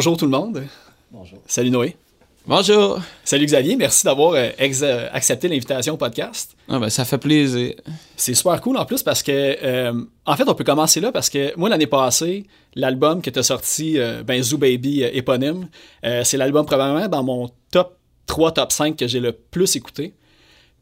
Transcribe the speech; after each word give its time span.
bonjour 0.00 0.16
tout 0.16 0.24
le 0.24 0.30
monde. 0.30 0.64
Bonjour. 1.10 1.40
Salut 1.46 1.68
Noé. 1.68 1.94
Bonjour. 2.46 3.02
Salut 3.22 3.44
Xavier, 3.44 3.76
merci 3.76 4.06
d'avoir 4.06 4.32
euh, 4.32 4.48
accepté 5.12 5.46
l'invitation 5.46 5.92
au 5.92 5.96
podcast. 5.98 6.56
Ah 6.70 6.78
ben, 6.78 6.88
ça 6.88 7.04
fait 7.04 7.18
plaisir. 7.18 7.74
C'est 8.16 8.32
super 8.32 8.58
cool 8.62 8.78
en 8.78 8.86
plus 8.86 9.02
parce 9.02 9.22
que, 9.22 9.30
euh, 9.30 9.92
en 10.24 10.36
fait, 10.36 10.48
on 10.48 10.54
peut 10.54 10.64
commencer 10.64 11.02
là 11.02 11.12
parce 11.12 11.28
que 11.28 11.54
moi, 11.58 11.68
l'année 11.68 11.86
passée, 11.86 12.46
l'album 12.74 13.20
que 13.20 13.28
tu 13.28 13.40
as 13.40 13.42
sorti, 13.42 13.98
euh, 13.98 14.22
ben, 14.22 14.42
Zoo 14.42 14.56
Baby 14.56 15.04
euh, 15.04 15.10
éponyme, 15.12 15.68
euh, 16.06 16.24
c'est 16.24 16.38
l'album 16.38 16.64
probablement 16.64 17.06
dans 17.06 17.22
mon 17.22 17.50
top 17.70 17.98
3, 18.24 18.52
top 18.52 18.72
5 18.72 18.96
que 18.96 19.06
j'ai 19.06 19.20
le 19.20 19.32
plus 19.32 19.76
écouté. 19.76 20.14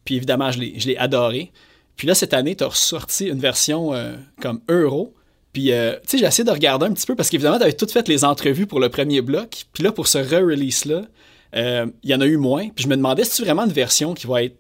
Puis 0.05 0.15
évidemment, 0.15 0.53
je 0.53 0.61
l'ai 0.61 0.79
je 0.79 0.87
l'ai 0.87 0.97
adoré. 0.97 1.51
Puis 1.99 2.07
là, 2.07 2.15
cette 2.15 2.33
année, 2.33 2.55
tu 2.55 2.63
as 2.63 2.69
ressorti 2.69 3.27
une 3.27 3.41
version 3.41 3.93
euh, 3.93 4.15
comme 4.41 4.61
Euro. 4.69 5.13
Puis, 5.59 5.73
euh, 5.73 5.95
tu 6.03 6.11
sais, 6.11 6.19
j'ai 6.19 6.25
essayé 6.25 6.45
de 6.45 6.53
regarder 6.53 6.87
un 6.87 6.93
petit 6.93 7.05
peu 7.05 7.17
parce 7.17 7.31
qu'évidemment, 7.31 7.57
tu 7.57 7.65
avais 7.65 7.73
toutes 7.73 7.91
fait 7.91 8.07
les 8.07 8.25
entrevues 8.25 8.69
pour 8.69 8.79
le 8.79 8.91
premier 8.91 9.23
bloc. 9.23 9.65
Puis 9.73 9.83
là, 9.83 9.91
pour 9.91 10.07
ce 10.07 10.19
re-release-là, 10.19 11.03
euh, 11.57 11.87
il 12.05 12.11
y 12.11 12.15
en 12.15 12.21
a 12.21 12.27
eu 12.27 12.37
moins. 12.37 12.69
Puis 12.69 12.85
je 12.85 12.89
me 12.89 12.95
demandais 12.95 13.25
si 13.25 13.33
c'est 13.33 13.43
vraiment 13.43 13.65
une 13.65 13.73
version 13.73 14.15
qui 14.15 14.29
va 14.29 14.45
être 14.45 14.55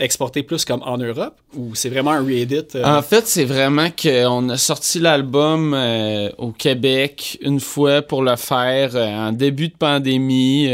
exportée 0.00 0.42
plus 0.42 0.66
comme 0.66 0.82
en 0.82 0.98
Europe 0.98 1.40
ou 1.56 1.74
c'est 1.74 1.88
vraiment 1.88 2.10
un 2.10 2.22
re-edit. 2.22 2.74
euh, 2.74 2.84
En 2.84 3.00
fait, 3.00 3.26
c'est 3.26 3.46
vraiment 3.46 3.88
qu'on 3.90 4.50
a 4.50 4.58
sorti 4.58 4.98
l'album 4.98 5.72
euh, 5.72 6.28
au 6.36 6.50
Québec 6.50 7.38
une 7.40 7.60
fois 7.60 8.02
pour 8.02 8.22
le 8.22 8.36
faire 8.36 8.94
en 8.94 9.32
début 9.32 9.68
de 9.68 9.76
pandémie, 9.78 10.66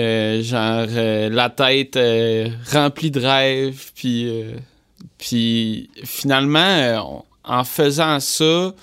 genre 0.42 0.86
la 0.88 1.48
tête 1.50 1.96
remplie 2.72 3.12
de 3.12 3.20
rêves, 3.20 3.92
puis 3.94 4.32
puis 5.16 5.90
finalement, 6.04 7.24
en 7.48 7.64
faisant 7.64 8.20
ça, 8.20 8.74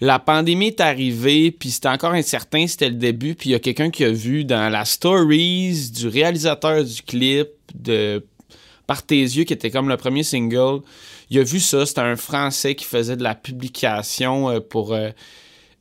la 0.00 0.18
pandémie 0.18 0.68
est 0.68 0.80
arrivée, 0.80 1.50
puis 1.50 1.70
c'était 1.70 1.88
encore 1.88 2.12
incertain, 2.12 2.66
c'était 2.66 2.88
le 2.88 2.96
début, 2.96 3.34
puis 3.34 3.50
il 3.50 3.52
y 3.52 3.54
a 3.54 3.60
quelqu'un 3.60 3.90
qui 3.90 4.04
a 4.04 4.10
vu 4.10 4.44
dans 4.44 4.68
la 4.68 4.84
stories 4.84 5.90
du 5.90 6.08
réalisateur 6.08 6.84
du 6.84 7.02
clip 7.02 7.48
de 7.74 8.24
Par 8.86 9.04
tes 9.04 9.20
yeux, 9.20 9.44
qui 9.44 9.52
était 9.52 9.70
comme 9.70 9.88
le 9.88 9.96
premier 9.96 10.24
single, 10.24 10.80
il 11.30 11.38
a 11.38 11.44
vu 11.44 11.60
ça, 11.60 11.86
c'était 11.86 12.00
un 12.00 12.16
Français 12.16 12.74
qui 12.74 12.84
faisait 12.84 13.16
de 13.16 13.22
la 13.22 13.34
publication 13.34 14.50
euh, 14.50 14.60
pour 14.60 14.92
euh, 14.92 15.10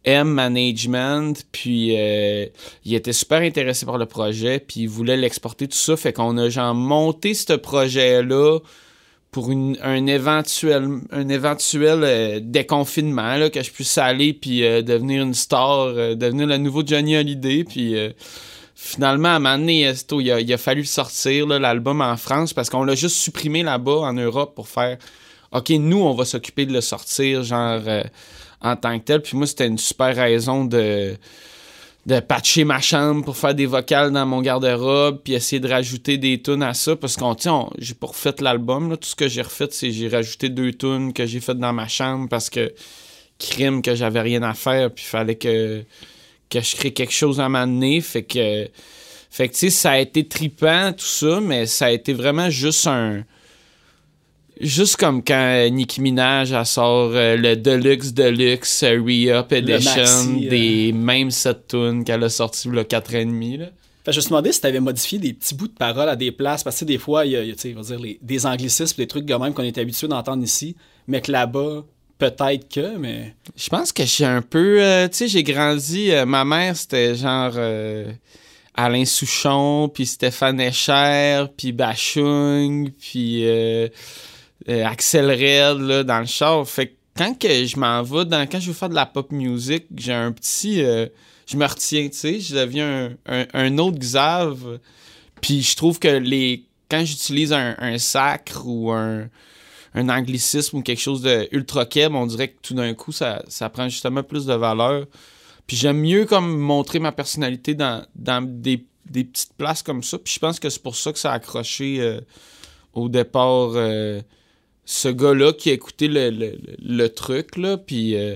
M 0.05 0.29
Management, 0.29 1.43
puis 1.51 1.97
euh, 1.97 2.45
il 2.85 2.93
était 2.93 3.13
super 3.13 3.41
intéressé 3.41 3.85
par 3.85 3.97
le 3.97 4.05
projet, 4.05 4.59
puis 4.59 4.81
il 4.81 4.89
voulait 4.89 5.17
l'exporter, 5.17 5.67
tout 5.67 5.75
ça, 5.75 5.97
fait 5.97 6.13
qu'on 6.13 6.37
a 6.37 6.47
genre 6.49 6.73
monté 6.75 7.33
ce 7.33 7.53
projet-là 7.53 8.59
pour 9.31 9.49
un 9.49 10.07
éventuel, 10.07 10.99
un 11.11 11.29
éventuel 11.29 12.03
euh, 12.03 12.39
déconfinement, 12.43 13.37
là, 13.37 13.49
que 13.49 13.63
je 13.63 13.71
puisse 13.71 13.97
aller 13.97 14.33
puis 14.33 14.65
euh, 14.65 14.81
devenir 14.81 15.23
une 15.23 15.33
star, 15.33 15.83
euh, 15.83 16.15
devenir 16.15 16.47
le 16.47 16.57
nouveau 16.57 16.83
Johnny 16.85 17.15
Hallyday, 17.15 17.63
puis 17.63 17.95
finalement, 18.75 19.29
à 19.29 19.33
un 19.33 19.39
moment 19.39 19.57
donné, 19.57 19.89
il 19.89 20.31
a, 20.31 20.41
il 20.41 20.53
a 20.53 20.57
fallu 20.57 20.83
sortir 20.83 21.47
l'album 21.47 22.01
en 22.01 22.17
France 22.17 22.53
parce 22.53 22.69
qu'on 22.69 22.83
l'a 22.83 22.95
juste 22.95 23.15
supprimé 23.15 23.63
là-bas 23.63 23.99
en 23.99 24.13
Europe 24.13 24.53
pour 24.53 24.67
faire 24.67 24.97
OK, 25.53 25.69
nous, 25.69 26.01
on 26.01 26.13
va 26.13 26.25
s'occuper 26.25 26.65
de 26.65 26.73
le 26.73 26.81
sortir, 26.81 27.43
genre 27.43 27.81
en 28.61 28.75
tant 28.75 28.97
que 28.99 29.05
tel. 29.05 29.21
Puis 29.21 29.37
moi, 29.37 29.47
c'était 29.47 29.67
une 29.67 29.77
super 29.77 30.15
raison 30.15 30.65
de 30.65 31.15
de 32.05 32.19
patcher 32.19 32.63
ma 32.63 32.81
chambre 32.81 33.23
pour 33.23 33.37
faire 33.37 33.53
des 33.53 33.67
vocales 33.67 34.11
dans 34.11 34.25
mon 34.25 34.41
garde-robe 34.41 35.21
puis 35.23 35.33
essayer 35.33 35.59
de 35.59 35.69
rajouter 35.69 36.17
des 36.17 36.41
tunes 36.41 36.63
à 36.63 36.73
ça 36.73 36.95
parce 36.95 37.15
qu'on 37.15 37.35
tient 37.35 37.69
j'ai 37.77 37.93
pas 37.93 38.07
refait 38.07 38.33
l'album 38.39 38.97
tout 38.97 39.09
ce 39.09 39.15
que 39.15 39.27
j'ai 39.27 39.43
refait 39.43 39.67
c'est 39.69 39.91
j'ai 39.91 40.07
rajouté 40.07 40.49
deux 40.49 40.73
tunes 40.73 41.13
que 41.13 41.27
j'ai 41.27 41.39
faites 41.39 41.59
dans 41.59 41.73
ma 41.73 41.87
chambre 41.87 42.27
parce 42.27 42.49
que 42.49 42.73
crime 43.37 43.81
que 43.81 43.95
j'avais 43.95 44.21
rien 44.21 44.41
à 44.43 44.53
faire 44.53 44.91
puis 44.91 45.03
fallait 45.03 45.35
que 45.35 45.83
que 46.51 46.59
je 46.59 46.75
crée 46.75 46.91
quelque 46.91 47.13
chose 47.13 47.39
à 47.39 47.49
m'amener. 47.49 48.01
Fait 48.01 48.23
que 48.23 48.67
fait 49.31 49.47
que 49.47 49.53
tu 49.53 49.59
sais 49.59 49.69
ça 49.69 49.91
a 49.91 49.99
été 49.99 50.27
tripant 50.27 50.91
tout 50.91 51.05
ça 51.05 51.39
mais 51.41 51.65
ça 51.65 51.85
a 51.85 51.91
été 51.91 52.13
vraiment 52.13 52.49
juste 52.49 52.85
un 52.85 53.23
Juste 54.61 54.95
comme 54.97 55.23
quand 55.23 55.33
euh, 55.35 55.69
Nicki 55.69 56.01
Minaj 56.01 56.51
elle 56.51 56.65
sort 56.65 57.11
euh, 57.13 57.35
le 57.35 57.55
Deluxe 57.55 58.13
Deluxe 58.13 58.83
Re-Up 58.83 59.51
Edition 59.51 60.01
maxi, 60.01 60.45
euh. 60.45 60.49
des 60.49 60.91
mêmes 60.93 61.31
7 61.31 61.67
tunes 61.69 62.03
qu'elle 62.03 62.23
a 62.23 62.29
sorti 62.29 62.69
a 62.69 62.83
4 62.83 63.15
ans 63.15 63.19
et 63.19 63.25
demi. 63.25 63.57
Là. 63.57 63.65
Fait 63.65 63.71
que 64.05 64.11
je 64.13 64.17
me 64.17 64.21
suis 64.21 64.29
demandé 64.29 64.51
si 64.51 64.61
tu 64.61 64.67
avais 64.67 64.79
modifié 64.79 65.19
des 65.19 65.33
petits 65.33 65.53
bouts 65.55 65.67
de 65.67 65.73
paroles 65.73 66.09
à 66.09 66.15
des 66.15 66.31
places, 66.31 66.63
parce 66.63 66.79
que 66.79 66.85
des 66.85 66.97
fois, 66.97 67.25
il 67.25 67.31
y 67.33 67.35
a, 67.35 67.43
y 67.43 67.51
a, 67.51 67.55
on 67.77 67.81
va 67.81 67.87
dire, 67.95 67.99
les- 67.99 68.19
des 68.21 68.45
anglicismes, 68.45 68.95
des 68.97 69.07
trucs 69.07 69.25
de 69.25 69.35
même 69.35 69.53
qu'on 69.53 69.63
est 69.63 69.77
habitué 69.77 70.07
d'entendre 70.07 70.43
ici, 70.43 70.75
mais 71.07 71.21
que 71.21 71.31
là-bas, 71.31 71.83
peut-être 72.17 72.67
que, 72.67 72.97
mais. 72.97 73.35
Je 73.55 73.69
pense 73.69 73.91
que 73.91 74.03
suis 74.05 74.25
un 74.25 74.41
peu. 74.41 74.81
euh, 74.81 75.07
tu 75.07 75.17
sais, 75.17 75.27
j'ai 75.27 75.43
grandi. 75.43 76.11
euh, 76.11 76.25
ma 76.25 76.43
mère, 76.45 76.75
c'était 76.75 77.13
genre. 77.15 77.51
euh, 77.55 78.11
Alain 78.73 79.03
Souchon, 79.05 79.89
puis 79.93 80.05
Stéphane 80.05 80.59
Escher, 80.61 81.43
puis 81.57 81.73
Bachung, 81.73 82.89
puis 82.91 83.43
euh, 84.69 84.85
Axel 84.85 85.29
Red, 85.29 85.81
là, 85.81 86.03
dans 86.03 86.19
le 86.19 86.25
char. 86.25 86.67
Fait 86.67 86.87
que 86.87 86.93
quand 87.15 87.37
que 87.37 87.65
je 87.65 87.77
m'en 87.77 88.03
vais, 88.03 88.25
dans, 88.25 88.47
quand 88.47 88.59
je 88.59 88.67
veux 88.67 88.73
faire 88.73 88.89
de 88.89 88.95
la 88.95 89.05
pop 89.05 89.31
music, 89.31 89.85
j'ai 89.95 90.13
un 90.13 90.31
petit... 90.31 90.83
euh, 90.83 91.07
je 91.47 91.57
me 91.57 91.65
retiens, 91.65 92.07
tu 92.07 92.17
sais, 92.17 92.39
je 92.39 92.55
deviens 92.55 93.11
un, 93.25 93.45
un, 93.53 93.77
autre 93.77 93.97
Xav. 93.99 94.79
Puis 95.41 95.61
je 95.61 95.75
trouve 95.75 95.99
que 95.99 96.07
les 96.07 96.65
quand 96.89 97.03
j'utilise 97.05 97.53
un, 97.53 97.75
un 97.79 97.97
sacre 97.97 98.63
ou 98.65 98.91
un, 98.91 99.29
un 99.93 100.09
anglicisme 100.09 100.77
ou 100.77 100.81
quelque 100.81 100.99
chose 100.99 101.21
de 101.21 101.47
ultra 101.51 101.85
keb, 101.85 102.13
on 102.13 102.25
dirait 102.27 102.49
que 102.49 102.57
tout 102.61 102.73
d'un 102.73 102.93
coup, 102.93 103.11
ça, 103.11 103.43
ça 103.47 103.69
prend 103.69 103.87
justement 103.87 104.23
plus 104.23 104.45
de 104.45 104.53
valeur. 104.53 105.05
Puis 105.67 105.77
j'aime 105.77 105.99
mieux 105.99 106.25
comme 106.25 106.57
montrer 106.57 106.99
ma 106.99 107.13
personnalité 107.13 107.75
dans, 107.75 108.05
dans 108.15 108.45
des, 108.45 108.85
des 109.05 109.23
petites 109.23 109.53
places 109.53 109.81
comme 109.83 110.03
ça. 110.03 110.17
Puis 110.17 110.33
je 110.33 110.39
pense 110.39 110.59
que 110.59 110.69
c'est 110.69 110.83
pour 110.83 110.97
ça 110.97 111.13
que 111.13 111.19
ça 111.19 111.31
a 111.31 111.35
accroché 111.35 112.01
euh, 112.01 112.19
au 112.93 113.07
départ 113.07 113.71
euh, 113.75 114.21
ce 114.91 115.07
gars-là 115.07 115.53
qui 115.53 115.69
a 115.69 115.73
écouté 115.73 116.07
le, 116.07 116.29
le, 116.29 116.57
le- 116.83 117.09
truc, 117.09 117.57
là. 117.57 117.77
Puis... 117.77 118.15
euh, 118.15 118.35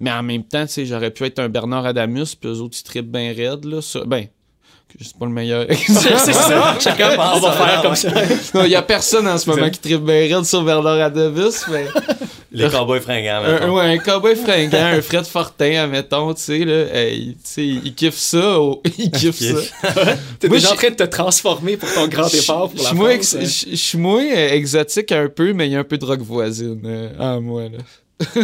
mais 0.00 0.10
en 0.10 0.22
même 0.22 0.44
temps, 0.44 0.66
tu 0.66 0.72
sais, 0.72 0.84
j'aurais 0.86 1.10
pu 1.10 1.24
être 1.24 1.38
un 1.38 1.48
Bernard 1.48 1.86
Adamus, 1.86 2.34
puis 2.38 2.50
eux 2.50 2.60
autres, 2.60 2.76
ils 2.78 2.82
trippent 2.82 3.10
bien 3.10 3.32
raide, 3.32 3.64
là. 3.64 3.80
Ça, 3.80 4.00
ben, 4.04 4.26
c'est 5.00 5.16
pas 5.16 5.24
le 5.26 5.32
meilleur 5.32 5.66
c'est 5.70 6.32
ça, 6.32 6.76
chacun, 6.80 7.10
on 7.18 7.38
va 7.40 7.52
faire 7.52 7.82
comme 7.82 7.94
ça. 7.96 8.10
Il 8.66 8.70
y 8.70 8.74
a 8.74 8.82
personne 8.82 9.26
en 9.26 9.38
ce 9.38 9.48
moment 9.48 9.70
qui 9.70 9.78
trippe 9.78 10.02
bien 10.04 10.36
raide 10.36 10.44
sur 10.44 10.62
Bernard 10.64 11.00
Adamus, 11.00 11.64
mais... 11.70 11.86
Les 12.64 12.70
cowboys 12.70 13.00
fringants, 13.00 13.42
Un, 13.44 13.70
ouais, 13.70 13.84
un 13.94 13.98
cowboy 13.98 14.34
fringant, 14.36 14.76
un 14.84 15.00
Fred 15.02 15.24
Fortin, 15.26 15.84
admettons, 15.84 16.34
tu 16.34 16.42
sais, 16.42 16.64
là, 16.64 16.86
hey, 16.94 17.34
tu 17.34 17.40
sais, 17.44 17.66
il 17.66 17.94
kiffe 17.94 18.16
ça, 18.16 18.60
oh, 18.60 18.82
il 18.98 19.10
kiffe 19.10 19.38
ça. 19.38 19.92
T'es 20.40 20.48
déjà 20.48 20.72
en 20.72 20.76
train 20.76 20.90
de 20.90 20.94
te 20.96 21.02
transformer 21.04 21.76
pour 21.76 21.92
ton 21.92 22.08
grand 22.08 22.32
effort 22.32 22.70
pour 22.70 22.82
la 22.82 22.90
France, 22.94 23.34
hein. 23.34 23.40
je- 23.44 23.76
suis 23.76 23.98
moins 23.98 24.24
euh, 24.24 24.50
exotique 24.50 25.12
un 25.12 25.28
peu, 25.28 25.52
mais 25.52 25.66
il 25.68 25.72
y 25.72 25.76
a 25.76 25.80
un 25.80 25.84
peu 25.84 25.98
de 25.98 26.04
rock 26.04 26.20
voisine 26.20 26.80
euh, 26.84 27.10
en 27.18 27.40
moi, 27.40 27.64
là. 27.64 27.78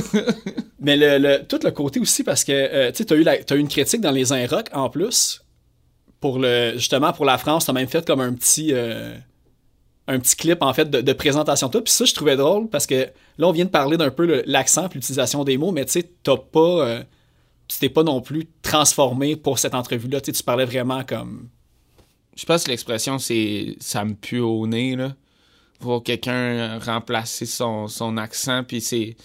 Mais 0.80 0.96
le, 0.96 1.18
le- 1.18 1.44
tout 1.46 1.58
le 1.62 1.70
côté 1.70 2.00
aussi, 2.00 2.22
parce 2.24 2.44
que 2.44 2.52
euh, 2.52 2.90
tu 2.90 2.98
sais, 2.98 3.04
t'as 3.04 3.14
eu, 3.14 3.22
la- 3.22 3.42
t'as 3.42 3.56
eu 3.56 3.58
une 3.58 3.68
critique 3.68 4.00
dans 4.00 4.10
les 4.10 4.32
Inrock 4.32 4.66
en 4.72 4.90
plus. 4.90 5.42
Pour 6.20 6.38
le, 6.38 6.72
justement, 6.74 7.12
pour 7.12 7.24
la 7.24 7.38
France, 7.38 7.66
t'as 7.66 7.72
même 7.72 7.88
fait 7.88 8.06
comme 8.06 8.20
un 8.20 8.32
petit, 8.32 8.68
euh, 8.72 9.14
un 10.06 10.18
petit 10.18 10.36
clip 10.36 10.62
en 10.62 10.72
fait 10.74 10.88
de, 10.90 11.00
de 11.00 11.12
présentation 11.12 11.68
de. 11.68 11.80
Puis 11.80 11.92
ça, 11.92 12.04
je 12.04 12.14
trouvais 12.14 12.36
drôle 12.36 12.68
parce 12.68 12.86
que 12.86 13.08
là, 13.38 13.48
on 13.48 13.52
vient 13.52 13.64
de 13.64 13.70
parler 13.70 13.96
d'un 13.96 14.10
peu 14.10 14.42
l'accent 14.46 14.88
puis 14.88 14.98
l'utilisation 14.98 15.44
des 15.44 15.56
mots, 15.58 15.72
mais 15.72 15.84
tu 15.84 15.92
sais, 15.92 16.10
t'as 16.22 16.36
pas. 16.36 16.86
euh, 16.88 17.02
tu 17.68 17.78
t'es 17.78 17.88
pas 17.88 18.02
non 18.02 18.20
plus 18.20 18.46
transformé 18.62 19.36
pour 19.36 19.58
cette 19.58 19.74
entrevue-là. 19.74 20.20
Tu 20.20 20.32
parlais 20.42 20.64
vraiment 20.66 21.04
comme. 21.04 21.48
Je 22.36 22.44
pense 22.46 22.64
que 22.64 22.70
l'expression, 22.70 23.18
c'est 23.18 23.76
ça 23.80 24.04
me 24.04 24.14
pue 24.14 24.40
au 24.40 24.66
nez, 24.66 24.96
là. 24.96 25.14
Voir 25.80 26.02
quelqu'un 26.02 26.78
remplacer 26.78 27.46
son, 27.46 27.88
accent, 28.16 28.62
puis 28.64 28.80
c'est. 28.80 29.16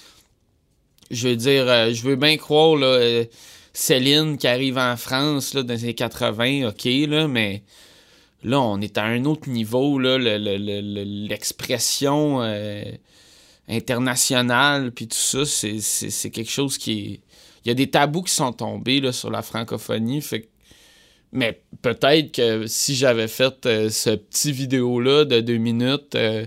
Je 1.12 1.30
veux 1.30 1.36
dire, 1.36 1.68
euh, 1.68 1.94
je 1.94 2.04
veux 2.04 2.16
bien 2.16 2.36
croire, 2.38 2.76
là, 2.76 2.88
euh, 2.88 3.26
Céline 3.74 4.38
qui 4.38 4.48
arrive 4.48 4.78
en 4.78 4.98
France, 4.98 5.54
là, 5.54 5.64
dans 5.64 5.74
les 5.74 5.84
années 5.84 5.94
80, 5.94 6.68
ok, 6.70 6.84
là, 7.08 7.28
mais 7.28 7.64
là, 8.44 8.60
on 8.60 8.82
est 8.82 8.98
à 8.98 9.04
un 9.06 9.24
autre 9.26 9.48
niveau, 9.50 10.00
là, 10.00 10.18
le- 10.18 10.38
le- 10.38 10.58
le- 10.58 10.82
le- 10.82 11.28
euh, 13.70 13.74
internationale, 13.76 14.92
puis 14.92 15.08
tout 15.08 15.18
ça, 15.18 15.46
c'est- 15.46 16.30
quelque 16.30 16.52
chose 16.52 16.78
qui 16.78 16.92
est. 16.92 17.20
Il 17.66 17.70
y 17.70 17.72
a 17.72 17.74
des 17.74 17.88
tabous 17.90 18.24
qui 18.24 18.34
sont 18.34 18.54
tombés, 18.54 19.02
là, 19.02 19.12
sur 19.12 19.30
la 19.30 19.42
francophonie, 19.42 20.22
fait 20.22 20.42
que 20.42 20.48
mais 21.34 21.60
peut-être 21.82 22.32
que 22.32 22.68
si 22.68 22.96
j'avais 22.96 23.28
fait 23.28 23.66
euh, 23.66 23.90
ce 23.90 24.12
petit 24.12 24.54
vidéo-là 24.54 25.26
de 25.26 25.42
deux 25.42 25.58
minutes 25.58 26.16
euh, 26.16 26.46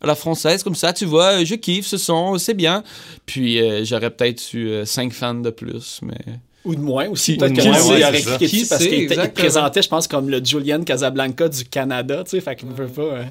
à 0.00 0.06
la 0.06 0.14
française, 0.14 0.62
comme 0.62 0.74
ça, 0.74 0.94
tu 0.94 1.04
vois, 1.04 1.44
je 1.44 1.54
kiffe 1.54 1.86
ce 1.86 1.98
son, 1.98 2.38
c'est 2.38 2.54
bien. 2.54 2.82
Puis 3.26 3.60
euh, 3.60 3.84
j'aurais 3.84 4.10
peut-être 4.10 4.54
eu 4.54 4.68
euh, 4.70 4.84
cinq 4.86 5.12
fans 5.12 5.34
de 5.34 5.50
plus, 5.50 6.00
mais... 6.02 6.16
Ou 6.64 6.74
de 6.74 6.80
moins 6.80 7.08
aussi. 7.08 7.36
Peut-être 7.36 7.54
que 7.56 7.62
moins, 7.62 7.86
ouais, 7.88 8.04
aurait 8.04 8.22
cliqué 8.22 8.64
parce 8.68 8.86
qu'il 8.86 9.32
présentait, 9.34 9.82
je 9.82 9.88
pense, 9.88 10.08
comme 10.08 10.30
le 10.30 10.42
Julian 10.42 10.82
Casablanca 10.82 11.48
du 11.48 11.64
Canada. 11.66 12.22
Tu 12.24 12.30
sais, 12.30 12.40
fait 12.40 12.56
qu'il 12.56 12.68
veut 12.70 12.86
pas. 12.88 13.26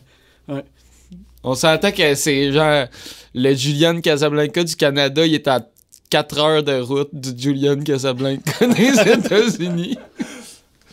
euh, 0.50 0.62
On 1.44 1.56
s'entend 1.56 1.92
que 1.92 2.16
c'est 2.16 2.52
genre... 2.52 2.86
Le 3.34 3.54
Julian 3.56 4.02
Casablanca 4.02 4.64
du 4.64 4.76
Canada, 4.76 5.26
il 5.26 5.34
est 5.34 5.48
à 5.48 5.62
4 6.10 6.38
heures 6.40 6.64
de 6.64 6.80
route 6.82 7.10
du 7.14 7.42
Julian 7.42 7.80
Casablanca 7.82 8.68
des 8.68 9.00
États-Unis. 9.12 9.98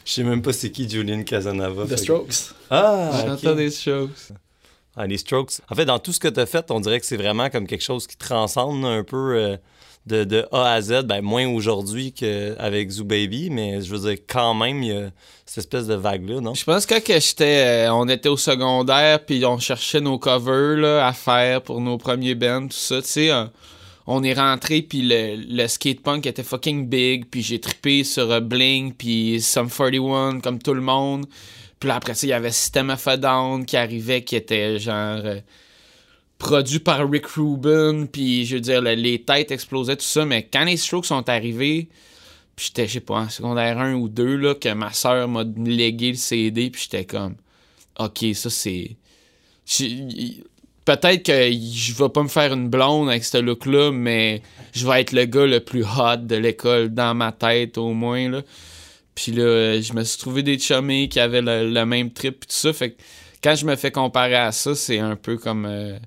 Je 0.04 0.12
sais 0.12 0.22
même 0.22 0.40
pas 0.40 0.52
c'est 0.52 0.70
qui 0.70 0.88
Julian 0.88 1.22
Casanova. 1.24 1.84
The 1.84 1.88
que- 1.90 1.96
Strokes. 1.96 2.54
Ah. 2.70 3.24
J'entends 3.26 3.56
des 3.56 3.70
choses. 3.70 4.28
Ah, 4.96 5.06
les 5.06 5.18
Strokes. 5.18 5.54
En 5.68 5.74
fait, 5.74 5.84
dans 5.84 5.98
tout 5.98 6.12
ce 6.12 6.20
que 6.20 6.28
tu 6.28 6.40
as 6.40 6.46
fait, 6.46 6.70
on 6.70 6.80
dirait 6.80 7.00
que 7.00 7.06
c'est 7.06 7.16
vraiment 7.16 7.50
comme 7.50 7.66
quelque 7.66 7.84
chose 7.84 8.06
qui 8.06 8.16
transcende 8.16 8.84
un 8.84 9.02
peu 9.04 9.34
euh, 9.36 9.56
de, 10.08 10.46
A 10.52 10.72
à 10.72 10.80
Z. 10.80 11.02
Ben, 11.04 11.22
moins 11.22 11.46
aujourd'hui 11.46 12.12
qu'avec 12.12 12.90
Zoo 12.90 13.04
Baby, 13.04 13.50
mais 13.50 13.82
je 13.82 13.94
veux 13.94 14.08
dire, 14.10 14.18
quand 14.26 14.54
même, 14.54 14.82
il 14.82 14.88
y 14.88 14.96
a 14.96 15.10
cette 15.46 15.58
espèce 15.58 15.86
de 15.86 15.94
vague-là, 15.94 16.40
non? 16.40 16.54
Je 16.54 16.64
pense 16.64 16.86
que 16.86 16.94
quand 16.94 17.20
j'étais, 17.20 17.86
euh, 17.86 17.94
on 17.94 18.08
était 18.08 18.28
au 18.28 18.36
secondaire, 18.36 19.24
puis 19.24 19.44
on 19.44 19.58
cherchait 19.58 20.00
nos 20.00 20.18
covers 20.18 20.78
là, 20.78 21.06
à 21.06 21.12
faire 21.12 21.62
pour 21.62 21.80
nos 21.80 21.98
premiers 21.98 22.34
bands, 22.34 22.68
tout 22.68 22.76
ça. 22.76 23.00
Tu 23.02 23.08
sais, 23.08 23.30
euh, 23.30 23.44
on 24.06 24.22
est 24.22 24.34
rentré, 24.34 24.82
puis 24.82 25.02
le, 25.02 25.36
le 25.36 25.66
skate 25.68 26.00
punk 26.00 26.26
était 26.26 26.42
fucking 26.42 26.88
big, 26.88 27.26
puis 27.30 27.42
j'ai 27.42 27.60
trippé 27.60 28.04
sur 28.04 28.30
euh, 28.30 28.40
Bling, 28.40 28.92
puis 28.92 29.40
Sum 29.40 29.68
41, 29.70 30.40
comme 30.40 30.58
tout 30.58 30.74
le 30.74 30.80
monde. 30.80 31.26
Puis 31.78 31.90
après 31.90 32.14
ça, 32.14 32.26
il 32.26 32.30
y 32.30 32.32
avait 32.32 32.50
System 32.50 32.90
of 32.90 33.06
a 33.06 33.16
Down 33.16 33.64
qui 33.64 33.76
arrivait, 33.76 34.22
qui 34.22 34.36
était 34.36 34.78
genre 34.78 35.20
produit 36.38 36.78
par 36.78 37.08
Rick 37.10 37.26
Rubin, 37.26 38.06
puis 38.06 38.46
je 38.46 38.54
veux 38.56 38.60
dire, 38.60 38.80
le- 38.80 38.94
les 38.94 39.22
têtes 39.22 39.50
explosaient, 39.50 39.96
tout 39.96 40.04
ça. 40.04 40.24
Mais 40.24 40.44
quand 40.52 40.64
les 40.64 40.76
Strokes 40.76 41.06
sont 41.06 41.28
arrivés, 41.28 41.88
puis 42.56 42.66
j'étais, 42.68 42.86
je 42.88 42.94
sais 42.94 43.00
pas, 43.00 43.14
en 43.20 43.28
secondaire 43.28 43.78
1 43.78 43.94
ou 43.94 44.08
2, 44.08 44.36
là, 44.36 44.54
que 44.54 44.72
ma 44.72 44.92
soeur 44.92 45.28
m'a 45.28 45.44
légué 45.56 46.10
le 46.10 46.16
CD, 46.16 46.70
puis 46.70 46.82
j'étais 46.84 47.04
comme, 47.04 47.34
OK, 47.98 48.24
ça 48.34 48.50
c'est. 48.50 48.96
Peut-être 50.84 51.22
que 51.24 51.50
je 51.52 51.92
vais 51.94 52.08
pas 52.08 52.22
me 52.22 52.28
faire 52.28 52.52
une 52.54 52.70
blonde 52.70 53.10
avec 53.10 53.22
ce 53.24 53.36
look-là, 53.36 53.90
mais 53.92 54.40
je 54.72 54.86
vais 54.86 55.02
être 55.02 55.12
le 55.12 55.26
gars 55.26 55.44
le 55.46 55.60
plus 55.60 55.84
hot 55.84 56.16
de 56.22 56.34
l'école 56.36 56.88
dans 56.94 57.14
ma 57.14 57.30
tête, 57.32 57.76
au 57.76 57.92
moins, 57.92 58.30
là. 58.30 58.42
Puis 59.14 59.32
là, 59.32 59.80
je 59.80 59.92
me 59.92 60.02
suis 60.04 60.18
trouvé 60.18 60.42
des 60.42 60.58
chummies 60.58 61.08
qui 61.10 61.20
avaient 61.20 61.42
le, 61.42 61.68
le 61.70 61.84
même 61.84 62.10
trip, 62.12 62.40
puis 62.40 62.48
tout 62.48 62.54
ça. 62.56 62.72
Fait 62.72 62.92
que 62.92 62.96
quand 63.42 63.54
je 63.54 63.66
me 63.66 63.76
fais 63.76 63.90
comparer 63.90 64.36
à 64.36 64.52
ça, 64.52 64.74
c'est 64.74 64.98
un 64.98 65.16
peu 65.16 65.36
comme. 65.36 65.66
euh, 65.66 65.98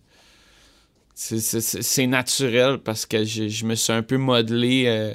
c'est- 1.15 1.39
c'est 1.39 1.61
c'est- 1.61 1.81
c'est 1.81 2.07
naturel 2.07 2.77
parce 2.79 3.05
que 3.05 3.23
je, 3.23 3.47
je 3.47 3.65
me 3.65 3.75
suis 3.75 3.93
un 3.93 4.03
peu 4.03 4.17
modelé 4.17 4.85
euh, 4.87 5.13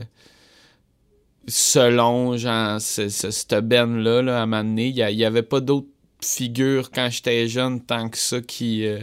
selon 1.48 2.36
genre 2.36 2.80
ce, 2.80 3.08
ce, 3.08 3.30
cette 3.30 3.54
band-là 3.54 4.22
là, 4.22 4.40
à 4.40 4.42
un 4.42 4.46
moment 4.46 4.64
donné. 4.64 4.88
Il 4.88 5.16
n'y 5.16 5.24
avait 5.24 5.42
pas 5.42 5.60
d'autres 5.60 5.86
figures 6.22 6.90
quand 6.90 7.08
j'étais 7.10 7.46
jeune 7.48 7.80
tant 7.80 8.08
que 8.08 8.18
ça 8.18 8.40
qui. 8.40 8.84
euh, 8.86 8.98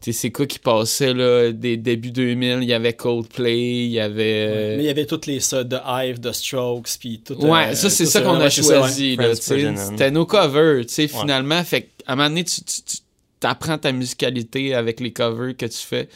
tu 0.00 0.12
sais, 0.12 0.18
c'est 0.20 0.30
quoi 0.32 0.46
qui 0.46 0.58
passait 0.58 1.14
là, 1.14 1.52
des 1.52 1.76
débuts 1.76 2.10
2000? 2.10 2.58
Il 2.62 2.68
y 2.68 2.72
avait 2.72 2.94
Coldplay, 2.94 3.84
il 3.84 3.90
y 3.92 4.00
avait. 4.00 4.46
euh, 4.48 4.76
Mais 4.76 4.82
il 4.84 4.86
y 4.86 4.90
avait 4.90 5.06
toutes 5.06 5.26
les 5.26 5.38
ça 5.40 5.62
de 5.62 5.76
Hive, 5.86 6.18
de 6.18 6.32
Strokes, 6.32 6.88
puis 6.98 7.20
tout. 7.24 7.34
Ouais, 7.34 7.68
euh, 7.68 7.74
ça, 7.74 7.90
c'est 7.90 8.06
ça 8.06 8.20
qu'on 8.22 8.32
ouais, 8.36 8.40
a 8.40 8.44
ouais. 8.44 8.50
choisi. 8.50 9.16
là. 9.16 9.34
C'était 9.36 10.10
nos 10.10 10.26
covers, 10.26 10.84
tu 10.86 10.92
sais, 10.94 11.08
finalement. 11.08 11.62
Fait 11.62 11.82
qu'à 11.82 11.88
un 12.12 12.16
moment 12.16 12.28
donné, 12.28 12.44
tu, 12.44 12.62
tu, 12.62 12.82
tu 12.82 12.96
apprends 13.42 13.78
ta 13.78 13.92
musicalité 13.92 14.74
avec 14.74 15.00
les 15.00 15.12
covers 15.12 15.56
que 15.56 15.66
tu 15.66 15.78
fais. 15.78 16.08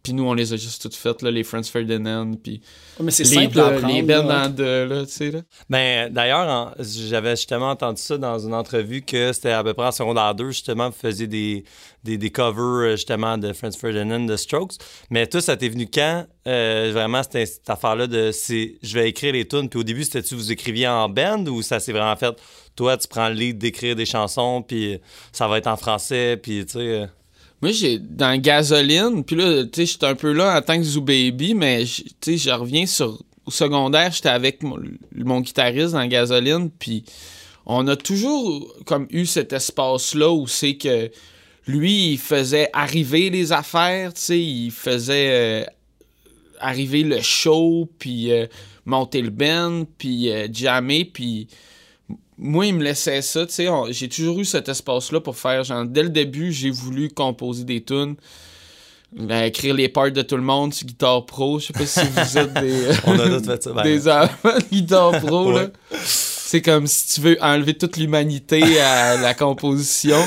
Puis 0.00 0.12
nous, 0.12 0.22
on 0.24 0.32
les 0.32 0.52
a 0.52 0.56
juste 0.56 0.80
toutes 0.80 0.94
faites, 0.94 1.22
là, 1.22 1.30
les 1.30 1.42
Franz 1.42 1.68
Ferdinand, 1.70 2.32
puis 2.34 2.62
Ouais, 2.98 3.04
mais 3.06 3.10
c'est 3.10 3.24
les, 3.24 3.30
simple 3.30 3.56
les 3.86 4.02
deux, 4.02 4.84
là, 4.86 5.04
tu 5.04 5.12
sais. 5.12 5.30
Là. 5.32 5.40
Ben, 5.68 6.10
d'ailleurs, 6.12 6.48
en- 6.48 6.72
j'avais 6.80 7.34
justement 7.34 7.70
entendu 7.70 8.00
ça 8.00 8.16
dans 8.16 8.38
une 8.38 8.54
entrevue 8.54 9.02
que 9.02 9.32
c'était 9.32 9.50
à 9.50 9.62
peu 9.64 9.74
près 9.74 9.86
en 9.86 9.92
secondaire 9.92 10.34
2, 10.36 10.50
justement, 10.50 10.88
vous 10.88 10.96
faisiez 10.96 11.26
des, 11.26 11.64
des, 12.04 12.16
des 12.16 12.30
covers, 12.30 12.62
euh, 12.62 12.90
justement, 12.92 13.36
de 13.38 13.52
Franz 13.52 13.76
Ferdinand, 13.76 14.20
de 14.24 14.36
Strokes. 14.36 14.74
Mais 15.10 15.26
toi, 15.26 15.40
ça 15.40 15.56
t'est 15.56 15.68
venu 15.68 15.88
quand? 15.92 16.26
Euh, 16.46 16.90
vraiment, 16.94 17.22
c'était 17.24 17.44
cette 17.46 17.68
affaire-là 17.68 18.06
de 18.06 18.30
c'est 18.32 18.76
je 18.82 18.94
vais 18.94 19.08
écrire 19.08 19.32
les 19.32 19.46
tunes. 19.46 19.68
Puis 19.68 19.80
au 19.80 19.84
début, 19.84 20.04
c'était-tu 20.04 20.36
vous 20.36 20.50
écriviez 20.52 20.88
en 20.88 21.08
band 21.08 21.44
ou 21.46 21.60
ça 21.60 21.80
s'est 21.80 21.92
vraiment 21.92 22.16
fait? 22.16 22.34
Toi, 22.78 22.96
tu 22.96 23.08
prends 23.08 23.28
le 23.28 23.34
lead 23.34 23.58
d'écrire 23.58 23.96
des 23.96 24.06
chansons, 24.06 24.62
puis 24.62 25.00
ça 25.32 25.48
va 25.48 25.58
être 25.58 25.66
en 25.66 25.76
français, 25.76 26.36
puis 26.40 26.64
tu 26.64 26.74
sais. 26.74 26.78
euh, 26.78 27.06
Moi, 27.60 27.72
j'ai 27.72 27.98
dans 27.98 28.40
Gasoline, 28.40 29.24
puis 29.24 29.34
là, 29.34 29.64
tu 29.64 29.70
sais, 29.74 29.86
j'étais 29.86 30.06
un 30.06 30.14
peu 30.14 30.30
là 30.30 30.56
en 30.56 30.62
tant 30.62 30.76
que 30.76 30.84
Zoo 30.84 31.00
Baby, 31.00 31.54
mais 31.54 31.82
tu 31.84 32.04
sais, 32.20 32.36
je 32.36 32.50
reviens 32.50 32.86
sur 32.86 33.20
au 33.46 33.50
secondaire, 33.50 34.12
j'étais 34.12 34.28
avec 34.28 34.62
mon, 34.62 35.40
guitariste 35.40 35.94
dans 35.94 36.06
Gasoline, 36.06 36.70
puis 36.70 37.04
on 37.66 37.84
a 37.88 37.96
toujours 37.96 38.72
comme 38.86 39.08
eu 39.10 39.26
cet 39.26 39.52
espace-là 39.52 40.30
où 40.30 40.46
c'est 40.46 40.76
que 40.76 41.10
lui, 41.66 42.12
il 42.12 42.18
faisait 42.18 42.70
arriver 42.72 43.28
les 43.28 43.50
affaires, 43.50 44.14
tu 44.14 44.20
sais, 44.20 44.40
il 44.40 44.70
faisait 44.70 45.30
euh, 45.32 45.64
arriver 46.60 47.02
le 47.02 47.20
show, 47.22 47.90
puis 47.98 48.30
euh, 48.30 48.46
monter 48.84 49.20
le 49.20 49.30
band, 49.30 49.84
puis 49.98 50.30
jammer, 50.52 51.04
puis 51.04 51.48
moi, 52.38 52.66
il 52.66 52.74
me 52.74 52.84
laissait 52.84 53.20
ça, 53.20 53.44
tu 53.46 53.52
sais, 53.52 53.68
j'ai 53.90 54.08
toujours 54.08 54.38
eu 54.38 54.44
cet 54.44 54.68
espace-là 54.68 55.20
pour 55.20 55.36
faire, 55.36 55.64
genre, 55.64 55.84
dès 55.84 56.04
le 56.04 56.08
début, 56.08 56.52
j'ai 56.52 56.70
voulu 56.70 57.08
composer 57.08 57.64
des 57.64 57.82
tunes, 57.82 58.14
euh, 59.18 59.44
écrire 59.44 59.74
les 59.74 59.88
parts 59.88 60.12
de 60.12 60.22
tout 60.22 60.36
le 60.36 60.42
monde 60.42 60.72
sur 60.72 60.86
Guitare 60.86 61.26
Pro, 61.26 61.58
je 61.58 61.66
sais 61.66 61.72
pas 61.72 61.86
si 61.86 62.00
vous 62.00 62.38
êtes 62.38 62.54
des... 62.54 62.88
On 63.06 63.18
a 63.18 63.42
fait 63.42 63.62
ça. 63.62 63.72
Ben, 63.72 63.82
des 63.82 63.98
de 63.98 64.70
Guitare 64.70 65.20
Pro, 65.20 65.52
là. 65.52 65.66
C'est 66.04 66.62
comme 66.62 66.86
si 66.86 67.14
tu 67.14 67.20
veux 67.22 67.36
enlever 67.42 67.74
toute 67.74 67.96
l'humanité 67.96 68.80
à 68.80 69.16
la 69.16 69.34
composition, 69.34 70.18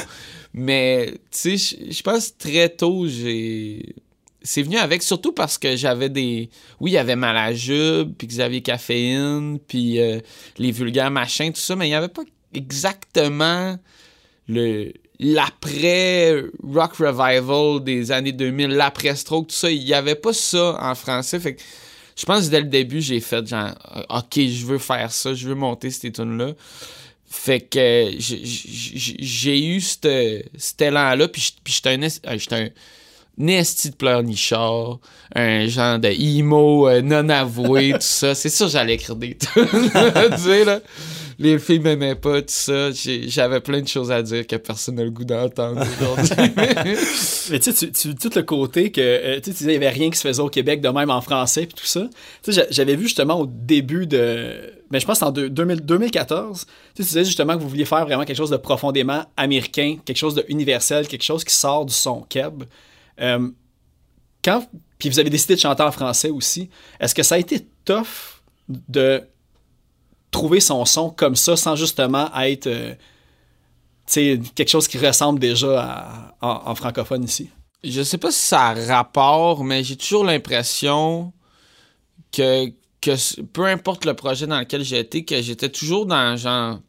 mais, 0.53 1.13
tu 1.31 1.57
sais, 1.57 1.77
je 1.89 2.03
pense 2.03 2.37
très 2.37 2.67
tôt, 2.69 3.07
j'ai... 3.07 3.95
C'est 4.43 4.63
venu 4.63 4.77
avec, 4.77 5.03
surtout 5.03 5.33
parce 5.33 5.57
que 5.57 5.75
j'avais 5.75 6.09
des... 6.09 6.49
Oui, 6.79 6.91
il 6.91 6.93
y 6.95 6.97
avait 6.97 7.15
Malajube, 7.15 8.13
puis 8.17 8.27
Xavier 8.27 8.61
Caféine, 8.61 9.59
puis 9.67 9.99
euh, 9.99 10.19
les 10.57 10.71
vulgaires 10.71 11.11
machins, 11.11 11.53
tout 11.53 11.59
ça, 11.61 11.75
mais 11.75 11.85
il 11.87 11.89
n'y 11.89 11.95
avait 11.95 12.07
pas 12.07 12.23
exactement 12.53 13.77
le 14.47 14.91
l'après 15.23 16.43
rock 16.63 16.93
revival 16.95 17.83
des 17.83 18.11
années 18.11 18.31
2000, 18.31 18.69
l'après 18.71 19.15
stroke, 19.15 19.49
tout 19.49 19.55
ça. 19.55 19.69
Il 19.69 19.85
n'y 19.85 19.93
avait 19.93 20.15
pas 20.15 20.33
ça 20.33 20.77
en 20.81 20.95
français. 20.95 21.39
Fait 21.39 21.55
que 21.55 21.61
je 22.15 22.25
pense 22.25 22.45
que 22.47 22.51
dès 22.51 22.61
le 22.61 22.67
début, 22.67 23.01
j'ai 23.01 23.19
fait 23.19 23.45
genre, 23.47 23.71
euh, 23.95 24.17
OK, 24.17 24.39
je 24.39 24.65
veux 24.65 24.79
faire 24.79 25.11
ça, 25.11 25.35
je 25.35 25.47
veux 25.47 25.53
monter 25.55 25.91
ces 25.91 26.11
tunes-là. 26.11 26.53
Fait 27.27 27.61
que 27.61 27.77
euh, 27.79 28.11
j'ai- 28.17 29.65
eu 29.65 29.79
cet 29.79 30.81
élan-là, 30.81 31.27
puis 31.27 31.53
j'étais 31.65 31.89
un, 31.89 32.67
nasty 33.37 33.89
de 33.91 33.95
pleurnichard, 33.95 34.99
un 35.35 35.67
genre 35.67 35.97
de 35.99 36.09
emo 36.09 36.87
euh, 36.87 37.01
non 37.01 37.27
avoué, 37.29 37.91
tout 37.93 37.97
ça. 38.01 38.35
C'est 38.35 38.49
sûr 38.49 38.67
j'allais 38.67 38.95
écrire 38.95 39.15
des 39.15 39.35
tunes, 39.37 39.65
tu 39.67 40.37
sais, 40.41 40.65
là. 40.65 40.79
Les 41.39 41.57
filles 41.57 41.79
m'aimaient 41.79 42.13
pas, 42.13 42.41
tout 42.41 42.49
ça. 42.49 42.89
J'avais 42.91 43.61
plein 43.61 43.81
de 43.81 43.87
choses 43.87 44.11
à 44.11 44.21
dire 44.21 44.45
que 44.45 44.57
personne 44.57 44.95
n'a 44.95 45.03
le 45.03 45.09
goût 45.09 45.23
d'entendre 45.23 45.81
aujourd'hui. 45.99 46.35
Mais 47.49 47.59
tu 47.59 47.71
sais, 47.71 47.89
tu- 47.91 48.13
tout 48.13 48.29
le 48.35 48.43
côté 48.43 48.91
que 48.91 49.01
euh, 49.01 49.35
tu 49.39 49.45
sais, 49.45 49.57
tu 49.57 49.57
disais, 49.63 49.73
il 49.73 49.79
n'y 49.79 49.85
avait 49.85 49.89
rien 49.89 50.11
qui 50.11 50.17
se 50.19 50.27
faisait 50.27 50.41
au 50.41 50.49
Québec 50.49 50.81
de 50.81 50.89
même 50.89 51.09
en 51.09 51.21
français 51.21 51.65
puis 51.65 51.73
tout 51.75 51.85
ça. 51.87 52.01
Tu 52.43 52.51
sais, 52.53 52.61
j'a- 52.61 52.67
j'avais 52.69 52.95
vu 52.95 53.03
justement 53.05 53.39
au 53.39 53.47
début 53.47 54.05
de. 54.05 54.53
Mais 54.91 54.99
je 54.99 55.05
pense 55.07 55.19
que 55.19 55.25
en 55.25 55.31
deux- 55.31 55.49
2000 55.49 55.81
2014. 55.81 56.59
Tu 56.59 56.65
sais, 56.65 56.73
tu 56.95 57.01
disais 57.03 57.25
justement 57.25 57.55
que 57.57 57.63
vous 57.63 57.69
vouliez 57.69 57.85
faire 57.85 58.05
vraiment 58.05 58.23
quelque 58.25 58.37
chose 58.37 58.51
de 58.51 58.57
profondément 58.57 59.23
américain, 59.35 59.95
quelque 60.05 60.17
chose 60.17 60.35
de 60.35 60.45
universel, 60.47 61.07
quelque 61.07 61.23
chose 61.23 61.43
qui 61.43 61.55
sort 61.55 61.87
du 61.87 61.93
son 61.93 62.21
keb. 62.29 62.65
Euh, 63.19 63.49
quand. 64.43 64.65
Puis 64.97 65.09
vous 65.09 65.19
avez 65.19 65.29
décidé 65.29 65.55
de 65.55 65.59
chanter 65.59 65.83
en 65.83 65.91
français 65.91 66.29
aussi. 66.29 66.69
Est-ce 66.99 67.15
que 67.15 67.23
ça 67.23 67.35
a 67.35 67.37
été 67.37 67.67
tough 67.85 68.41
de 68.69 69.23
trouver 70.29 70.59
son 70.59 70.85
son 70.85 71.09
comme 71.09 71.35
ça 71.35 71.55
sans 71.57 71.75
justement 71.75 72.29
être. 72.37 72.67
euh, 72.67 72.95
quelque 74.07 74.69
chose 74.69 74.87
qui 74.87 74.97
ressemble 74.97 75.39
déjà 75.39 76.33
à- 76.41 76.69
en- 76.69 76.75
francophone 76.75 77.23
ici? 77.23 77.49
je 77.83 78.03
sais 78.03 78.17
pas 78.19 78.29
si 78.31 78.39
ça 78.41 78.67
a 78.69 78.73
rapport, 78.95 79.63
mais 79.63 79.83
j'ai 79.83 79.95
toujours 79.95 80.23
l'impression 80.23 81.33
que, 82.31 82.67
que 83.01 83.41
peu 83.43 83.65
importe 83.65 84.05
le 84.05 84.13
projet 84.13 84.45
dans 84.45 84.59
lequel 84.59 84.83
j'étais, 84.83 85.23
que 85.23 85.41
j'étais 85.41 85.69
toujours 85.69 86.05
dans 86.05 86.37
genre 86.37 86.79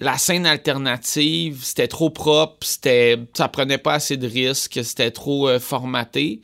la 0.00 0.16
scène 0.18 0.46
alternative, 0.46 1.60
c'était 1.62 1.88
trop 1.88 2.10
propre, 2.10 2.66
c'était 2.66 3.18
ça 3.34 3.48
prenait 3.48 3.78
pas 3.78 3.94
assez 3.94 4.16
de 4.16 4.26
risques, 4.26 4.80
c'était 4.82 5.10
trop 5.10 5.48
euh, 5.48 5.60
formaté. 5.60 6.40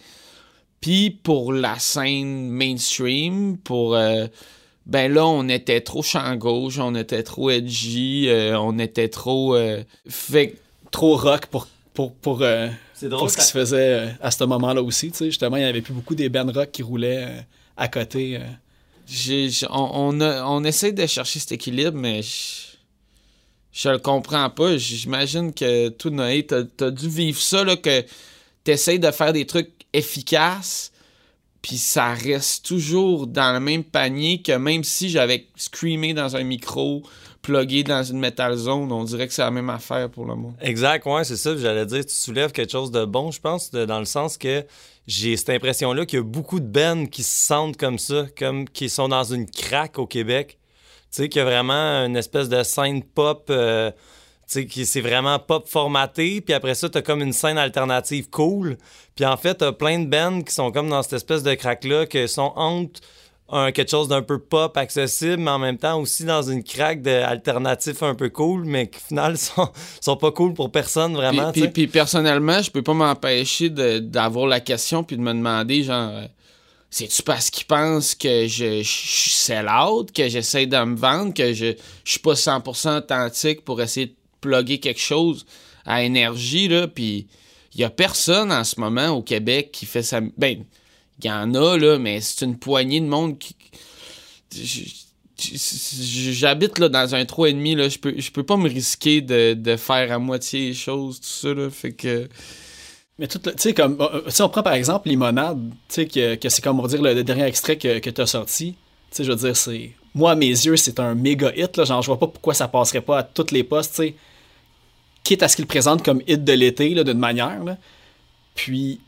Puis 0.81 1.11
pour 1.11 1.53
la 1.53 1.79
scène 1.79 2.49
mainstream, 2.51 3.57
pour 3.59 3.97
euh, 3.97 4.27
ben 4.85 5.13
là 5.13 5.27
on 5.27 5.49
était 5.49 5.81
trop 5.81 6.03
champ 6.03 6.37
gauche, 6.37 6.79
on 6.79 6.95
était 6.95 7.23
trop 7.23 7.51
edgy, 7.51 8.27
euh, 8.29 8.59
on 8.61 8.79
était 8.79 9.09
trop 9.09 9.57
fait 10.09 10.55
trop 10.93 11.17
rock 11.17 11.47
pour, 11.47 11.67
pour, 11.95 12.13
pour, 12.15 12.43
C'est 12.95 13.09
pour 13.09 13.31
ce 13.31 13.37
qui 13.39 13.43
se 13.45 13.53
faisait 13.53 14.15
à 14.21 14.31
ce 14.31 14.45
moment-là 14.45 14.83
aussi. 14.83 15.11
Tu 15.11 15.17
sais, 15.19 15.25
justement, 15.27 15.57
il 15.57 15.63
n'y 15.63 15.69
avait 15.69 15.81
plus 15.83 15.95
beaucoup 15.95 16.15
des 16.15 16.29
bands 16.29 16.51
rock 16.53 16.71
qui 16.71 16.83
roulaient 16.83 17.27
à 17.77 17.89
côté. 17.89 18.39
J'ai- 19.07 19.51
j'ai- 19.51 19.67
on, 19.71 19.91
on, 19.95 20.21
a- 20.21 20.45
on 20.45 20.63
essaie 20.65 20.93
de 20.93 21.07
chercher 21.07 21.39
cet 21.41 21.53
équilibre, 21.53 21.99
mais 21.99 22.23
je, 22.23 22.66
je 23.77 23.91
le 23.91 23.99
comprends 23.99 24.49
pas. 24.49 24.79
J'imagine 24.79 25.53
que 25.53 25.91
tout 25.91 26.09
Noé, 26.09 26.47
t'as 26.47 26.63
as 26.81 26.91
dû 26.91 27.09
vivre 27.09 27.39
ça, 27.39 27.63
là, 27.63 27.77
que 27.77 28.05
t'essayes 28.65 28.99
de 28.99 29.11
faire 29.11 29.35
des 29.35 29.47
trucs 29.47 29.71
efficaces, 29.93 30.93
puis 31.61 31.77
ça 31.77 32.15
reste 32.15 32.65
toujours 32.65 33.27
dans 33.27 33.53
le 33.53 33.61
même 33.61 33.85
panier 33.85 34.41
que 34.41 34.53
même 34.53 34.83
si 34.83 35.11
j'avais 35.11 35.47
screamé 35.57 36.15
dans 36.15 36.37
un 36.37 36.43
micro, 36.43 37.03
plugué 37.43 37.85
dans 37.85 38.03
une 38.03 38.19
metal 38.19 38.57
zone, 38.57 38.91
on 38.91 39.05
dirait 39.05 39.29
que 39.29 39.35
c'est 39.35 39.43
la 39.43 39.51
même 39.51 39.69
affaire 39.69 40.09
pour 40.09 40.25
le 40.25 40.37
monde. 40.37 40.55
Exact, 40.63 41.05
ouais, 41.05 41.25
c'est 41.25 41.37
ça. 41.37 41.55
J'allais 41.57 41.85
dire, 41.85 42.05
tu 42.05 42.15
soulèves 42.15 42.53
quelque 42.53 42.73
chose 42.73 42.91
de 42.91 43.05
bon, 43.05 43.31
je 43.31 43.41
pense, 43.41 43.71
dans 43.71 43.99
le 43.99 44.07
sens 44.07 44.39
que 44.39 44.65
j'ai 45.07 45.37
cette 45.37 45.51
impression-là 45.51 46.07
qu'il 46.07 46.19
y 46.19 46.21
a 46.21 46.25
beaucoup 46.25 46.61
de 46.61 46.67
bands 46.67 47.07
qui 47.07 47.23
se 47.23 47.47
sentent 47.47 47.77
comme 47.77 47.99
ça, 47.99 48.27
comme 48.39 48.67
qui 48.67 48.89
sont 48.89 49.09
dans 49.09 49.25
une 49.25 49.49
craque 49.49 49.99
au 49.99 50.07
Québec. 50.07 50.59
Tu 51.17 51.23
sais, 51.23 51.29
qu'il 51.31 51.39
y 51.39 51.43
a 51.43 51.47
vraiment 51.47 52.05
une 52.05 52.15
espèce 52.15 52.51
de 52.51 52.63
scène 52.63 53.03
pop. 53.03 53.47
Euh, 53.49 53.91
tu 54.47 54.69
sais, 54.69 54.85
c'est 54.85 55.01
vraiment 55.01 55.39
pop 55.39 55.67
formaté, 55.67 56.43
puis 56.43 56.53
après 56.53 56.75
ça, 56.75 56.91
t'as 56.91 57.01
comme 57.01 57.23
une 57.23 57.33
scène 57.33 57.57
alternative 57.57 58.29
cool. 58.29 58.77
Puis 59.15 59.25
en 59.25 59.39
fait, 59.39 59.55
t'as 59.55 59.73
plein 59.73 59.99
de 59.99 60.05
bands 60.07 60.43
qui 60.43 60.53
sont 60.55 60.71
comme 60.71 60.91
dans 60.91 61.03
cette 61.03 61.15
espèce 61.15 61.43
de 61.43 61.55
craque-là, 61.55 62.05
qui 62.05 62.29
sont 62.29 62.53
entre 62.55 63.01
un, 63.49 63.73
quelque 63.73 63.91
chose 63.91 64.09
d'un 64.09 64.21
peu 64.21 64.39
pop 64.39 64.77
accessible, 64.77 65.39
mais 65.39 65.53
en 65.53 65.59
même 65.59 65.79
temps 65.79 65.99
aussi 65.99 66.25
dans 66.25 66.43
une 66.43 66.63
craque 66.63 67.01
d'alternatif 67.01 68.03
un 68.03 68.15
peu 68.15 68.29
cool, 68.29 68.67
mais 68.67 68.89
qui 68.89 68.99
au 68.99 69.09
final 69.09 69.39
sont, 69.39 69.71
sont 70.03 70.17
pas 70.19 70.33
cool 70.33 70.53
pour 70.53 70.71
personne 70.71 71.15
vraiment. 71.15 71.51
Puis, 71.51 71.69
puis, 71.69 71.87
personnellement, 71.87 72.61
je 72.61 72.71
peux 72.71 72.83
pas 72.83 72.93
m'empêcher 72.93 73.71
d'avoir 73.71 74.47
la 74.47 74.61
question 74.61 75.03
puis 75.03 75.17
de 75.17 75.23
me 75.23 75.33
demander 75.33 75.83
genre 75.83 76.11
euh, 76.13 76.27
c'est-tu 76.91 77.23
parce 77.23 77.51
qu'ils 77.51 77.67
pensent 77.67 78.15
que 78.15 78.47
je, 78.47 78.83
suis 78.83 79.31
sell 79.31 79.69
out, 79.69 80.13
que 80.13 80.29
j'essaie 80.29 80.67
de 80.67 80.77
me 80.85 80.97
vendre, 80.97 81.35
que 81.35 81.53
je, 81.53 81.75
je 82.05 82.11
suis 82.11 82.21
pas 82.21 82.35
100% 82.35 82.99
authentique 82.99 83.65
pour 83.65 83.81
essayer 83.83 84.07
de 84.07 84.15
plugger 84.41 84.79
quelque 84.79 85.01
chose 85.01 85.45
à 85.85 86.03
énergie, 86.03 86.69
là, 86.69 86.89
puis 86.89 87.27
il 87.75 87.81
y 87.81 87.85
a 87.85 87.91
personne 87.91 88.51
en 88.53 88.65
ce 88.65 88.81
moment 88.81 89.09
au 89.09 89.23
Québec 89.23 89.71
qui 89.73 89.87
fait 89.87 90.03
ça. 90.03 90.21
Ben, 90.37 90.65
il 91.19 91.27
y 91.27 91.31
en 91.31 91.55
a, 91.55 91.77
là, 91.77 91.99
mais 91.99 92.21
c'est 92.21 92.45
une 92.45 92.59
poignée 92.59 93.01
de 93.01 93.07
monde 93.07 93.39
qui. 93.39 93.55
J'habite 95.39 96.79
là 96.79 96.89
dans 96.89 97.15
un 97.15 97.25
3,5, 97.25 97.77
là, 97.77 97.89
je 97.91 97.99
peux, 97.99 98.15
je 98.17 98.31
peux 98.31 98.43
pas 98.43 98.57
me 98.57 98.69
risquer 98.69 99.21
de, 99.21 99.77
faire 99.77 100.11
à 100.11 100.19
moitié 100.19 100.69
les 100.69 100.75
choses, 100.75 101.21
tout 101.21 101.27
ça, 101.27 101.53
là, 101.53 101.69
fait 101.69 101.93
que... 101.93 102.29
Mais 103.19 103.27
tout, 103.27 103.39
tu 103.39 103.51
sais, 103.57 103.73
comme, 103.73 103.99
si 104.29 104.43
on 104.43 104.49
prend 104.49 104.63
par 104.63 104.75
exemple 104.75 105.09
Limonade, 105.09 105.71
tu 105.89 106.07
sais, 106.07 106.07
que, 106.07 106.49
c'est 106.49 106.63
comme, 106.63 106.79
on 106.79 106.83
va 106.83 106.89
dire, 106.89 107.01
le, 107.01 107.25
dernier 107.25 107.45
extrait 107.45 107.77
que, 107.77 107.99
que 107.99 108.11
tu 108.11 108.21
as 108.21 108.27
sorti, 108.27 108.75
tu 109.11 109.17
sais, 109.17 109.25
je 109.25 109.31
veux 109.31 109.37
dire, 109.37 109.57
c'est, 109.57 109.93
moi, 110.15 110.33
à 110.33 110.35
mes 110.35 110.49
yeux, 110.49 110.77
c'est 110.77 111.01
un 111.01 111.15
méga 111.15 111.53
hit, 111.57 111.77
là, 111.77 111.85
genre, 111.85 112.03
je 112.03 112.09
vois 112.09 112.19
pas 112.19 112.27
pourquoi 112.27 112.53
ça 112.53 112.69
passerait 112.69 113.01
pas 113.01 113.19
à 113.19 113.23
toutes 113.23 113.53
les 113.53 113.65
postes, 113.65 113.95
tu 113.95 114.03
sais, 114.03 114.15
quitte 115.25 115.43
à 115.43 115.49
ce 115.49 115.57
qu'il 115.57 115.67
présente 115.67 116.05
comme 116.05 116.21
hit 116.27 116.45
de 116.45 116.53
l'été, 116.53 116.91
là, 116.91 117.05
d'une 117.05 117.19
manière, 117.19 117.65
là. 117.65 117.79
Puis, 118.55 119.01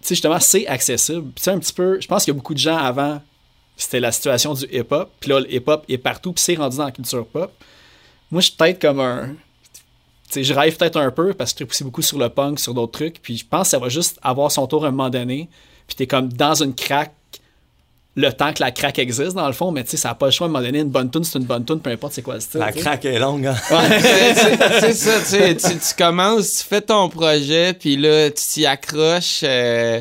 tu 0.00 0.08
sais, 0.08 0.14
justement, 0.14 0.40
c'est 0.40 0.66
accessible. 0.66 1.32
Tu 1.34 1.42
sais, 1.42 1.50
un 1.50 1.58
petit 1.58 1.72
peu, 1.72 2.00
je 2.00 2.06
pense 2.06 2.24
qu'il 2.24 2.32
y 2.32 2.36
a 2.36 2.38
beaucoup 2.38 2.54
de 2.54 2.58
gens 2.58 2.76
avant, 2.76 3.20
c'était 3.76 4.00
la 4.00 4.12
situation 4.12 4.54
du 4.54 4.64
hip-hop, 4.72 5.10
puis 5.20 5.30
là, 5.30 5.40
le 5.40 5.52
hip-hop 5.52 5.84
est 5.88 5.98
partout, 5.98 6.32
puis 6.32 6.42
c'est 6.42 6.54
rendu 6.54 6.76
dans 6.76 6.84
la 6.84 6.92
culture 6.92 7.26
pop. 7.26 7.52
Moi, 8.30 8.40
je 8.40 8.46
suis 8.46 8.56
peut-être 8.56 8.80
comme 8.80 9.00
un. 9.00 9.34
Je 10.34 10.52
rêve 10.52 10.76
peut-être 10.76 10.96
un 10.96 11.10
peu 11.10 11.32
parce 11.34 11.52
que 11.52 11.58
je 11.58 11.64
tripe 11.64 11.70
aussi 11.70 11.84
beaucoup 11.84 12.02
sur 12.02 12.18
le 12.18 12.28
punk, 12.28 12.58
sur 12.58 12.74
d'autres 12.74 12.92
trucs, 12.92 13.22
puis 13.22 13.36
je 13.38 13.46
pense 13.46 13.62
que 13.62 13.68
ça 13.68 13.78
va 13.78 13.88
juste 13.88 14.18
avoir 14.22 14.50
son 14.50 14.66
tour 14.66 14.84
à 14.84 14.88
un 14.88 14.90
moment 14.90 15.10
donné, 15.10 15.48
puis 15.86 15.96
t'es 15.96 16.06
comme 16.06 16.32
dans 16.32 16.54
une 16.54 16.74
craque 16.74 17.12
le 18.16 18.32
temps 18.32 18.52
que 18.52 18.62
la 18.62 18.70
craque 18.70 18.98
existe, 18.98 19.34
dans 19.34 19.46
le 19.46 19.52
fond, 19.52 19.70
mais 19.70 19.84
tu 19.84 19.90
sais, 19.90 19.96
ça 19.98 20.08
n'a 20.08 20.14
pas 20.14 20.26
le 20.26 20.32
choix 20.32 20.46
à 20.46 20.48
un 20.48 20.52
moment 20.52 20.64
donné. 20.64 20.80
Une 20.80 20.88
bonne 20.88 21.10
tune, 21.10 21.22
c'est 21.22 21.38
une 21.38 21.44
bonne 21.44 21.66
tune, 21.66 21.80
peu 21.80 21.90
importe 21.90 22.14
c'est 22.14 22.22
quoi 22.22 22.34
le 22.34 22.40
style. 22.40 22.60
La 22.60 22.72
craque 22.72 23.04
est 23.04 23.18
longue, 23.18 23.46
hein? 23.46 23.56
c'est 24.80 24.94
ça, 24.94 25.52
tu 25.62 25.94
commences, 25.98 26.58
tu 26.58 26.64
fais 26.64 26.80
ton 26.80 27.10
projet, 27.10 27.74
puis 27.74 27.98
là, 27.98 28.30
tu 28.30 28.42
t'y 28.42 28.66
accroches. 28.66 29.40
Euh, 29.42 30.00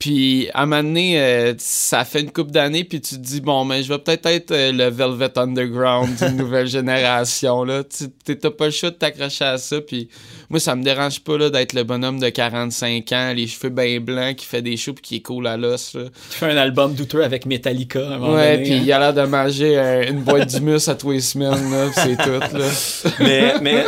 puis 0.00 0.48
à 0.54 0.62
un 0.62 0.66
moment 0.66 0.82
donné, 0.82 1.20
euh, 1.20 1.52
ça 1.58 2.06
fait 2.06 2.22
une 2.22 2.32
couple 2.32 2.52
d'années, 2.52 2.84
puis 2.84 3.02
tu 3.02 3.16
te 3.16 3.20
dis, 3.20 3.42
bon, 3.42 3.66
mais 3.66 3.82
je 3.82 3.92
vais 3.92 3.98
peut-être 3.98 4.24
être, 4.24 4.50
euh, 4.50 4.72
le 4.72 4.88
Velvet 4.88 5.38
Underground 5.38 6.08
d'une 6.16 6.36
nouvelle 6.38 6.66
génération. 6.66 7.64
là. 7.64 7.82
Tu 7.84 8.08
n'as 8.26 8.50
pas 8.50 8.64
le 8.64 8.70
choix 8.70 8.88
de 8.88 8.94
t'accrocher 8.94 9.44
à 9.44 9.58
ça. 9.58 9.78
Puis 9.82 10.08
moi, 10.48 10.58
ça 10.58 10.74
me 10.74 10.82
dérange 10.82 11.20
pas 11.20 11.50
d'être 11.50 11.74
le 11.74 11.84
bonhomme 11.84 12.18
de 12.18 12.30
45 12.30 13.12
ans, 13.12 13.34
les 13.36 13.46
cheveux 13.46 13.68
bien 13.68 14.00
blancs, 14.00 14.36
qui 14.36 14.46
fait 14.46 14.62
des 14.62 14.78
shows 14.78 14.94
puis 14.94 15.02
qui 15.02 15.16
est 15.16 15.20
cool 15.20 15.46
à 15.46 15.58
l'os. 15.58 15.98
Qui 16.30 16.36
fait 16.38 16.50
un 16.50 16.56
album 16.56 16.94
douteux 16.94 17.22
avec 17.22 17.44
Metallica. 17.44 18.00
À 18.00 18.14
un 18.14 18.18
moment 18.18 18.36
ouais, 18.36 18.56
puis 18.62 18.72
hein. 18.72 18.80
il 18.82 18.90
a 18.90 18.98
l'air 19.00 19.12
de 19.12 19.28
manger 19.28 19.78
euh, 19.78 20.08
une 20.08 20.22
boîte 20.22 20.48
d'humus 20.48 20.88
à 20.88 20.94
tous 20.94 21.10
les 21.10 21.20
semaines, 21.20 21.92
c'est 21.92 22.16
tout. 22.16 22.30
Là. 22.30 22.68
mais 23.20 23.54
mais 23.60 23.84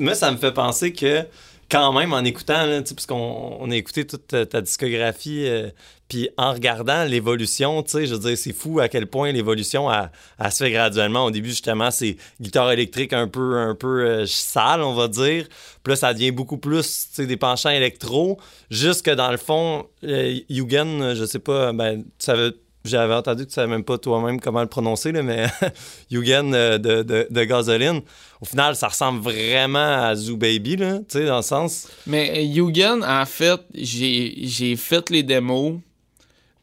moi, 0.00 0.16
ça 0.16 0.32
me 0.32 0.38
fait 0.38 0.52
penser 0.52 0.92
que 0.92 1.24
quand 1.72 1.90
même, 1.94 2.12
en 2.12 2.22
écoutant, 2.22 2.82
puisqu'on 2.82 3.56
on 3.58 3.70
a 3.70 3.76
écouté 3.76 4.06
toute 4.06 4.26
ta, 4.26 4.60
discographie, 4.60 5.46
euh, 5.48 5.70
puis 6.06 6.28
en 6.36 6.52
regardant 6.52 7.04
l'évolution, 7.04 7.82
je 7.90 8.12
veux 8.12 8.18
dire, 8.18 8.36
c'est 8.36 8.52
fou 8.52 8.78
à 8.78 8.90
quel 8.90 9.06
point 9.06 9.32
l'évolution 9.32 9.88
a, 9.88 10.10
se 10.50 10.64
fait 10.64 10.70
graduellement. 10.70 11.24
Au 11.24 11.30
début, 11.30 11.48
justement, 11.48 11.90
c'est 11.90 12.18
guitare 12.42 12.72
électrique 12.72 13.14
un 13.14 13.26
peu, 13.26 13.56
un 13.56 13.74
peu 13.74 14.04
euh, 14.04 14.26
sale, 14.26 14.82
on 14.82 14.92
va 14.92 15.08
dire. 15.08 15.46
Puis 15.82 15.92
là, 15.92 15.96
ça 15.96 16.12
devient 16.12 16.30
beaucoup 16.30 16.58
plus, 16.58 17.08
des 17.18 17.38
penchants 17.38 17.70
électro. 17.70 18.38
Jusque 18.70 19.08
dans 19.08 19.30
le 19.30 19.38
fond, 19.38 19.86
euh, 20.04 20.38
Yugen, 20.50 21.14
je 21.14 21.24
sais 21.24 21.38
pas, 21.38 21.72
ben, 21.72 22.02
tu 22.02 22.10
savais 22.18 22.50
j'avais 22.84 23.14
entendu 23.14 23.44
que 23.44 23.48
tu 23.48 23.54
savais 23.54 23.68
même 23.68 23.84
pas 23.84 23.98
toi-même 23.98 24.40
comment 24.40 24.60
le 24.60 24.66
prononcer, 24.66 25.12
là, 25.12 25.22
mais 25.22 25.46
Yugen 26.10 26.54
euh, 26.54 26.78
de, 26.78 27.02
de, 27.02 27.26
de, 27.30 27.44
Gasoline. 27.44 28.00
Au 28.40 28.44
final, 28.44 28.74
ça 28.74 28.88
ressemble 28.88 29.20
vraiment 29.20 30.02
à 30.02 30.14
Zoo 30.14 30.36
Baby, 30.36 30.76
là, 30.76 30.98
tu 30.98 31.18
sais, 31.18 31.26
dans 31.26 31.36
le 31.36 31.42
sens. 31.42 31.88
Mais 32.06 32.38
euh, 32.38 32.42
Yugen, 32.42 33.04
en 33.04 33.24
fait, 33.24 33.60
j'ai 33.74 34.76
fait 34.76 35.10
les 35.10 35.22
démos 35.22 35.78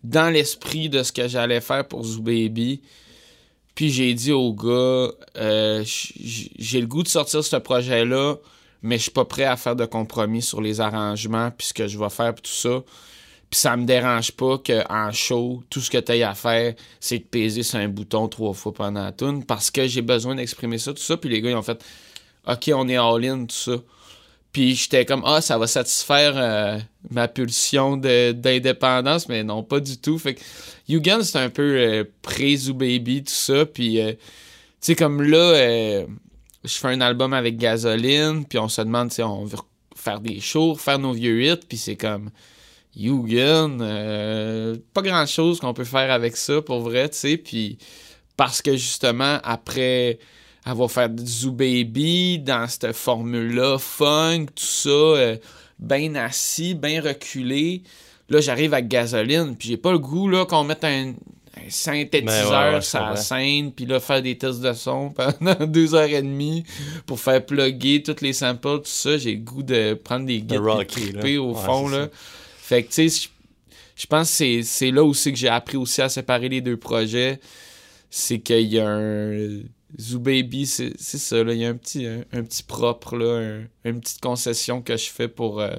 dans 0.03 0.29
l'esprit 0.29 0.89
de 0.89 1.03
ce 1.03 1.11
que 1.11 1.27
j'allais 1.27 1.61
faire 1.61 1.87
pour 1.87 2.03
Zoo 2.03 2.21
Baby. 2.21 2.81
Puis 3.75 3.89
j'ai 3.89 4.13
dit 4.13 4.33
au 4.33 4.53
gars, 4.53 5.11
euh, 5.37 5.83
j'ai 5.85 6.81
le 6.81 6.87
goût 6.87 7.03
de 7.03 7.07
sortir 7.07 7.41
ce 7.43 7.55
projet-là, 7.55 8.35
mais 8.81 8.97
je 8.97 9.03
suis 9.03 9.11
pas 9.11 9.25
prêt 9.25 9.45
à 9.45 9.55
faire 9.55 9.75
de 9.75 9.85
compromis 9.85 10.41
sur 10.41 10.59
les 10.59 10.81
arrangements, 10.81 11.49
puis 11.51 11.67
ce 11.67 11.73
que 11.73 11.87
je 11.87 11.97
vais 11.97 12.09
faire, 12.09 12.35
tout 12.35 12.51
ça. 12.51 12.81
Puis 13.49 13.59
ça 13.59 13.75
me 13.75 13.85
dérange 13.85 14.31
pas 14.33 14.59
qu'en 14.59 15.11
show, 15.11 15.63
tout 15.69 15.81
ce 15.81 15.89
que 15.89 15.97
tu 15.97 16.11
à 16.21 16.35
faire, 16.35 16.75
c'est 16.99 17.17
de 17.17 17.23
peser 17.23 17.63
sur 17.63 17.79
un 17.79 17.87
bouton 17.87 18.27
trois 18.27 18.53
fois 18.53 18.73
pendant 18.73 19.03
la 19.03 19.11
tune 19.11 19.43
parce 19.43 19.71
que 19.71 19.87
j'ai 19.87 20.03
besoin 20.03 20.35
d'exprimer 20.35 20.77
ça, 20.77 20.93
tout 20.93 21.01
ça. 21.01 21.17
Puis 21.17 21.29
les 21.29 21.41
gars, 21.41 21.49
ils 21.49 21.55
ont 21.55 21.63
fait 21.63 21.83
OK, 22.47 22.71
on 22.73 22.87
est 22.87 22.97
all-in, 22.97 23.45
tout 23.45 23.55
ça. 23.55 23.71
Puis 24.51 24.75
j'étais 24.75 25.05
comme 25.05 25.23
Ah, 25.25 25.41
ça 25.41 25.57
va 25.57 25.65
satisfaire 25.65 26.33
euh, 26.35 26.79
ma 27.09 27.27
pulsion 27.27 27.97
d'indépendance, 27.97 29.27
mais 29.29 29.43
non, 29.43 29.63
pas 29.63 29.79
du 29.79 29.97
tout. 29.97 30.19
Fait 30.19 30.35
que 30.35 30.41
Yugen, 30.87 31.23
c'est 31.23 31.39
un 31.39 31.49
peu 31.49 31.77
euh, 31.77 32.03
pré-Zoo 32.21 32.73
Baby, 32.75 33.23
tout 33.23 33.33
ça. 33.33 33.65
Puis, 33.65 33.99
euh, 33.99 34.13
tu 34.13 34.19
sais, 34.81 34.95
comme 34.95 35.23
là, 35.23 36.05
je 36.63 36.73
fais 36.77 36.87
un 36.87 37.01
album 37.01 37.33
avec 37.33 37.57
Gasoline, 37.57 38.45
puis 38.45 38.59
on 38.59 38.69
se 38.69 38.81
demande, 38.81 39.11
si 39.11 39.21
on 39.21 39.45
veut 39.45 39.57
faire 39.95 40.19
des 40.19 40.39
shows, 40.39 40.75
faire 40.75 40.99
nos 40.99 41.13
vieux 41.13 41.43
hits, 41.43 41.65
puis 41.67 41.77
c'est 41.77 41.95
comme 41.95 42.29
Yugen, 42.99 43.79
euh, 43.81 44.75
pas 44.93 45.01
grand 45.01 45.25
chose 45.25 45.61
qu'on 45.61 45.73
peut 45.73 45.85
faire 45.85 46.11
avec 46.11 46.35
ça 46.35 46.61
pour 46.61 46.81
vrai, 46.81 47.07
tu 47.07 47.17
sais. 47.17 47.37
Puis 47.37 47.77
parce 48.35 48.61
que 48.61 48.75
justement, 48.75 49.39
après 49.43 50.19
avoir 50.65 50.91
fait 50.91 51.13
du 51.13 51.25
Zoo 51.25 51.51
Baby 51.53 52.39
dans 52.39 52.67
cette 52.67 52.91
formule-là, 52.91 53.77
funk, 53.79 54.47
tout 54.47 54.63
ça, 54.65 54.89
euh, 54.89 55.37
bien 55.79 56.13
assis, 56.15 56.73
bien 56.73 57.01
reculé, 57.01 57.83
là 58.27 58.41
j'arrive 58.41 58.73
avec 58.73 58.89
gasoline, 58.89 59.55
puis 59.55 59.69
j'ai 59.69 59.77
pas 59.77 59.93
le 59.93 59.99
goût 59.99 60.27
là 60.27 60.45
qu'on 60.45 60.65
mette 60.65 60.83
un, 60.83 61.13
synthétiseur 61.69 62.83
sur 62.83 62.99
la 62.99 63.15
scène, 63.15 63.71
puis 63.71 63.85
là, 63.85 63.99
faire 63.99 64.21
des 64.21 64.37
tests 64.37 64.61
de 64.61 64.71
son 64.73 65.09
pendant 65.39 65.65
deux 65.65 65.93
heures 65.95 66.03
et 66.03 66.21
demie 66.21 66.63
pour 67.05 67.19
faire 67.19 67.45
plugger 67.45 68.03
toutes 68.03 68.21
les 68.21 68.31
samples, 68.33 68.77
tout 68.77 68.85
ça. 68.85 69.17
J'ai 69.17 69.33
le 69.33 69.41
goût 69.41 69.63
de 69.63 69.93
prendre 69.93 70.25
des 70.25 70.41
guides 70.41 71.37
au 71.37 71.53
fond, 71.55 71.89
là. 71.89 72.07
Fait 72.69 72.83
que, 72.83 72.89
tu 72.91 73.09
sais, 73.09 73.29
je 73.95 74.05
pense 74.05 74.37
que 74.37 74.61
c'est 74.61 74.91
là 74.91 75.03
aussi 75.03 75.31
que 75.31 75.39
j'ai 75.39 75.47
appris 75.47 75.75
aussi 75.75 76.03
à 76.03 76.09
séparer 76.09 76.49
les 76.49 76.61
deux 76.61 76.77
projets. 76.77 77.39
C'est 78.11 78.41
qu'il 78.41 78.67
y 78.67 78.79
a 78.79 78.87
un. 78.87 79.63
Zoo 79.99 80.19
Baby, 80.19 80.67
c'est 80.67 80.95
ça, 80.99 81.43
là. 81.43 81.53
Il 81.53 81.61
y 81.61 81.65
a 81.65 81.69
un 81.69 81.75
petit, 81.75 82.63
propre, 82.67 83.15
une 83.83 83.99
petite 84.01 84.21
concession 84.21 84.83
que 84.83 84.95
je 84.97 85.09
fais 85.09 85.27
pour. 85.27 85.61
Euh, 85.61 85.71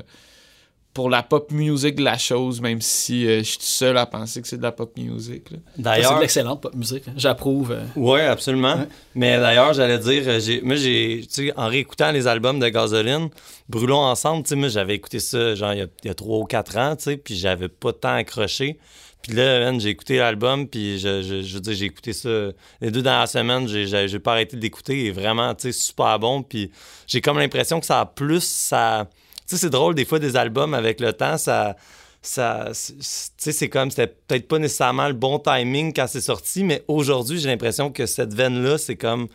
pour 0.92 1.08
la 1.08 1.22
pop 1.22 1.52
music 1.52 1.96
de 1.96 2.02
la 2.02 2.18
chose, 2.18 2.60
même 2.60 2.80
si 2.80 3.26
euh, 3.26 3.38
je 3.38 3.44
suis 3.44 3.58
tout 3.58 3.64
seul 3.64 3.96
à 3.96 4.06
penser 4.06 4.42
que 4.42 4.48
c'est 4.48 4.56
de 4.56 4.62
la 4.62 4.72
pop 4.72 4.96
music. 4.96 5.44
D'ailleurs, 5.78 6.10
c'est 6.10 6.16
de 6.16 6.20
l'excellente 6.20 6.60
pop 6.60 6.74
music. 6.74 7.04
Hein. 7.06 7.12
J'approuve. 7.16 7.72
Euh. 7.72 7.84
Oui, 7.94 8.20
absolument. 8.20 8.86
Mais 9.14 9.38
d'ailleurs, 9.38 9.72
j'allais 9.72 9.98
dire, 9.98 10.24
euh, 10.26 10.60
moi, 10.64 10.74
j'ai, 10.74 11.24
en 11.56 11.68
réécoutant 11.68 12.10
les 12.10 12.26
albums 12.26 12.58
de 12.58 12.68
Gasoline, 12.68 13.28
Brûlons 13.68 14.00
ensemble, 14.00 14.44
moi, 14.56 14.68
j'avais 14.68 14.96
écouté 14.96 15.20
ça 15.20 15.54
genre 15.54 15.72
il 15.74 15.88
y 16.04 16.08
a 16.08 16.14
trois 16.14 16.38
ou 16.38 16.44
quatre 16.44 16.76
ans, 16.76 16.96
puis 16.96 17.36
j'avais 17.36 17.68
pas 17.68 17.92
tant 17.92 18.14
accroché. 18.14 18.78
Puis 19.22 19.34
là, 19.34 19.78
j'ai 19.78 19.90
écouté 19.90 20.16
l'album, 20.16 20.66
puis 20.66 20.98
je, 20.98 21.22
je, 21.22 21.54
veux 21.54 21.60
dire, 21.60 21.74
j'ai 21.74 21.84
écouté 21.84 22.12
ça 22.12 22.48
les 22.80 22.90
deux 22.90 23.02
dernières 23.02 23.28
semaines, 23.28 23.68
j'ai, 23.68 23.86
j'ai 24.08 24.18
pas 24.18 24.32
arrêté 24.32 24.56
d'écouter, 24.56 25.04
et 25.04 25.10
vraiment, 25.12 25.54
tu 25.54 25.70
sais, 25.70 25.78
super 25.78 26.18
bon. 26.18 26.42
Puis 26.42 26.72
j'ai 27.06 27.20
comme 27.20 27.38
l'impression 27.38 27.78
que 27.78 27.86
ça 27.86 28.00
a 28.00 28.06
plus, 28.06 28.42
ça 28.42 29.08
sais, 29.50 29.62
c'est 29.62 29.70
drôle, 29.70 29.94
des 29.94 30.04
fois, 30.04 30.18
des 30.18 30.36
albums 30.36 30.74
avec 30.74 31.00
le 31.00 31.12
temps, 31.12 31.38
ça 31.38 31.76
ça, 32.22 32.68
c'est- 32.74 33.68
comme, 33.70 33.90
c'était 33.90 34.06
peut-être 34.08 34.46
pas 34.46 34.58
nécessairement 34.58 35.08
le 35.08 35.14
bon 35.14 35.38
timing 35.38 35.94
quand 35.94 36.06
c'est 36.06 36.20
sorti, 36.20 36.64
mais 36.64 36.84
aujourd'hui, 36.86 37.38
j'ai 37.40 37.48
l'impression 37.48 37.90
que 37.90 38.04
cette 38.04 38.34
veine-là, 38.34 38.76
c'est 38.76 38.96
comme, 38.96 39.26
tu 39.28 39.34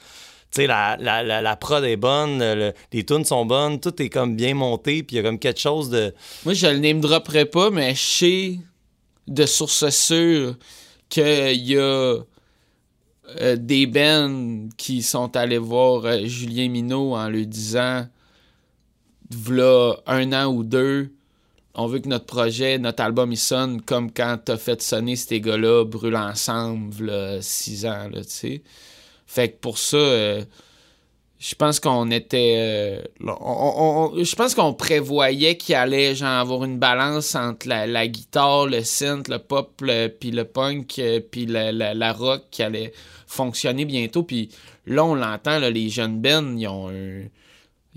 sais, 0.62 0.68
la, 0.68 0.96
la, 1.00 1.56
prod 1.56 1.84
est 1.84 1.96
bonne, 1.96 2.38
le- 2.40 2.74
les 2.94 3.04
tunes 3.04 3.26
sont 3.26 3.44
bonnes, 3.44 3.80
tout 3.80 4.00
est 4.04 4.10
comme 4.10 4.36
bien 4.36 4.54
monté, 4.54 5.02
puis 5.02 5.16
il 5.16 5.18
y 5.18 5.20
a 5.20 5.24
comme 5.24 5.40
quelque 5.40 5.60
chose 5.60 5.90
de. 5.90 6.14
Moi, 6.46 6.54
je 6.54 6.68
le 6.68 6.78
name 6.78 7.02
dropperai 7.02 7.46
pas, 7.46 7.72
mais 7.72 7.96
je 7.96 8.00
sais 8.02 8.60
de 9.28 9.46
sources 9.48 9.90
sûres 9.90 10.56
qu'il 11.10 11.64
y 11.66 11.76
a 11.80 12.18
euh, 13.42 13.56
des 13.58 13.88
bands 13.88 14.68
qui 14.78 15.02
sont 15.02 15.36
allés 15.36 15.58
voir 15.58 16.06
euh, 16.06 16.20
Julien 16.26 16.70
Minot 16.70 17.16
en 17.16 17.28
lui 17.30 17.48
disant 17.48 18.06
v'là 19.32 19.96
un 20.08 20.34
an 20.34 20.48
ou 20.48 20.64
deux, 20.64 21.12
on 21.74 21.88
veut 21.88 22.00
que 22.00 22.08
notre 22.08 22.26
projet, 22.26 22.78
notre 22.78 23.04
album, 23.04 23.32
il 23.32 23.38
sonne 23.38 23.82
comme 23.82 24.12
quand 24.12 24.38
t'as 24.44 24.58
fait 24.58 24.82
sonner 24.82 25.16
ces 25.16 25.42
gars-là 25.42 25.84
brûlent 25.86 26.16
ensemble, 26.16 26.94
v'là 26.94 27.42
six 27.42 27.86
ans, 27.86 28.10
là, 28.12 28.24
tu 28.24 28.30
sais. 28.30 28.62
Fait 29.28 29.50
que 29.50 29.58
pour 29.58 29.78
ça, 29.78 29.98
euh, 29.98 30.44
je 31.40 31.54
pense 31.56 31.80
qu'on 31.80 32.10
était. 32.12 32.56
euh, 32.58 33.02
je 33.20 34.36
pense 34.36 34.56
qu'on 34.56 34.74
prévoyait 34.74 35.58
qu'il 35.58 35.76
allait 35.76 36.16
genre, 36.16 36.30
avoir 36.30 36.64
une 36.64 36.80
balance 36.80 37.36
entre 37.36 37.68
la, 37.68 38.08
guitare, 38.08 38.68
le 38.68 38.84
synth, 38.84 39.28
le 39.28 39.40
pop, 39.40 39.84
puis 40.20 40.32
le 40.32 40.44
punk, 40.46 40.98
euh, 41.00 41.20
puis 41.20 41.46
la, 41.46 41.72
la- 41.72 42.14
rock 42.14 42.44
qui 42.52 42.64
allait 42.64 42.94
fonctionner 43.28 43.86
bientôt. 43.86 44.24
Puis 44.24 44.50
là, 44.88 45.04
on 45.04 45.16
l'entend, 45.16 45.60
les 45.60 45.90
jeunes 45.90 46.22
bands, 46.22 46.56
ils 46.58 46.68
ont 46.68 46.90
un- 46.90 47.26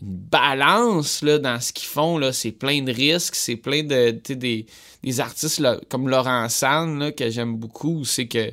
une 0.00 0.16
balance 0.16 1.22
là, 1.22 1.38
dans 1.38 1.60
ce 1.60 1.72
qu'ils 1.72 1.88
font. 1.88 2.18
là. 2.18 2.32
C'est 2.32 2.52
plein 2.52 2.82
de 2.82 2.92
risques, 2.92 3.34
c'est 3.34 3.56
plein 3.56 3.82
de. 3.82 4.10
Des, 4.34 4.66
des 5.02 5.20
artistes 5.20 5.58
là, 5.60 5.78
comme 5.88 6.08
Laurent 6.08 6.48
San, 6.48 6.98
là, 6.98 7.12
que 7.12 7.30
j'aime 7.30 7.56
beaucoup, 7.56 8.04
c'est 8.04 8.26
que 8.26 8.52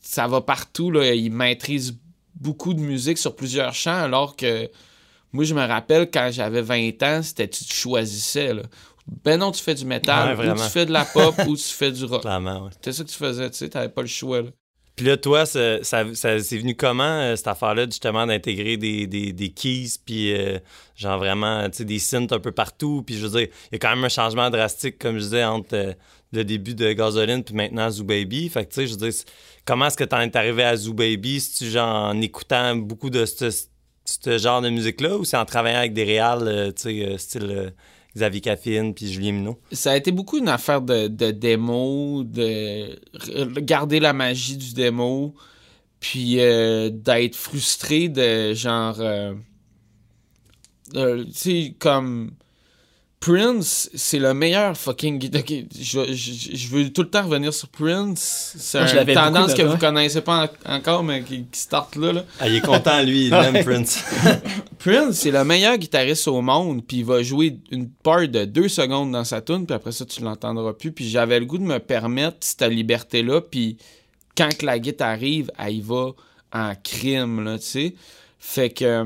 ça 0.00 0.26
va 0.26 0.40
partout. 0.40 0.90
Là. 0.90 1.14
Ils 1.14 1.30
maîtrisent 1.32 1.96
beaucoup 2.34 2.74
de 2.74 2.80
musique 2.80 3.18
sur 3.18 3.34
plusieurs 3.36 3.74
champs, 3.74 4.02
alors 4.02 4.36
que 4.36 4.70
moi, 5.32 5.44
je 5.44 5.54
me 5.54 5.64
rappelle 5.66 6.10
quand 6.10 6.28
j'avais 6.30 6.60
20 6.62 7.02
ans, 7.02 7.22
c'était 7.22 7.48
tu 7.48 7.64
te 7.64 7.72
choisissais. 7.72 8.52
Là. 8.52 8.62
Ben 9.24 9.38
non, 9.38 9.50
tu 9.50 9.62
fais 9.62 9.74
du 9.74 9.82
Ouais, 9.82 9.88
métal, 9.88 10.38
ou 10.38 10.54
tu 10.54 10.68
fais 10.70 10.86
de 10.86 10.92
la 10.92 11.04
pop, 11.04 11.34
ou 11.48 11.56
tu 11.56 11.62
fais 11.64 11.90
du 11.90 12.04
rock. 12.04 12.24
Ouais. 12.24 12.70
C'était 12.72 12.92
ça 12.92 13.04
que 13.04 13.08
tu 13.08 13.16
faisais, 13.16 13.50
tu 13.50 13.56
sais, 13.56 13.68
t'avais 13.68 13.88
pas 13.88 14.02
le 14.02 14.08
choix. 14.08 14.42
Là. 14.42 14.50
Puis 14.96 15.06
là, 15.06 15.16
toi, 15.16 15.46
ça, 15.46 15.82
c'est 15.82 16.58
venu 16.58 16.74
comment, 16.74 17.04
euh, 17.04 17.36
cette 17.36 17.48
affaire-là, 17.48 17.86
justement, 17.86 18.26
d'intégrer 18.26 18.76
des, 18.76 19.06
des, 19.06 19.32
des 19.32 19.48
keys, 19.48 19.88
puis 20.04 20.34
euh, 20.34 20.58
genre 20.96 21.18
vraiment, 21.18 21.68
tu 21.70 21.78
sais, 21.78 21.84
des 21.84 21.98
synths 21.98 22.32
un 22.32 22.40
peu 22.40 22.52
partout? 22.52 23.02
Puis 23.06 23.16
je 23.16 23.26
veux 23.26 23.38
dire, 23.38 23.48
il 23.70 23.72
y 23.72 23.76
a 23.76 23.78
quand 23.78 23.94
même 23.94 24.04
un 24.04 24.10
changement 24.10 24.50
drastique, 24.50 24.98
comme 24.98 25.14
je 25.14 25.24
disais, 25.24 25.44
entre 25.44 25.74
euh, 25.74 25.92
le 26.32 26.44
début 26.44 26.74
de 26.74 26.92
Gasoline 26.92 27.42
puis 27.42 27.54
maintenant 27.54 27.88
Zoo 27.90 28.04
Baby. 28.04 28.50
Fait 28.50 28.66
que, 28.66 28.70
tu 28.70 28.80
sais, 28.80 28.86
je 28.86 28.92
veux 28.92 29.10
dire, 29.10 29.22
comment 29.64 29.86
est-ce 29.86 29.96
que 29.96 30.04
t'en 30.04 30.20
es 30.20 30.36
arrivé 30.36 30.62
à 30.62 30.76
Zoo 30.76 30.92
Baby? 30.92 31.40
Si 31.40 31.58
tu 31.58 31.70
genre 31.70 32.10
en 32.10 32.20
écoutant 32.20 32.76
beaucoup 32.76 33.10
de 33.10 33.24
ce, 33.24 33.50
ce 34.04 34.38
genre 34.38 34.60
de 34.60 34.68
musique-là 34.68 35.16
ou 35.16 35.24
c'est 35.24 35.38
en 35.38 35.46
travaillant 35.46 35.78
avec 35.78 35.94
des 35.94 36.04
réals, 36.04 36.72
tu 36.76 36.82
sais, 36.82 37.18
style 37.18 37.72
Xavier 38.16 38.40
Caffine 38.40 38.94
puis 38.94 39.10
Julien 39.10 39.32
Minot? 39.32 39.58
Ça 39.72 39.92
a 39.92 39.96
été 39.96 40.12
beaucoup 40.12 40.38
une 40.38 40.48
affaire 40.48 40.82
de, 40.82 41.08
démo, 41.08 42.24
de 42.24 42.98
garder 43.60 44.00
la 44.00 44.12
magie 44.12 44.56
du 44.56 44.74
démo, 44.74 45.34
puis 46.00 46.40
euh, 46.40 46.90
d'être 46.90 47.36
frustré 47.36 48.08
de 48.08 48.54
genre. 48.54 49.00
euh, 49.00 49.34
euh, 50.94 51.24
tu 51.24 51.32
sais, 51.32 51.74
comme. 51.78 52.32
Prince, 53.24 53.88
c'est 53.94 54.18
le 54.18 54.34
meilleur 54.34 54.76
fucking 54.76 55.16
guitar. 55.18 55.42
ok, 55.42 55.52
Je, 55.80 56.12
je- 56.12 56.56
je 56.56 56.68
veux 56.68 56.92
tout 56.92 57.02
le 57.02 57.08
temps 57.08 57.22
revenir 57.22 57.54
sur 57.54 57.68
Prince. 57.68 58.54
C'est 58.58 58.80
une 58.80 59.14
tendance 59.14 59.54
que 59.54 59.62
vous 59.62 59.76
connaissez 59.78 60.20
pas 60.22 60.50
en- 60.66 60.74
encore, 60.74 61.04
mais 61.04 61.22
qui, 61.22 61.44
qui 61.44 61.60
start 61.60 61.94
là. 61.94 62.12
là. 62.14 62.24
Ah, 62.40 62.48
il 62.48 62.56
est 62.56 62.60
content, 62.60 63.00
lui, 63.02 63.28
il 63.28 63.32
aime 63.32 63.62
Prince. 63.64 64.02
Prince, 64.80 65.20
c'est 65.20 65.30
le 65.30 65.44
meilleur 65.44 65.78
guitariste 65.78 66.26
au 66.26 66.40
monde, 66.40 66.82
puis 66.84 66.98
il 66.98 67.04
va 67.04 67.22
jouer 67.22 67.58
une 67.70 67.88
part 67.88 68.26
de 68.26 68.44
deux 68.44 68.68
secondes 68.68 69.12
dans 69.12 69.24
sa 69.24 69.40
tune, 69.40 69.66
puis 69.66 69.74
après 69.76 69.92
ça, 69.92 70.04
tu 70.04 70.20
l'entendras 70.22 70.72
plus. 70.72 70.90
Puis 70.90 71.08
j'avais 71.08 71.38
le 71.38 71.46
goût 71.46 71.58
de 71.58 71.62
me 71.62 71.78
permettre 71.78 72.38
cette 72.40 72.62
liberté-là, 72.62 73.40
puis 73.40 73.76
quand 74.36 74.48
que 74.58 74.66
la 74.66 74.80
guitare 74.80 75.10
arrive, 75.10 75.48
elle 75.58 75.74
y 75.76 75.80
va 75.80 76.08
en 76.52 76.72
crime, 76.82 77.44
là, 77.44 77.56
tu 77.60 77.64
sais. 77.66 77.94
Fait 78.40 78.70
que... 78.70 79.04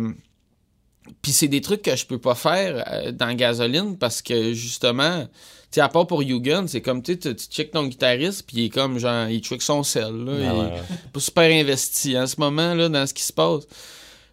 Puis 1.23 1.33
c'est 1.33 1.49
des 1.49 1.61
trucs 1.61 1.83
que 1.83 1.97
je 1.97 2.07
peux 2.07 2.19
pas 2.19 2.35
faire 2.35 2.85
euh, 2.91 3.13
dans 3.13 3.35
Gasoline, 3.35 3.97
parce 3.99 4.23
que, 4.23 4.53
justement... 4.53 5.27
Tu 5.73 5.81
à 5.81 5.89
part 5.89 6.07
pour 6.07 6.23
Yugen, 6.23 6.69
c'est 6.69 6.81
comme, 6.81 7.03
tu 7.03 7.17
check 7.17 7.73
ton 7.73 7.87
guitariste, 7.89 8.45
puis 8.47 8.57
il 8.59 8.65
est 8.67 8.69
comme, 8.71 8.99
genre, 8.99 9.29
il 9.29 9.41
check 9.41 9.61
son 9.61 9.83
sel, 9.83 10.25
là. 10.25 10.33
Ah 10.33 10.39
il- 10.41 10.59
ouais, 10.59 10.75
ouais. 10.77 10.83
pas 11.13 11.21
super 11.21 11.51
investi 11.51 12.17
en 12.17 12.27
ce 12.27 12.37
moment 12.39 12.73
là 12.73 12.89
dans 12.89 13.05
ce 13.07 13.13
qui 13.13 13.25
se 13.25 13.33
passe. 13.33 13.65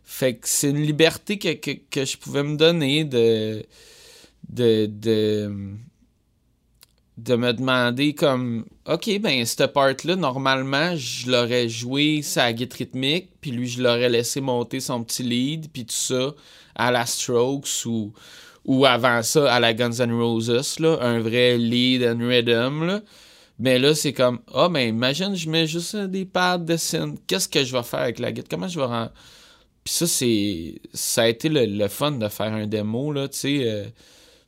Fait 0.03 0.35
que 0.35 0.47
c'est 0.47 0.69
une 0.69 0.83
liberté 0.83 1.39
que, 1.39 1.53
que, 1.53 1.71
que 1.89 2.05
je 2.05 2.17
pouvais 2.17 2.43
me 2.43 2.55
donner 2.55 3.03
de 3.03 3.65
de, 4.47 4.85
de 4.85 5.51
de 7.17 7.35
me 7.35 7.51
demander 7.53 8.13
comme 8.13 8.65
OK 8.87 9.19
ben 9.19 9.45
cette 9.45 9.73
part 9.73 9.93
là 10.03 10.15
normalement 10.15 10.95
je 10.95 11.29
l'aurais 11.31 11.67
joué 11.69 12.21
sa 12.21 12.51
guitare 12.53 12.77
rythmique 12.79 13.29
puis 13.39 13.51
lui 13.51 13.67
je 13.67 13.81
l'aurais 13.81 14.09
laissé 14.09 14.39
monter 14.41 14.79
son 14.79 15.03
petit 15.03 15.23
lead 15.23 15.67
puis 15.71 15.85
tout 15.85 15.95
ça 15.95 16.33
à 16.75 16.91
la 16.91 17.05
Strokes 17.05 17.85
ou 17.85 18.13
ou 18.65 18.85
avant 18.85 19.21
ça 19.23 19.53
à 19.53 19.59
la 19.59 19.73
Guns 19.73 19.99
N' 19.99 20.13
Roses 20.13 20.79
là 20.79 20.97
un 21.01 21.19
vrai 21.19 21.57
lead 21.57 22.03
and 22.03 22.25
rhythm 22.25 22.85
là 22.85 23.01
mais 23.59 23.79
là, 23.79 23.93
c'est 23.95 24.13
comme, 24.13 24.39
ah, 24.53 24.67
ben 24.69 24.87
imagine, 24.89 25.35
je 25.35 25.49
mets 25.49 25.67
juste 25.67 25.95
des 25.95 26.25
pads 26.25 26.57
de 26.57 26.75
synth. 26.75 27.19
Qu'est-ce 27.27 27.47
que 27.47 27.63
je 27.63 27.71
vais 27.75 27.83
faire 27.83 27.99
avec 28.01 28.19
la 28.19 28.31
guitare? 28.31 28.49
Comment 28.49 28.67
je 28.67 28.79
vais 28.79 28.85
rendre. 28.85 29.11
Puis 29.83 29.93
ça, 29.93 30.07
c'est. 30.07 30.81
Ça 30.93 31.23
a 31.23 31.27
été 31.27 31.49
le, 31.49 31.65
le 31.65 31.87
fun 31.87 32.11
de 32.13 32.27
faire 32.29 32.53
un 32.53 32.67
démo, 32.67 33.11
là, 33.13 33.27
tu 33.27 33.37
sais. 33.39 33.61
euh, 33.69 33.85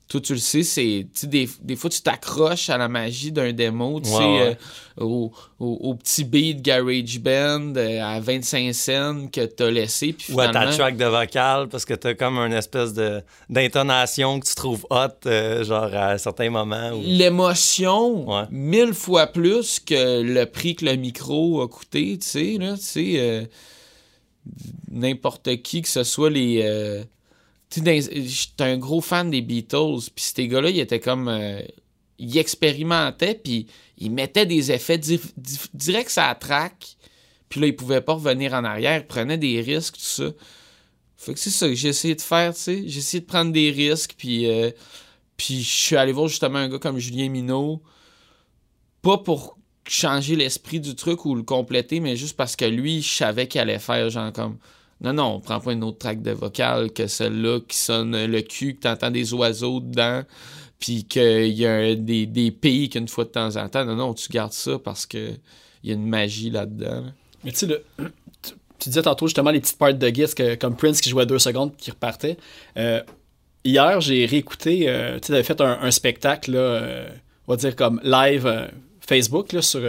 toi, 0.07 0.21
tu 0.21 0.33
le 0.33 0.39
sais, 0.39 0.61
c'est. 0.61 1.07
Des, 1.23 1.49
des 1.63 1.75
fois, 1.75 1.89
tu 1.89 1.99
t'accroches 2.01 2.69
à 2.69 2.77
la 2.77 2.87
magie 2.87 3.31
d'un 3.31 3.51
démo, 3.53 3.99
tu 3.99 4.09
sais, 4.09 4.15
ouais. 4.17 4.57
euh, 4.99 5.03
au, 5.03 5.31
au, 5.59 5.67
au 5.81 5.95
petit 5.95 6.23
beat 6.23 6.61
Garage 6.61 7.19
Band 7.19 7.73
euh, 7.75 8.01
à 8.03 8.19
25 8.19 8.71
cents 8.73 9.27
que 9.33 9.45
t'as 9.45 9.71
laissé. 9.71 10.13
Puis 10.13 10.31
Ou 10.31 10.39
à 10.41 10.49
ta 10.49 10.67
track 10.67 10.95
de 10.97 11.05
vocal 11.05 11.67
parce 11.69 11.85
que 11.85 11.95
t'as 11.95 12.13
comme 12.13 12.37
une 12.37 12.53
espèce 12.53 12.93
de 12.93 13.23
d'intonation 13.49 14.39
que 14.39 14.45
tu 14.47 14.53
trouves 14.53 14.85
hot, 14.91 15.07
euh, 15.25 15.63
genre 15.63 15.89
à 15.93 16.17
certains 16.19 16.51
moments. 16.51 16.91
l'émotion 17.03 18.29
Ouais. 18.29 18.43
mille 18.51 18.93
fois 18.93 19.27
plus 19.27 19.79
que 19.79 20.21
le 20.21 20.45
prix 20.45 20.75
que 20.75 20.85
le 20.85 20.95
micro 20.97 21.61
a 21.63 21.67
coûté, 21.67 22.17
tu 22.19 22.27
sais, 22.27 22.57
là, 22.59 22.75
tu 22.77 22.83
sais, 22.83 23.13
euh, 23.17 23.43
n'importe 24.91 25.61
qui, 25.63 25.81
que 25.81 25.87
ce 25.89 26.03
soit 26.03 26.29
les... 26.29 27.03
j'étais 27.71 28.63
un 28.63 28.77
gros 28.77 29.01
fan 29.01 29.29
des 29.29 29.41
Beatles, 29.41 30.09
puis 30.13 30.23
ces 30.23 30.47
gars-là, 30.47 30.69
ils 30.69 30.79
étaient 30.79 30.99
comme... 30.99 31.27
euh, 31.27 31.61
ils 32.17 32.37
expérimentaient, 32.37 33.35
puis 33.35 33.67
ils 33.97 34.11
mettaient 34.11 34.45
des 34.45 34.71
effets 34.71 34.97
di- 34.97 35.19
di- 35.35 35.59
directs 35.73 36.09
sur 36.09 36.21
la 36.21 36.35
track, 36.35 36.95
puis 37.49 37.59
là, 37.59 37.67
ils 37.67 37.75
pouvaient 37.75 38.01
pas 38.01 38.13
revenir 38.13 38.53
en 38.53 38.63
arrière, 38.63 39.01
ils 39.01 39.07
prenaient 39.07 39.37
des 39.37 39.61
risques, 39.61 39.95
tout 39.95 40.01
ça. 40.01 40.31
Fait 41.17 41.33
que 41.33 41.39
c'est 41.39 41.49
ça 41.49 41.67
que 41.67 41.75
j'ai 41.75 41.89
essayé 41.89 42.15
de 42.15 42.21
faire, 42.21 42.53
tu 42.53 42.61
sais. 42.61 42.83
J'ai 42.87 42.99
essayé 42.99 43.21
de 43.21 43.25
prendre 43.25 43.51
des 43.51 43.71
risques, 43.71 44.15
puis... 44.17 44.47
euh, 44.47 44.71
puis 45.37 45.61
je 45.61 45.69
suis 45.69 45.95
allé 45.97 46.13
voir 46.13 46.27
justement 46.29 46.59
un 46.59 46.69
gars 46.69 46.79
comme 46.79 46.97
Julien 46.97 47.27
Minot, 47.27 47.81
pas 49.01 49.17
pour 49.17 49.57
changer 49.87 50.35
l'esprit 50.35 50.79
du 50.79 50.95
truc 50.95 51.25
ou 51.25 51.35
le 51.35 51.43
compléter, 51.43 51.99
mais 51.99 52.15
juste 52.15 52.37
parce 52.37 52.55
que 52.55 52.65
lui, 52.65 53.01
je 53.01 53.11
savais 53.11 53.47
qu'il 53.47 53.59
allait 53.61 53.79
faire 53.79 54.09
genre 54.09 54.31
comme 54.31 54.57
non, 55.01 55.13
non, 55.13 55.35
on 55.35 55.39
prend 55.39 55.59
pas 55.59 55.73
une 55.73 55.83
autre 55.83 55.97
track 55.97 56.21
de 56.21 56.31
vocal 56.31 56.91
que 56.91 57.07
celle-là 57.07 57.59
qui 57.67 57.77
sonne 57.77 58.25
le 58.25 58.41
cul, 58.41 58.75
que 58.75 58.81
t'entends 58.81 59.11
des 59.11 59.33
oiseaux 59.33 59.79
dedans, 59.81 60.23
puis 60.79 61.03
qu'il 61.03 61.47
y 61.49 61.65
a 61.65 61.95
des, 61.95 62.25
des 62.25 62.51
pays 62.51 62.89
qu'une 62.89 63.07
fois 63.07 63.25
de 63.25 63.29
temps 63.29 63.55
en 63.57 63.67
temps. 63.69 63.83
Non, 63.85 63.95
non, 63.95 64.13
tu 64.13 64.29
gardes 64.29 64.53
ça 64.53 64.79
parce 64.79 65.05
que 65.05 65.31
il 65.83 65.89
y 65.89 65.91
a 65.91 65.95
une 65.95 66.07
magie 66.07 66.49
là-dedans. 66.49 67.01
là. 67.01 67.11
Mais 67.43 67.51
tu 67.51 67.59
sais, 67.59 67.65
le- 67.67 67.83
tu, 68.41 68.89
disais 68.89 69.01
tantôt 69.03 69.27
justement 69.27 69.51
les 69.51 69.59
petites 69.59 69.77
parts 69.77 69.93
de 69.93 70.09
guitare 70.09 70.33
que- 70.35 70.55
comme 70.55 70.75
Prince 70.75 71.01
qui 71.01 71.09
jouait 71.09 71.25
deux 71.25 71.39
secondes 71.39 71.75
qui 71.77 71.91
repartait. 71.91 72.37
Euh, 72.77 73.01
hier, 73.63 74.01
j'ai 74.01 74.25
réécouté, 74.25 74.87
euh, 74.87 75.19
tu 75.19 75.27
sais, 75.27 75.33
t'avais 75.33 75.43
fait 75.43 75.61
un, 75.61 75.91
spectacle, 75.91 76.53
euh, 76.55 77.07
on 77.47 77.53
va 77.53 77.57
dire 77.57 77.75
comme 77.75 78.01
live 78.03 78.47
euh, 78.47 78.67
Facebook 79.01 79.53
là, 79.53 79.61
sur, 79.61 79.81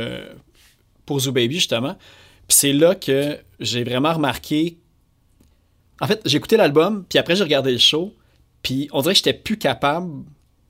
pour 1.07 1.21
Zoo 1.21 1.33
Baby 1.33 1.55
justement. 1.55 1.97
Puis 2.49 2.59
c'est 2.59 2.73
là 2.73 2.95
que 2.95 3.39
j'ai 3.61 3.85
vraiment 3.85 4.13
remarqué. 4.13 4.77
En 6.01 6.07
fait, 6.07 6.21
j'ai 6.25 6.37
écouté 6.37 6.57
l'album, 6.57 7.05
puis 7.09 7.19
après 7.19 7.37
j'ai 7.37 7.45
regardé 7.45 7.73
le 7.73 7.79
show, 7.79 8.13
puis 8.63 8.89
on 8.93 9.03
dirait 9.03 9.15
que 9.15 9.19
j'étais 9.19 9.33
plus 9.33 9.59
capable, 9.59 10.25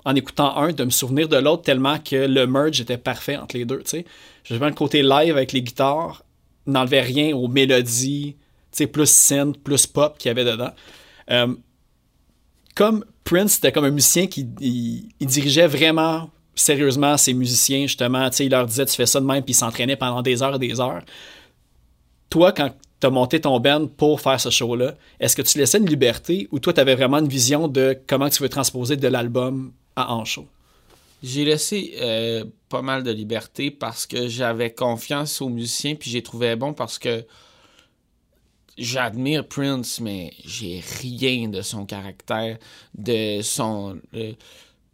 en 0.04 0.14
écoutant 0.14 0.56
un, 0.56 0.72
de 0.72 0.84
me 0.84 0.90
souvenir 0.90 1.28
de 1.28 1.36
l'autre 1.36 1.62
tellement 1.64 1.98
que 1.98 2.14
le 2.14 2.46
merge 2.46 2.80
était 2.80 2.96
parfait 2.96 3.36
entre 3.36 3.56
les 3.56 3.64
deux. 3.64 3.78
Tu 3.78 3.90
sais, 3.90 4.04
justement 4.44 4.68
le 4.68 4.74
côté 4.74 5.02
live 5.02 5.36
avec 5.36 5.52
les 5.52 5.62
guitares 5.62 6.22
n'enlevait 6.64 7.00
rien 7.00 7.34
aux 7.34 7.48
mélodies, 7.48 8.36
tu 8.70 8.78
sais, 8.78 8.86
plus 8.86 9.10
synth, 9.10 9.58
plus 9.58 9.86
pop 9.86 10.16
qu'il 10.16 10.28
y 10.28 10.30
avait 10.30 10.44
dedans. 10.44 10.70
Euh, 11.30 11.54
comme 12.76 13.04
Prince, 13.24 13.54
c'était 13.54 13.72
comme 13.72 13.84
un 13.84 13.90
musicien 13.90 14.28
qui 14.28 14.44
dirigeait 15.20 15.66
vraiment 15.66 16.30
sérieusement 16.54 17.16
ces 17.16 17.34
musiciens, 17.34 17.82
justement, 17.82 18.30
tu 18.30 18.36
sais, 18.36 18.46
il 18.46 18.50
leur 18.50 18.66
disait, 18.66 18.86
tu 18.86 18.94
fais 18.94 19.06
ça 19.06 19.20
de 19.20 19.26
même, 19.26 19.42
puis 19.42 19.52
ils 19.52 19.56
s'entraînaient 19.56 19.96
pendant 19.96 20.22
des 20.22 20.42
heures 20.42 20.54
et 20.54 20.58
des 20.58 20.80
heures. 20.80 21.02
Toi, 22.30 22.52
quand 22.52 22.70
tu 23.00 23.06
as 23.06 23.10
monté 23.10 23.40
ton 23.40 23.60
band 23.60 23.86
pour 23.86 24.20
faire 24.20 24.40
ce 24.40 24.50
show-là, 24.50 24.94
est-ce 25.20 25.36
que 25.36 25.42
tu 25.42 25.58
laissais 25.58 25.78
une 25.78 25.88
liberté 25.88 26.48
ou 26.50 26.58
toi, 26.58 26.72
tu 26.72 26.80
avais 26.80 26.94
vraiment 26.94 27.18
une 27.18 27.28
vision 27.28 27.68
de 27.68 27.98
comment 28.06 28.28
tu 28.30 28.42
veux 28.42 28.48
transposer 28.48 28.96
de 28.96 29.08
l'album 29.08 29.72
à 29.96 30.12
en 30.12 30.24
show? 30.24 30.46
J'ai 31.22 31.44
laissé 31.44 31.94
euh, 32.00 32.44
pas 32.68 32.82
mal 32.82 33.02
de 33.02 33.10
liberté 33.10 33.70
parce 33.70 34.06
que 34.06 34.28
j'avais 34.28 34.72
confiance 34.72 35.40
aux 35.40 35.48
musiciens, 35.48 35.94
puis 35.94 36.10
j'ai 36.10 36.22
trouvé 36.22 36.56
bon 36.56 36.72
parce 36.74 36.98
que 36.98 37.24
j'admire 38.76 39.46
Prince, 39.46 40.00
mais 40.00 40.32
j'ai 40.44 40.82
rien 41.00 41.48
de 41.48 41.62
son 41.62 41.86
caractère, 41.86 42.58
de 42.96 43.40
son. 43.42 43.98
euh, 44.14 44.32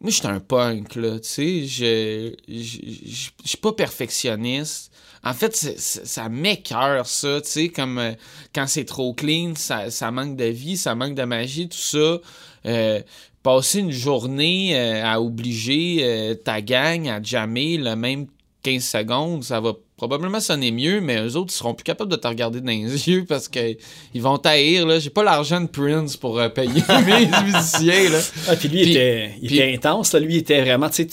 moi, 0.00 0.10
j'étais 0.10 0.26
un 0.26 0.40
punk, 0.40 0.96
là, 0.96 1.18
tu 1.20 1.28
sais. 1.28 1.66
Je 1.66 2.34
je 2.48 3.30
suis 3.44 3.56
pas 3.60 3.72
perfectionniste. 3.72 4.91
En 5.24 5.34
fait, 5.34 5.54
ça 5.54 6.28
m'écœure, 6.28 7.06
ça, 7.06 7.40
tu 7.40 7.48
sais, 7.48 7.68
comme 7.68 7.98
euh, 7.98 8.12
quand 8.54 8.66
c'est 8.66 8.84
trop 8.84 9.14
clean, 9.14 9.52
ça, 9.56 9.90
ça 9.90 10.10
manque 10.10 10.36
de 10.36 10.46
vie, 10.46 10.76
ça 10.76 10.94
manque 10.94 11.14
de 11.14 11.22
magie, 11.22 11.68
tout 11.68 11.76
ça. 11.76 12.18
Euh, 12.66 13.00
passer 13.42 13.80
une 13.80 13.90
journée 13.90 14.76
euh, 14.76 15.04
à 15.04 15.20
obliger 15.20 15.98
euh, 16.00 16.34
ta 16.34 16.60
gang 16.60 17.08
à 17.08 17.22
jammer 17.22 17.76
le 17.76 17.96
même 17.96 18.26
15 18.62 18.84
secondes, 18.84 19.44
ça 19.44 19.60
va 19.60 19.72
probablement 20.08 20.40
sonner 20.40 20.72
mieux, 20.72 21.00
mais 21.00 21.16
eux 21.24 21.36
autres, 21.36 21.52
ils 21.54 21.56
seront 21.56 21.74
plus 21.74 21.84
capables 21.84 22.10
de 22.10 22.16
te 22.16 22.26
regarder 22.26 22.60
dans 22.60 22.66
les 22.72 23.08
yeux 23.08 23.24
parce 23.24 23.46
que 23.48 23.76
ils 24.14 24.20
vont 24.20 24.36
taïr, 24.36 24.84
là. 24.84 24.98
J'ai 24.98 25.10
pas 25.10 25.22
l'argent 25.22 25.60
de 25.60 25.68
Prince 25.68 26.16
pour 26.16 26.40
euh, 26.40 26.48
payer 26.48 26.82
mes 27.06 27.26
musiciens, 27.44 28.10
là. 28.10 28.18
Ah, 28.48 28.56
puis 28.56 28.68
lui, 28.68 28.80
il 28.82 28.90
était, 28.90 29.30
il 29.40 29.46
puis- 29.46 29.58
était 29.60 29.72
intense. 29.74 30.12
Là. 30.12 30.18
Lui, 30.18 30.34
il 30.34 30.38
était 30.38 30.60
vraiment, 30.60 30.88
tu 30.88 30.96
sais, 30.96 31.06
tu 31.06 31.12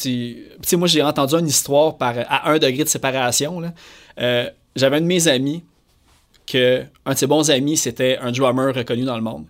tu 0.62 0.70
sais, 0.70 0.76
moi, 0.76 0.88
j'ai 0.88 1.04
entendu 1.04 1.36
une 1.36 1.48
histoire 1.48 1.98
par, 1.98 2.16
à 2.18 2.50
un 2.50 2.58
degré 2.58 2.84
de 2.84 2.90
séparation. 2.90 3.60
là. 3.60 3.74
Euh, 4.20 4.50
J'avais 4.76 4.98
un 4.98 5.02
de 5.02 5.06
mes 5.06 5.28
amis, 5.28 5.64
que 6.48 6.84
un 7.06 7.14
de 7.14 7.18
ses 7.18 7.28
bons 7.28 7.52
amis, 7.52 7.78
c'était 7.78 8.18
un 8.18 8.32
drummer 8.32 8.74
reconnu 8.74 9.04
dans 9.04 9.16
le 9.18 9.22
monde. 9.24 9.46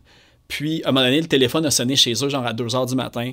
Puis, 0.49 0.83
à 0.83 0.89
un 0.89 0.91
moment 0.91 1.05
donné, 1.05 1.21
le 1.21 1.27
téléphone 1.27 1.65
a 1.65 1.71
sonné 1.71 1.95
chez 1.95 2.11
eux, 2.11 2.27
genre 2.27 2.45
à 2.45 2.51
2 2.51 2.65
h 2.65 2.89
du 2.89 2.95
matin. 2.95 3.31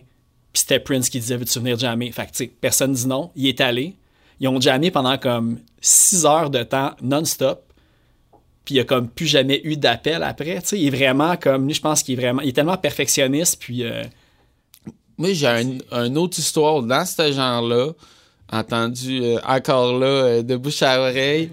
Puis 0.53 0.61
c'était 0.61 0.79
Prince 0.79 1.09
qui 1.11 1.19
disait 1.19 1.37
Veux-tu 1.37 1.59
venir 1.59 1.77
jammer 1.77 2.12
Fait 2.12 2.23
que, 2.27 2.31
tu 2.31 2.37
sais, 2.45 2.51
personne 2.61 2.92
dit 2.92 3.09
non. 3.09 3.31
Il 3.35 3.49
est 3.49 3.61
allé. 3.61 3.97
Ils 4.40 4.49
ont 4.49 4.61
jammé 4.61 4.90
pendant 4.90 5.16
comme 5.18 5.59
6 5.81 6.27
heures 6.27 6.51
de 6.51 6.62
temps 6.62 6.92
non-stop. 7.03 7.62
Puis 8.64 8.75
il 8.75 8.79
y 8.79 8.81
a 8.81 8.85
comme 8.85 9.09
plus 9.09 9.27
jamais 9.27 9.61
eu 9.64 9.77
d'appel 9.77 10.22
après. 10.22 10.59
Il 10.72 10.87
est 10.87 10.90
vraiment 10.90 11.37
comme. 11.37 11.66
Lui, 11.66 11.75
je 11.75 11.81
pense 11.81 12.03
qu'il 12.03 12.18
est 12.18 12.22
vraiment. 12.22 12.42
Il 12.42 12.49
est 12.49 12.53
tellement 12.53 12.77
perfectionniste. 12.77 13.59
Puis. 13.61 13.85
euh, 13.85 14.03
Moi, 15.18 15.33
j'ai 15.33 15.46
un, 15.46 15.79
une 16.05 16.18
autre 16.18 16.38
histoire 16.38 16.83
dans 16.83 17.05
ce 17.07 17.31
genre-là, 17.33 17.92
entendu 18.53 19.22
euh, 19.22 19.38
encore 19.46 19.99
là, 19.99 20.07
euh, 20.07 20.42
de 20.42 20.57
bouche 20.57 20.83
à 20.83 21.01
oreille. 21.01 21.51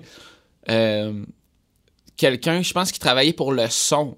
Quelqu'un, 2.18 2.62
je 2.62 2.74
pense, 2.74 2.92
qui 2.92 3.00
travaillait 3.00 3.34
pour 3.34 3.54
le 3.54 3.68
son. 3.70 4.18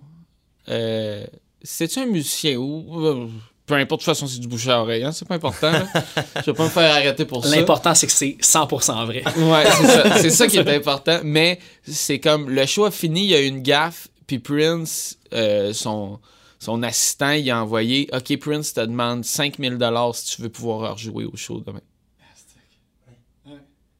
C'est-tu 0.67 1.99
un 1.99 2.05
musicien 2.05 2.55
ou. 2.57 3.29
Peu 3.65 3.73
importe, 3.73 4.01
de 4.01 4.05
toute 4.05 4.13
façon, 4.13 4.27
c'est 4.27 4.39
du 4.39 4.47
bouche 4.47 4.67
à 4.67 4.79
oreille, 4.81 5.03
hein, 5.03 5.11
c'est 5.11 5.27
pas 5.27 5.35
important. 5.35 5.71
là. 5.71 5.87
Je 6.35 6.51
vais 6.51 6.53
pas 6.53 6.65
me 6.65 6.69
faire 6.69 6.91
arrêter 6.93 7.25
pour 7.25 7.43
ça. 7.43 7.55
L'important, 7.55 7.95
c'est 7.95 8.05
que 8.05 8.13
c'est 8.13 8.37
100% 8.39 9.05
vrai. 9.05 9.23
Ouais, 9.37 9.63
c'est 9.71 9.87
ça. 9.87 10.17
C'est 10.21 10.29
ça 10.29 10.47
qui 10.47 10.57
est 10.57 10.69
important. 10.69 11.19
Mais 11.23 11.59
c'est 11.83 12.19
comme 12.19 12.49
le 12.49 12.65
show 12.65 12.85
a 12.85 12.91
fini, 12.91 13.23
il 13.23 13.29
y 13.29 13.35
a 13.35 13.41
eu 13.41 13.47
une 13.47 13.61
gaffe, 13.61 14.07
puis 14.27 14.39
Prince, 14.39 15.17
euh, 15.33 15.73
son, 15.73 16.19
son 16.59 16.83
assistant, 16.83 17.31
il 17.31 17.49
a 17.49 17.61
envoyé 17.61 18.07
Ok, 18.13 18.37
Prince 18.37 18.73
te 18.73 18.81
demande 18.81 19.25
5000 19.25 19.77
si 20.13 20.35
tu 20.35 20.41
veux 20.41 20.49
pouvoir 20.49 20.93
rejouer 20.93 21.25
au 21.25 21.35
show 21.35 21.59
demain. 21.65 21.81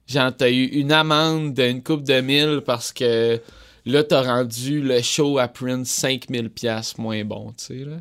Genre, 0.08 0.32
t'as 0.38 0.52
eu 0.52 0.66
une 0.66 0.92
amende 0.92 1.56
d'une 1.56 1.82
coupe 1.82 2.04
de 2.04 2.22
mille 2.22 2.62
parce 2.64 2.94
que 2.94 3.42
là, 3.86 4.04
t'as 4.04 4.22
rendu 4.22 4.82
le 4.82 5.02
show 5.02 5.40
à 5.40 5.48
Prince 5.48 5.90
5000 5.90 6.52
pièces 6.52 6.98
moins 7.00 7.26
bon, 7.26 7.54
tu 7.58 7.66
sais, 7.66 7.86
là. 7.86 7.98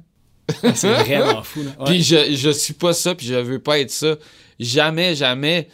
C'est 0.74 0.92
vraiment 0.92 1.42
fou. 1.42 1.62
Là. 1.62 1.70
Ouais. 1.78 1.86
Puis 1.86 2.02
je, 2.02 2.34
je 2.34 2.50
suis 2.50 2.74
pas 2.74 2.92
ça, 2.92 3.14
puis 3.14 3.26
je 3.26 3.34
veux 3.34 3.58
pas 3.58 3.78
être 3.78 3.90
ça. 3.90 4.16
Jamais, 4.58 5.14
jamais. 5.14 5.68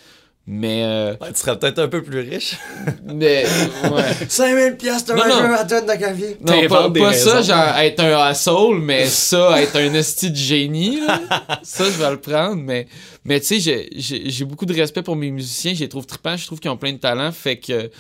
Mais, 0.47 0.83
euh, 0.85 1.15
Ouais, 1.21 1.33
tu 1.33 1.41
serais 1.41 1.57
peut-être 1.57 1.79
un 1.79 1.87
peu 1.87 2.03
plus 2.03 2.21
riche. 2.21 2.57
mais, 3.05 3.45
ouais. 3.85 4.27
5000 4.29 4.77
pièces 4.77 5.05
de 5.05 5.15
jeu 5.15 5.55
à 5.55 5.65
donne 5.65 5.87
de 5.87 5.93
café. 5.93 6.39
Non, 6.45 6.67
pas, 6.67 6.91
pas 6.91 7.13
ça, 7.13 7.43
genre 7.43 7.79
être 7.79 8.01
un 8.01 8.19
asshole, 8.19 8.81
mais 8.81 9.07
ça, 9.07 9.63
être 9.63 9.77
un 9.77 9.95
esti 9.95 10.31
de 10.31 10.37
génie. 10.37 11.01
là. 11.07 11.21
ça, 11.63 11.85
je 11.85 11.91
vais 12.03 12.11
le 12.11 12.21
prendre. 12.21 12.57
Mais, 12.57 12.89
mais 13.25 13.39
tu 13.41 13.61
sais, 13.61 13.89
j'ai- 13.93 14.45
beaucoup 14.45 14.65
de 14.65 14.73
respect 14.73 15.03
pour 15.03 15.15
mes 15.15 15.31
musiciens. 15.31 15.75
Je 15.75 15.81
les 15.81 15.89
trouve 15.89 16.07
trippants. 16.07 16.37
Je 16.37 16.47
trouve 16.47 16.59
qu'ils 16.59 16.71
ont 16.71 16.79
plein 16.79 16.93
de 16.93 16.99
talent. 16.99 17.31
Fait 17.33 17.59
que 17.59 17.91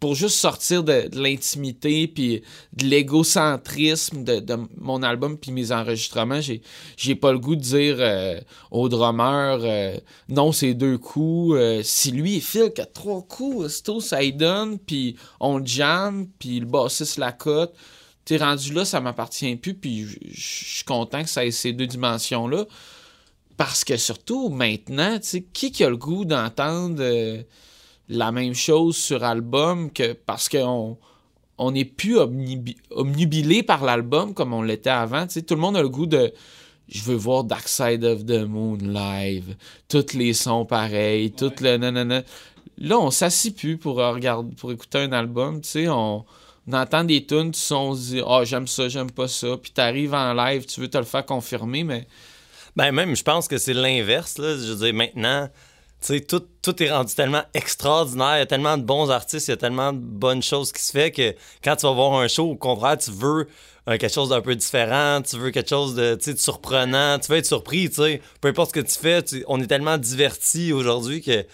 pour 0.00 0.14
juste 0.14 0.36
sortir 0.36 0.82
de, 0.82 1.08
l'intimité 1.12 2.08
puis 2.08 2.42
de 2.72 2.84
l'égocentrisme 2.86 4.24
de, 4.24 4.56
mon 4.76 5.02
album 5.02 5.36
puis 5.36 5.52
mes 5.52 5.70
enregistrements, 5.70 6.40
j'ai 6.96 7.14
pas 7.14 7.32
le 7.32 7.38
goût 7.38 7.56
de 7.56 7.60
dire 7.60 7.96
euh, 7.98 8.40
au 8.70 8.88
drummer 8.88 9.58
euh, 9.62 9.96
non, 10.28 10.52
c'est 10.52 10.74
deux 10.74 10.96
coups. 10.96 11.56
Euh, 11.56 11.82
si 11.82 12.10
lui, 12.10 12.36
il 12.36 12.42
file 12.42 12.72
que 12.74 12.82
trois 12.82 13.22
coups, 13.22 13.68
c'est 13.68 13.82
tout, 13.82 14.00
ça 14.00 14.22
y 14.22 14.32
donne. 14.32 14.78
Puis 14.78 15.16
on 15.40 15.64
jam, 15.64 16.26
puis 16.38 16.60
le 16.60 16.66
bassiste 16.66 17.18
la 17.18 17.32
cote. 17.32 17.74
Rendu 18.30 18.74
là, 18.74 18.84
ça 18.84 19.00
m'appartient 19.00 19.56
plus, 19.56 19.72
puis 19.72 20.04
je 20.04 20.74
suis 20.74 20.84
content 20.84 21.22
que 21.22 21.30
ça 21.30 21.46
ait 21.46 21.50
ces 21.50 21.72
deux 21.72 21.86
dimensions-là. 21.86 22.66
Parce 23.58 23.82
que 23.82 23.96
surtout, 23.96 24.50
maintenant, 24.50 25.18
tu 25.18 25.26
sais, 25.26 25.42
qui 25.42 25.72
qui 25.72 25.82
a 25.84 25.90
le 25.90 25.96
goût 25.96 26.24
d'entendre 26.24 27.00
euh, 27.00 27.42
la 28.08 28.30
même 28.30 28.54
chose 28.54 28.96
sur 28.96 29.24
album 29.24 29.90
que 29.90 30.12
parce 30.12 30.48
qu'on 30.48 30.96
on 31.58 31.70
n'est 31.72 31.84
plus 31.84 32.18
omnubilé 32.92 33.64
par 33.64 33.84
l'album 33.84 34.32
comme 34.32 34.54
on 34.54 34.62
l'était 34.62 34.90
avant. 34.90 35.26
tout 35.26 35.54
le 35.54 35.60
monde 35.60 35.76
a 35.76 35.82
le 35.82 35.88
goût 35.88 36.06
de 36.06 36.32
je 36.88 37.02
veux 37.02 37.16
voir 37.16 37.42
Dark 37.42 37.66
Side 37.68 38.04
of 38.04 38.24
the 38.24 38.46
Moon 38.46 38.78
live, 38.80 39.56
tous 39.88 40.14
les 40.14 40.34
sons 40.34 40.64
pareils, 40.64 41.32
tout 41.32 41.52
le 41.60 41.78
nanana. 41.78 42.22
Là, 42.78 42.98
on 43.00 43.10
s'assit 43.10 43.56
plus 43.56 43.76
pour 43.76 43.98
euh, 43.98 44.12
regarder, 44.12 44.54
pour 44.54 44.70
écouter 44.70 44.98
un 44.98 45.10
album, 45.10 45.60
tu 45.60 45.68
sais, 45.68 45.88
on, 45.88 46.24
on 46.68 46.72
entend 46.72 47.02
des 47.02 47.26
tunes, 47.26 47.50
tu 47.50 47.72
on 47.72 47.94
se 47.96 48.10
dit, 48.10 48.22
ah, 48.24 48.44
j'aime 48.44 48.68
ça, 48.68 48.88
j'aime 48.88 49.10
pas 49.10 49.26
ça, 49.26 49.56
puis 49.60 49.72
t'arrives 49.72 50.14
en 50.14 50.32
live, 50.32 50.64
tu 50.64 50.80
veux 50.80 50.88
te 50.88 50.96
le 50.96 51.04
faire 51.04 51.26
confirmer, 51.26 51.82
mais 51.82 52.06
Ben 52.78 52.92
même, 52.92 53.16
je 53.16 53.24
pense 53.24 53.48
que 53.48 53.58
c'est 53.58 53.74
l'inverse. 53.74 54.38
Là. 54.38 54.56
Je 54.56 54.72
veux 54.72 54.76
dire, 54.86 54.94
maintenant, 54.94 55.48
tout, 56.28 56.42
tout 56.62 56.80
est 56.80 56.92
rendu 56.92 57.12
tellement 57.12 57.42
extraordinaire. 57.52 58.36
Il 58.36 58.38
y 58.38 58.42
a 58.42 58.46
tellement 58.46 58.78
de 58.78 58.84
bons 58.84 59.10
artistes, 59.10 59.48
il 59.48 59.50
y 59.50 59.54
a 59.54 59.56
tellement 59.56 59.92
de 59.92 59.98
bonnes 59.98 60.44
choses 60.44 60.70
qui 60.70 60.80
se 60.80 60.92
fait 60.92 61.10
que 61.10 61.34
quand 61.64 61.74
tu 61.74 61.86
vas 61.86 61.92
voir 61.92 62.14
un 62.20 62.28
show, 62.28 62.44
au 62.52 62.54
contraire, 62.54 62.96
tu 62.96 63.10
veux 63.10 63.48
euh, 63.88 63.98
quelque 63.98 64.12
chose 64.12 64.28
d'un 64.28 64.42
peu 64.42 64.54
différent, 64.54 65.20
tu 65.22 65.36
veux 65.38 65.50
quelque 65.50 65.70
chose 65.70 65.96
de, 65.96 66.14
de 66.24 66.38
surprenant, 66.38 67.18
tu 67.18 67.32
veux 67.32 67.38
être 67.38 67.46
surpris, 67.46 67.88
tu 67.88 67.96
sais. 67.96 68.22
Peu 68.40 68.46
importe 68.46 68.68
ce 68.76 68.80
que 68.80 68.86
tu 68.86 68.96
fais, 68.96 69.24
tu- 69.24 69.44
on 69.48 69.60
est 69.60 69.66
tellement 69.66 69.98
divertis 69.98 70.72
aujourd'hui 70.72 71.20
que 71.20 71.44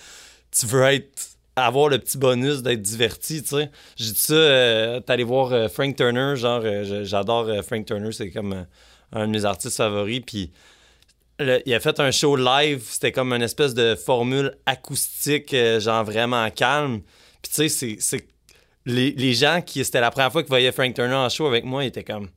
tu 0.50 0.66
veux 0.66 0.82
être 0.82 1.08
avoir 1.56 1.88
le 1.88 1.98
petit 1.98 2.18
bonus 2.18 2.60
d'être 2.60 2.82
diverti, 2.82 3.42
tu 3.42 3.48
sais. 3.48 3.70
J'ai 3.96 4.12
dit 4.12 4.20
ça, 4.20 4.34
euh, 4.34 5.00
allé 5.08 5.24
voir 5.24 5.52
euh, 5.54 5.68
Frank 5.68 5.96
Turner, 5.96 6.36
genre, 6.36 6.60
euh, 6.62 7.02
j'adore 7.04 7.48
Frank 7.66 7.86
Turner, 7.86 8.12
c'est 8.12 8.30
comme 8.30 8.66
un 9.12 9.26
de 9.26 9.32
mes 9.32 9.46
artistes 9.46 9.78
favoris, 9.78 10.20
puis 10.26 10.52
il 11.38 11.74
a 11.74 11.80
fait 11.80 11.98
un 12.00 12.10
show 12.10 12.36
live, 12.36 12.82
c'était 12.88 13.12
comme 13.12 13.32
une 13.32 13.42
espèce 13.42 13.74
de 13.74 13.94
formule 13.94 14.56
acoustique, 14.66 15.52
euh, 15.54 15.80
genre 15.80 16.04
vraiment 16.04 16.48
calme. 16.50 17.00
Puis 17.42 17.52
tu 17.52 17.68
sais, 17.68 17.96
c'est-. 17.98 18.26
Les, 18.86 19.12
les 19.12 19.32
gens 19.32 19.62
qui. 19.62 19.84
C'était 19.84 20.00
la 20.00 20.10
première 20.10 20.30
fois 20.30 20.42
qu'ils 20.42 20.50
voyaient 20.50 20.70
Frank 20.72 20.94
Turner 20.94 21.14
en 21.14 21.28
show 21.28 21.46
avec 21.46 21.64
moi, 21.64 21.84
ils 21.84 21.88
étaient 21.88 22.04
comme. 22.04 22.28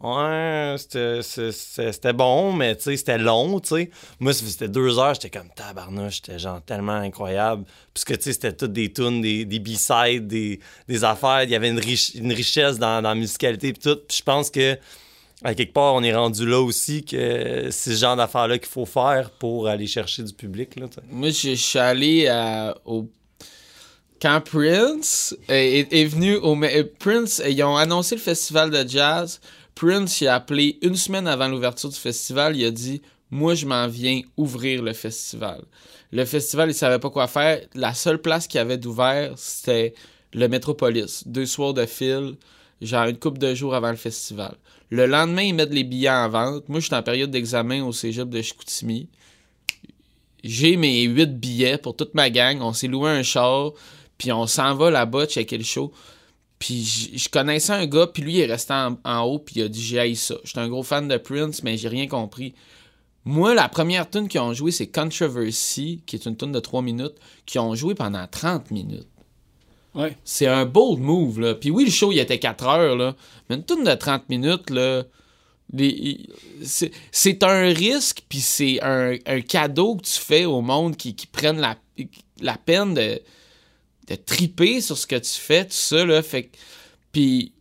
Ouais, 0.00 0.74
c'était 0.78 2.12
bon, 2.12 2.52
mais 2.52 2.74
tu 2.74 2.82
sais, 2.82 2.96
c'était 2.96 3.18
long, 3.18 3.60
tu 3.60 3.68
sais. 3.68 3.90
Moi, 4.18 4.32
c'était 4.32 4.68
deux 4.68 4.98
heures, 4.98 5.14
j'étais 5.14 5.30
comme 5.30 5.48
tabarnouche, 5.54 6.16
j'étais 6.16 6.40
genre 6.40 6.60
tellement 6.60 6.94
incroyable. 6.96 7.64
Puisque, 7.94 8.16
tu 8.18 8.24
sais, 8.24 8.32
c'était 8.32 8.52
toutes 8.52 8.72
des 8.72 8.92
tunes, 8.92 9.20
des, 9.20 9.44
des 9.44 9.60
B-sides, 9.60 10.26
des, 10.26 10.58
des 10.88 11.04
affaires. 11.04 11.44
Il 11.44 11.50
y 11.50 11.54
avait 11.54 11.68
une, 11.68 11.78
riche- 11.78 12.16
une 12.16 12.32
richesse 12.32 12.80
dans, 12.80 13.00
dans 13.00 13.10
la 13.10 13.14
musicalité, 13.14 13.72
puis 13.72 13.80
tout. 13.80 14.00
Puis 14.08 14.16
je 14.16 14.22
pense 14.24 14.50
que, 14.50 14.76
à 15.44 15.54
quelque 15.54 15.72
part, 15.72 15.94
on 15.94 16.02
est 16.02 16.14
rendu 16.14 16.46
là 16.46 16.60
aussi 16.60 17.04
que 17.04 17.68
c'est 17.70 17.94
ce 17.94 17.98
genre 18.00 18.16
d'affaires-là 18.16 18.58
qu'il 18.58 18.68
faut 18.68 18.86
faire 18.86 19.30
pour 19.30 19.68
aller 19.68 19.86
chercher 19.86 20.22
du 20.22 20.32
public, 20.32 20.76
là. 20.76 20.86
Moi, 21.10 21.30
je 21.30 21.54
suis 21.54 21.78
allé 21.78 22.28
à- 22.28 22.76
au. 22.84 23.08
Quand 24.20 24.40
Prince 24.40 25.34
est, 25.48 25.92
est 25.92 26.04
venu 26.04 26.36
au. 26.36 26.54
euh, 26.62 26.84
Prince, 26.98 27.40
euh, 27.40 27.48
ils 27.48 27.62
ont 27.64 27.76
annoncé 27.76 28.14
le 28.14 28.20
festival 28.20 28.70
de 28.70 28.88
jazz. 28.88 29.40
Prince, 29.74 30.20
il 30.20 30.28
a 30.28 30.36
appelé 30.36 30.78
une 30.82 30.94
semaine 30.94 31.26
avant 31.26 31.48
l'ouverture 31.48 31.88
du 31.88 31.96
festival. 31.98 32.56
Il 32.56 32.64
a 32.64 32.70
dit 32.70 33.02
Moi, 33.30 33.54
je 33.56 33.66
m'en 33.66 33.88
viens 33.88 34.20
ouvrir 34.36 34.82
le 34.82 34.92
festival. 34.92 35.62
Le 36.12 36.24
festival, 36.24 36.70
il 36.70 36.74
savait 36.74 36.98
pas 37.00 37.10
quoi 37.10 37.26
faire. 37.26 37.60
La 37.74 37.94
seule 37.94 38.20
place 38.20 38.46
qu'il 38.46 38.60
avait 38.60 38.76
d'ouvert, 38.78 39.32
c'était 39.36 39.94
le 40.34 40.46
Metropolis. 40.46 41.26
Deux 41.26 41.46
soirs 41.46 41.74
de 41.74 41.84
fil, 41.86 42.34
genre 42.82 43.06
une 43.06 43.18
couple 43.18 43.38
de 43.38 43.54
jours 43.54 43.74
avant 43.74 43.90
le 43.90 43.96
festival. 43.96 44.56
Le 44.90 45.06
lendemain, 45.06 45.42
ils 45.42 45.54
mettent 45.54 45.72
les 45.72 45.84
billets 45.84 46.10
en 46.10 46.28
vente. 46.28 46.68
Moi, 46.68 46.80
je 46.80 46.86
suis 46.86 46.94
en 46.94 47.02
période 47.02 47.30
d'examen 47.30 47.82
au 47.82 47.92
cégep 47.92 48.28
de 48.28 48.42
Chicoutimi 48.42 49.08
j'ai 50.42 50.76
mes 50.76 51.02
huit 51.02 51.38
billets 51.38 51.78
pour 51.78 51.96
toute 51.96 52.14
ma 52.14 52.30
gang. 52.30 52.60
On 52.60 52.72
s'est 52.72 52.88
loué 52.88 53.10
un 53.10 53.22
char, 53.22 53.72
puis 54.18 54.32
on 54.32 54.46
s'en 54.46 54.74
va 54.74 54.90
là-bas 54.90 55.26
checker 55.26 55.58
le 55.58 55.64
show. 55.64 55.92
Puis 56.58 57.12
je 57.14 57.28
connaissais 57.28 57.72
un 57.72 57.86
gars, 57.86 58.06
puis 58.06 58.22
lui, 58.22 58.34
il 58.34 58.40
est 58.40 58.46
resté 58.46 58.72
en, 58.72 59.20
haut, 59.22 59.38
puis 59.38 59.56
il 59.56 59.62
a 59.62 59.68
dit 59.68 59.82
J'ai 59.82 60.14
ça. 60.14 60.36
J'étais 60.44 60.60
un 60.60 60.68
gros 60.68 60.82
fan 60.82 61.08
de 61.08 61.16
Prince, 61.16 61.62
mais 61.62 61.76
j'ai 61.76 61.88
rien 61.88 62.06
compris. 62.06 62.54
Moi, 63.24 63.54
la 63.54 63.68
première 63.68 64.10
tune 64.10 64.28
qu'ils 64.28 64.40
ont 64.40 64.52
joué, 64.52 64.72
c'est 64.72 64.88
Controversy, 64.88 66.02
qui 66.06 66.16
est 66.16 66.26
une 66.26 66.36
tune 66.36 66.50
de 66.50 66.58
3 66.58 66.82
minutes, 66.82 67.14
qui 67.46 67.58
ont 67.60 67.74
joué 67.74 67.94
pendant 67.94 68.26
30 68.26 68.72
minutes. 68.72 69.06
C'est 70.24 70.46
un 70.46 70.64
bold 70.64 71.00
move, 71.00 71.40
là. 71.40 71.54
Puis 71.54 71.70
oui, 71.70 71.84
le 71.84 71.90
show, 71.90 72.12
il 72.12 72.18
était 72.18 72.38
4 72.38 72.66
heures, 72.66 72.96
là. 72.96 73.14
Mais 73.48 73.56
une 73.56 73.64
tune 73.64 73.84
de 73.84 73.94
30 73.94 74.28
minutes, 74.28 74.70
là. 74.70 75.04
c'est 77.10 77.42
un 77.42 77.62
risque, 77.72 78.22
puis 78.28 78.40
c'est 78.40 78.82
un, 78.82 79.16
un 79.26 79.40
cadeau 79.40 79.96
que 79.96 80.02
tu 80.02 80.18
fais 80.18 80.44
au 80.44 80.60
monde 80.60 80.96
qui, 80.96 81.14
qui 81.14 81.26
prennent 81.26 81.60
la, 81.60 81.76
la 82.40 82.56
peine 82.56 82.94
de, 82.94 83.20
de 84.08 84.14
triper 84.14 84.80
sur 84.80 84.96
ce 84.96 85.06
que 85.06 85.16
tu 85.16 85.30
fais, 85.30 85.64
tout 85.64 85.72
ça. 85.72 86.22
Fait 86.22 86.50
Puis 87.12 87.52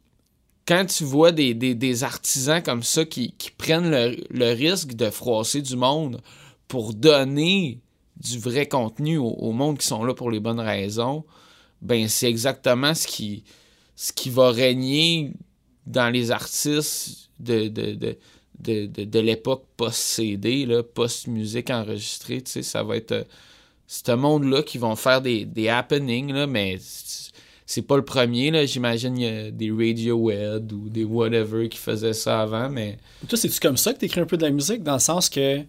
quand 0.66 0.86
tu 0.86 1.04
vois 1.04 1.32
des, 1.32 1.54
des- 1.54 2.04
artisans 2.04 2.62
comme 2.62 2.84
ça 2.84 3.04
qui, 3.06 3.34
qui 3.38 3.52
prennent 3.52 3.92
le, 3.92 4.16
le 4.30 4.54
risque 4.54 4.94
de 4.94 5.10
froisser 5.10 5.62
du 5.62 5.76
monde 5.76 6.22
pour 6.68 6.94
donner 6.94 7.80
du 8.18 8.40
vrai 8.40 8.68
contenu 8.68 9.18
au 9.18 9.52
monde 9.52 9.80
qui 9.80 9.88
sont 9.88 10.04
là 10.04 10.14
pour 10.14 10.30
les 10.32 10.40
bonnes 10.40 10.60
raisons, 10.60 11.26
ben 11.82 12.08
c'est 12.08 12.30
exactement 12.30 12.94
ce 12.94 13.08
qui, 13.08 13.44
ce 13.96 14.12
qui 14.14 14.30
va 14.30 14.52
régner 14.52 15.34
dans 15.88 16.10
les 16.10 16.32
artistes 16.32 17.30
de, 17.40 17.68
de, 17.68 17.94
de, 17.94 18.18
de, 18.60 19.04
de- 19.06 19.20
l'époque 19.20 19.66
post-CD, 19.78 20.68
post-musique 20.94 21.70
enregistrée. 21.70 22.44
Ça 22.46 22.84
va 22.84 22.98
être 22.98 23.12
euh, 23.12 23.24
ce 23.88 24.12
monde-là 24.12 24.64
qui 24.64 24.78
vont 24.78 24.96
faire 24.96 25.22
des, 25.22 25.46
des 25.46 25.68
happenings, 25.70 26.32
là, 26.32 26.48
mais 26.48 26.78
c'est 27.66 27.82
pas 27.82 27.98
le 27.98 28.06
premier. 28.06 28.68
J'imagine 28.68 29.18
il 29.18 29.24
y 29.24 29.28
a 29.28 29.52
des 29.52 29.72
Radiohead 29.72 30.72
ou 30.72 30.90
des 30.90 31.04
whatever 31.04 31.68
qui 31.70 31.78
faisaient 31.78 32.14
ça 32.14 32.42
avant, 32.42 32.70
mais 32.70 32.98
Toi, 33.28 33.38
c'est-tu 33.38 33.60
comme 33.60 33.78
ça 33.78 33.94
que 33.94 34.00
tu 34.00 34.06
écris 34.06 34.22
un 34.22 34.26
peu 34.26 34.38
de 34.38 34.44
la 34.44 34.52
musique, 34.52 34.84
dans 34.84 34.94
le 34.94 35.00
sens 35.00 35.30
que 35.30 35.62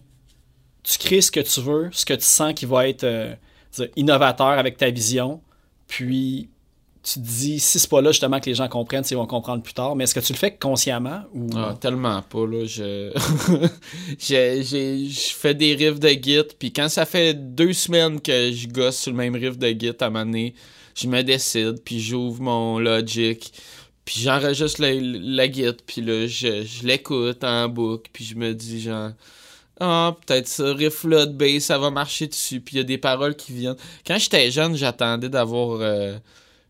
tu 0.83 0.97
crées 0.99 1.21
ce 1.21 1.31
que 1.31 1.39
tu 1.39 1.61
veux, 1.61 1.89
ce 1.91 2.05
que 2.05 2.13
tu 2.13 2.25
sens 2.25 2.53
qui 2.53 2.65
va 2.65 2.87
être 2.87 3.03
euh, 3.05 3.35
innovateur 3.95 4.47
avec 4.47 4.77
ta 4.77 4.89
vision, 4.91 5.41
puis 5.87 6.49
tu 7.03 7.15
te 7.15 7.19
dis, 7.19 7.59
si 7.59 7.79
c'est 7.79 7.89
pas 7.89 8.01
là 8.01 8.11
justement 8.11 8.39
que 8.39 8.45
les 8.45 8.55
gens 8.55 8.69
comprennent, 8.69 9.03
ils 9.11 9.17
vont 9.17 9.27
comprendre 9.27 9.61
plus 9.61 9.73
tard, 9.73 9.93
mais 9.95 10.05
est-ce 10.05 10.15
que 10.15 10.21
tu 10.21 10.31
le 10.31 10.37
fais 10.37 10.55
consciemment 10.55 11.23
ou... 11.33 11.49
Ah, 11.53 11.75
tellement 11.79 12.21
pas, 12.21 12.47
là. 12.47 12.63
Je... 12.65 13.11
j'ai- 14.19 14.63
je 14.63 15.29
fais 15.33 15.53
des 15.53 15.75
riffs 15.75 15.99
de 15.99 16.09
git, 16.09 16.43
puis 16.57 16.71
quand 16.71 16.87
ça 16.89 17.05
fait 17.05 17.33
deux 17.33 17.73
semaines 17.73 18.21
que 18.21 18.51
je 18.53 18.67
gosse 18.67 18.97
sur 18.99 19.11
le 19.11 19.17
même 19.17 19.35
riff 19.35 19.57
de 19.57 19.67
git 19.67 19.91
à 19.99 20.05
un 20.05 20.09
moment 20.09 20.25
donné, 20.25 20.55
je 20.95 21.07
me 21.07 21.21
décide, 21.23 21.81
puis 21.83 21.99
j'ouvre 21.99 22.41
mon 22.41 22.79
Logic, 22.79 23.51
puis 24.05 24.21
j'enregistre 24.21 24.81
la, 24.81 24.93
la 24.93 25.51
git, 25.51 25.73
puis 25.85 26.01
là, 26.01 26.25
je, 26.27 26.63
je 26.63 26.87
l'écoute 26.87 27.43
en 27.43 27.67
boucle, 27.67 28.09
puis 28.13 28.23
je 28.23 28.35
me 28.35 28.53
dis, 28.53 28.81
genre... 28.81 29.11
Ah, 29.79 30.15
peut-être 30.25 30.47
ça, 30.47 30.73
riff-là 30.73 31.25
de 31.25 31.33
bass, 31.33 31.63
ça 31.65 31.77
va 31.77 31.89
marcher 31.89 32.27
dessus. 32.27 32.61
Puis 32.61 32.75
il 32.75 32.77
y 32.77 32.81
a 32.81 32.83
des 32.83 32.97
paroles 32.97 33.35
qui 33.35 33.53
viennent. 33.53 33.75
Quand 34.05 34.17
j'étais 34.17 34.51
jeune, 34.51 34.75
j'attendais 34.75 35.29
d'avoir 35.29 35.79
euh, 35.81 36.17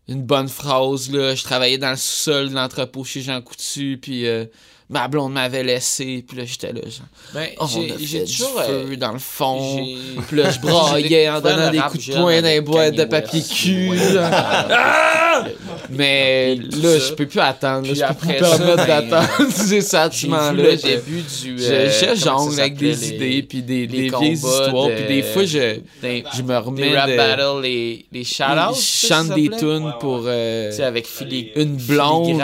une 0.08 0.22
bonne 0.22 0.48
phrase. 0.48 1.10
Là. 1.10 1.34
Je 1.34 1.44
travaillais 1.44 1.78
dans 1.78 1.90
le 1.90 1.96
sous-sol 1.96 2.50
de 2.50 2.54
l'entrepôt 2.54 3.04
chez 3.04 3.20
Jean 3.20 3.40
Coutu, 3.42 3.98
puis 4.00 4.26
euh, 4.26 4.46
ma 4.94 5.08
blonde 5.08 5.32
m'avait 5.32 5.64
laissé. 5.64 6.24
Puis 6.26 6.38
là, 6.38 6.44
j'étais 6.46 6.72
là, 6.72 6.80
genre, 6.82 7.06
Ben, 7.34 7.48
oh, 7.58 7.66
j'ai- 7.68 7.92
on 7.92 8.58
a 8.60 8.62
fait 8.62 8.70
euh, 8.70 8.96
dans 8.96 9.12
le 9.12 9.18
fond. 9.18 9.84
Puis 10.28 10.36
là, 10.36 10.50
je 10.50 10.60
braillais 10.66 11.28
en 11.28 11.40
donnant 11.40 11.70
des 11.70 11.78
coups 11.80 12.06
de 12.06 12.14
poing 12.14 12.40
dans 12.40 12.48
les 12.48 12.60
boîtes 12.60 12.94
de 12.94 13.04
papier 13.04 13.42
cul. 13.42 13.98
Genre. 13.98 14.30
Mais 15.90 16.54
là, 16.54 16.98
je 16.98 17.12
peux 17.14 17.26
plus 17.26 17.40
attendre. 17.40 17.86
Je 17.92 18.00
peux 18.06 18.14
plus 18.14 18.34
permettre 18.34 18.86
ben, 18.86 19.08
d'attendre 19.08 19.50
ces 19.50 19.68
J'ai 19.68 19.76
vu 19.76 19.82
sentiments-là. 19.82 20.52
le 20.52 20.76
début 20.76 21.22
du. 21.22 21.58
je, 21.58 21.72
euh, 21.72 22.14
jongle 22.16 22.60
avec 22.60 22.76
des 22.76 23.08
idées 23.12 23.42
puis 23.42 23.62
des, 23.62 23.86
les 23.86 24.10
des 24.10 24.16
vieilles 24.16 24.32
histoires 24.32 24.88
puis 24.94 25.06
des 25.06 25.22
fois 25.22 25.44
je 25.44 26.42
me 26.42 26.56
remets 26.58 26.90
des 26.90 26.96
rap 26.96 27.10
de 27.10 27.16
battles, 27.16 27.62
les, 27.62 28.06
les 28.12 28.24
shout-outs. 28.24 28.74
je 28.76 29.06
chante 29.08 29.34
des 29.34 29.50
tunes 29.50 29.92
pour 30.00 30.22
euh, 30.26 30.70
avec 30.80 31.06
Philly, 31.06 31.50
une 31.56 31.76
blonde 31.76 32.42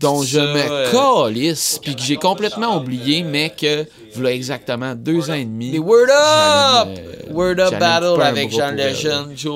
dont 0.00 0.22
je 0.22 0.38
ça, 0.38 0.42
me 0.42 0.70
euh, 0.70 0.90
calisse 0.90 1.75
puis 1.78 1.94
que 1.94 2.02
j'ai 2.02 2.16
complètement 2.16 2.76
oublié 2.76 3.22
mais 3.22 3.50
que 3.50 3.86
voilà 4.16 4.32
exactement 4.32 4.94
deux 4.94 5.30
ans 5.30 5.34
et 5.34 5.44
demi 5.44 5.72
Les 5.72 5.78
Word 5.78 6.08
Up! 6.10 6.88
me- 6.88 7.32
Word 7.32 7.58
Up 7.60 7.78
Battle 7.78 8.20
avec 8.22 8.50
Jean. 8.50 8.72
Legend, 8.72 9.36
Joe 9.36 9.54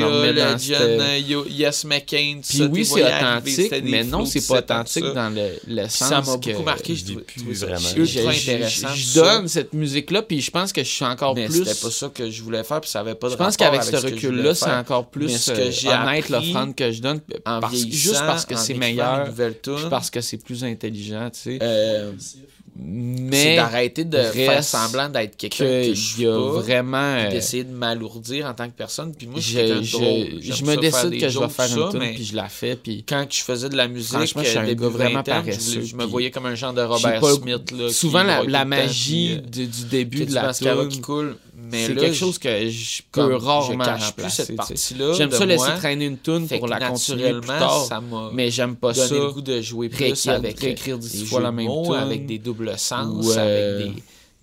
dans 0.00 0.22
Legend, 0.22 0.80
euh, 0.80 1.42
Yes 1.48 1.84
McCain, 1.84 2.36
tout 2.36 2.48
puis 2.48 2.58
ça. 2.58 2.64
oui 2.66 2.84
c'est 2.84 3.04
authentique 3.04 3.74
mais 3.84 4.04
non 4.04 4.24
c'est 4.24 4.46
pas 4.46 4.58
authentique 4.58 5.04
dans 5.14 5.34
le, 5.34 5.50
le 5.66 5.88
sens 5.88 6.08
ça 6.08 6.20
m'a 6.20 6.36
beaucoup 6.36 6.62
marqué. 6.62 6.94
Je 6.94 7.14
plus 7.14 7.54
ça 7.54 7.66
vraiment. 7.66 7.88
ultra 7.96 8.30
intéressant. 8.30 8.88
je 8.94 9.14
donne 9.14 9.48
cette 9.48 9.72
musique 9.72 10.10
là 10.10 10.22
puis 10.22 10.40
je 10.40 10.50
pense 10.50 10.72
que 10.72 10.82
je 10.82 10.88
suis 10.88 11.04
encore 11.04 11.34
plus 11.34 11.64
c'était 11.64 11.80
pas 11.80 11.90
ça 11.90 12.08
que 12.08 12.30
je 12.30 12.42
voulais 12.42 12.64
faire, 12.64 12.80
puis 12.80 12.90
ça 12.90 13.00
avait 13.00 13.14
pas 13.14 13.28
de 13.28 13.32
Je 13.32 13.38
pense 13.38 13.56
qu'avec 13.56 13.80
avec 13.80 13.94
ce 13.96 14.06
recul-là, 14.06 14.54
c'est 14.54 14.70
encore 14.70 15.08
plus 15.08 15.28
ce 15.36 15.50
euh, 15.50 15.56
que 15.56 15.70
j'ai 15.70 15.88
honnête 15.88 16.28
l'offrande 16.28 16.74
que 16.74 16.90
je 16.90 17.00
donne, 17.00 17.20
vieillissant, 17.70 17.90
juste 17.90 18.26
parce 18.26 18.44
que 18.44 18.56
c'est 18.56 18.74
meilleur, 18.74 19.28
parce 19.88 20.10
que 20.10 20.20
c'est 20.20 20.38
plus 20.38 20.64
intelligent, 20.64 21.30
tu 21.30 21.58
sais. 21.58 21.58
Euh, 22.80 23.28
c'est 23.30 23.44
Mais 23.46 23.56
d'arrêter 23.56 24.04
de 24.04 24.22
faire 24.22 24.64
semblant 24.64 25.08
d'être 25.08 25.36
quelqu'un 25.36 25.64
que 25.64 25.94
je 25.94 26.22
y 26.22 26.26
a 26.26 26.32
pas, 26.32 26.60
vraiment... 26.60 26.98
euh, 26.98 27.30
d'essayer 27.30 27.64
de 27.64 27.72
m'alourdir 27.72 28.46
en 28.46 28.54
tant 28.54 28.66
que 28.68 28.76
personne. 28.76 29.14
Puis 29.14 29.26
moi, 29.26 29.40
je 29.40 29.82
je, 29.82 30.64
me 30.64 30.76
décide 30.76 31.20
que 31.20 31.28
je 31.28 31.38
vais 31.38 31.48
faire 31.48 31.76
une 31.76 31.90
tune, 31.90 31.98
mais 31.98 32.14
puis 32.14 32.24
je 32.24 32.36
la 32.36 32.48
fais, 32.48 32.76
puis... 32.76 33.04
quand 33.06 33.26
je 33.28 33.42
faisais 33.42 33.68
de 33.68 33.76
la 33.76 33.88
musique, 33.88 34.10
Franchement, 34.10 34.42
je 34.42 34.48
suis 34.48 34.58
euh, 34.58 34.62
un 34.62 34.66
début 34.66 34.82
gars 34.82 34.88
vraiment 34.88 35.22
je, 35.24 35.30
paresseux, 35.30 35.82
je 35.82 35.96
me 35.96 36.04
voyais 36.04 36.30
comme 36.30 36.46
un 36.46 36.54
genre 36.54 36.72
de 36.72 36.82
Robert 36.82 37.24
Smith. 37.24 37.70
Là, 37.72 37.90
Souvent, 37.90 38.22
la, 38.22 38.64
magie 38.64 39.38
euh, 39.38 39.40
du, 39.40 39.66
début 39.90 40.26
de 40.26 40.34
la 40.34 40.52
qui 40.52 40.64
tune, 40.64 41.00
coule. 41.00 41.36
Mais 41.70 41.86
c'est 41.86 41.94
quelque 41.94 42.12
je- 42.12 42.18
chose 42.18 42.38
que 42.38 42.68
je 42.68 43.02
peux 43.10 43.30
je 43.30 43.34
rarement 43.44 43.84
cache 43.84 44.12
plus 44.14 44.30
cette 44.30 44.56
partie-là 44.56 45.12
J'aime 45.14 45.30
ça 45.32 45.44
laisser 45.46 45.64
moi, 45.66 45.76
traîner 45.76 46.06
une 46.06 46.18
tune 46.18 46.46
pour 46.48 46.68
la 46.68 46.78
continuer 46.88 47.32
plus 47.32 47.46
tard, 47.46 47.84
ça 47.84 48.00
m'a 48.00 48.30
mais 48.32 48.50
j'aime 48.50 48.76
pas 48.76 48.94
ça. 48.94 49.14
le 49.14 49.30
goût 49.32 49.40
de 49.42 49.60
jouer 49.60 49.88
plus 49.88 49.98
réécrire- 50.04 50.32
avec 50.34 50.58
réécrire 50.60 50.98
des 50.98 51.08
dix 51.08 51.26
fois 51.26 51.40
la 51.40 51.52
même 51.52 51.66
tune, 51.84 51.94
avec 51.94 52.26
des 52.26 52.38
doubles 52.38 52.72
sens, 52.78 53.26
ou, 53.26 53.30
euh, 53.32 53.78
avec 53.78 53.94
des, 53.94 54.02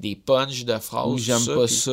des 0.09 0.15
punchs 0.15 0.65
de 0.65 0.77
phrases. 0.77 1.17
J'aime 1.17 1.45
pas 1.45 1.67
ça. 1.67 1.91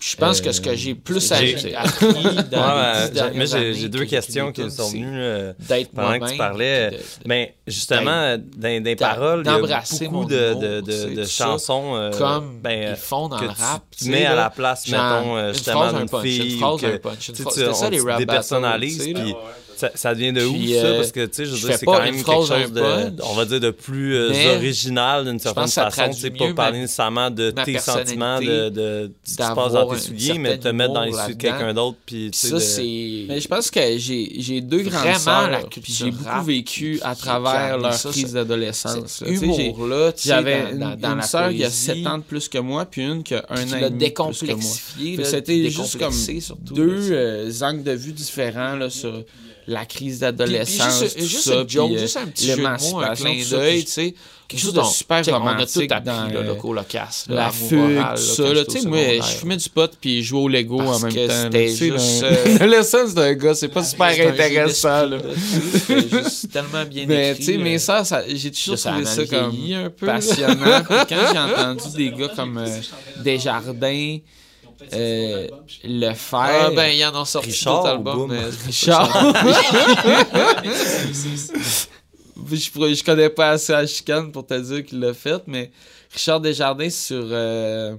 Je 0.00 0.16
pense 0.16 0.40
que 0.42 0.52
ce 0.52 0.60
que 0.60 0.68
Euh, 0.70 0.76
j'ai 0.76 0.94
plus 0.94 1.32
j'ai- 1.34 1.74
appris 1.74 2.06
dans 2.06 2.12
Ouais, 2.22 3.04
les 3.04 3.10
ben, 3.10 3.30
j'ai- 3.30 3.38
mais 3.38 3.46
deux 3.88 4.04
que 4.04 4.10
questions 4.10 4.52
qui 4.52 4.62
me 4.62 4.68
sont 4.68 4.90
venues 4.90 5.08
euh, 5.18 5.52
pendant 5.94 6.18
que 6.18 6.30
tu 6.30 6.36
parlais. 6.36 6.90
de- 6.90 6.96
de- 6.96 7.02
Ben, 7.24 7.48
justement, 7.66 8.36
dans 8.56 8.82
des 8.82 8.96
paroles, 8.96 9.42
il 9.44 9.46
y 9.46 9.54
a 9.54 9.58
beaucoup 9.58 10.24
de, 10.26 10.54
de, 10.54 10.80
tu 10.82 10.92
sais, 10.92 11.04
de, 11.06 11.14
de 11.14 11.22
tout 11.22 11.28
ça, 11.28 11.44
chansons 11.46 11.96
euh, 11.96 12.10
comme 12.10 12.60
ben, 12.60 12.90
ils 12.90 12.96
font 12.96 13.28
dans 13.28 13.38
que 13.38 13.44
le 13.44 13.50
rap. 13.50 13.82
tu 13.96 14.10
mets 14.10 14.26
à 14.26 14.34
la 14.34 14.50
place, 14.50 14.88
mettons, 14.88 15.36
euh, 15.36 15.48
une 15.48 15.54
justement, 15.54 15.90
une 16.00 16.08
fille. 16.22 16.58
phrase, 16.58 16.84
un 16.84 16.98
punch, 16.98 17.30
C'était 17.32 17.72
ça, 17.72 17.90
les 17.90 18.00
rap 18.00 18.18
tu 18.18 18.26
puis. 19.14 19.34
Ça, 19.84 19.90
ça 19.94 20.14
devient 20.14 20.32
de 20.32 20.40
Puis, 20.46 20.74
où, 20.76 20.80
ça? 20.80 20.86
euh, 20.86 20.96
Parce 20.98 21.12
que, 21.12 21.26
tu 21.26 21.34
sais, 21.34 21.44
je 21.46 21.50
veux 21.52 21.68
dire, 21.68 21.78
c'est 21.78 21.86
quand 21.86 22.02
même 22.02 22.14
quelque 22.14 22.26
chose 22.26 22.72
de, 22.72 22.80
punch. 22.80 23.12
on 23.22 23.34
va 23.34 23.44
dire, 23.44 23.60
de 23.60 23.70
plus 23.70 24.14
euh, 24.16 24.56
original 24.56 25.24
d'une 25.24 25.38
certaine 25.38 25.68
façon. 25.68 26.12
Sais, 26.12 26.30
pas 26.30 26.52
parler 26.54 26.80
nécessairement 26.80 27.30
de 27.30 27.50
tes 27.50 27.78
sentiments, 27.78 28.40
de, 28.40 29.10
ce 29.24 29.30
qui 29.36 29.42
se 29.42 29.54
passe 29.54 29.72
dans 29.72 29.86
tes 29.88 29.98
souliers, 29.98 30.38
mais 30.38 30.56
de 30.56 30.62
te 30.62 30.68
mettre 30.68 30.92
dans 30.94 31.02
les 31.04 31.12
souliers 31.12 31.34
de 31.34 31.40
quelqu'un 31.40 31.74
d'autre, 31.74 31.96
puis, 32.06 32.30
tu 32.32 32.38
sais, 32.38 32.48
Ça, 32.48 32.54
de- 32.54 32.60
c'est... 32.60 33.24
Mais 33.28 33.40
je 33.40 33.48
pense 33.48 33.70
que 33.70 33.80
j'ai 33.98 34.32
j'ai 34.38 34.60
deux 34.60 34.82
grandes 34.82 35.00
Vraiment, 35.02 35.18
sœurs, 35.18 35.68
j'ai 35.84 36.10
beaucoup 36.10 36.44
vécu 36.44 37.00
à 37.02 37.14
travers 37.14 37.78
leur 37.78 37.98
crise 37.98 38.28
ce- 38.28 38.34
d'adolescence. 38.34 38.94
cet 39.06 39.28
là. 39.28 39.34
Tu 39.34 39.38
sais, 39.38 39.52
j'ai- 39.56 39.66
humour-là, 39.70 40.12
J'avais 40.24 40.74
dans, 40.74 41.14
une, 41.14 41.22
sœur 41.22 41.50
qui 41.50 41.64
a 41.64 41.66
poésie, 41.68 41.76
7 41.76 42.06
ans 42.06 42.18
de 42.18 42.22
plus 42.22 42.48
que 42.48 42.58
moi, 42.58 42.84
puis 42.84 43.02
une 43.02 43.22
qui 43.22 43.34
a 43.34 43.44
un 43.50 43.56
an 43.72 43.76
et 43.76 43.90
demi 43.90 43.98
de 44.04 44.10
plus 44.10 44.40
que 44.40 44.52
moi. 44.52 45.24
c'était 45.24 45.70
juste 45.70 45.98
comme 45.98 46.14
deux 46.72 47.12
euh, 47.12 47.50
angles 47.62 47.82
de 47.82 47.92
vue 47.92 48.12
différents 48.12 48.76
là, 48.76 48.90
sur 48.90 49.22
la 49.66 49.86
crise 49.86 50.18
d'adolescence, 50.20 51.00
juste, 51.02 51.18
tout 51.18 51.24
juste 51.24 51.42
ça, 51.44 51.64
joke, 51.66 51.88
puis, 51.88 51.96
euh, 51.96 52.00
juste 52.00 52.16
un 52.16 52.26
petit 52.26 52.46
jeu 52.48 52.56
de 52.56 52.62
mots, 52.62 53.00
un 53.00 53.14
clin 53.14 53.34
d'œil, 53.50 53.84
tu 53.84 53.90
sais. 53.90 54.14
quelque 54.48 54.60
chose 54.60 54.74
de 54.74 54.82
super 54.82 55.24
check, 55.24 55.32
On 55.32 55.36
a 55.36 55.40
romantique 55.40 55.88
tout 55.88 55.94
appris, 55.94 56.06
dans, 56.06 56.26
là, 56.28 56.36
euh, 56.40 56.42
le 56.42 56.54
colocasse, 56.54 57.24
la 57.28 57.50
fugue, 57.50 57.98
tout 58.14 58.20
ça. 58.22 58.52
là. 58.52 58.64
Tu 58.64 58.80
sais, 58.80 58.88
moi, 58.88 58.98
je 59.16 59.22
fumais 59.38 59.56
du 59.56 59.68
pot 59.68 59.90
puis 60.00 60.22
je 60.22 60.28
jouais 60.28 60.40
au 60.40 60.48
Lego 60.48 60.80
en 60.80 60.98
même 60.98 61.12
temps. 61.14 61.34
c'était 61.44 61.68
juste, 61.68 62.22
euh, 62.24 62.58
L'adolescence 62.58 63.14
d'un 63.14 63.32
gars, 63.34 63.54
c'est 63.54 63.68
pas 63.68 63.82
super 63.84 64.06
un 64.06 64.14
jeu 64.14 64.28
intéressant. 64.28 65.08
c'est 65.86 66.10
juste 66.10 66.50
tellement 66.52 66.84
bien 66.84 67.04
Mais 67.08 67.30
écrit. 67.30 67.44
tu 67.44 67.52
sais, 67.52 67.58
mes 67.58 67.74
euh, 67.76 67.78
sœurs, 67.78 68.04
ça- 68.06 68.24
j'ai 68.28 68.50
toujours 68.50 68.78
trouvé 68.78 69.04
ça 69.04 69.24
comme 69.26 69.56
passionnant. 69.98 70.82
Quand 70.88 71.04
j'ai 71.08 71.38
entendu 71.38 71.96
des 71.96 72.10
gars 72.10 72.28
comme 72.36 72.58
euh, 72.58 72.78
Desjardins 73.22 74.18
euh, 74.92 75.48
le 75.84 76.12
faire, 76.14 76.40
Ah 76.66 76.70
ben, 76.70 76.86
ils 76.94 77.04
en 77.04 77.20
ont 77.20 77.24
sorti 77.24 77.50
Richard 77.50 77.82
d'autres 77.82 77.88
ou 77.88 77.96
albums. 77.96 78.16
Boom? 78.28 78.30
mais- 78.32 78.66
Richard. 78.66 79.08
je, 82.52 82.70
pourrais- 82.70 82.94
je 82.94 83.04
connais 83.04 83.30
pas 83.30 83.50
assez 83.50 83.72
à 83.72 83.86
chicane 83.86 84.30
pour 84.32 84.46
te 84.46 84.54
dire 84.54 84.84
qu'il 84.84 85.00
l'a 85.00 85.14
fait, 85.14 85.42
mais 85.46 85.70
Richard 86.12 86.40
Desjardins 86.40 86.90
sur 86.90 87.22
euh, 87.24 87.92
euh, 87.92 87.96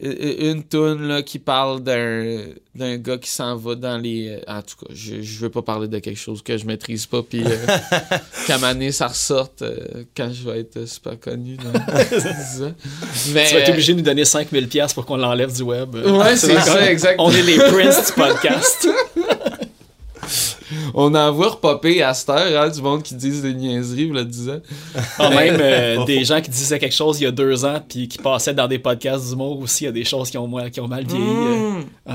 une 0.00 0.64
toune 0.64 1.08
là, 1.08 1.22
qui 1.22 1.38
parle 1.38 1.82
d'un 1.82 2.96
gars 2.96 3.18
qui 3.18 3.30
s'en 3.30 3.56
va 3.56 3.74
dans 3.74 3.96
les 3.98 4.28
euh, 4.28 4.40
en 4.48 4.62
tout 4.62 4.76
cas 4.84 4.92
je, 4.92 5.22
je 5.22 5.38
veux 5.38 5.50
pas 5.50 5.62
parler 5.62 5.86
de 5.88 5.98
quelque 6.00 6.18
chose 6.18 6.42
que 6.42 6.58
je 6.58 6.66
maîtrise 6.66 7.06
pas 7.06 7.22
puis 7.22 7.42
euh, 7.44 7.56
qu'à 8.46 8.58
donné, 8.58 8.92
ça 8.92 9.08
ressorte 9.08 9.62
euh, 9.62 10.04
quand 10.16 10.30
je 10.32 10.48
vais 10.48 10.60
être 10.60 10.86
super 10.86 11.18
connu 11.18 11.56
dans 11.56 11.72
10 11.72 12.62
ans. 12.62 12.72
mais 13.32 13.46
Tu 13.46 13.54
vas 13.54 13.60
être 13.60 13.70
obligé 13.70 13.92
de 13.92 13.98
nous 13.98 14.04
donner 14.04 14.24
5000 14.24 14.68
pièces 14.68 14.92
pour 14.92 15.06
qu'on 15.06 15.16
l'enlève 15.16 15.52
du 15.52 15.62
web. 15.62 15.94
Ouais, 15.94 16.36
c'est 16.36 16.54
ça, 16.60 16.90
exactement. 16.90 17.28
On 17.28 17.32
est 17.32 17.42
les 17.42 17.56
princes 17.56 18.06
du 18.06 18.12
podcast. 18.12 18.88
on 20.94 21.14
en 21.14 21.32
voit 21.32 21.50
repopper 21.50 22.02
à 22.02 22.14
cette 22.14 22.30
heure 22.30 22.62
hein, 22.62 22.68
du 22.68 22.80
monde 22.82 23.02
qui 23.02 23.14
disent 23.14 23.42
des 23.42 23.54
niaiseries 23.54 24.08
le 24.08 24.24
10 24.24 24.48
ans 24.50 24.60
Ah, 25.18 25.30
même 25.30 25.58
euh, 25.60 26.04
des 26.04 26.24
gens 26.24 26.40
qui 26.40 26.50
disaient 26.50 26.78
quelque 26.78 26.94
chose 26.94 27.20
il 27.20 27.24
y 27.24 27.26
a 27.26 27.30
deux 27.30 27.64
ans 27.64 27.80
puis 27.88 28.08
qui 28.08 28.18
passaient 28.18 28.54
dans 28.54 28.68
des 28.68 28.78
podcasts 28.78 29.28
d'humour 29.28 29.58
aussi, 29.60 29.84
il 29.84 29.86
y 29.86 29.90
a 29.90 29.92
des 29.92 30.04
choses 30.04 30.30
qui 30.30 30.38
ont, 30.38 30.46
moins- 30.46 30.70
qui 30.70 30.80
ont 30.80 30.88
mal 30.88 31.06
vieilli. 31.06 31.22
euh. 31.24 31.80
Mmh. 32.06 32.14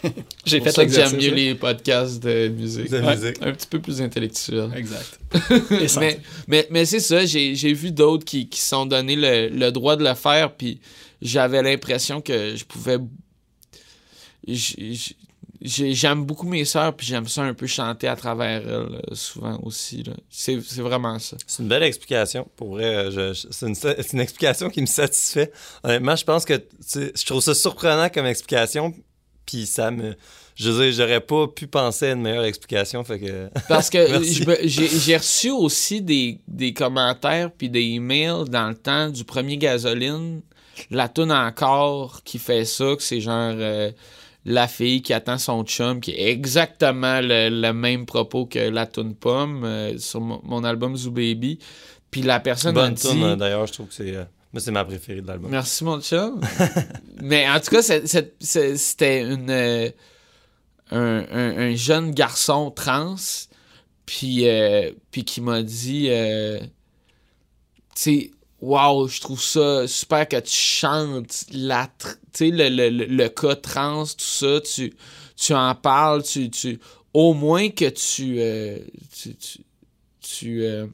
J'ai 0.46 0.60
fait 0.60 0.70
ça 0.70 0.86
que 0.86 0.92
j'aime 0.92 1.16
mieux 1.16 1.34
les 1.34 1.54
podcasts 1.56 2.22
de 2.22 2.48
musique 2.48 2.88
De 2.90 3.00
Ouais. 3.00 3.16
musique. 3.16 3.36
un 3.42 3.52
petit 3.52 3.66
peu 3.66 3.80
plus 3.80 4.00
intellectuels 4.00 4.70
Exact. 4.76 5.18
Mais, 6.00 6.20
mais, 6.46 6.66
mais 6.70 6.84
c'est 6.86 7.00
ça, 7.00 7.26
j'ai 7.26 7.54
j'ai 7.54 7.72
vu 7.74 7.90
d'autres 7.90 8.24
qui 8.24 8.48
qui 8.48 8.60
se 8.60 8.68
sont 8.68 8.86
donné 8.86 9.14
le, 9.16 9.48
le 9.48 9.70
droit 9.72 9.96
de 9.96 10.04
le 10.04 10.14
faire, 10.14 10.52
puis 10.54 10.80
j'avais 11.20 11.62
l'impression 11.62 12.20
que 12.22 12.54
je 12.56 12.64
pouvais. 12.64 12.96
J'ai- 15.62 15.94
J'aime 15.94 16.24
beaucoup 16.24 16.46
mes 16.46 16.64
sœurs, 16.64 16.94
puis 16.94 17.06
j'aime 17.06 17.26
ça 17.28 17.42
un 17.42 17.54
peu 17.54 17.66
chanter 17.66 18.06
à 18.08 18.16
travers 18.16 18.62
elles, 18.62 18.68
euh, 18.68 19.00
souvent 19.14 19.58
aussi. 19.62 20.04
C'est 20.30 20.56
vraiment 20.76 21.18
ça. 21.18 21.36
C'est 21.46 21.62
une 21.62 21.68
belle 21.68 21.82
explication. 21.82 22.48
Pour 22.56 22.70
vrai, 22.70 22.84
euh, 22.84 23.34
c'est 23.34 23.66
une, 23.66 23.74
une 24.12 24.20
explication 24.20 24.70
qui 24.70 24.80
me 24.80 24.86
satisfait. 24.86 25.50
Honnêtement, 25.82 26.16
je 26.16 26.24
pense 26.24 26.44
que 26.44 26.54
tu 26.54 26.66
sais, 26.80 27.12
je 27.16 27.24
trouve 27.26 27.42
ça 27.42 27.54
surprenant 27.54 28.08
comme 28.08 28.26
explication. 28.26 28.94
Puis 29.46 29.64
ça 29.66 29.90
me. 29.90 30.14
Je 30.56 30.70
veux 30.70 30.84
dire, 30.90 30.92
j'aurais 30.92 31.20
pas 31.20 31.46
pu 31.46 31.66
penser 31.68 32.06
à 32.08 32.12
une 32.12 32.20
meilleure 32.20 32.44
explication. 32.44 33.02
Fait 33.04 33.18
que. 33.20 33.48
Parce 33.68 33.88
que 33.88 33.98
j'ai 34.64 35.16
reçu 35.16 35.50
aussi 35.50 36.02
des, 36.02 36.40
des 36.48 36.72
commentaires 36.74 37.50
puis 37.50 37.70
des 37.70 37.80
emails 37.82 38.44
dans 38.50 38.68
le 38.68 38.74
temps 38.74 39.08
du 39.08 39.24
premier 39.24 39.56
gasoline. 39.56 40.42
La 40.90 41.08
toune 41.08 41.32
encore 41.32 42.22
qui 42.24 42.38
fait 42.38 42.64
ça, 42.64 42.94
que 42.96 43.02
c'est 43.02 43.20
genre 43.20 43.54
euh, 43.56 43.90
la 44.50 44.66
fille 44.66 45.02
qui 45.02 45.12
attend 45.12 45.36
son 45.38 45.62
chum, 45.64 46.00
qui 46.00 46.12
est 46.12 46.30
exactement 46.30 47.20
le, 47.20 47.48
le 47.50 47.72
même 47.72 48.06
propos 48.06 48.46
que 48.46 48.58
la 48.58 48.86
toune 48.86 49.14
pomme 49.14 49.62
euh, 49.64 49.98
sur 49.98 50.20
mon, 50.20 50.64
album 50.64 50.96
Zoo 50.96 51.10
Baby. 51.10 51.58
Puis 52.10 52.22
la 52.22 52.40
personne 52.40 52.74
Bonne 52.74 52.94
dit... 52.94 53.06
tune, 53.06 53.22
euh, 53.22 53.36
d'ailleurs, 53.36 53.66
je 53.66 53.72
trouve 53.74 53.88
que 53.88 53.94
c'est. 53.94 54.16
euh, 54.16 54.24
moi, 54.52 54.60
c'est 54.60 54.70
ma 54.70 54.84
préférée 54.84 55.20
de 55.20 55.26
l'album. 55.26 55.50
Merci 55.50 55.84
mon 55.84 56.00
chum. 56.00 56.40
Mais 57.22 57.46
en 57.48 57.60
tout 57.60 57.70
cas, 57.70 57.82
c'était 57.82 59.20
une 59.22 59.50
euh, 59.50 59.90
un, 60.90 61.24
un- 61.30 61.58
un 61.58 61.74
jeune 61.74 62.12
garçon 62.12 62.70
trans 62.70 63.16
puis 64.06 64.46
puis 65.10 65.24
qui 65.24 65.42
m'a 65.42 65.62
dit 65.62 66.08
tu 66.08 66.66
sais 67.94 68.30
waouh, 68.60 69.08
je 69.08 69.20
trouve 69.20 69.42
ça 69.42 69.86
super 69.86 70.28
que 70.28 70.40
tu 70.40 70.54
chantes 70.56 71.44
la 71.52 71.88
le, 72.40 72.68
le, 72.68 72.90
le, 72.90 73.04
le 73.04 73.28
cas 73.28 73.56
trans 73.56 74.04
tout 74.04 74.14
ça, 74.18 74.60
tu 74.60 74.94
tu 75.36 75.54
en 75.54 75.74
parles, 75.74 76.22
tu 76.22 76.50
tu 76.50 76.78
au 77.14 77.34
moins 77.34 77.68
que 77.70 77.88
tu 77.88 78.36
euh, 78.40 78.78
tu 79.16 79.34
tu 79.36 79.60
tu, 80.20 80.62
euh, 80.64 80.86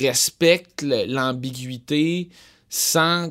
respectes 0.00 0.82
l'ambiguïté 0.82 2.28
sans 2.68 3.30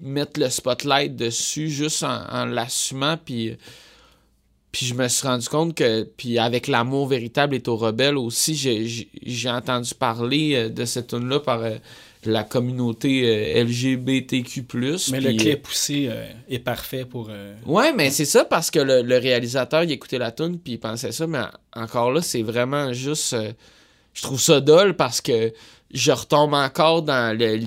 mettre 0.00 0.40
le 0.40 0.48
spotlight 0.50 1.16
dessus, 1.16 1.68
juste 1.68 2.02
en, 2.02 2.44
l'assumant, 2.44 3.16
puis, 3.16 3.56
puis 4.72 4.86
je 4.86 4.94
me 4.94 5.06
suis 5.08 5.26
rendu 5.26 5.48
compte 5.48 5.74
que, 5.74 6.04
puis 6.04 6.38
avec 6.38 6.66
l'amour 6.66 7.06
véritable 7.06 7.54
est 7.54 7.68
au 7.68 7.76
rebelle 7.76 8.16
aussi, 8.16 8.54
j'ai- 8.54 9.50
entendu 9.50 9.94
parler 9.94 10.54
euh, 10.54 10.68
de 10.68 10.84
cette 10.84 11.08
tune 11.08 11.28
là 11.28 11.40
par 11.40 11.62
la 12.24 12.44
communauté 12.44 13.22
euh, 13.56 13.64
LGBTQ+. 13.64 14.64
Mais 15.10 15.20
le 15.20 15.30
clip 15.38 15.66
aussi 15.68 16.06
euh, 16.08 16.24
est 16.48 16.58
parfait 16.60 17.04
pour. 17.04 17.28
euh, 17.30 17.54
Ouais, 17.66 17.92
mais 17.92 18.10
c'est 18.10 18.24
ça 18.24 18.44
parce 18.44 18.70
que 18.70 18.78
le, 18.78 19.02
le 19.02 19.18
réalisateur, 19.18 19.82
il 19.84 19.90
écoutait 19.92 20.18
la 20.18 20.30
tune 20.30 20.58
puis 20.58 20.74
il 20.74 20.78
pensait 20.78 21.12
ça, 21.12 21.26
mais 21.26 21.38
en- 21.74 21.82
encore 21.82 22.12
là, 22.12 22.20
c'est 22.22 22.42
vraiment 22.42 22.92
juste. 22.92 23.32
euh, 23.32 23.52
je 24.14 24.22
trouve 24.22 24.40
ça 24.40 24.60
dole 24.60 24.94
parce 24.94 25.20
que 25.20 25.52
je 25.92 26.12
retombe 26.12 26.54
encore 26.54 27.02
dans 27.02 27.36
le. 27.36 27.58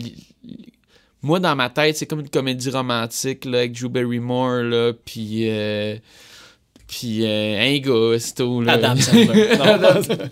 Moi, 1.21 1.39
dans 1.39 1.55
ma 1.55 1.69
tête, 1.71 1.97
c'est 1.97 2.05
comme 2.05 2.19
une 2.19 2.29
comédie 2.29 2.69
romantique 2.69 3.45
là, 3.45 3.57
avec 3.59 3.71
Drew 3.73 3.89
Barrymore, 3.89 4.61
là, 4.63 4.93
puis. 5.05 5.49
euh, 5.49 5.97
puis 6.87 7.25
euh, 7.25 7.59
un 7.61 7.79
gars, 7.79 8.19
c'est 8.19 8.35
tout. 8.35 8.61
Là. 8.61 8.73
Adam 8.73 8.95
Sandler. 8.95 9.49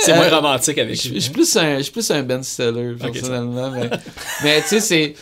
C'est 0.04 0.14
moins 0.14 0.26
euh, 0.26 0.36
romantique 0.36 0.78
avec 0.78 1.00
Je 1.02 1.08
lui. 1.08 1.14
je 1.16 1.20
suis 1.20 1.30
plus 1.32 1.56
un, 1.56 1.80
plus 1.92 2.10
un 2.10 2.22
Ben 2.22 2.42
Stiller, 2.42 2.94
personnellement. 3.00 3.70
mais 3.70 3.90
mais 4.42 4.62
tu 4.62 4.68
sais, 4.68 4.80
c'est, 4.80 5.14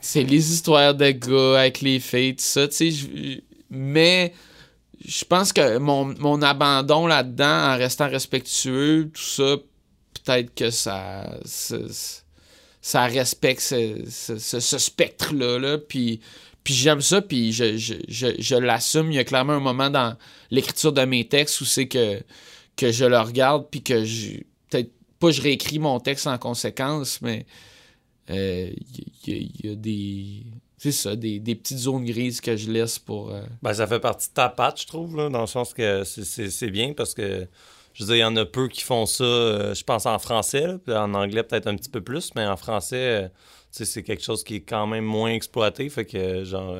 c'est 0.00 0.22
les 0.22 0.52
histoires 0.52 0.94
de 0.94 1.10
gars 1.10 1.60
avec 1.60 1.80
les 1.80 2.00
filles, 2.00 2.36
tout 2.36 2.42
ça. 2.44 2.66
Tu 2.68 2.74
sais, 2.76 2.90
je- 2.90 3.40
mais 3.70 4.32
je 5.04 5.24
pense 5.24 5.52
que 5.52 5.78
mon, 5.78 6.04
mon 6.18 6.40
abandon 6.42 7.06
là-dedans, 7.06 7.72
en 7.74 7.76
restant 7.76 8.08
respectueux, 8.08 9.10
tout 9.12 9.22
ça, 9.22 9.56
peut-être 10.24 10.54
que 10.54 10.70
ça. 10.70 11.38
ça, 11.44 11.76
ça 12.80 13.04
respecte 13.06 13.60
ce, 13.60 13.98
ce- 14.10 14.38
ce- 14.38 14.60
ce 14.60 14.78
spectre-là. 14.78 15.58
Là, 15.58 15.78
puis. 15.78 16.20
Puis 16.64 16.74
j'aime 16.74 17.00
ça, 17.00 17.20
puis 17.20 17.52
je, 17.52 17.76
je, 17.76 17.94
je, 18.06 18.28
je 18.38 18.54
l'assume. 18.54 19.10
Il 19.10 19.16
y 19.16 19.18
a 19.18 19.24
clairement 19.24 19.54
un 19.54 19.58
moment 19.58 19.90
dans 19.90 20.14
l'écriture 20.52 20.92
de 20.92 21.04
mes 21.04 21.26
textes 21.26 21.60
où 21.60 21.64
c'est 21.64 21.88
que, 21.88 22.20
que 22.76 22.90
je 22.92 23.04
le 23.04 23.18
regarde, 23.18 23.66
puis 23.70 23.82
que 23.82 24.04
je. 24.04 24.38
Peut-être 24.70 24.90
pas 25.18 25.30
je 25.30 25.40
réécris 25.42 25.78
mon 25.78 26.00
texte 26.00 26.26
en 26.26 26.38
conséquence, 26.38 27.20
mais 27.22 27.46
euh, 28.30 28.70
il 29.26 29.34
y, 29.34 29.52
il 29.62 29.70
y 29.70 29.72
a 29.72 29.74
des. 29.76 30.42
C'est 30.78 30.90
ça, 30.92 31.14
des, 31.14 31.38
des 31.38 31.54
petites 31.54 31.78
zones 31.78 32.04
grises 32.04 32.40
que 32.40 32.56
je 32.56 32.68
laisse 32.70 32.98
pour. 32.98 33.30
euh, 33.32 33.42
Ben, 33.62 33.72
ça 33.72 33.86
fait 33.86 34.00
partie 34.00 34.28
de 34.28 34.34
ta 34.34 34.48
patte, 34.48 34.80
je 34.80 34.86
trouve, 34.86 35.16
là, 35.16 35.28
dans 35.28 35.42
le 35.42 35.46
sens 35.46 35.72
que 35.74 36.02
c'est- 36.04 36.70
bien 36.70 36.92
parce 36.92 37.14
que, 37.14 37.46
je 37.94 38.02
veux 38.02 38.06
dire, 38.08 38.16
il 38.16 38.20
y 38.20 38.24
en 38.24 38.34
a 38.36 38.44
peu 38.44 38.66
qui 38.66 38.82
font 38.82 39.06
ça, 39.06 39.22
euh, 39.22 39.74
je 39.74 39.84
pense 39.84 40.06
en 40.06 40.18
français, 40.18 40.66
là, 40.66 40.78
puis 40.84 40.92
en 40.92 41.14
anglais 41.14 41.44
peut-être 41.44 41.68
un 41.68 41.76
petit 41.76 41.88
peu 41.90 42.00
plus, 42.00 42.30
mais 42.34 42.44
en 42.46 42.56
français, 42.56 42.96
euh, 43.24 43.28
c'est 43.70 44.02
quelque 44.02 44.24
chose 44.24 44.42
qui 44.42 44.56
est 44.56 44.60
quand 44.62 44.88
même 44.88 45.04
moins 45.04 45.30
exploité, 45.30 45.88
fait 45.88 46.04
que, 46.04 46.42
genre... 46.42 46.76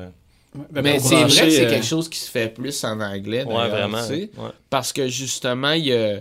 Ben, 0.71 0.81
Mais 0.83 0.99
c'est 0.99 1.15
vrai 1.15 1.23
que 1.27 1.49
c'est 1.49 1.65
euh, 1.65 1.69
quelque 1.69 1.85
chose 1.85 2.07
qui 2.09 2.19
se 2.19 2.29
fait 2.29 2.47
plus 2.53 2.83
en 2.83 2.99
anglais. 2.99 3.43
ouais, 3.43 3.69
vraiment. 3.69 4.01
tu 4.01 4.07
sais. 4.07 4.29
ouais. 4.37 4.49
Parce 4.69 4.93
que 4.93 5.07
justement, 5.07 5.71
il 5.71 5.87
y 5.87 5.93
a. 5.93 6.19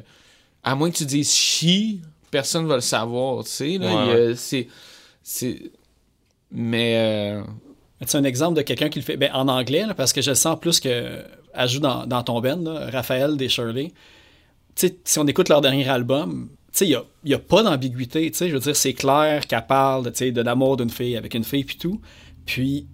À 0.64 0.74
moins 0.74 0.90
que 0.90 0.96
tu 0.96 1.04
dises 1.04 1.32
chi, 1.32 2.00
personne 2.30 2.66
va 2.66 2.76
le 2.76 2.80
savoir, 2.80 3.44
tu 3.44 3.50
sais. 3.50 3.78
là. 3.78 3.86
Ouais, 4.06 4.12
Il 4.14 4.28
y 4.28 4.32
a- 4.32 4.36
C'est. 4.36 4.68
C'est. 5.22 5.60
Mais. 6.50 6.94
euh, 6.96 7.42
C'est 8.06 8.18
un 8.18 8.24
exemple 8.24 8.56
de 8.56 8.62
quelqu'un 8.62 8.88
qui 8.88 8.98
le 8.98 9.04
fait? 9.04 9.16
Ben, 9.16 9.30
en 9.32 9.48
anglais, 9.48 9.84
là, 9.86 9.94
parce 9.94 10.12
que 10.12 10.22
je 10.22 10.34
sens 10.34 10.58
plus 10.58 10.80
que 10.80 11.22
joue 11.66 11.80
dans, 11.80 12.06
dans 12.06 12.22
ton 12.22 12.40
là, 12.40 12.88
Raphaël 12.90 13.36
des 13.36 13.48
Shirley. 13.48 13.92
Tu 14.74 14.86
sais, 14.88 14.96
si 15.04 15.18
on 15.18 15.26
écoute 15.26 15.48
leur 15.50 15.60
dernier 15.60 15.86
album, 15.88 16.48
tu 16.72 16.78
sais, 16.78 16.86
il 16.86 16.88
n'y 16.90 16.94
a, 16.94 17.04
il 17.24 17.30
y 17.30 17.34
a 17.34 17.38
pas 17.38 17.62
d'ambiguïté. 17.62 18.30
tu 18.30 18.38
sais, 18.38 18.48
Je 18.48 18.54
veux 18.54 18.60
dire, 18.60 18.74
c'est 18.74 18.94
clair 18.94 19.46
qu'elle 19.46 19.66
parle 19.66 20.10
tu 20.12 20.18
sais, 20.18 20.32
de 20.32 20.40
l'amour 20.40 20.78
d'une 20.78 20.88
fille 20.90 21.16
avec 21.16 21.34
une 21.34 21.44
fille 21.44 21.64
puis 21.64 21.76
tout. 21.76 22.00
Puis, 22.46 22.86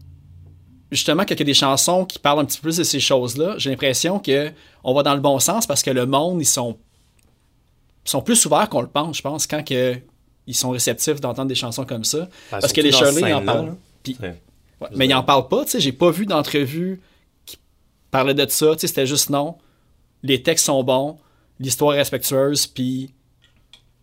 justement, 0.90 1.24
quand 1.24 1.34
il 1.34 1.40
y 1.40 1.42
a 1.42 1.46
des 1.46 1.54
chansons 1.54 2.04
qui 2.04 2.18
parlent 2.18 2.40
un 2.40 2.44
petit 2.44 2.58
peu 2.58 2.68
plus 2.68 2.78
de 2.78 2.84
ces 2.84 3.00
choses-là, 3.00 3.54
j'ai 3.58 3.70
l'impression 3.70 4.18
que 4.18 4.52
on 4.84 4.94
va 4.94 5.02
dans 5.02 5.14
le 5.14 5.20
bon 5.20 5.38
sens 5.38 5.66
parce 5.66 5.82
que 5.82 5.90
le 5.90 6.06
monde, 6.06 6.40
ils 6.40 6.46
sont, 6.46 6.78
ils 8.06 8.10
sont 8.10 8.22
plus 8.22 8.44
ouverts 8.46 8.68
qu'on 8.68 8.82
le 8.82 8.88
pense, 8.88 9.18
je 9.18 9.22
pense, 9.22 9.46
quand 9.46 9.64
que, 9.66 9.96
ils 10.46 10.54
sont 10.54 10.70
réceptifs 10.70 11.20
d'entendre 11.20 11.48
des 11.48 11.54
chansons 11.54 11.84
comme 11.84 12.04
ça. 12.04 12.28
Ben, 12.50 12.58
Parce 12.60 12.72
que 12.72 12.80
les 12.80 12.90
Shirley, 12.90 13.20
ils 13.20 13.34
en 13.34 13.44
parlent. 13.44 13.76
Ouais, 14.08 14.88
mais 14.94 15.06
ils 15.06 15.14
en 15.14 15.22
parlent 15.22 15.48
pas, 15.48 15.64
tu 15.64 15.72
sais, 15.72 15.80
j'ai 15.80 15.92
pas 15.92 16.10
vu 16.10 16.24
d'entrevue 16.24 17.02
qui 17.44 17.58
parlait 18.10 18.32
de 18.32 18.46
ça, 18.48 18.74
tu 18.74 18.80
sais, 18.80 18.86
c'était 18.86 19.06
juste 19.06 19.28
non. 19.28 19.58
Les 20.22 20.42
textes 20.42 20.66
sont 20.66 20.82
bons, 20.82 21.18
l'histoire 21.60 21.94
est 21.94 21.98
respectueuse, 21.98 22.66
puis 22.66 23.12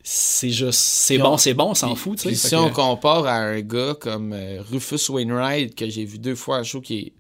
c'est 0.08 0.52
juste, 0.52 0.80
c'est 0.80 1.18
bon, 1.18 1.32
on- 1.34 1.38
c'est 1.38 1.56
bon, 1.56 1.72
on 1.72 1.74
s'en 1.74 1.96
fout, 1.96 2.20
puis 2.20 2.36
si 2.36 2.52
que- 2.52 2.56
on 2.56 2.70
compare 2.70 3.26
à 3.26 3.38
un 3.38 3.60
gars 3.62 3.96
comme 4.00 4.34
euh, 4.34 4.62
Rufus 4.62 5.10
Wainwright, 5.10 5.74
que 5.74 5.90
j'ai 5.90 6.06
vu 6.06 6.20
deux 6.20 6.36
fois 6.36 6.58
à 6.60 6.64
show, 6.64 6.80
qui 6.80 6.98
est 7.00 7.14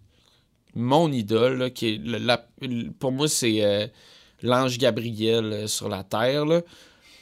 mon 0.75 1.11
idole, 1.11 1.57
là, 1.57 1.69
qui 1.71 1.95
est 1.95 1.97
le- 1.97 2.19
la- 2.19 2.47
le- 2.61 2.91
pour 2.91 3.11
moi, 3.11 3.27
c'est 3.27 3.63
euh, 3.65 3.87
l'ange 4.43 4.77
Gabriel 4.77 5.45
euh, 5.45 5.67
sur 5.67 5.89
la 5.89 6.03
Terre. 6.03 6.45
là. 6.45 6.61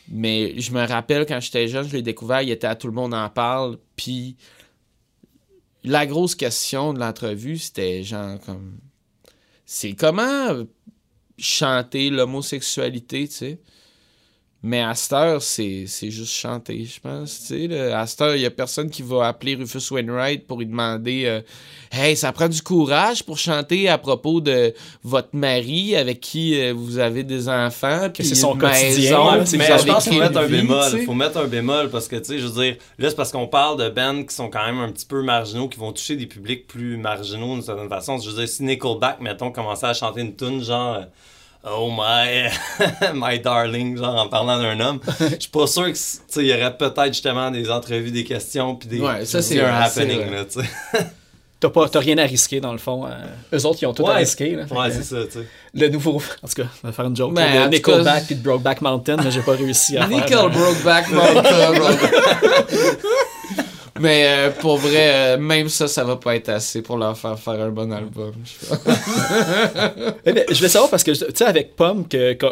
Mais 0.09 0.59
je 0.59 0.74
me 0.74 0.86
rappelle 0.86 1.26
quand 1.26 1.39
j'étais 1.39 1.70
jeune, 1.70 1.88
je 1.88 1.93
l'ai 1.93 2.01
découvert, 2.01 2.41
il 2.41 2.49
était 2.51 2.68
à 2.68 2.76
Tout 2.76 2.88
le 2.88 2.93
monde 2.93 3.14
en 3.14 3.30
parle, 3.30 3.78
puis 3.95 4.36
la 5.86 6.05
grosse 6.05 6.36
question 6.36 6.93
de 6.93 6.99
l'entrevue, 6.99 7.57
c'était 7.57 8.03
genre 8.03 8.38
comme... 8.41 8.78
C'est 9.66 9.93
comment 9.93 10.66
chanter 11.38 12.09
l'homosexualité, 12.09 13.28
tu 13.30 13.34
sais? 13.34 13.59
Mais 14.66 14.82
à 14.82 14.95
cette 14.95 15.11
heure, 15.11 15.41
c'est 15.41 15.84
c'est 15.88 16.09
juste 16.09 16.32
chanter, 16.34 16.86
je 16.86 16.97
pense. 17.01 17.41
Tu 17.41 17.45
sais, 17.47 17.68
là. 17.68 17.99
à 17.99 18.07
cette 18.07 18.22
heure, 18.22 18.36
il 18.36 18.41
y 18.41 18.45
a 18.45 18.49
personne 18.49 18.89
qui 18.89 19.01
va 19.01 19.28
appeler 19.28 19.55
Rufus 19.55 19.91
Wainwright 19.91 20.47
pour 20.47 20.59
lui 20.59 20.66
demander 20.66 21.24
euh, 21.26 21.41
Hey, 21.91 22.16
ça 22.16 22.32
prend 22.32 22.47
du 22.47 22.61
courage 22.61 23.24
pour 23.24 23.38
chanter 23.38 23.89
à 23.89 23.97
propos 23.97 24.39
de 24.39 24.74
votre 25.03 25.30
mari 25.34 25.97
avec 25.97 26.22
qui 26.22 26.57
euh, 26.57 26.74
vous 26.74 26.97
avez 26.97 27.24
des 27.24 27.49
enfants. 27.49 28.07
c'est 28.16 28.24
son 28.36 28.55
quotidien, 28.55 29.36
maison, 29.36 29.57
mais 29.57 29.66
je 29.78 29.86
pense 29.86 30.03
qu'il 30.05 30.14
faut 30.14 30.20
mettre 30.20 30.38
un 30.39 30.47
bémol. 30.47 30.84
sais. 30.91 31.05
faut 31.05 31.14
mettre 31.14 31.38
un 31.39 31.47
bémol 31.47 31.89
parce 31.89 32.07
que, 32.07 32.16
tu 32.16 32.24
sais, 32.24 32.39
je 32.39 32.47
veux 32.47 32.64
dire, 32.64 32.78
là, 32.97 33.09
c'est 33.09 33.16
parce 33.18 33.34
qu'on 33.34 33.47
parle 33.47 33.78
de 33.84 33.89
bands 33.89 34.24
qui 34.24 34.34
sont 34.34 34.49
quand 34.49 34.66
même 34.66 34.80
un 34.80 34.91
petit 34.93 35.05
peu 35.05 35.22
marginaux, 35.22 35.68
qui 35.68 35.78
vont 35.78 35.91
toucher 35.91 36.16
des 36.16 36.26
publics 36.26 36.68
plus 36.68 36.95
marginaux 36.95 37.53
d'une 37.53 37.61
certaine 37.61 37.89
façon. 37.89 38.18
Je 38.18 38.30
veux 38.30 38.38
dire, 38.38 38.47
si 38.47 38.64
Nickelback, 38.64 39.20
mettons, 39.20 39.51
commençait 39.51 39.88
à 39.88 39.93
chanter 39.93 40.22
une 40.22 40.36
tune 40.38 40.64
genre. 40.64 40.95
euh, 40.95 41.05
Oh 41.66 41.89
my, 41.89 42.49
my 43.14 43.39
darling, 43.39 43.97
genre 43.97 44.16
en 44.24 44.28
parlant 44.28 44.59
d'un 44.59 44.78
homme. 44.82 44.99
Je 45.20 45.26
suis 45.39 45.49
pas 45.49 45.66
sûr 45.66 45.84
que, 45.86 45.91
tu 45.93 45.97
sais, 45.97 46.41
il 46.41 46.47
y 46.47 46.53
aurait 46.53 46.76
peut-être 46.76 47.07
justement 47.14 47.49
des 47.51 47.70
entrevues, 47.72 48.11
des 48.11 48.26
questions, 48.26 48.76
puis 48.76 48.89
des. 48.89 48.99
Ouais, 48.99 49.24
ça, 49.26 49.41
c'est 49.41 49.61
un 49.61 49.74
happening, 49.74 50.30
là, 50.30 50.43
tu 50.43 50.59
sais. 50.61 50.68
T'as 51.61 51.70
pas, 51.70 51.88
t'as 51.88 51.99
rien 52.01 52.18
à 52.18 52.24
risquer, 52.24 52.59
dans 52.59 52.74
le 52.74 52.78
fond. 52.78 53.05
euh, 53.05 53.11
eux 53.57 53.66
autres, 53.66 53.80
ils 53.82 53.86
ont 53.86 53.93
tout 53.93 54.05
à 54.05 54.16
risquer. 54.16 54.53
Là, 54.57 54.66
Ouais, 54.70 54.91
c'est 54.91 55.03
ça, 55.03 55.16
tu 55.26 55.39
sais. 55.39 55.47
le 55.74 55.88
nouveau. 55.88 56.22
En 56.43 56.47
tout 56.49 56.61
cas, 56.61 56.68
on 56.84 56.88
va 56.88 56.91
faire 56.93 57.05
une 57.05 57.16
joke. 57.16 57.34
Ben, 57.34 57.45
là, 57.45 57.64
tout 57.70 57.82
cas, 57.82 57.91
Nickelback 57.93 58.26
puis 58.26 58.36
de 58.36 58.43
Brokeback 58.43 58.82
Mountain, 58.82 59.16
mais 59.24 59.32
j'ai 59.32 59.39
pas 59.41 59.53
réussi 59.53 59.97
à 59.97 60.01
faire. 60.07 60.18
Nickel 60.18 60.38
euh, 60.39 60.49
Brokeback 60.49 61.09
Mountain. 61.11 61.88
Mais 64.04 64.26
euh, 64.28 64.51
pour 64.51 64.76
vrai, 64.76 65.14
euh, 65.14 65.38
même 65.38 65.70
ça, 65.70 65.88
ça 65.88 66.04
va 66.04 66.18
pas 66.18 66.36
être 66.36 66.49
assez 66.49 66.82
pour 66.82 66.97
leur 66.97 67.18
faire 67.18 67.39
faire 67.39 67.62
un 67.62 67.70
bon 67.70 67.89
album. 67.91 68.34
je. 68.43 68.76
Eh 70.26 70.45
je 70.49 70.56
voulais 70.56 70.70
savoir 70.70 70.89
parce 70.89 71.04
que, 71.04 71.12
tu 71.12 71.26
sais, 71.34 71.45
avec 71.45 71.78
Pomme 71.78 72.06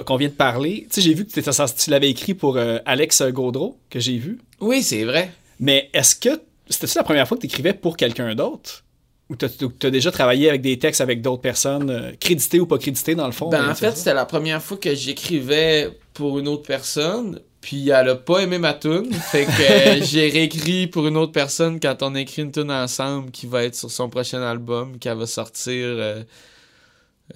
qu'on 0.06 0.16
vient 0.16 0.30
de 0.30 0.34
parler, 0.34 0.88
tu 0.90 0.96
sais, 0.96 1.02
j'ai 1.02 1.14
vu 1.14 1.26
que 1.26 1.32
tu 1.32 1.90
l'avais 1.90 2.10
écrit 2.10 2.36
pour 2.36 2.56
euh, 2.56 2.80
Alex 2.86 3.22
Gaudreau, 3.24 3.78
que 3.90 4.00
j'ai 4.00 4.18
vu. 4.18 4.40
Oui, 4.62 4.82
c'est 4.82 5.04
vrai. 5.04 5.32
Mais 5.60 5.90
est-ce 5.94 6.16
que 6.16 6.42
c'était-tu 6.70 6.98
la 6.98 7.04
première 7.04 7.28
fois 7.28 7.36
que 7.36 7.42
tu 7.42 7.48
écrivais 7.48 7.74
pour 7.74 7.98
quelqu'un 7.98 8.34
d'autre? 8.34 8.86
Ou 9.30 9.36
t'as 9.36 9.48
as 9.48 9.90
déjà 9.90 10.12
travaillé 10.12 10.48
avec 10.48 10.62
des 10.62 10.80
textes 10.80 11.02
avec 11.02 11.22
d'autres 11.22 11.42
personnes, 11.42 12.14
créditées 12.22 12.62
ou 12.62 12.66
pas 12.66 12.78
créditées 12.78 13.16
dans 13.16 13.28
le 13.28 13.34
fond? 13.34 13.50
Ben, 13.50 13.70
en 13.70 13.76
fait, 13.76 13.98
c'était 13.98 14.14
la 14.14 14.26
première 14.26 14.62
fois 14.62 14.78
que 14.78 14.96
j'écrivais 14.96 15.90
pour 16.14 16.40
une 16.40 16.48
autre 16.48 16.64
personne, 16.64 17.42
puis 17.62 17.90
elle 17.90 18.10
a 18.10 18.16
pas 18.16 18.40
aimé 18.40 18.58
ma 18.60 18.74
tune. 18.74 19.14
Fait 19.14 19.46
que 19.46 20.00
euh, 20.02 20.04
j'ai 20.06 20.30
réécrit 20.30 20.88
pour 20.88 21.08
une 21.08 21.18
autre 21.18 21.32
personne 21.32 21.80
quand 21.80 22.04
on 22.04 22.16
écrit 22.16 22.42
une 22.44 22.52
tune 22.52 22.72
ensemble 22.72 23.32
qui 23.32 23.48
va 23.48 23.64
être 23.64 23.76
sur 23.76 23.92
son 23.92 24.10
prochain 24.10 24.42
album, 24.42 25.00
qui 25.00 25.08
va 25.10 25.28
sortir. 25.28 25.86
euh, 25.88 26.24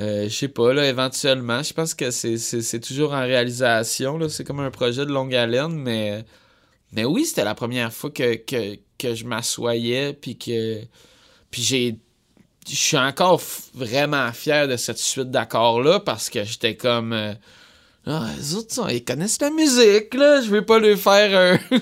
euh, 0.01 0.25
je 0.27 0.33
sais 0.35 0.47
pas, 0.49 0.73
là, 0.73 0.87
éventuellement. 0.89 1.63
Je 1.63 1.73
pense 1.73 1.93
que 1.93 2.11
c'est- 2.11 2.79
toujours 2.81 3.13
en 3.13 3.21
réalisation, 3.21 4.17
là. 4.17 4.27
C'est 4.29 4.43
comme 4.43 4.59
un 4.59 4.71
projet 4.71 5.05
de 5.05 5.11
longue 5.11 5.33
haleine, 5.35 5.73
mais. 5.75 6.25
Mais 6.93 7.05
oui, 7.05 7.25
c'était 7.25 7.43
la 7.45 7.55
première 7.55 7.93
fois 7.93 8.11
que, 8.11 8.35
que, 8.35 8.77
que 8.99 9.15
je 9.15 9.25
m'assoyais, 9.25 10.13
puis 10.13 10.37
que. 10.37 10.81
Puis 11.51 11.61
j'ai. 11.63 11.99
Je 12.69 12.75
suis 12.75 12.97
encore 12.97 13.41
vraiment 13.75 14.31
fier 14.33 14.67
de 14.67 14.77
cette 14.77 14.97
suite 14.99 15.31
d'accords-là 15.31 15.99
parce 16.01 16.29
que 16.29 16.43
j'étais 16.45 16.75
comme. 16.77 17.13
euh, 17.13 17.33
ah, 18.07 18.29
les 18.37 18.53
autres, 18.55 18.91
ils 18.91 19.03
connaissent 19.03 19.41
la 19.41 19.49
musique, 19.49 20.13
là. 20.13 20.41
Je 20.41 20.49
vais 20.51 20.61
pas 20.61 20.79
lui 20.79 20.95
faire 20.97 21.59
un, 21.61 21.77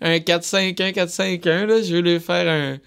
un 0.00 0.18
4-5-1, 0.18 0.92
4-5-1, 0.92 1.66
là. 1.66 1.82
Je 1.82 1.94
vais 1.96 2.02
lui 2.02 2.20
faire 2.20 2.48
un. 2.48 2.78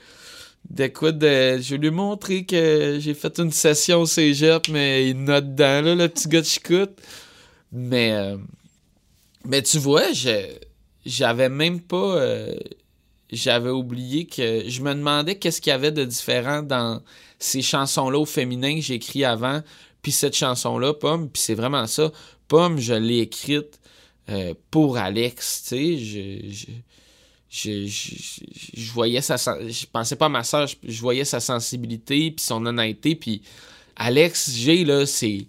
De 0.69 0.87
quoi. 0.87 1.11
Je 1.11 1.69
vais 1.71 1.77
lui 1.77 1.91
montrer 1.91 2.45
que 2.45 2.97
j'ai 2.99 3.13
fait 3.13 3.37
une 3.39 3.51
session 3.51 4.01
au 4.01 4.05
cégep, 4.05 4.67
mais 4.69 5.09
il 5.09 5.23
note 5.23 5.51
dedans, 5.55 5.81
là, 5.81 5.95
le 5.95 6.07
petit 6.09 6.27
gars 6.27 6.41
de 6.41 6.45
chicoute. 6.45 6.91
Mais. 7.71 8.11
euh, 8.13 8.37
mais 9.45 9.61
tu 9.61 9.77
vois, 9.79 10.11
je 10.13 10.47
j'avais 11.05 11.49
même 11.49 11.81
pas. 11.81 12.17
euh, 12.17 12.55
j'avais 13.31 13.69
oublié 13.69 14.25
que. 14.27 14.63
Je 14.69 14.81
me 14.81 14.93
demandais 14.93 15.35
qu'est-ce 15.37 15.61
qu'il 15.61 15.71
y 15.71 15.73
avait 15.73 15.91
de 15.91 16.03
différent 16.05 16.61
dans 16.63 17.01
ces 17.39 17.61
chansons-là 17.61 18.19
au 18.19 18.25
féminin 18.25 18.75
que 18.75 18.81
j'ai 18.81 18.95
écrit 18.95 19.25
avant, 19.25 19.61
puis 20.01 20.11
cette 20.11 20.35
chanson-là, 20.35 20.93
Pomme, 20.93 21.29
puis 21.29 21.41
c'est 21.41 21.55
vraiment 21.55 21.87
ça. 21.87 22.11
Pomme, 22.47 22.79
je 22.79 22.93
l'ai 22.93 23.19
écrite 23.19 23.79
euh, 24.29 24.53
pour 24.71 24.97
Alex, 24.97 25.63
tu 25.63 25.67
sais. 25.69 25.97
Je, 25.97 26.65
je, 27.49 27.85
je, 27.85 28.15
je, 28.75 28.91
voyais 28.91 29.21
sa. 29.21 29.35
Je 29.37 29.85
pensais 29.91 30.15
pas 30.15 30.25
à 30.25 30.29
ma 30.29 30.43
soeur, 30.43 30.67
je, 30.67 31.01
voyais 31.01 31.25
sa 31.25 31.39
sensibilité, 31.39 32.31
puis 32.31 32.43
son 32.43 32.65
honnêteté, 32.65 33.15
puis 33.15 33.41
Alex 33.95 34.55
G, 34.55 34.85
là, 34.85 35.05
c'est 35.05 35.45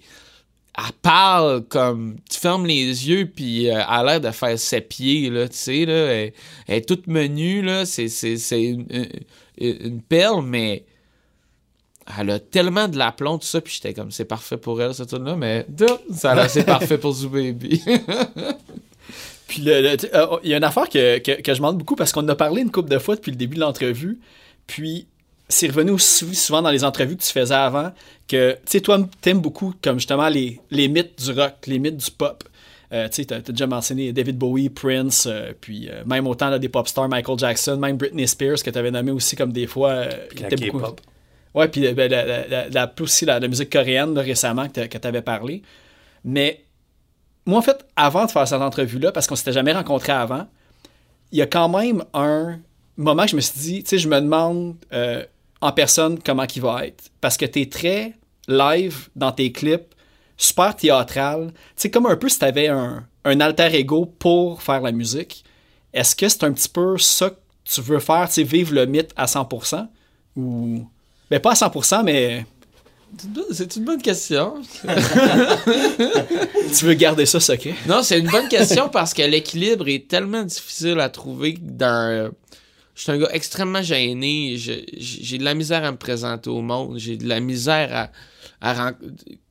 elle 0.76 0.92
parle 1.02 1.64
comme 1.68 2.16
tu 2.28 2.38
fermes 2.38 2.66
les 2.66 3.08
yeux 3.08 3.30
puis 3.30 3.68
euh, 3.68 3.74
elle 3.74 3.80
a 3.80 4.02
l'air 4.02 4.20
de 4.20 4.30
faire 4.32 4.58
ses 4.58 4.80
pieds 4.80 5.30
là 5.30 5.48
tu 5.48 5.56
sais 5.56 5.84
là 5.86 5.92
elle, 5.94 6.32
est 6.66 6.88
toute 6.88 7.06
menue 7.06 7.62
là 7.62 7.86
c'est 7.86 8.08
c'est 8.08 8.60
une- 8.60 9.08
une 9.56 10.02
perle 10.02 10.44
mais 10.44 10.84
elle 12.18 12.30
a 12.30 12.38
tellement 12.38 12.88
de 12.88 12.98
l'aplomb 12.98 13.38
tout 13.38 13.46
ça 13.46 13.60
puis 13.60 13.72
j'étais 13.74 13.94
comme 13.94 14.10
c'est 14.10 14.24
parfait 14.26 14.56
pour 14.56 14.80
elle 14.82 14.94
cette 14.94 15.08
tune 15.08 15.24
là 15.24 15.36
mais 15.36 15.66
ça 16.12 16.32
a 16.32 16.34
l'air 16.34 16.50
c'est 16.50 16.64
parfait 16.64 16.98
pour 16.98 17.12
Zoo 17.12 17.28
Baby 17.30 17.82
Puis 19.46 19.68
euh, 19.68 19.96
il 20.42 20.50
y 20.50 20.54
a 20.54 20.56
une 20.56 20.64
affaire 20.64 20.88
que, 20.88 21.18
que, 21.18 21.40
que 21.40 21.52
je 21.52 21.58
demande 21.58 21.78
beaucoup 21.78 21.96
parce 21.96 22.12
qu'on 22.12 22.22
en 22.22 22.28
a 22.28 22.34
parlé 22.34 22.62
une 22.62 22.70
couple 22.70 22.88
de 22.90 22.98
fois 22.98 23.14
depuis 23.16 23.30
le 23.30 23.36
début 23.36 23.56
de 23.56 23.60
l'entrevue. 23.60 24.18
Puis 24.66 25.06
c'est 25.48 25.66
revenu 25.68 25.90
aussi 25.90 26.34
souvent 26.34 26.62
dans 26.62 26.70
les 26.70 26.82
entrevues 26.84 27.16
que 27.16 27.22
tu 27.22 27.30
faisais 27.30 27.54
avant 27.54 27.92
que, 28.26 28.52
tu 28.52 28.58
sais, 28.64 28.80
toi, 28.80 29.06
t'aimes 29.20 29.40
beaucoup 29.40 29.74
comme 29.82 29.98
justement 29.98 30.28
les, 30.28 30.60
les 30.70 30.88
mythes 30.88 31.22
du 31.22 31.32
rock, 31.38 31.54
les 31.66 31.78
mythes 31.78 31.98
du 31.98 32.10
pop. 32.10 32.42
Euh, 32.92 33.08
tu 33.08 33.16
sais, 33.16 33.24
t'as 33.26 33.40
déjà 33.40 33.66
mentionné 33.66 34.12
David 34.12 34.38
Bowie, 34.38 34.70
Prince, 34.70 35.26
euh, 35.30 35.52
puis 35.60 35.88
euh, 35.90 36.02
même 36.06 36.26
autant 36.26 36.48
là, 36.48 36.58
des 36.58 36.68
pop 36.70 36.88
stars, 36.88 37.08
Michael 37.08 37.38
Jackson, 37.38 37.76
même 37.76 37.96
Britney 37.98 38.26
Spears 38.26 38.62
que 38.62 38.70
tu 38.70 38.78
avais 38.78 38.90
nommé 38.90 39.10
aussi 39.10 39.36
comme 39.36 39.52
des 39.52 39.66
fois. 39.66 39.90
euh, 39.90 40.10
La. 40.40 40.48
K-pop. 40.48 41.00
Ouais, 41.54 41.68
puis 41.68 41.92
ben, 41.94 42.10
la, 42.10 42.68
la, 42.68 42.94
aussi 43.00 43.24
la, 43.24 43.40
musique 43.40 43.70
coréenne 43.70 44.18
récemment 44.18 44.68
que 44.68 44.86
tu 44.86 45.06
avais 45.06 45.22
parlé. 45.22 45.62
Mais 46.24 46.64
moi, 47.46 47.58
en 47.58 47.62
fait, 47.62 47.86
avant 47.96 48.26
de 48.26 48.30
faire 48.30 48.46
cette 48.48 48.60
entrevue-là, 48.60 49.12
parce 49.12 49.26
qu'on 49.26 49.36
s'était 49.36 49.52
jamais 49.52 49.72
rencontrés 49.72 50.12
avant, 50.12 50.46
il 51.30 51.38
y 51.38 51.42
a 51.42 51.46
quand 51.46 51.68
même 51.68 52.04
un 52.12 52.58
moment 52.96 53.24
que 53.24 53.30
je 53.30 53.36
me 53.36 53.40
suis 53.40 53.60
dit, 53.60 53.82
tu 53.82 53.90
sais, 53.90 53.98
je 53.98 54.08
me 54.08 54.20
demande 54.20 54.76
euh, 54.92 55.24
en 55.60 55.72
personne 55.72 56.18
comment 56.20 56.44
il 56.54 56.62
va 56.62 56.86
être. 56.86 57.04
Parce 57.20 57.36
que 57.36 57.44
tu 57.44 57.62
es 57.62 57.66
très 57.66 58.14
live 58.48 59.08
dans 59.14 59.32
tes 59.32 59.52
clips, 59.52 59.94
super 60.36 60.74
théâtral. 60.74 61.52
Tu 61.52 61.60
sais, 61.76 61.90
comme 61.90 62.06
un 62.06 62.16
peu 62.16 62.28
si 62.28 62.38
tu 62.38 62.44
avais 62.44 62.68
un, 62.68 63.06
un 63.24 63.40
alter 63.40 63.74
ego 63.74 64.06
pour 64.06 64.62
faire 64.62 64.80
la 64.80 64.92
musique. 64.92 65.44
Est-ce 65.92 66.16
que 66.16 66.28
c'est 66.28 66.44
un 66.44 66.52
petit 66.52 66.68
peu 66.68 66.98
ça 66.98 67.30
que 67.30 67.36
tu 67.64 67.80
veux 67.80 68.00
faire, 68.00 68.28
tu 68.28 68.34
sais, 68.34 68.42
vivre 68.42 68.74
le 68.74 68.86
mythe 68.86 69.12
à 69.16 69.26
100%? 69.26 69.88
Ou... 70.36 70.86
Ben, 71.34 71.40
pas 71.40 71.50
à 71.50 71.54
100%, 71.54 72.04
mais 72.04 72.46
C'est 73.50 73.74
une 73.74 73.84
bonne- 73.84 74.00
question 74.00 74.54
tu 76.78 76.84
veux 76.84 76.94
garder 76.94 77.26
ça 77.26 77.40
secret? 77.40 77.74
Non, 77.88 78.04
c'est 78.04 78.20
une 78.20 78.28
bonne 78.28 78.46
question 78.48 78.88
parce 78.88 79.12
que 79.14 79.22
l'équilibre 79.22 79.88
est 79.88 80.06
tellement 80.08 80.44
difficile 80.44 81.00
à 81.00 81.08
trouver 81.08 81.56
dans. 81.60 82.30
Je 82.94 83.02
suis 83.02 83.10
un 83.10 83.18
gars 83.18 83.30
extrêmement 83.32 83.82
gêné. 83.82 84.54
J'ai 84.56 85.38
de 85.38 85.44
la 85.44 85.54
misère 85.54 85.82
à 85.84 85.90
me 85.90 85.96
présenter 85.96 86.50
au 86.50 86.60
monde. 86.62 86.98
J'ai 86.98 87.16
de 87.16 87.26
la 87.26 87.40
misère 87.40 88.10
à. 88.60 88.72
à 88.86 88.92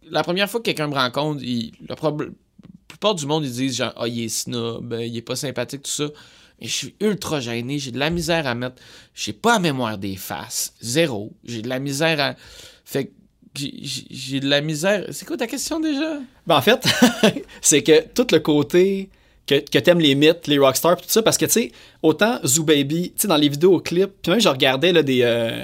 La 0.09 0.23
première 0.23 0.49
fois 0.49 0.61
que 0.61 0.65
quelqu'un 0.65 0.87
me 0.87 0.95
rencontre, 0.95 1.41
il- 1.43 1.73
la 1.89 1.95
plupart 2.87 3.15
du 3.15 3.25
monde, 3.25 3.43
ils 3.43 3.51
disent 3.51 3.75
genre, 3.75 3.93
ah, 3.97 4.07
il 4.07 4.23
est 4.23 4.29
snob, 4.29 4.95
il 5.01 5.17
est 5.17 5.21
pas 5.21 5.35
sympathique, 5.35 5.83
tout 5.83 5.91
ça. 5.91 6.05
Je 6.63 6.71
suis 6.73 6.95
ultra 7.01 7.39
gêné. 7.39 7.77
J'ai 7.79 7.91
de 7.91 7.99
la 7.99 8.09
misère 8.09 8.47
à 8.47 8.55
mettre. 8.55 8.75
J'ai 9.13 9.33
pas 9.33 9.53
la 9.53 9.59
mémoire 9.59 9.97
des 9.97 10.15
faces. 10.15 10.73
Zéro. 10.81 11.31
J'ai 11.43 11.61
de 11.61 11.69
la 11.69 11.79
misère 11.79 12.19
à. 12.19 12.35
Fait 12.85 13.05
que 13.05 13.11
j'ai- 13.53 14.39
de 14.39 14.47
la 14.47 14.61
misère. 14.61 15.05
C'est 15.11 15.25
quoi 15.27 15.37
ta 15.37 15.45
question 15.47 15.79
déjà? 15.79 16.17
Ben, 16.47 16.55
en 16.57 16.61
fait, 16.61 16.83
c'est 17.61 17.83
que 17.83 18.03
tout 18.13 18.27
le 18.31 18.39
côté 18.39 19.09
que, 19.45 19.55
que 19.59 19.77
t'aimes 19.77 19.99
les 19.99 20.15
mythes, 20.15 20.47
les 20.47 20.57
rockstars, 20.57 20.97
tout 20.97 21.03
ça, 21.07 21.21
parce 21.21 21.37
que, 21.37 21.45
tu 21.45 21.51
sais, 21.51 21.71
autant 22.01 22.39
Zoo 22.45 22.63
Baby, 22.63 23.11
tu 23.15 23.21
sais, 23.23 23.27
dans 23.27 23.35
les 23.37 23.49
vidéoclips, 23.49 24.13
puis 24.21 24.31
même 24.31 24.39
je 24.41 24.47
regardais 24.49 24.91
là, 24.93 25.03
des, 25.03 25.19
euh, 25.21 25.63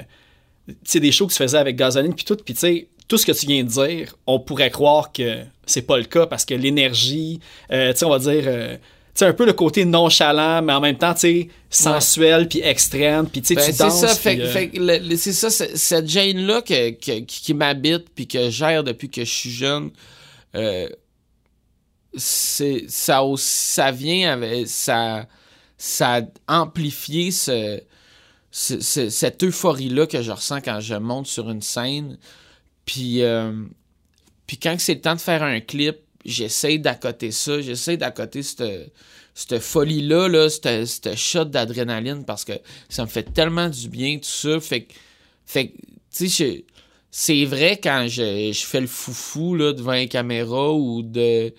des 0.94 1.12
shows 1.12 1.26
que 1.26 1.32
tu 1.32 1.38
faisais 1.38 1.56
avec 1.58 1.76
Gasoline, 1.76 2.14
puis 2.14 2.24
tout, 2.26 2.36
puis 2.36 2.52
tu 2.54 2.60
sais, 2.60 2.88
tout 3.08 3.16
ce 3.18 3.24
que 3.26 3.32
tu 3.32 3.46
viens 3.46 3.64
de 3.64 3.68
dire, 3.70 4.14
on 4.26 4.38
pourrait 4.38 4.70
croire 4.70 5.10
que 5.12 5.38
c'est 5.66 5.82
pas 5.82 5.96
le 5.98 6.04
cas, 6.04 6.26
parce 6.26 6.44
que 6.44 6.54
l'énergie, 6.54 7.40
euh, 7.72 7.92
tu 7.92 7.98
sais, 7.98 8.04
on 8.04 8.10
va 8.10 8.18
dire... 8.18 8.44
euh, 8.46 8.76
sais, 9.14 9.26
un 9.26 9.32
peu 9.32 9.44
le 9.46 9.52
côté 9.52 9.84
nonchalant, 9.84 10.62
mais 10.62 10.72
en 10.72 10.80
même 10.80 10.96
temps, 10.98 11.14
tu 11.14 11.20
sais, 11.20 11.48
sensuel, 11.68 12.48
puis 12.48 12.60
extrême, 12.62 13.28
puis 13.28 13.42
tu 13.42 13.48
sais, 13.48 13.56
tu 13.56 13.72
c'est 13.72 13.78
danses. 13.84 14.00
ça, 14.00 14.08
fait, 14.14 14.40
euh, 14.40 14.52
fait 14.52 15.16
c'est 15.16 15.32
ça, 15.32 15.50
c'est- 15.50 15.76
cette 15.76 16.08
gêne-là 16.08 16.62
que, 16.62 16.90
que- 16.90 17.20
qui, 17.20 17.54
m'habite 17.54 18.06
puis 18.14 18.26
que 18.26 18.50
gère 18.50 18.84
depuis 18.84 19.10
que 19.10 19.24
je 19.24 19.30
suis 19.30 19.50
jeune, 19.50 19.90
euh, 20.54 20.88
c'est, 22.14 22.84
ça, 22.88 23.22
ça 23.36 23.90
vient 23.92 24.32
avec, 24.32 24.66
ça, 24.66 25.26
ça 25.78 26.20
a 26.46 26.60
amplifié 26.60 27.30
ce, 27.30 27.80
ce- 28.50 28.80
ce- 28.80 29.10
cette 29.10 29.42
euphorie-là 29.44 30.06
que 30.06 30.22
je 30.22 30.32
ressens 30.32 30.60
quand 30.60 30.80
je 30.80 30.94
monte 30.94 31.26
sur 31.26 31.50
une 31.50 31.62
scène. 31.62 32.18
Puis, 32.84 33.22
euh, 33.22 33.52
puis 34.46 34.56
quand 34.58 34.74
c'est 34.80 34.94
le 34.94 35.00
temps 35.00 35.14
de 35.14 35.20
faire 35.20 35.42
un 35.44 35.60
clip, 35.60 35.98
j'essaie 36.24 36.78
d'accoter 36.78 37.30
ça, 37.30 37.60
j'essaie 37.60 37.96
d'accoter 37.96 38.42
cette, 38.42 38.92
cette 39.34 39.58
folie-là, 39.58 40.28
là, 40.28 40.48
cette, 40.48 41.16
shot 41.16 41.46
d'adrénaline 41.46 42.24
parce 42.24 42.44
que 42.44 42.52
ça 42.88 43.04
me 43.04 43.08
fait 43.08 43.32
tellement 43.32 43.68
du 43.68 43.88
bien, 43.88 44.18
tout 44.18 44.24
ça. 44.24 44.60
Fait 44.60 44.84
que, 44.84 44.94
fait 45.46 45.72
tu 46.14 46.28
sais, 46.28 46.64
c'est 47.10 47.44
vrai 47.44 47.78
quand 47.82 48.06
je, 48.08 48.52
je 48.52 48.66
fais 48.66 48.80
le 48.80 48.86
foufou 48.86 49.54
là, 49.54 49.72
devant 49.72 49.92
une 49.92 50.08
caméra 50.08 50.72
ou 50.72 51.02
de 51.02 51.52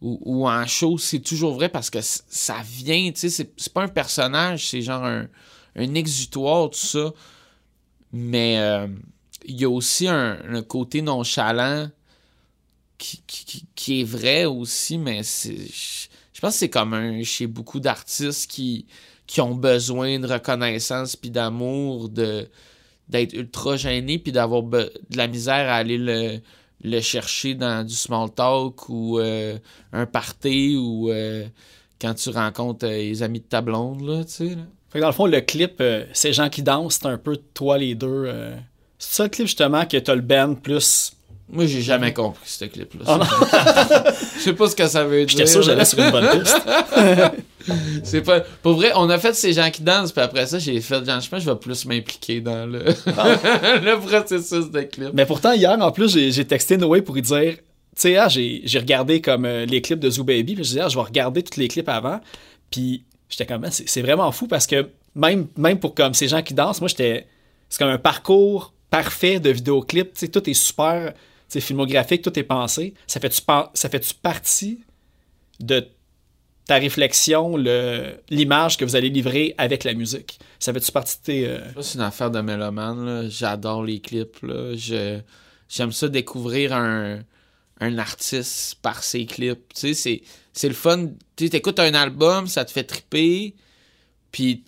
ou, 0.00 0.48
en 0.48 0.64
show, 0.64 0.96
c'est 0.96 1.18
toujours 1.18 1.54
vrai 1.54 1.68
parce 1.68 1.90
que 1.90 1.98
ça 2.00 2.58
vient, 2.64 3.10
tu 3.10 3.28
sais, 3.28 3.50
c'est, 3.56 3.72
pas 3.72 3.82
un 3.82 3.88
personnage, 3.88 4.68
c'est 4.68 4.80
genre 4.80 5.04
un, 5.04 5.26
un 5.74 5.94
exutoire, 5.94 6.70
tout 6.70 6.78
ça. 6.78 7.12
Mais 8.12 8.60
euh, 8.60 8.86
il 9.44 9.60
y 9.60 9.64
a 9.64 9.68
aussi 9.68 10.06
un 10.06 10.62
côté 10.62 11.02
nonchalant 11.02 11.90
qui, 12.98 14.00
est 14.00 14.04
vrai 14.04 14.44
aussi, 14.44 14.98
mais 14.98 15.22
je, 15.22 16.40
pense 16.40 16.54
que 16.54 16.58
c'est 16.58 16.68
comme 16.68 16.94
un, 16.94 17.22
chez 17.22 17.46
beaucoup 17.46 17.80
d'artistes 17.80 18.50
qui, 18.50 18.86
qui 19.26 19.40
ont 19.40 19.54
besoin 19.54 20.18
de 20.18 20.26
reconnaissance 20.26 21.16
puis 21.16 21.30
d'amour, 21.30 22.08
d'être 22.08 23.32
ultra 23.32 23.76
gêné 23.76 24.18
puis 24.18 24.32
d'avoir 24.32 24.62
de 24.62 24.90
la 25.14 25.28
misère 25.28 25.68
à 25.68 25.76
aller 25.76 25.98
le, 25.98 26.40
le 26.82 27.00
chercher 27.00 27.54
dans 27.54 27.86
du 27.86 27.94
small 27.94 28.30
talk 28.30 28.88
ou 28.88 29.18
euh, 29.18 29.58
un 29.92 30.06
party 30.06 30.76
ou 30.76 31.10
euh, 31.10 31.46
quand 32.00 32.14
tu 32.14 32.30
rencontres 32.30 32.86
euh, 32.86 32.90
les 32.90 33.22
amis 33.22 33.40
de 33.40 33.44
ta 33.44 33.60
blonde, 33.60 34.02
là, 34.02 34.24
tu 34.24 34.30
sais. 34.30 34.48
là. 34.50 34.62
Fait 34.90 34.98
que 34.98 35.02
dans 35.02 35.08
le 35.08 35.14
fond, 35.14 35.26
le 35.26 35.42
clip, 35.42 35.82
ces 36.14 36.32
gens 36.32 36.48
qui 36.48 36.62
dansent, 36.62 36.98
c'est 37.02 37.08
un 37.08 37.18
peu 37.18 37.36
toi 37.52 37.76
les 37.76 37.94
deux. 37.94 38.26
C'est 38.98 39.16
ça 39.16 39.22
le 39.24 39.28
clip 39.28 39.46
justement 39.46 39.84
que 39.84 39.98
t'as 39.98 40.14
le 40.14 40.22
band 40.22 40.54
plus. 40.54 41.12
Moi, 41.50 41.64
j'ai 41.66 41.80
jamais 41.80 42.12
compris 42.12 42.44
ce 42.44 42.66
clip-là. 42.66 43.04
Oh 43.06 43.16
non. 43.16 43.24
Je 44.36 44.40
sais 44.40 44.52
pas 44.52 44.68
ce 44.68 44.76
que 44.76 44.86
ça 44.86 45.04
veut 45.04 45.24
dire. 45.24 45.28
J'étais 45.28 45.46
sûr 45.46 45.60
que 45.60 45.66
j'allais 45.66 45.84
sur 45.86 45.98
une 45.98 46.10
bonne 46.10 46.40
piste. 46.40 46.60
C'est 48.04 48.22
pas... 48.22 48.40
Pour 48.62 48.74
vrai, 48.74 48.92
on 48.94 49.08
a 49.08 49.18
fait 49.18 49.34
ces 49.34 49.52
gens 49.54 49.70
qui 49.70 49.82
dansent, 49.82 50.12
puis 50.12 50.22
après 50.22 50.46
ça, 50.46 50.58
j'ai 50.58 50.80
fait, 50.80 51.04
genre, 51.04 51.20
je 51.20 51.28
pense 51.28 51.40
que 51.40 51.46
je 51.46 51.50
vais 51.50 51.56
plus 51.56 51.86
m'impliquer 51.86 52.40
dans 52.40 52.66
le... 52.66 52.84
le 52.84 53.96
processus 53.98 54.70
de 54.70 54.82
clip. 54.82 55.10
Mais 55.14 55.26
pourtant, 55.26 55.52
hier, 55.52 55.76
en 55.80 55.90
plus, 55.90 56.16
j'ai 56.16 56.44
texté 56.44 56.76
Noé 56.76 57.02
pour 57.02 57.14
lui 57.14 57.22
dire. 57.22 57.56
Tu 57.96 58.02
sais, 58.02 58.16
ah, 58.16 58.28
j'ai 58.28 58.78
regardé 58.78 59.20
comme 59.20 59.44
euh, 59.44 59.66
les 59.66 59.82
clips 59.82 59.98
de 59.98 60.08
Zoo 60.08 60.24
Baby, 60.24 60.54
puis 60.54 60.64
je 60.64 60.68
disais, 60.68 60.80
ah, 60.82 60.88
je 60.88 60.96
vais 60.96 61.02
regarder 61.02 61.42
tous 61.42 61.58
les 61.58 61.68
clips 61.68 61.88
avant. 61.88 62.20
Puis 62.70 63.04
j'étais 63.28 63.46
comme, 63.46 63.64
Ah, 63.64 63.70
c'est 63.70 64.02
vraiment 64.02 64.30
fou 64.32 64.46
parce 64.46 64.66
que 64.66 64.88
même, 65.14 65.48
même 65.56 65.80
pour 65.80 65.94
comme 65.94 66.14
ces 66.14 66.28
gens 66.28 66.42
qui 66.42 66.54
dansent, 66.54 66.80
moi, 66.80 66.88
j'étais. 66.88 67.26
C'est 67.68 67.78
comme 67.78 67.90
un 67.90 67.98
parcours 67.98 68.72
parfait 68.88 69.40
de 69.40 69.50
vidéoclip. 69.50 70.14
Tu 70.14 70.20
sais, 70.20 70.28
tout 70.28 70.48
est 70.48 70.54
super 70.54 71.12
sais, 71.48 71.60
filmographique, 71.60 72.22
tout 72.22 72.38
est 72.38 72.44
pensé. 72.44 72.94
Ça 73.06 73.20
fait-tu 73.20 74.14
partie 74.22 74.80
de 75.60 75.88
ta 76.66 76.76
réflexion, 76.76 77.56
le- 77.56 78.20
l'image 78.28 78.76
que 78.76 78.84
vous 78.84 78.94
allez 78.96 79.08
livrer 79.08 79.54
avec 79.56 79.84
la 79.84 79.94
musique? 79.94 80.38
Ça 80.58 80.72
fait-tu 80.72 80.92
partie 80.92 81.16
de 81.18 81.22
tes. 81.22 81.46
euh, 81.48 81.82
c'est 81.82 81.94
une 81.94 82.02
affaire 82.02 82.30
de 82.30 82.40
mélomane. 82.40 83.28
J'adore 83.30 83.82
les 83.82 84.00
clips. 84.00 84.44
J'aime 84.74 85.92
ça 85.92 86.08
découvrir 86.08 86.74
un... 86.74 87.20
artiste 87.80 88.76
par 88.82 89.02
ses 89.02 89.24
clips. 89.24 89.72
C'est... 89.74 89.94
c'est 89.94 90.68
le 90.68 90.74
fun. 90.74 91.06
Tu 91.36 91.44
sais, 91.44 91.50
t'écoutes 91.50 91.78
un 91.78 91.94
album, 91.94 92.46
ça 92.46 92.64
te 92.64 92.72
fait 92.72 92.84
triper, 92.84 93.54
puis 94.32 94.64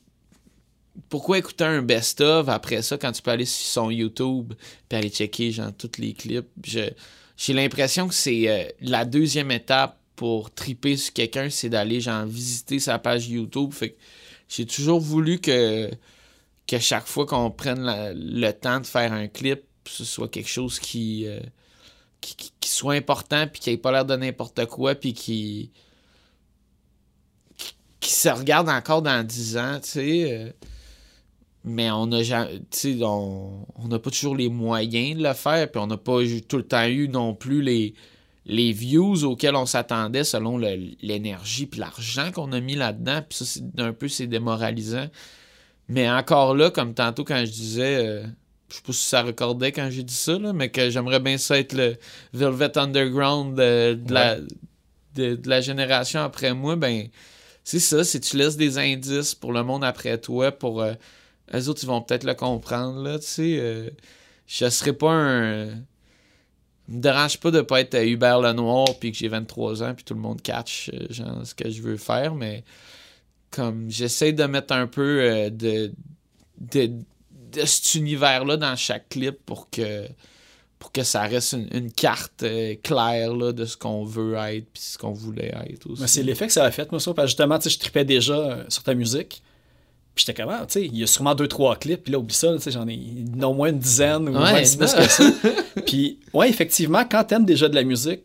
pourquoi 1.08 1.38
écouter 1.38 1.64
un 1.64 1.82
best-of 1.82 2.48
après 2.48 2.82
ça 2.82 2.98
quand 2.98 3.12
tu 3.12 3.22
peux 3.22 3.30
aller 3.30 3.44
sur 3.44 3.66
son 3.66 3.90
YouTube 3.90 4.52
puis 4.88 4.98
aller 4.98 5.10
checker 5.10 5.52
genre 5.52 5.72
tous 5.76 5.98
les 5.98 6.12
clips? 6.12 6.48
J'ai 7.36 7.52
l'impression 7.52 8.08
que 8.08 8.14
c'est 8.14 8.48
euh, 8.48 8.68
la 8.80 9.04
deuxième 9.04 9.50
étape 9.50 9.98
pour 10.16 10.52
triper 10.52 10.96
sur 10.96 11.14
quelqu'un, 11.14 11.48
c'est 11.48 11.70
d'aller 11.70 12.00
genre 12.00 12.26
visiter 12.26 12.78
sa 12.78 12.98
page 12.98 13.28
YouTube. 13.28 13.72
Fait 13.72 13.90
que 13.90 13.96
j'ai 14.48 14.66
toujours 14.66 15.00
voulu 15.00 15.40
que, 15.40 15.90
que 16.66 16.78
chaque 16.78 17.06
fois 17.06 17.24
qu'on 17.24 17.50
prenne 17.50 17.86
le 18.14 18.50
temps 18.50 18.80
de 18.80 18.86
faire 18.86 19.12
un 19.12 19.28
clip, 19.28 19.62
ce 19.86 20.04
soit 20.04 20.28
quelque 20.28 20.48
chose 20.48 20.78
qui, 20.78 21.26
euh, 21.26 21.40
qui, 22.20 22.52
soit 22.68 22.94
important 22.94 23.46
puis 23.46 23.60
qui 23.60 23.70
ait 23.70 23.76
pas 23.76 23.92
l'air 23.92 24.04
de 24.04 24.14
n'importe 24.14 24.66
quoi 24.66 24.94
puis 24.94 25.14
qui, 25.14 25.70
qui 28.00 28.12
se 28.12 28.28
regarde 28.28 28.68
encore 28.68 29.02
dans 29.02 29.26
10 29.26 29.56
ans, 29.56 29.80
tu 29.82 29.88
sais. 29.88 30.54
Mais 31.64 31.90
on 31.90 32.10
a 32.12 32.22
ja- 32.22 32.48
tu 32.70 32.96
sais, 32.96 32.98
on 33.02 33.66
on 33.76 33.88
n'a 33.88 33.98
pas 33.98 34.10
toujours 34.10 34.36
les 34.36 34.48
moyens 34.48 35.18
de 35.18 35.22
le 35.22 35.34
faire, 35.34 35.70
puis 35.70 35.80
on 35.80 35.86
n'a 35.86 35.96
pas 35.96 36.18
tout 36.48 36.56
le 36.56 36.62
temps 36.66 36.86
eu 36.86 37.08
non 37.08 37.34
plus 37.34 37.62
les, 37.62 37.94
les 38.46 38.72
views 38.72 39.24
auxquels 39.24 39.56
on 39.56 39.66
s'attendait 39.66 40.24
selon 40.24 40.58
l'énergie 40.58 41.66
puis 41.66 41.80
l'argent 41.80 42.30
qu'on 42.32 42.52
a 42.52 42.60
mis 42.60 42.74
là-dedans. 42.74 43.20
Puis 43.28 43.38
ça, 43.38 43.44
c'est 43.44 43.80
un 43.80 43.92
peu, 43.92 44.08
c'est 44.08 44.26
démoralisant. 44.26 45.06
Mais 45.88 46.08
encore 46.10 46.54
là, 46.54 46.70
comme 46.70 46.94
tantôt 46.94 47.24
quand 47.24 47.40
je 47.44 47.50
disais, 47.50 47.96
euh, 48.06 48.22
je 48.70 48.76
sais 48.76 48.82
pas 48.86 48.92
si 48.92 49.04
ça 49.04 49.22
recordait 49.22 49.72
quand 49.72 49.88
j'ai 49.90 50.02
dit 50.04 50.14
ça, 50.14 50.38
là, 50.38 50.52
mais 50.52 50.68
que 50.70 50.88
j'aimerais 50.90 51.20
bien 51.20 51.36
ça 51.38 51.58
être 51.58 51.72
le 51.72 51.96
Velvet 52.32 52.78
Underground 52.78 53.56
de, 53.56 53.94
de 53.94 54.14
la, 54.14 54.36
de, 55.16 55.34
de 55.34 55.48
la 55.48 55.60
génération 55.60 56.20
après 56.20 56.54
moi, 56.54 56.76
ben 56.76 57.08
c'est 57.64 57.80
ça, 57.80 58.04
c'est 58.04 58.20
tu 58.20 58.36
laisses 58.36 58.56
des 58.56 58.78
indices 58.78 59.34
pour 59.34 59.52
le 59.52 59.62
monde 59.64 59.84
après 59.84 60.18
toi, 60.18 60.52
pour 60.52 60.80
euh, 60.82 60.94
eux 61.54 61.68
autres, 61.68 61.80
ils 61.82 61.86
vont 61.86 62.02
peut-être 62.02 62.24
le 62.24 62.34
comprendre, 62.34 63.02
là, 63.02 63.18
tu 63.18 63.26
sais. 63.26 63.56
euh, 63.60 63.90
je 64.46 64.68
serais 64.68 64.92
pas 64.92 65.12
un... 65.12 65.66
me 65.66 67.00
dérange 67.00 67.38
pas 67.38 67.50
de 67.52 67.60
pas 67.60 67.80
être 67.80 67.94
Hubert 68.04 68.40
Lenoir 68.40 68.86
puis 68.98 69.12
que 69.12 69.18
j'ai 69.18 69.28
23 69.28 69.82
ans 69.82 69.94
puis 69.94 70.04
tout 70.04 70.14
le 70.14 70.20
monde 70.20 70.42
catch 70.42 70.90
euh, 70.92 71.06
genre 71.10 71.46
ce 71.46 71.54
que 71.54 71.70
je 71.70 71.82
veux 71.82 71.96
faire, 71.96 72.34
mais 72.34 72.64
comme 73.50 73.90
j'essaie 73.90 74.32
de 74.32 74.44
mettre 74.44 74.74
un 74.74 74.86
peu 74.86 75.20
euh, 75.22 75.50
de, 75.50 75.92
de, 76.60 76.86
de 77.52 77.64
cet 77.64 77.94
univers-là 77.94 78.56
dans 78.56 78.76
chaque 78.76 79.08
clip 79.08 79.38
pour 79.46 79.70
que 79.70 80.06
pour 80.80 80.92
que 80.92 81.02
ça 81.02 81.22
reste 81.22 81.52
une, 81.52 81.68
une 81.72 81.92
carte 81.92 82.42
euh, 82.42 82.74
claire 82.82 83.34
là, 83.34 83.52
de 83.52 83.66
ce 83.66 83.76
qu'on 83.76 84.02
veut 84.04 84.34
être 84.34 84.66
puis 84.72 84.82
ce 84.82 84.96
qu'on 84.98 85.12
voulait 85.12 85.52
être 85.68 85.90
aussi. 85.90 86.00
Mais 86.00 86.08
c'est 86.08 86.22
l'effet 86.22 86.46
que 86.46 86.52
ça 86.54 86.64
a 86.64 86.70
fait, 86.70 86.90
moi, 86.90 86.98
ça. 87.00 87.12
Parce 87.12 87.26
que 87.26 87.28
justement, 87.30 87.58
tu 87.58 87.64
sais, 87.64 87.74
je 87.74 87.78
tripais 87.80 88.04
déjà 88.06 88.64
sur 88.70 88.82
ta 88.82 88.94
musique. 88.94 89.42
Puis 90.20 90.26
j'étais 90.26 90.42
comme, 90.42 90.52
ah, 90.52 90.66
tu 90.66 90.72
sais, 90.74 90.84
il 90.84 90.98
y 90.98 91.02
a 91.02 91.06
sûrement 91.06 91.34
deux, 91.34 91.48
trois 91.48 91.76
clips. 91.76 92.02
Puis 92.04 92.12
là, 92.12 92.18
oublie 92.18 92.34
ça, 92.34 92.52
tu 92.52 92.60
sais, 92.60 92.70
j'en 92.70 92.86
ai 92.86 92.98
non 93.34 93.54
moins 93.54 93.70
une 93.70 93.78
dizaine 93.78 94.28
ou 94.28 94.38
Ouais, 94.38 94.60
plus 94.60 94.78
non. 94.78 94.86
que 94.86 95.08
ça. 95.08 95.24
puis, 95.86 96.20
ouais, 96.34 96.50
effectivement, 96.50 97.04
quand 97.10 97.24
t'aimes 97.24 97.46
déjà 97.46 97.70
de 97.70 97.74
la 97.74 97.84
musique, 97.84 98.20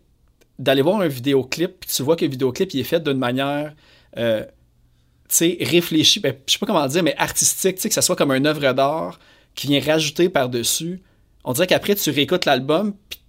d'aller 0.59 0.81
voir 0.81 0.99
un 0.99 1.07
vidéoclip, 1.07 1.79
puis 1.79 1.89
tu 1.89 2.03
vois 2.03 2.17
que 2.17 2.25
le 2.25 2.31
vidéoclip, 2.31 2.73
il 2.73 2.81
est 2.81 2.83
fait 2.83 3.01
d'une 3.01 3.17
manière, 3.17 3.73
euh, 4.17 4.43
tu 4.43 5.35
sais, 5.35 5.57
réfléchie, 5.61 6.19
ben, 6.19 6.35
je 6.45 6.51
sais 6.51 6.59
pas 6.59 6.65
comment 6.65 6.83
le 6.83 6.89
dire, 6.89 7.01
mais 7.01 7.15
artistique, 7.17 7.77
tu 7.77 7.83
sais, 7.83 7.87
que 7.87 7.95
ça 7.95 8.01
soit 8.01 8.17
comme 8.17 8.31
une 8.31 8.45
œuvre 8.45 8.73
d'art 8.73 9.17
qui 9.53 9.67
vient 9.67 9.79
rajouter 9.79 10.27
par-dessus. 10.27 11.01
On 11.45 11.53
dirait 11.53 11.67
qu'après, 11.67 11.95
tu 11.95 12.09
réécoutes 12.09 12.43
l'album, 12.43 12.93
puis 13.09 13.19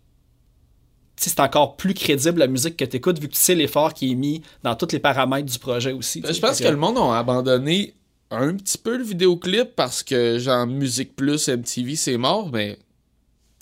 tu 1.17 1.23
sais, 1.23 1.31
c'est 1.31 1.41
encore 1.41 1.77
plus 1.77 1.95
crédible 1.95 2.41
la 2.41 2.49
musique 2.49 2.77
que 2.77 2.85
tu 2.85 2.97
écoutes, 2.97 3.21
vu 3.21 3.29
que 3.29 3.35
tu 3.35 3.41
sais 3.41 3.55
l'effort 3.55 3.95
qui 3.95 4.11
est 4.11 4.17
mis 4.17 4.43
dans 4.65 4.75
tous 4.75 4.91
les 4.91 4.99
paramètres 4.99 5.47
du 5.47 5.59
projet 5.61 5.93
aussi. 5.93 6.21
Ben, 6.21 6.35
je 6.35 6.41
pense 6.41 6.59
que 6.59 6.67
le 6.67 6.77
monde 6.77 6.99
a 6.99 7.17
abandonné 7.17 7.95
un 8.31 8.55
petit 8.57 8.79
peu 8.79 8.97
le 8.97 9.05
vidéoclip 9.05 9.75
parce 9.77 10.03
que, 10.03 10.39
genre, 10.39 10.67
Musique 10.67 11.15
Plus, 11.17 11.49
MTV, 11.49 11.97
c'est 11.97 12.17
mort, 12.17 12.51
mais, 12.53 12.79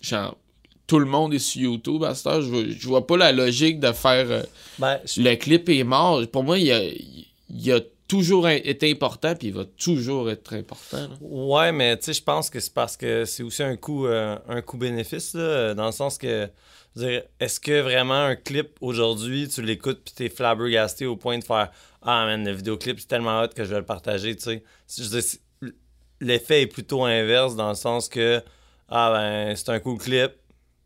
genre, 0.01 0.37
tout 0.87 0.99
le 0.99 1.07
monde 1.07 1.35
est 1.35 1.39
sur 1.39 1.62
YouTube 1.62 2.05
à 2.05 2.15
cette 2.15 2.27
heure. 2.27 2.43
Je 2.43 2.49
vois, 2.51 2.62
je 2.69 2.89
vois 2.89 3.07
pas 3.07 3.17
la 3.17 3.33
logique 3.33 3.81
de 3.81 3.93
faire 3.93 4.31
euh, 4.31 4.43
Ben, 4.79 4.99
le 5.17 5.35
clip 5.37 5.69
est 5.69 5.85
mort. 5.85 6.27
Pour 6.31 6.45
moi, 6.45 6.59
il 6.59 6.71
a, 6.73 6.83
il 7.49 7.73
a 7.73 7.81
toujours 8.07 8.49
été 8.49 8.91
important, 8.91 9.35
puis 9.35 9.49
il 9.49 9.55
va 9.55 9.65
toujours 9.65 10.31
être 10.31 10.53
important. 10.55 10.99
là. 10.99 11.17
Ouais, 11.21 11.73
mais 11.73 11.97
tu 11.97 12.05
sais, 12.05 12.12
je 12.12 12.23
pense 12.23 12.51
que 12.51 12.61
c'est 12.61 12.75
parce 12.75 12.97
que 12.97 13.25
c'est 13.25 13.43
aussi 13.43 13.62
un 13.62 13.77
coût, 13.77 14.07
euh, 14.07 14.37
un 14.49 14.61
coût 14.61 14.77
bénéfice, 14.77 15.35
là, 15.35 15.75
dans 15.75 15.87
le 15.87 15.93
sens 15.93 16.19
que, 16.19 16.49
est-ce 17.41 17.59
que 17.59 17.81
vraiment 17.81 18.15
un 18.15 18.37
clip 18.37 18.77
aujourd'hui, 18.81 19.49
tu 19.49 19.62
l'écoutes 19.62 20.03
puis 20.05 20.15
t'es 20.15 20.29
flabbergasté 20.29 21.07
au 21.07 21.17
point 21.17 21.39
de 21.39 21.45
faire 21.45 21.71
Ah 22.05 22.26
man, 22.26 22.44
le 22.44 22.52
vidéoclip 22.52 23.00
c'est 23.00 23.09
tellement 23.09 23.40
hot 23.42 23.48
que 23.48 23.64
je 23.64 23.70
vais 23.70 23.78
le 23.78 23.84
partager, 23.84 24.36
tu 24.36 24.42
sais. 24.42 24.62
L'effet 26.20 26.62
est 26.62 26.66
plutôt 26.66 27.05
inverse 27.05 27.57
dans 27.57 27.70
le 27.70 27.74
sens 27.74 28.09
que 28.09 28.42
Ah 28.88 29.11
ben, 29.12 29.57
c'est 29.57 29.70
un 29.70 29.80
cool 29.80 29.98
clip, 29.98 30.32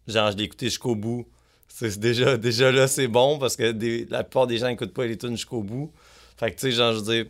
genre 0.06 0.30
je 0.30 0.36
l'ai 0.36 0.44
écouté 0.44 0.66
jusqu'au 0.66 0.94
bout. 0.94 1.26
C'est 1.68 1.98
déjà, 1.98 2.36
déjà 2.36 2.72
là, 2.72 2.88
c'est 2.88 3.08
bon 3.08 3.38
parce 3.38 3.56
que 3.56 3.74
la 4.10 4.24
plupart 4.24 4.46
des 4.46 4.58
gens 4.58 4.68
n'écoutent 4.68 4.94
pas 4.94 5.06
les 5.06 5.18
tunes 5.18 5.36
jusqu'au 5.36 5.62
bout. 5.62 5.92
Fait 6.36 6.50
que 6.50 6.56
tu 6.56 6.70
sais, 6.70 6.72
genre, 6.72 6.92
je 6.92 6.98
veux 6.98 7.04
dire, 7.04 7.26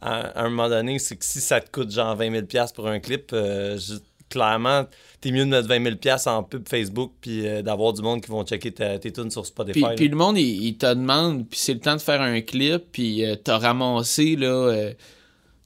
à, 0.00 0.44
un 0.44 0.48
moment 0.48 0.68
donné, 0.68 0.98
c'est 0.98 1.16
que 1.16 1.24
si 1.24 1.40
ça 1.40 1.60
te 1.60 1.70
coûte 1.70 1.90
genre 1.90 2.14
20 2.16 2.30
000 2.30 2.46
pièces 2.46 2.72
pour 2.72 2.88
un 2.88 3.00
clip, 3.00 3.32
euh, 3.32 3.78
je- 3.78 3.94
clairement, 4.28 4.86
t'es 5.20 5.30
mieux 5.30 5.44
de 5.44 5.50
mettre 5.50 5.68
20 5.68 5.82
000 5.84 5.96
pièces 5.96 6.26
en 6.26 6.42
pub 6.42 6.68
Facebook 6.68 7.12
puis 7.20 7.46
euh, 7.46 7.62
d'avoir 7.62 7.92
du 7.92 8.02
monde 8.02 8.20
qui 8.20 8.30
vont 8.30 8.44
checker 8.44 8.72
ta- 8.72 8.98
tes 8.98 9.12
tunes 9.12 9.30
sur 9.30 9.46
Spotify. 9.46 9.80
Puis, 9.80 9.94
puis 9.96 10.08
le 10.08 10.16
monde, 10.16 10.38
il, 10.38 10.64
il 10.66 10.76
te 10.76 10.86
demande, 10.92 11.48
puis 11.48 11.58
c'est 11.58 11.74
le 11.74 11.80
temps 11.80 11.94
de 11.96 12.00
faire 12.00 12.20
un 12.20 12.40
clip, 12.40 12.84
puis 12.92 13.24
euh, 13.24 13.36
t'as 13.36 13.58
ramassé, 13.58 14.36
là, 14.36 14.46
euh, 14.48 14.92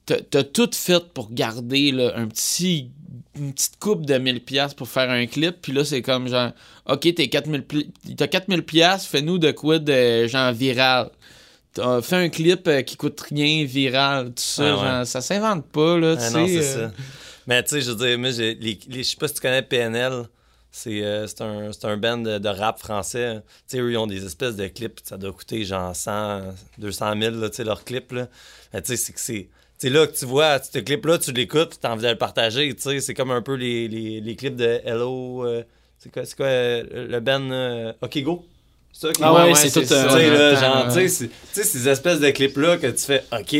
t'as, 0.05 0.43
tout 0.43 0.69
fait 0.73 1.03
pour 1.13 1.31
garder 1.31 1.91
là, 1.91 2.13
un 2.15 2.27
petit 2.27 2.91
une 3.37 3.53
petite 3.53 3.79
coupe 3.79 4.05
de 4.05 4.17
1000 4.17 4.41
pièces 4.43 4.73
pour 4.73 4.87
faire 4.89 5.09
un 5.09 5.25
clip, 5.25 5.57
puis 5.61 5.71
là, 5.71 5.85
c'est 5.85 6.01
comme 6.01 6.27
genre, 6.27 6.51
OK, 6.87 7.01
t'es 7.15 7.27
4000 7.29 7.61
pli- 7.61 7.89
t'as 8.17 8.27
4000 8.27 8.63
pièces, 8.63 9.05
fais-nous 9.05 9.37
de 9.37 9.51
quoi 9.51 9.79
de 9.79 10.27
genre 10.27 10.51
viral. 10.51 11.09
T'as 11.73 12.01
fait 12.01 12.15
un 12.17 12.29
clip 12.29 12.67
qui 12.85 12.97
coûte 12.97 13.21
rien, 13.21 13.63
viral, 13.63 14.27
tout 14.29 14.33
ça, 14.37 14.63
Ah 14.63 14.75
ouais. 14.75 14.81
genre, 14.97 15.05
ça 15.07 15.21
s'invente 15.21 15.65
pas, 15.67 15.97
là, 15.97 16.17
tu 16.17 16.23
Ah 16.23 16.29
sais. 16.29 16.37
non, 16.37 16.47
euh, 16.49 16.61
ça. 16.61 16.91
Mais 17.49 17.63
tu 17.63 17.69
sais, 17.71 17.81
je 17.81 17.89
veux 17.91 17.95
dire, 18.07 18.17
moi, 18.19 18.29
j'ai- 18.29 18.53
les, 18.53 18.77
les- 18.87 19.03
je 19.03 19.09
sais 19.09 19.17
pas 19.17 19.27
si 19.27 19.33
tu 19.33 19.41
connais 19.41 19.63
PNL. 19.63 20.25
C'est 20.71 21.03
euh, 21.03 21.25
c'est 21.25 21.41
un, 21.41 21.71
c'est 21.71 21.85
un 21.85 21.97
band 21.97 22.19
de, 22.19 22.37
de 22.37 22.47
rap 22.47 22.77
français. 22.77 23.41
Tu 23.67 23.75
sais, 23.77 23.79
eux, 23.79 23.91
ils 23.91 23.97
ont 23.97 24.05
des 24.05 24.23
espèces 24.23 24.55
de 24.55 24.67
clips. 24.67 24.99
Ça 25.03 25.17
doit 25.17 25.31
coûter 25.33 25.65
genre 25.65 25.95
100, 25.95 26.41
200 26.77 27.19
000, 27.19 27.35
là, 27.37 27.49
tu 27.49 27.55
sais, 27.55 27.63
leurs 27.63 27.83
clips. 27.83 28.11
Là. 28.11 28.27
Mais 28.71 28.81
tu 28.83 28.89
sais, 28.89 28.97
c'est 28.97 29.13
que 29.13 29.19
c'est. 29.19 29.49
Tu 29.79 29.87
sais, 29.87 29.89
là, 29.89 30.05
que 30.05 30.15
tu 30.15 30.25
vois, 30.25 30.59
ce 30.61 30.77
clip-là, 30.77 31.17
tu 31.17 31.31
l'écoutes, 31.31 31.79
tu 31.81 31.87
as 31.87 31.91
envie 31.91 32.03
de 32.03 32.09
le 32.09 32.17
partager. 32.19 32.71
Tu 32.75 32.81
sais, 32.83 32.99
c'est 32.99 33.15
comme 33.15 33.31
un 33.31 33.41
peu 33.41 33.55
les, 33.55 33.87
les, 33.87 34.21
les 34.21 34.35
clips 34.35 34.55
de 34.57 34.79
Hello. 34.85 35.43
euh, 35.43 35.63
c'est 35.97 36.11
quoi, 36.13 36.25
c'est 36.25 36.35
quoi 36.37 36.45
euh, 36.45 37.07
le 37.07 37.19
band 37.19 37.49
euh, 37.49 37.91
OK 38.01 38.21
Go? 38.21 38.45
C'est 38.93 39.07
ça 39.07 39.13
qui 39.13 39.21
Ah 39.23 39.33
Ouais, 39.33 39.43
ouais, 39.49 39.55
c'est 39.55 39.69
c'est 39.69 39.81
tout. 39.81 39.87
ça. 39.87 40.05
tu 40.05 40.11
sais, 40.13 40.29
là, 40.29 40.49
Attends, 40.49 40.61
genre, 40.61 40.95
ouais. 40.95 41.03
tu 41.03 41.09
sais, 41.09 41.09
c'est- 41.09 41.27
tu 41.29 41.33
sais, 41.53 41.63
ces 41.63 41.87
espèces 41.89 42.19
de 42.19 42.29
clips-là 42.29 42.77
que 42.77 42.87
tu 42.87 43.03
fais, 43.05 43.23
OK. 43.31 43.55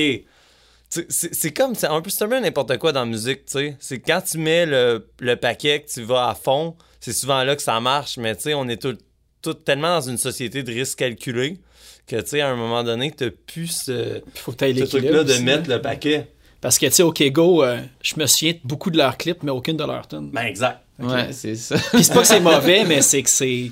Tu 0.91 1.05
C'est 1.09 1.51
comme, 1.53 1.75
c'est 1.75 1.87
un 1.87 2.01
peu, 2.01 2.09
c'est 2.09 2.23
un 2.23 2.27
peu 2.29 2.39
n'importe 2.39 2.77
quoi 2.77 2.91
dans 2.91 3.01
la 3.01 3.05
musique, 3.05 3.45
tu 3.45 3.53
sais. 3.53 3.77
C'est 3.79 3.99
quand 3.99 4.21
tu 4.21 4.37
mets 4.39 4.65
le, 4.65 5.07
le 5.19 5.35
paquet, 5.35 5.81
que 5.81 5.89
tu 5.89 6.01
vas 6.01 6.29
à 6.29 6.35
fond, 6.35 6.75
c'est 6.99 7.13
souvent 7.13 7.43
là 7.43 7.55
que 7.55 7.61
ça 7.61 7.79
marche, 7.79 8.17
mais 8.17 8.35
tu 8.35 8.43
sais, 8.43 8.53
on 8.55 8.67
est 8.67 8.81
tout, 8.81 8.97
tout 9.41 9.53
tellement 9.53 9.99
dans 9.99 10.09
une 10.09 10.17
société 10.17 10.63
de 10.63 10.71
risque 10.71 10.97
calculé 10.97 11.59
que, 12.07 12.15
tu 12.21 12.27
sais, 12.27 12.41
à 12.41 12.49
un 12.49 12.55
moment 12.55 12.83
donné, 12.83 13.11
t'as 13.11 13.29
plus 13.29 13.83
ce, 13.85 14.21
faut 14.33 14.51
l'équilibre. 14.59 14.87
truc-là 14.87 15.23
de 15.23 15.33
aussi. 15.33 15.43
mettre 15.43 15.69
le 15.69 15.79
paquet. 15.81 16.27
Parce 16.59 16.77
que, 16.77 16.87
tu 16.87 16.93
sais, 16.93 17.03
OK 17.03 17.23
Go, 17.31 17.63
euh, 17.63 17.79
je 18.01 18.15
me 18.17 18.25
souviens 18.25 18.53
de 18.53 18.59
beaucoup 18.63 18.89
de 18.89 18.97
leurs 18.97 19.15
clips, 19.15 19.43
mais 19.43 19.51
aucune 19.51 19.77
de 19.77 19.83
leurs 19.83 20.07
tunes. 20.07 20.31
Ben, 20.31 20.41
exact. 20.41 20.81
Ouais, 20.97 21.31
c'est 21.31 21.55
ça. 21.55 21.77
Puis 21.93 22.03
c'est 22.03 22.13
pas 22.13 22.21
que 22.21 22.27
c'est 22.27 22.39
mauvais, 22.41 22.83
mais 22.83 23.01
c'est 23.01 23.23
que 23.23 23.29
c'est. 23.29 23.71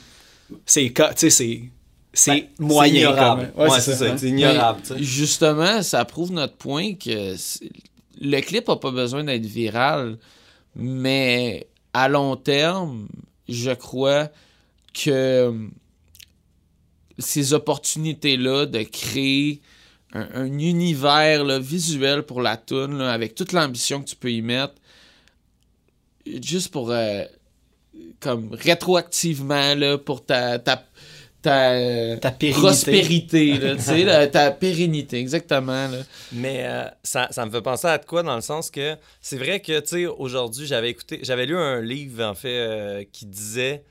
C'est. 0.66 0.94
Tu 0.94 1.04
sais, 1.16 1.30
c'est. 1.30 1.62
C'est 2.18 2.50
Ben, 2.58 2.66
moyen. 2.66 2.94
C'est 2.94 3.00
ignorable. 3.00 3.54
Ouais, 3.56 3.80
c'est 3.80 3.96
ça. 3.96 4.18
C'est 4.18 4.30
ignorable. 4.30 4.82
Justement, 4.98 5.84
ça 5.84 6.04
prouve 6.04 6.32
notre 6.32 6.56
point 6.56 6.96
que 6.96 7.36
le 8.20 8.42
clip 8.42 8.68
a 8.70 8.76
pas 8.76 8.92
besoin 8.92 9.24
d'être 9.24 9.46
viral, 9.46 10.18
mais 10.76 11.68
à 11.94 12.10
long 12.10 12.36
terme, 12.36 13.08
je 13.48 13.72
crois 13.72 14.30
que 14.94 15.54
ces 17.20 17.54
opportunités-là 17.54 18.66
de 18.66 18.82
créer 18.82 19.62
un, 20.14 20.28
un 20.34 20.60
univers 20.60 21.44
là, 21.44 21.60
visuel 21.60 22.24
pour 22.24 22.42
la 22.42 22.58
tune 22.58 23.02
avec 23.02 23.36
toute 23.36 23.52
l'ambition 23.52 24.02
que 24.02 24.10
tu 24.10 24.16
peux 24.16 24.32
y 24.32 24.42
mettre, 24.42 24.74
juste 26.26 26.70
pour 26.70 26.90
euh, 26.92 27.24
comme 28.20 28.54
rétroactivement 28.54 29.76
là, 29.76 29.98
pour 29.98 30.26
ta 30.26 30.60
ta, 30.60 30.84
ta, 31.48 32.18
Ta 32.20 32.32
pérennité. 32.32 32.62
prospérité, 32.62 33.58
là, 33.58 33.76
tu 33.76 33.82
sais, 33.82 34.04
la- 34.04 34.28
ta 34.28 34.52
pérennité, 34.52 35.18
exactement. 35.20 35.88
Là. 35.88 35.98
Mais 36.32 36.62
euh, 36.66 36.86
ça, 37.04 37.28
ça 37.32 37.46
me 37.46 37.52
fait 37.52 37.62
penser 37.62 37.88
à 37.88 37.98
de 37.98 38.06
quoi 38.06 38.24
dans 38.24 38.36
le 38.36 38.42
sens 38.42 38.70
que 38.70 38.96
c'est 39.22 39.38
vrai 39.38 39.60
que, 39.60 39.80
tu 39.80 39.88
sais, 39.88 40.06
aujourd'hui, 40.06 40.68
j'avais 40.68 40.90
écouté, 40.90 41.20
j'avais 41.24 41.46
lu 41.46 41.58
un 41.58 41.82
livre, 41.82 42.24
en 42.24 42.34
fait, 42.36 42.48
euh, 42.50 43.04
qui 43.12 43.26
disait, 43.26 43.84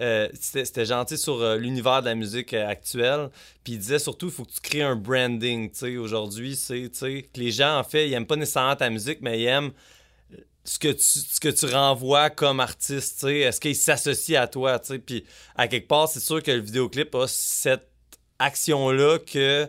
euh, 0.00 0.26
c'était 0.40 0.64
c'était 0.64 0.86
gentil 0.86 1.18
sur 1.18 1.40
euh, 1.42 1.56
l'univers 1.58 2.00
de 2.00 2.06
la 2.06 2.14
musique 2.14 2.54
euh, 2.54 2.66
actuelle, 2.66 3.28
puis 3.62 3.74
il 3.74 3.78
disait 3.78 3.98
surtout, 3.98 4.26
il 4.26 4.32
faut 4.32 4.44
que 4.44 4.52
tu 4.52 4.60
crées 4.60 4.82
un 4.82 4.96
branding, 4.96 5.70
tu 5.70 5.78
sais, 5.78 5.96
aujourd'hui, 5.98 6.56
c'est, 6.56 6.88
tu 6.90 6.98
sais, 6.98 7.28
que 7.32 7.38
les 7.40 7.50
gens, 7.50 7.78
en 7.78 7.84
fait, 7.84 8.08
ils 8.08 8.14
aiment 8.14 8.26
pas 8.26 8.36
nécessairement 8.36 8.76
ta 8.76 8.88
musique, 8.88 9.18
mais 9.20 9.38
ils 9.40 9.46
aiment 9.46 9.70
ce 10.64 10.78
que 10.78 10.88
tu, 10.88 11.02
ce 11.02 11.40
que 11.40 11.48
tu 11.48 11.66
renvoies 11.66 12.30
comme 12.30 12.60
artiste, 12.60 13.24
est-ce 13.24 13.60
qu'il 13.60 13.74
s'associe 13.76 14.40
à 14.40 14.46
toi, 14.46 14.78
tu 14.78 14.98
puis 15.00 15.24
à 15.56 15.66
quelque 15.68 15.88
part, 15.88 16.08
c'est 16.08 16.20
sûr 16.20 16.42
que 16.42 16.50
le 16.52 16.60
vidéoclip 16.60 17.14
a 17.14 17.26
cette 17.26 17.88
action-là 18.38 19.18
que, 19.18 19.68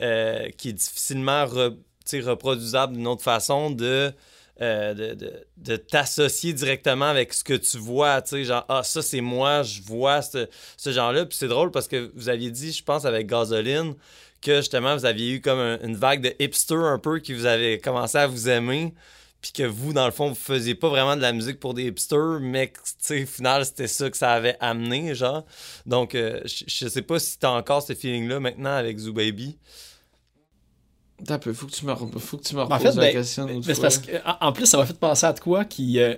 euh, 0.00 0.48
qui 0.56 0.70
est 0.70 0.72
difficilement 0.72 1.46
reproduisable 1.46 2.94
d'une 2.94 3.06
autre 3.06 3.22
façon 3.22 3.70
de, 3.70 4.12
euh, 4.60 4.94
de, 4.94 5.14
de, 5.14 5.32
de 5.58 5.76
t'associer 5.76 6.52
directement 6.52 7.06
avec 7.06 7.32
ce 7.32 7.42
que 7.44 7.54
tu 7.54 7.78
vois, 7.78 8.20
tu 8.22 8.30
sais, 8.30 8.44
genre, 8.44 8.64
ah, 8.68 8.82
ça 8.82 9.02
c'est 9.02 9.20
moi, 9.20 9.62
je 9.62 9.80
vois 9.82 10.22
ce, 10.22 10.48
ce 10.76 10.92
genre-là, 10.92 11.24
puis 11.26 11.36
c'est 11.38 11.48
drôle 11.48 11.70
parce 11.70 11.88
que 11.88 12.10
vous 12.14 12.28
aviez 12.28 12.50
dit, 12.50 12.72
je 12.72 12.82
pense, 12.84 13.04
avec 13.04 13.26
Gasoline, 13.26 13.94
que 14.40 14.56
justement, 14.56 14.96
vous 14.96 15.04
aviez 15.04 15.32
eu 15.34 15.40
comme 15.40 15.58
un- 15.58 15.78
une 15.82 15.96
vague 15.96 16.22
de 16.22 16.34
hipster 16.38 16.74
un 16.74 16.98
peu 16.98 17.18
qui 17.18 17.34
vous 17.34 17.46
avait 17.46 17.78
commencé 17.78 18.16
à 18.18 18.26
vous 18.26 18.48
aimer 18.48 18.94
puis 19.40 19.52
que 19.52 19.62
vous, 19.62 19.92
dans 19.92 20.04
le 20.06 20.10
fond, 20.12 20.28
vous 20.28 20.34
faisiez 20.34 20.74
pas 20.74 20.88
vraiment 20.88 21.16
de 21.16 21.22
la 21.22 21.32
musique 21.32 21.58
pour 21.60 21.72
des 21.74 21.84
hipsters, 21.86 22.40
mais 22.40 22.68
que, 22.68 23.22
au 23.22 23.26
final, 23.26 23.64
c'était 23.64 23.86
ça 23.86 24.10
que 24.10 24.16
ça 24.16 24.32
avait 24.32 24.56
amené, 24.60 25.14
genre. 25.14 25.44
Donc, 25.86 26.14
euh, 26.14 26.40
je 26.44 26.88
sais 26.88 27.02
pas 27.02 27.18
si 27.18 27.38
t'as 27.38 27.50
encore 27.50 27.82
ce 27.82 27.94
feeling-là 27.94 28.38
maintenant 28.40 28.74
avec 28.74 28.98
Zoo 28.98 29.12
Baby. 29.12 29.56
Un 31.28 31.38
peu, 31.38 31.52
faut 31.52 31.66
que 31.66 31.72
tu 31.72 31.84
me, 31.84 31.94
faut 31.94 32.38
que 32.38 32.42
tu 32.44 32.54
me 32.54 32.60
En 32.62 32.64
reposes 32.64 32.80
fait, 32.80 32.88
la 32.88 32.94
ben, 33.06 33.12
question. 33.12 33.46
parce 33.80 33.98
que, 33.98 34.12
en- 34.40 34.52
plus, 34.52 34.66
ça 34.66 34.78
m'a 34.78 34.86
fait 34.86 34.98
penser 34.98 35.26
à 35.26 35.32
de 35.34 35.40
quoi 35.40 35.64
qui. 35.66 36.00
euh, 36.00 36.14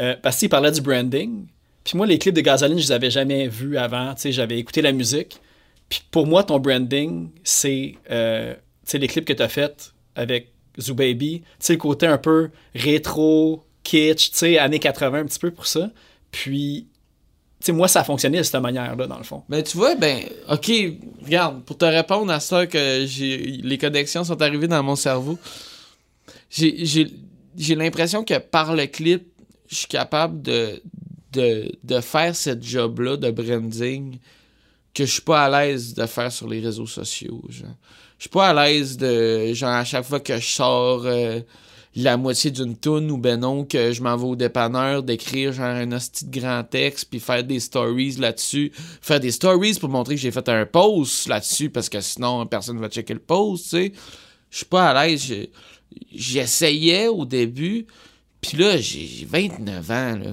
euh, 0.00 0.14
parce 0.22 0.38
qu'il 0.38 0.48
parlait 0.48 0.70
du 0.70 0.80
branding. 0.80 1.46
Puis 1.82 1.96
moi, 1.96 2.06
les 2.06 2.18
clips 2.18 2.34
de 2.34 2.40
Gasoline, 2.40 2.78
je 2.78 2.84
les 2.84 2.92
avais 2.92 3.10
jamais 3.10 3.48
vus 3.48 3.76
avant. 3.78 4.14
Tu 4.14 4.22
sais, 4.22 4.32
j'avais 4.32 4.58
écouté 4.58 4.80
la 4.82 4.92
musique. 4.92 5.40
Puis 5.88 6.02
pour 6.10 6.26
moi, 6.26 6.44
ton 6.44 6.60
branding, 6.60 7.30
c'est 7.42 7.96
euh, 8.10 8.54
tu 8.54 8.60
sais, 8.92 8.98
les 8.98 9.08
clips 9.08 9.24
que 9.24 9.32
tu 9.32 9.42
as 9.42 9.48
fait 9.48 9.92
avec 10.14 10.52
Zoo 10.80 10.94
Baby. 10.94 11.40
Tu 11.40 11.46
sais, 11.60 11.72
le 11.74 11.78
côté 11.78 12.06
un 12.06 12.18
peu 12.18 12.50
rétro, 12.74 13.64
kitsch, 13.82 14.30
tu 14.30 14.38
sais, 14.38 14.58
années 14.58 14.78
80, 14.78 15.18
un 15.18 15.24
petit 15.24 15.38
peu 15.38 15.50
pour 15.50 15.66
ça. 15.66 15.90
Puis, 16.30 16.86
tu 17.60 17.66
sais, 17.66 17.72
moi, 17.72 17.88
ça 17.88 18.00
a 18.00 18.04
fonctionné 18.04 18.38
de 18.38 18.42
cette 18.42 18.60
manière-là, 18.60 19.06
dans 19.06 19.18
le 19.18 19.24
fond. 19.24 19.42
Ben, 19.48 19.62
tu 19.62 19.76
vois, 19.76 19.94
ben, 19.94 20.22
ok, 20.48 20.70
regarde, 21.24 21.62
pour 21.64 21.78
te 21.78 21.84
répondre 21.84 22.30
à 22.32 22.40
ça 22.40 22.66
que 22.66 23.04
les 23.66 23.78
connexions 23.78 24.24
sont 24.24 24.40
arrivées 24.40 24.68
dans 24.68 24.82
mon 24.82 24.96
cerveau, 24.96 25.38
j'ai 26.50 27.74
l'impression 27.74 28.24
que 28.24 28.38
par 28.38 28.74
le 28.76 28.86
clip, 28.86 29.26
je 29.68 29.76
suis 29.76 29.86
capable 29.86 30.40
de, 30.42 30.82
de, 31.32 31.72
de 31.82 32.00
faire 32.00 32.34
cette 32.34 32.62
job-là 32.62 33.16
de 33.16 33.30
branding 33.30 34.18
que 34.94 35.04
je 35.04 35.12
suis 35.12 35.22
pas 35.22 35.44
à 35.44 35.50
l'aise 35.66 35.94
de 35.94 36.06
faire 36.06 36.32
sur 36.32 36.48
les 36.48 36.60
réseaux 36.60 36.86
sociaux, 36.86 37.42
genre. 37.48 37.74
Je 38.18 38.24
suis 38.24 38.30
pas 38.30 38.48
à 38.48 38.54
l'aise 38.68 38.96
de, 38.96 39.52
genre, 39.54 39.70
à 39.70 39.84
chaque 39.84 40.04
fois 40.04 40.18
que 40.20 40.38
je 40.38 40.46
sors 40.46 41.02
euh, 41.06 41.40
la 41.94 42.16
moitié 42.16 42.50
d'une 42.50 42.76
toune 42.76 43.10
ou 43.10 43.16
ben 43.18 43.38
non, 43.40 43.64
que 43.64 43.92
je 43.92 44.02
m'en 44.02 44.16
vais 44.16 44.24
au 44.26 44.36
dépanneur, 44.36 45.02
d'écrire 45.04 45.52
genre 45.52 45.66
un 45.66 45.92
hostie 45.92 46.26
de 46.26 46.40
grand 46.40 46.64
texte, 46.64 47.06
puis 47.10 47.20
faire 47.20 47.44
des 47.44 47.60
stories 47.60 48.12
là-dessus. 48.16 48.72
Faire 49.00 49.20
des 49.20 49.30
stories 49.30 49.78
pour 49.80 49.88
montrer 49.88 50.16
que 50.16 50.20
j'ai 50.20 50.30
fait 50.32 50.48
un 50.48 50.66
post 50.66 51.28
là-dessus, 51.28 51.70
parce 51.70 51.88
que 51.88 52.00
sinon, 52.00 52.44
personne 52.46 52.78
va 52.80 52.88
checker 52.88 53.14
le 53.14 53.20
post, 53.20 53.64
tu 53.64 53.70
sais. 53.70 53.92
Je 54.50 54.56
suis 54.58 54.66
pas 54.66 54.88
à 54.90 55.06
l'aise. 55.06 55.24
Je- 55.24 55.46
J'essayais 56.14 57.08
au 57.08 57.24
début, 57.24 57.86
puis 58.40 58.56
là, 58.58 58.76
j'ai 58.76 59.06
j'ai 59.06 59.24
29 59.24 59.90
ans, 59.90 60.16
là. 60.18 60.32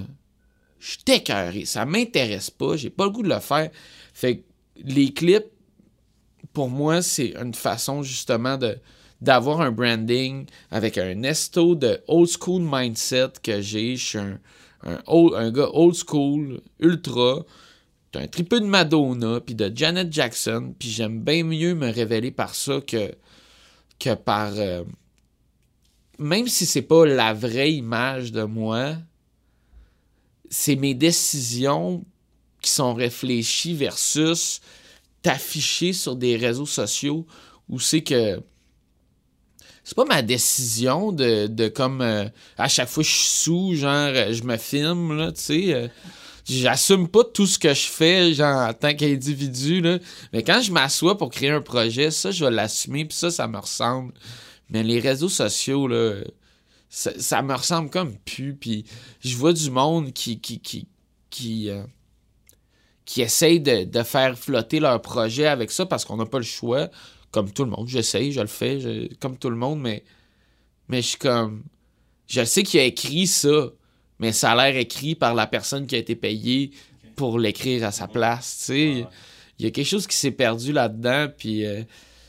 Je 0.79 0.91
suis. 0.91 1.65
Ça 1.65 1.85
m'intéresse 1.85 2.49
pas. 2.51 2.75
J'ai 2.77 2.89
pas 2.89 3.05
le 3.05 3.11
goût 3.11 3.23
de 3.23 3.29
le 3.29 3.39
faire. 3.39 3.69
Fait 4.13 4.37
que 4.37 4.41
les 4.83 5.11
clips, 5.13 5.45
pour 6.55 6.69
moi, 6.69 7.03
c'est 7.03 7.35
une 7.39 7.53
façon 7.53 8.01
justement 8.01 8.57
de 8.57 8.79
d'avoir 9.21 9.61
un 9.61 9.71
branding 9.71 10.45
avec 10.71 10.97
un 10.97 11.23
esto 11.23 11.75
de 11.75 12.01
old 12.07 12.29
school 12.29 12.61
mindset 12.63 13.33
que 13.43 13.61
j'ai. 13.61 13.95
Je 13.95 14.05
suis 14.05 14.17
un, 14.17 14.39
un, 14.83 14.99
old- 15.07 15.35
un 15.35 15.51
gars 15.51 15.69
old 15.71 15.95
school, 15.95 16.61
ultra. 16.79 17.45
J'ai 18.13 18.21
un 18.21 18.27
triple 18.27 18.59
de 18.61 18.65
Madonna, 18.65 19.39
puis 19.41 19.55
de 19.55 19.71
Janet 19.73 20.11
Jackson, 20.11 20.73
puis 20.77 20.89
j'aime 20.89 21.19
bien 21.21 21.43
mieux 21.43 21.75
me 21.75 21.89
révéler 21.91 22.31
par 22.31 22.55
ça 22.55 22.81
que, 22.81 23.13
que 23.99 24.13
par... 24.15 24.53
euh, 24.57 24.83
même 26.17 26.47
si 26.47 26.65
c'est 26.65 26.81
pas 26.81 27.05
la 27.05 27.33
vraie 27.33 27.73
image 27.73 28.31
de 28.31 28.43
moi, 28.43 28.95
c'est 30.49 30.75
mes 30.75 30.93
décisions 30.93 32.03
qui 32.61 32.69
sont 32.69 32.93
réfléchies 32.93 33.73
versus 33.73 34.61
t'afficher 35.25 35.91
sur 35.91 36.15
des 36.15 36.37
réseaux 36.37 36.67
sociaux 36.67 37.25
où 37.67 37.79
c'est 37.79 38.03
que 38.03 38.39
c'est 39.83 39.95
pas 39.95 40.05
ma 40.05 40.21
décision 40.21 41.11
de, 41.11 41.67
comme 41.69 42.01
euh, 42.01 42.25
à 42.59 42.67
chaque 42.67 42.89
fois 42.89 43.01
je 43.01 43.09
suis 43.09 43.27
sous 43.27 43.73
genre 43.73 44.13
je 44.13 44.43
me 44.43 44.55
filme 44.57 45.17
là 45.17 45.31
tu 45.31 45.41
sais 45.41 45.73
euh, 45.73 45.87
j'assume 46.47 47.07
pas 47.07 47.23
tout 47.23 47.47
ce 47.47 47.57
que 47.57 47.73
je 47.73 47.87
fais 47.87 48.35
genre 48.35 48.69
en 48.69 48.73
tant 48.75 48.93
qu'individu 48.93 49.81
là. 49.81 49.97
Mais 50.31 50.43
quand 50.43 50.61
je 50.61 50.71
m'assois 50.71 51.17
pour 51.17 51.31
créer 51.31 51.49
un 51.49 51.61
projet 51.61 52.11
ça 52.11 52.29
je 52.29 52.45
vais 52.45 52.51
l'assumer 52.51 53.05
puis 53.05 53.17
ça 53.17 53.31
ça 53.31 53.47
me 53.47 53.57
ressemble. 53.57 54.13
Mais 54.69 54.83
les 54.83 54.99
réseaux 54.99 55.29
sociaux 55.29 55.87
là 55.87 56.17
ça, 56.87 57.41
me 57.41 57.55
ressemble 57.55 57.89
comme 57.89 58.15
pu 58.15 58.53
puis 58.53 58.85
je 59.21 59.35
vois 59.35 59.53
du 59.53 59.71
monde 59.71 60.13
qui 60.13 60.39
qui 60.39 60.59
qui 60.59 60.87
qui 61.31 61.71
euh, 61.71 61.81
qui 63.05 63.21
essayent 63.21 63.59
de, 63.59 63.83
de 63.83 64.03
faire 64.03 64.37
flotter 64.37 64.79
leur 64.79 65.01
projet 65.01 65.45
avec 65.47 65.71
ça 65.71 65.85
parce 65.85 66.03
qu'on 66.05 66.17
n'a 66.17 66.25
pas 66.25 66.39
le 66.39 66.43
choix. 66.43 66.89
Comme 67.31 67.51
tout 67.51 67.65
le 67.65 67.69
monde. 67.71 67.87
J'essaye, 67.87 68.31
je 68.31 68.39
le 68.41 68.47
fais, 68.47 68.79
je- 68.79 69.13
comme 69.15 69.37
tout 69.37 69.49
le 69.49 69.57
monde, 69.57 69.79
mais, 69.81 70.03
mais 70.87 71.01
je 71.01 71.07
suis 71.09 71.17
comme. 71.17 71.63
Je 72.27 72.43
sais 72.45 72.63
qu'il 72.63 72.79
a 72.79 72.83
écrit 72.83 73.27
ça, 73.27 73.69
mais 74.19 74.31
ça 74.31 74.53
a 74.53 74.55
l'air 74.71 74.79
écrit 74.79 75.15
par 75.15 75.33
la 75.35 75.45
personne 75.45 75.85
qui 75.85 75.95
a 75.95 75.97
été 75.97 76.15
payée 76.15 76.71
pour 77.17 77.37
l'écrire 77.37 77.85
à 77.85 77.91
sa 77.91 78.07
place, 78.07 78.57
tu 78.59 78.65
sais. 78.65 79.05
Il 79.59 79.65
y 79.65 79.67
a 79.67 79.71
quelque 79.71 79.85
chose 79.87 80.07
qui 80.07 80.15
s'est 80.15 80.31
perdu 80.31 80.71
là-dedans, 80.73 81.27
puis 81.37 81.65
euh, 81.65 81.81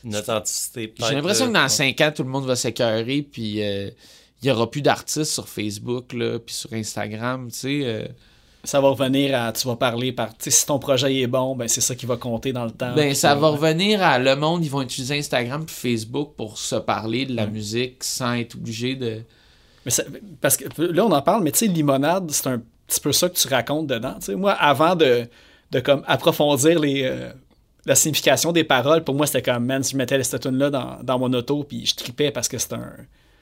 Une 0.03 0.15
authenticité, 0.15 0.93
j'ai 1.09 1.15
l'impression 1.15 1.47
que 1.47 1.53
dans 1.53 1.65
euh, 1.65 1.67
5 1.69 2.01
ans, 2.01 2.11
tout 2.15 2.23
le 2.23 2.29
monde 2.29 2.45
va 2.45 2.55
s'écœurer, 2.55 3.21
puis 3.21 3.61
euh, 3.63 3.89
il 4.41 4.47
y 4.47 4.51
aura 4.51 4.69
plus 4.69 4.81
d'artistes 4.81 5.31
sur 5.31 5.47
Facebook, 5.49 6.13
là, 6.13 6.37
puis 6.39 6.53
sur 6.55 6.71
Instagram, 6.73 7.49
tu 7.51 7.57
sais. 7.57 7.79
euh. 7.83 8.07
Ça 8.67 8.81
va 8.81 8.89
revenir 8.89 9.33
à. 9.39 9.51
Tu 9.53 9.67
vas 9.67 9.75
parler 9.77 10.11
par. 10.11 10.29
Si 10.39 10.65
ton 10.65 10.77
projet 10.77 11.15
est 11.15 11.27
bon, 11.27 11.55
ben 11.55 11.67
c'est 11.67 11.81
ça 11.81 11.95
qui 11.95 12.05
va 12.05 12.17
compter 12.17 12.51
dans 12.53 12.65
le 12.65 12.71
temps. 12.71 12.93
Ben, 12.95 13.13
ça 13.15 13.33
va 13.33 13.47
revenir 13.47 14.03
à 14.03 14.19
le 14.19 14.35
monde, 14.35 14.63
ils 14.65 14.69
vont 14.69 14.81
utiliser 14.81 15.17
Instagram 15.17 15.65
puis 15.65 15.75
Facebook 15.93 16.33
pour 16.35 16.57
se 16.57 16.75
parler 16.75 17.25
de 17.25 17.33
la 17.35 17.47
musique 17.47 18.03
sans 18.03 18.33
être 18.33 18.55
obligé 18.55 18.95
de. 18.95 19.21
Mais 19.85 19.91
ça- 19.91 20.03
parce 20.41 20.57
que 20.57 20.81
là, 20.81 21.05
on 21.05 21.11
en 21.11 21.21
parle, 21.21 21.43
mais 21.43 21.51
tu 21.51 21.59
sais, 21.59 21.67
limonade, 21.67 22.29
c'est 22.31 22.47
un 22.47 22.61
petit 22.87 22.99
peu 22.99 23.13
ça 23.13 23.29
que 23.29 23.35
tu 23.35 23.47
racontes 23.47 23.87
dedans. 23.87 24.15
Tu 24.19 24.25
sais, 24.27 24.35
moi, 24.35 24.51
avant 24.51 24.95
de, 24.95 25.27
de 25.71 25.79
comme 25.79 26.03
approfondir 26.05 26.77
les, 26.79 27.03
euh, 27.05 27.31
la 27.85 27.95
signification 27.95 28.51
des 28.51 28.65
paroles, 28.65 29.05
pour 29.05 29.15
moi, 29.15 29.27
c'était 29.27 29.41
comme, 29.43 29.65
man, 29.65 29.81
si 29.81 29.93
je 29.93 29.97
mettais 29.97 30.21
cette 30.23 30.41
tune-là 30.41 30.69
dans, 30.69 30.97
dans 31.03 31.17
mon 31.19 31.31
auto, 31.31 31.63
puis 31.63 31.85
je 31.85 31.95
tripais 31.95 32.31
parce 32.31 32.49
que 32.49 32.57
c'est 32.57 32.73
un. 32.73 32.91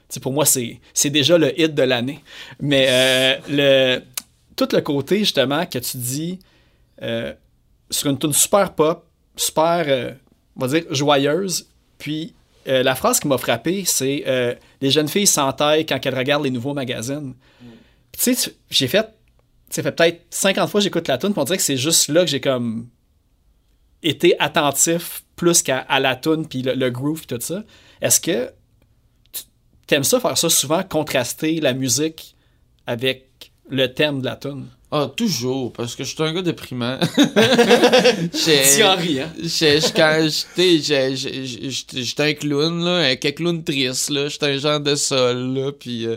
Tu 0.08 0.14
sais, 0.14 0.20
pour 0.20 0.32
moi, 0.32 0.44
c'est 0.44 0.78
c'est 0.94 1.10
déjà 1.10 1.36
le 1.36 1.60
hit 1.60 1.74
de 1.74 1.82
l'année. 1.82 2.20
Mais 2.60 2.86
euh, 2.88 3.34
le, 3.48 4.02
tout 4.56 4.68
le 4.72 4.80
côté, 4.80 5.18
justement, 5.20 5.66
que 5.66 5.78
tu 5.78 5.98
dis 5.98 6.38
euh, 7.02 7.32
sur 7.90 8.10
une 8.10 8.18
tune 8.18 8.32
super 8.32 8.74
pop, 8.74 9.06
super, 9.36 9.84
euh, 9.86 10.12
on 10.56 10.66
va 10.66 10.68
dire, 10.68 10.84
joyeuse, 10.92 11.68
puis 11.98 12.34
euh, 12.66 12.82
la 12.82 12.94
phrase 12.94 13.20
qui 13.20 13.28
m'a 13.28 13.38
frappé, 13.38 13.84
c'est 13.84 14.24
Les 14.80 14.90
jeunes 14.90 15.08
filles 15.08 15.26
s'entaillent 15.26 15.86
quand 15.86 16.04
elles 16.04 16.16
regardent 16.16 16.44
les 16.44 16.50
nouveaux 16.50 16.74
magazines. 16.74 17.34
Puis 18.10 18.22
Tu 18.22 18.34
sais, 18.34 18.52
j'ai 18.70 18.88
fait. 18.88 19.08
Ça 19.68 19.82
fait 19.82 19.92
peut-être 19.92 20.22
50 20.30 20.70
fois 20.70 20.80
que 20.80 20.84
j'écoute 20.84 21.08
la 21.08 21.18
tune, 21.18 21.32
puis 21.32 21.40
on 21.40 21.44
dirait 21.44 21.58
que 21.58 21.62
c'est 21.62 21.76
juste 21.76 22.08
là 22.08 22.24
que 22.24 22.30
j'ai 22.30 22.40
comme 22.40 22.88
été 24.02 24.38
attentif 24.38 25.24
plus 25.34 25.62
qu'à 25.62 25.78
à 25.78 26.00
la 26.00 26.16
tune 26.16 26.46
puis 26.46 26.62
le, 26.62 26.74
le 26.74 26.90
groove 26.90 27.26
tout 27.26 27.38
ça. 27.40 27.64
Est-ce 28.00 28.20
que 28.20 28.52
tu 29.32 29.42
t'aimes 29.86 30.04
ça 30.04 30.20
faire 30.20 30.38
ça 30.38 30.48
souvent, 30.48 30.82
contraster 30.82 31.60
la 31.60 31.74
musique 31.74 32.36
avec 32.86 33.25
le 33.70 33.86
thème 33.88 34.20
de 34.20 34.26
la 34.26 34.36
tune? 34.36 34.66
Ah, 34.92 35.10
toujours, 35.16 35.72
parce 35.72 35.96
que 35.96 36.04
je 36.04 36.14
suis 36.14 36.22
un 36.22 36.32
gars 36.32 36.42
déprimant. 36.42 36.98
Hein? 39.20 40.28
J'étais 40.28 40.78
j'ai- 40.78 41.16
j'ai- 41.16 41.46
j'ai- 41.46 42.02
j'étais 42.04 42.22
un 42.22 42.34
clown 42.34 42.84
là 42.84 42.98
un 43.10 43.16
clown 43.16 43.62
triste 43.64 44.10
là 44.10 44.28
j'étais 44.28 44.46
un 44.46 44.58
genre 44.58 44.80
de 44.80 44.94
sol 44.94 45.54
là 45.54 45.72
puis 45.72 46.06
euh, 46.06 46.16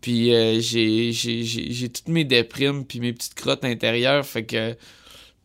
puis 0.00 0.32
euh, 0.34 0.60
j'ai 0.60 1.88
toutes 1.92 2.08
mes 2.08 2.24
déprimes 2.24 2.84
puis 2.84 3.00
mes 3.00 3.12
petites 3.12 3.34
crottes 3.34 3.64
intérieures 3.64 4.24
fait 4.24 4.44
que 4.44 4.76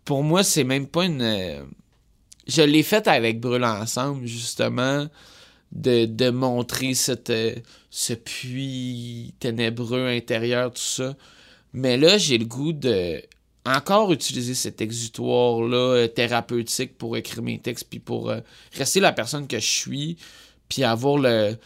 pour 0.06 0.24
moi 0.24 0.44
c'est 0.44 0.64
même 0.64 0.88
pas 0.88 1.06
une 1.06 1.22
euh, 1.22 1.62
je 2.48 2.62
l'ai 2.62 2.84
faite 2.84 3.08
avec 3.08 3.40
Brûle 3.40 3.64
ensemble 3.66 4.28
justement 4.28 5.08
de, 5.72 6.06
de 6.06 6.30
montrer 6.30 6.94
cette 6.94 7.32
ce 7.98 8.12
puits 8.12 9.34
ténébreux 9.40 10.06
intérieur 10.06 10.70
tout 10.74 10.82
ça 10.82 11.16
mais 11.72 11.96
là 11.98 12.18
j'ai 12.18 12.38
le 12.38 12.44
goût 12.44 12.74
de 12.74 13.22
encore 13.66 14.14
utiliser 14.14 14.54
cet 14.54 14.82
exutoire-là 14.82 15.78
euh, 15.78 16.08
thérapeutique 16.08 16.98
pour 16.98 17.18
écrire 17.18 17.42
mes 17.42 17.58
textes, 17.58 17.88
puis 17.90 18.00
pour 18.00 18.30
euh, 18.30 18.42
rester 18.74 19.00
la 19.00 19.12
personne 19.12 19.48
que 19.48 19.60
je 19.60 19.66
suis, 19.66 20.18
puis 20.70 20.84
avoir 20.84 21.18
le... 21.18 21.58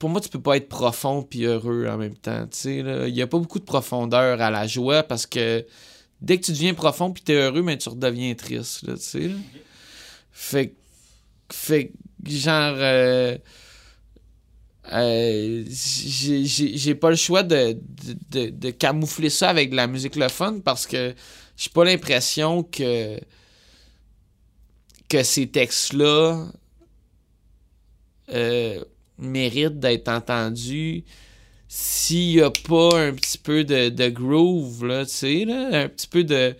Pour 0.00 0.08
moi, 0.08 0.20
tu 0.20 0.28
peux 0.30 0.40
pas 0.40 0.56
être 0.56 0.68
profond 0.68 1.22
puis 1.22 1.44
heureux 1.44 1.86
en 1.86 1.96
même 1.96 2.16
temps, 2.16 2.44
tu 2.46 2.58
sais. 2.58 3.08
Il 3.08 3.14
y 3.14 3.22
a 3.22 3.28
pas 3.28 3.38
beaucoup 3.38 3.60
de 3.60 3.64
profondeur 3.64 4.40
à 4.40 4.50
la 4.50 4.66
joie, 4.66 5.04
parce 5.04 5.26
que 5.26 5.64
dès 6.20 6.40
que 6.40 6.46
tu 6.46 6.52
deviens 6.52 6.74
profond 6.74 7.12
puis 7.12 7.22
t'es 7.22 7.34
heureux, 7.34 7.62
mais 7.62 7.78
tu 7.78 7.88
redeviens 7.88 8.34
triste, 8.34 8.86
tu 8.86 9.00
sais. 9.00 9.30
Fait, 10.32 10.74
fait 11.52 11.92
genre... 12.26 12.74
euh, 12.78 13.38
euh, 14.92 15.64
j'ai- 15.68 16.94
pas 16.94 17.10
le 17.10 17.16
choix 17.16 17.42
de, 17.42 17.76
de, 18.30 18.70
camoufler 18.70 19.30
ça 19.30 19.50
avec 19.50 19.70
de 19.70 19.76
la 19.76 19.86
musique 19.86 20.16
le 20.16 20.28
fun 20.28 20.60
parce 20.64 20.86
que 20.86 21.14
j'ai 21.56 21.70
pas 21.70 21.84
l'impression 21.84 22.62
que 22.62 23.20
que 25.08 25.22
ces 25.22 25.48
textes-là 25.48 26.46
euh, 28.32 28.84
méritent 29.18 29.80
d'être 29.80 30.08
entendus. 30.08 31.04
S'il 31.68 32.32
y 32.32 32.40
a 32.40 32.50
pas 32.50 32.98
un 32.98 33.12
petit 33.12 33.38
peu 33.38 33.64
de, 33.64 34.08
groove, 34.08 34.86
là, 34.86 35.04
tu 35.04 35.12
sais, 35.12 35.52
un 35.52 35.88
petit 35.88 36.06
peu 36.06 36.24
de... 36.24 36.56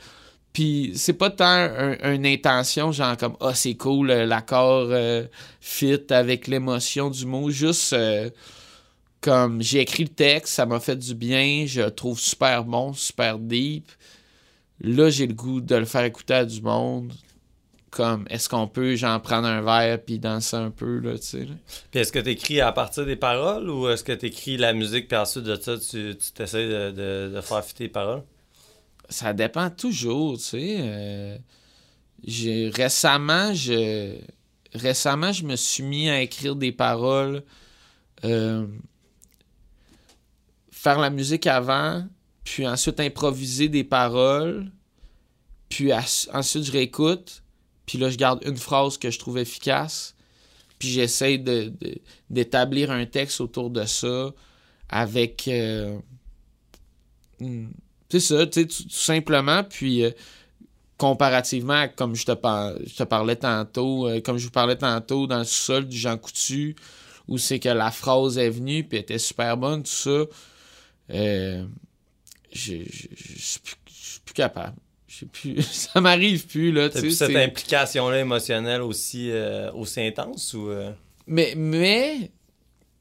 Puis 0.53 0.93
c'est 0.97 1.13
pas 1.13 1.31
tant 1.31 1.45
un- 1.45 2.13
une 2.13 2.27
intention, 2.27 2.91
genre 2.91 3.17
comme 3.17 3.37
«Ah, 3.41 3.55
c'est 3.55 3.75
cool, 3.77 4.11
euh, 4.11 4.27
l'accord 4.27 4.89
euh, 4.91 5.25
fit 5.61 6.01
avec 6.11 6.49
l'émotion 6.49 7.09
du 7.09 7.25
mot», 7.25 7.51
juste 7.51 7.93
euh, 7.93 8.31
comme 9.21 9.63
j'ai 9.63 9.81
écrit 9.81 10.05
le 10.05 10.09
texte, 10.09 10.55
ça 10.55 10.67
m'a 10.67 10.81
fait 10.81 10.97
du 10.97 11.15
bien, 11.15 11.65
je 11.67 11.83
le 11.83 11.91
trouve 11.91 12.19
super 12.19 12.65
bon, 12.65 12.93
super 12.95 13.39
deep. 13.39 13.87
Là, 14.81 15.11
j'ai 15.11 15.27
le 15.27 15.35
goût 15.35 15.61
de 15.61 15.77
le 15.77 15.85
faire 15.85 16.05
écouter 16.05 16.35
à 16.35 16.45
du 16.45 16.63
monde. 16.63 17.13
Comme, 17.91 18.25
est-ce 18.31 18.49
qu'on 18.49 18.69
peut, 18.69 18.95
genre, 18.95 19.21
prendre 19.21 19.49
un 19.49 19.63
verre 19.63 20.01
puis 20.01 20.21
danser 20.21 20.57
un 20.57 20.71
peu, 20.71 21.01
là, 21.01 21.19
tu 21.19 21.27
sais? 21.27 21.49
Puis 21.91 22.01
est-ce 22.01 22.13
que 22.13 22.21
tu 22.21 22.31
écris 22.31 22.61
à 22.61 22.71
partir 22.71 23.05
des 23.05 23.17
paroles 23.17 23.69
ou 23.69 23.89
est-ce 23.89 24.05
que 24.05 24.13
tu 24.13 24.27
écris 24.27 24.57
la 24.57 24.73
musique 24.73 25.09
puis 25.09 25.17
ensuite 25.19 25.43
de 25.43 25.57
ça, 25.57 25.77
tu 25.77 26.17
t'essaies 26.33 26.69
de, 26.69 26.91
de, 26.93 27.35
de 27.35 27.41
faire 27.41 27.65
fitter 27.65 27.85
les 27.85 27.91
paroles? 27.91 28.23
Ça 29.11 29.33
dépend 29.35 29.71
toujours, 29.71 30.39
tu 30.39 30.45
sais. 30.45 30.77
euh, 30.81 31.39
récemment, 32.75 33.53
je 33.55 34.19
récemment, 34.75 35.33
je 35.33 35.45
me 35.45 35.57
suis 35.57 35.83
mis 35.83 36.09
à 36.09 36.21
écrire 36.23 36.57
des 36.57 36.73
paroles, 36.73 37.43
euh, 38.25 38.67
faire 40.71 40.99
la 40.99 41.11
musique 41.11 41.47
avant, 41.47 42.07
puis 42.45 42.67
ensuite 42.67 43.01
improviser 43.01 43.69
des 43.69 43.85
paroles, 43.85 44.71
puis 45.69 45.93
ensuite 45.93 46.65
je 46.65 46.73
réécoute, 46.73 47.43
puis 47.87 47.99
là 47.99 48.11
je 48.11 48.17
garde 48.17 48.43
une 48.45 48.57
phrase 48.57 48.97
que 48.97 49.11
je 49.11 49.19
trouve 49.19 49.39
efficace, 49.39 50.15
puis 50.79 50.89
j'essaie 50.89 51.39
de- 51.39 51.73
d'établir 52.31 52.91
un 52.91 53.07
texte 53.07 53.41
autour 53.41 53.71
de 53.71 53.85
ça 53.85 54.31
avec 54.89 55.49
euh, 55.49 55.99
hmm, 57.41 57.67
c'est 58.11 58.21
ça, 58.21 58.47
tu 58.47 58.61
sais, 58.61 58.67
tout, 58.67 58.83
tout 58.85 58.89
simplement. 58.91 59.63
Puis, 59.65 60.05
euh, 60.05 60.11
comparativement 60.97 61.75
à 61.81 61.89
comme 61.89 62.15
je 62.15 62.27
te, 62.27 62.33
par- 62.33 62.75
je 62.85 62.95
te 62.95 63.03
parlais 63.05 63.37
tantôt, 63.37 64.07
euh, 64.09 64.21
comme 64.21 64.37
je 64.39 64.45
vous 64.45 64.51
parlais 64.51 64.77
tantôt 64.77 65.27
dans 65.27 65.39
le 65.39 65.45
sous-sol 65.45 65.87
du 65.89 65.97
Jean 65.97 66.19
Coutu, 66.19 66.77
où 67.29 67.39
c'est 67.39 67.59
que 67.59 67.69
la 67.71 67.91
phrase 67.91 68.37
est 68.39 68.51
venue, 68.51 68.85
puis 68.85 68.99
était 68.99 69.19
super 69.19 69.57
bonne, 69.57 69.83
tout 69.83 69.91
ça, 69.91 70.25
euh, 71.11 71.65
je 72.53 72.75
suis 72.85 73.61
plus, 73.61 74.21
plus 74.25 74.35
capable. 74.35 74.77
Je 75.09 75.17
sais 75.21 75.27
plus, 75.27 75.63
ça 75.73 76.01
m'arrive 76.01 76.47
plus, 76.47 76.71
là, 76.73 76.89
tu 76.89 76.95
T'as 76.95 77.01
sais. 77.01 77.07
plus 77.07 77.17
cette 77.17 77.37
implication-là 77.37 78.21
émotionnelle 78.21 78.83
aussi, 78.83 79.31
euh, 79.31 79.73
aussi 79.73 80.01
intense 80.03 80.55
ou. 80.55 80.71
Mais, 81.27 81.55
mais 81.57 82.31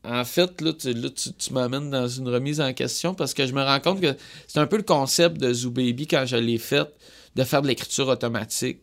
en 0.09 0.25
fait, 0.25 0.61
là, 0.61 0.73
tu, 0.73 0.93
là, 0.93 1.09
tu, 1.09 1.31
tu 1.33 1.53
m'amènes 1.53 1.89
dans 1.89 2.07
une 2.07 2.27
remise 2.29 2.59
en 2.61 2.73
question 2.73 3.13
parce 3.13 3.33
que 3.33 3.45
je 3.45 3.53
me 3.53 3.61
rends 3.63 3.79
compte 3.79 4.01
que 4.01 4.15
c'est 4.47 4.59
un 4.59 4.67
peu 4.67 4.77
le 4.77 4.83
concept 4.83 5.37
de 5.37 5.53
Zoo 5.53 5.71
Baby 5.71 6.07
quand 6.07 6.25
je 6.25 6.35
l'ai 6.37 6.57
fait, 6.57 6.87
de 7.35 7.43
faire 7.43 7.61
de 7.61 7.67
l'écriture 7.67 8.07
automatique, 8.07 8.79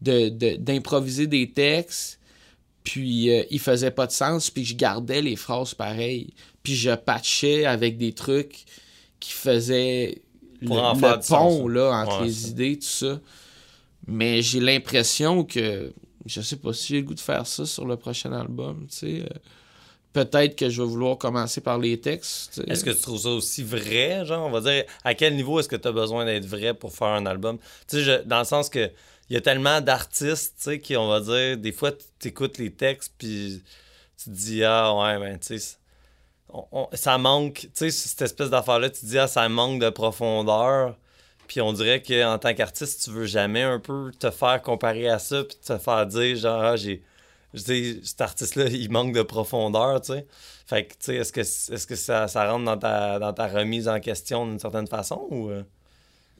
de, 0.00 0.28
de- 0.28 0.56
d'improviser 0.56 1.26
des 1.26 1.50
textes, 1.50 2.18
puis 2.82 3.30
euh, 3.30 3.44
il 3.50 3.60
faisait 3.60 3.90
pas 3.90 4.06
de 4.06 4.12
sens, 4.12 4.50
puis 4.50 4.64
je 4.64 4.74
gardais 4.76 5.22
les 5.22 5.36
phrases 5.36 5.74
pareilles, 5.74 6.34
puis 6.62 6.74
je 6.74 6.90
patchais 6.94 7.64
avec 7.66 7.96
des 7.98 8.12
trucs 8.12 8.64
qui 9.20 9.32
faisaient 9.32 10.22
le, 10.60 10.68
sens, 11.22 11.26
pont 11.28 11.66
ça. 11.68 11.72
là, 11.72 11.90
entre 12.04 12.20
Ouais, 12.20 12.26
les 12.26 12.32
ça. 12.32 12.48
idées, 12.48 12.78
tout 12.78 12.86
ça. 12.86 13.20
Mais 14.06 14.42
j'ai 14.42 14.60
l'impression 14.60 15.44
que 15.44 15.92
je 16.26 16.40
sais 16.40 16.56
pas 16.56 16.72
si 16.72 16.88
j'ai 16.88 17.00
le 17.00 17.06
goût 17.06 17.14
de 17.14 17.20
faire 17.20 17.46
ça 17.46 17.66
sur 17.66 17.86
le 17.86 17.96
prochain 17.96 18.32
album, 18.32 18.86
tu 18.90 18.96
sais. 18.96 19.22
euh, 19.22 19.38
Peut-être 20.14 20.56
que 20.56 20.70
je 20.70 20.80
vais 20.80 20.88
vouloir 20.88 21.18
commencer 21.18 21.60
par 21.60 21.76
les 21.76 22.00
textes. 22.00 22.62
Est-ce 22.68 22.84
que 22.84 22.90
tu 22.90 23.02
trouves 23.02 23.20
ça 23.20 23.30
aussi 23.30 23.62
vrai, 23.62 24.24
genre, 24.24 24.46
on 24.46 24.50
va 24.50 24.60
dire, 24.62 24.84
à 25.04 25.14
quel 25.14 25.34
niveau 25.36 25.60
est-ce 25.60 25.68
que 25.68 25.76
tu 25.76 25.88
as 25.88 25.92
besoin 25.92 26.24
d'être 26.24 26.46
vrai 26.46 26.72
pour 26.72 26.92
faire 26.94 27.08
un 27.08 27.26
album? 27.26 27.58
Tu 27.88 28.02
sais, 28.02 28.22
dans 28.24 28.38
le 28.38 28.44
sens 28.44 28.70
que 28.70 28.90
il 29.28 29.34
y 29.34 29.36
a 29.36 29.40
tellement 29.40 29.80
d'artistes, 29.80 30.54
tu 30.58 30.64
sais, 30.64 30.80
qui, 30.80 30.96
on 30.96 31.08
va 31.08 31.20
dire, 31.20 31.58
des 31.58 31.72
fois, 31.72 31.90
tu 32.20 32.28
écoutes 32.28 32.58
les 32.58 32.70
textes, 32.70 33.12
puis 33.18 33.62
tu 34.16 34.24
te 34.24 34.30
dis, 34.30 34.62
ah, 34.64 34.94
ouais, 34.94 35.18
ben, 35.18 35.38
tu 35.38 35.58
sais, 35.58 35.76
on- 36.48 36.88
ça 36.92 37.18
manque, 37.18 37.60
tu 37.62 37.68
sais, 37.74 37.90
cette 37.90 38.22
espèce 38.22 38.50
d'affaire-là, 38.50 38.90
tu 38.90 39.00
te 39.00 39.06
dis, 39.06 39.18
ah, 39.18 39.26
ça 39.26 39.48
manque 39.48 39.80
de 39.80 39.90
profondeur. 39.90 40.96
Puis 41.48 41.60
on 41.60 41.72
dirait 41.72 42.02
qu'en 42.02 42.38
tant 42.38 42.54
qu'artiste, 42.54 43.04
tu 43.04 43.10
veux 43.10 43.26
jamais 43.26 43.62
un 43.62 43.78
peu 43.80 44.10
te 44.18 44.30
faire 44.30 44.62
comparer 44.62 45.08
à 45.08 45.18
ça, 45.18 45.44
puis 45.44 45.56
te 45.62 45.76
faire 45.76 46.06
dire, 46.06 46.36
genre, 46.36 46.62
ah, 46.62 46.76
j'ai. 46.76 47.02
Je 47.54 47.62
dis, 47.62 48.00
cet 48.04 48.20
artiste-là, 48.20 48.66
il 48.68 48.90
manque 48.90 49.14
de 49.14 49.22
profondeur, 49.22 50.00
tu 50.02 50.12
sais. 50.12 50.26
Fait 50.66 50.84
que, 50.86 50.92
tu 50.92 50.98
sais, 51.00 51.14
est-ce 51.16 51.32
que, 51.32 51.40
est-ce 51.40 51.86
que 51.86 51.96
ça, 51.96 52.28
ça 52.28 52.50
rentre 52.50 52.64
dans 52.64 52.76
ta, 52.76 53.18
dans 53.18 53.32
ta 53.32 53.46
remise 53.48 53.88
en 53.88 54.00
question 54.00 54.46
d'une 54.46 54.58
certaine 54.58 54.86
façon 54.86 55.26
ou. 55.30 55.48
euh? 55.50 55.62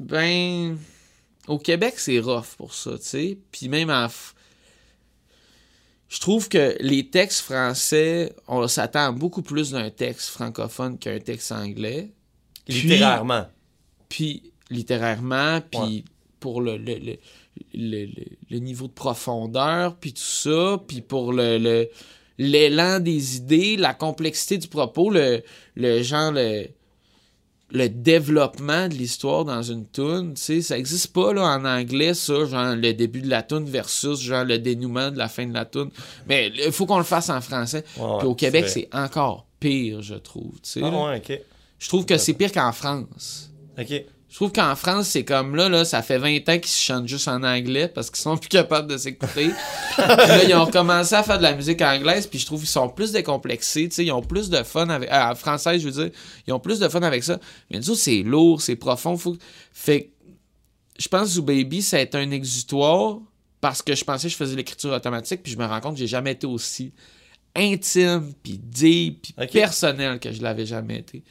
Ben, 0.00 0.76
au 1.46 1.58
Québec, 1.58 1.94
c'est 1.98 2.18
rough 2.18 2.56
pour 2.58 2.74
ça, 2.74 2.98
tu 2.98 3.04
sais. 3.04 3.38
Puis 3.52 3.68
même 3.68 3.90
en. 3.90 4.08
Je 6.08 6.20
trouve 6.20 6.48
que 6.48 6.76
les 6.80 7.08
textes 7.10 7.40
français, 7.40 8.32
on 8.46 8.66
s'attend 8.68 9.12
beaucoup 9.12 9.42
plus 9.42 9.72
d'un 9.72 9.90
texte 9.90 10.28
francophone 10.28 10.98
qu'un 10.98 11.18
texte 11.18 11.50
anglais. 11.52 12.12
Puis- 12.66 12.82
Littérairement. 12.82 13.46
Puis 14.08 14.52
littérairement, 14.70 15.60
puis 15.60 15.80
Ouais. 15.80 16.04
pour 16.40 16.60
le, 16.60 16.76
le, 16.76 16.94
le, 16.98 17.16
le- 17.74 18.06
le- 18.06 18.12
le 18.50 18.58
niveau 18.58 18.86
de 18.86 18.92
profondeur, 18.92 19.96
puis 19.96 20.12
tout 20.12 20.20
ça, 20.22 20.78
puis 20.86 21.00
pour 21.00 21.32
le, 21.32 21.58
le- 21.58 21.88
l'élan 22.38 23.00
des 23.00 23.36
idées, 23.36 23.76
la 23.76 23.94
complexité 23.94 24.58
du 24.58 24.68
propos, 24.68 25.10
le, 25.10 25.42
le 25.76 26.02
genre, 26.02 26.32
le, 26.32 26.66
le 27.70 27.88
développement 27.88 28.88
de 28.88 28.94
l'histoire 28.94 29.44
dans 29.44 29.62
une 29.62 29.86
tune, 29.88 30.34
tu 30.34 30.42
sais, 30.42 30.62
ça 30.62 30.78
existe 30.78 31.12
pas 31.12 31.32
là 31.32 31.42
en 31.42 31.64
anglais, 31.64 32.14
ça, 32.14 32.44
genre 32.44 32.76
le 32.76 32.92
début 32.92 33.20
de 33.22 33.28
la 33.28 33.42
tune 33.42 33.64
versus 33.64 34.20
genre 34.20 34.44
le 34.44 34.58
dénouement 34.58 35.10
de 35.10 35.18
la 35.18 35.28
fin 35.28 35.46
de 35.46 35.54
la 35.54 35.64
tune. 35.64 35.90
Mais 36.28 36.52
il 36.54 36.70
faut 36.72 36.86
qu'on 36.86 36.98
le 36.98 37.04
fasse 37.04 37.30
en 37.30 37.40
français. 37.40 37.84
Ouais, 37.96 38.18
Puis 38.18 38.28
au 38.28 38.34
Québec, 38.34 38.64
c'est 38.68 38.88
encore 38.92 39.46
pire, 39.58 40.02
je 40.02 40.14
trouve. 40.14 40.52
tu 40.62 40.70
sais, 40.70 40.80
Ah 40.84 40.90
ouais. 41.10 41.22
Je 41.78 41.88
trouve 41.88 42.06
que 42.06 42.16
c'est 42.18 42.34
pire 42.34 42.52
qu'en 42.52 42.72
France. 42.72 43.50
Ok. 43.78 44.04
Je 44.34 44.38
trouve 44.40 44.50
qu'en 44.50 44.74
France, 44.74 45.10
c'est 45.10 45.22
comme 45.22 45.54
là, 45.54 45.68
là, 45.68 45.84
ça 45.84 46.02
fait 46.02 46.18
20 46.18 46.48
ans 46.48 46.58
qu'ils 46.58 46.66
se 46.66 46.82
chantent 46.82 47.06
juste 47.06 47.28
en 47.28 47.44
anglais 47.44 47.86
parce 47.86 48.10
qu'ils 48.10 48.20
sont 48.20 48.36
plus 48.36 48.48
capables 48.48 48.90
de 48.90 48.96
s'écouter. 48.96 49.50
Puis 49.94 50.06
là, 50.08 50.42
ils 50.42 50.54
ont 50.56 50.66
commencé 50.66 51.14
à 51.14 51.22
faire 51.22 51.38
de 51.38 51.44
la 51.44 51.54
musique 51.54 51.80
anglaise, 51.80 52.26
puis 52.26 52.40
je 52.40 52.46
trouve 52.46 52.58
qu'ils 52.58 52.68
sont 52.68 52.88
plus 52.88 53.12
décomplexés, 53.12 53.88
tu 53.88 53.94
sais, 53.94 54.04
ils 54.04 54.10
ont 54.10 54.22
plus 54.22 54.50
de 54.50 54.60
fun 54.64 54.88
avec. 54.88 55.08
Français, 55.36 55.78
je 55.78 55.88
veux 55.88 56.02
dire, 56.02 56.10
ils 56.48 56.52
ont 56.52 56.58
plus 56.58 56.80
de 56.80 56.88
fun 56.88 57.02
avec 57.02 57.22
ça. 57.22 57.38
Mais 57.70 57.78
nous 57.78 57.94
c'est 57.94 58.24
lourd, 58.24 58.60
c'est 58.60 58.74
profond. 58.74 59.16
Faut... 59.16 59.36
Fait 59.72 60.02
que 60.02 60.08
je 60.98 61.06
pense 61.06 61.28
que 61.28 61.34
Zoo 61.34 61.42
Baby, 61.42 61.80
ça 61.80 61.98
a 61.98 62.00
été 62.00 62.18
un 62.18 62.32
exutoire 62.32 63.18
parce 63.60 63.82
que 63.82 63.94
je 63.94 64.02
pensais 64.02 64.26
que 64.26 64.32
je 64.32 64.36
faisais 64.36 64.56
l'écriture 64.56 64.90
automatique, 64.90 65.44
puis 65.44 65.52
je 65.52 65.58
me 65.58 65.64
rends 65.64 65.80
compte 65.80 65.92
que 65.92 66.00
j'ai 66.00 66.08
jamais 66.08 66.32
été 66.32 66.48
aussi 66.48 66.92
intime, 67.54 68.32
puis 68.42 68.58
deep, 68.58 69.28
puis 69.36 69.46
personnel 69.46 70.18
que 70.18 70.32
je 70.32 70.42
l'avais 70.42 70.66
jamais 70.66 70.98
été. 70.98 71.22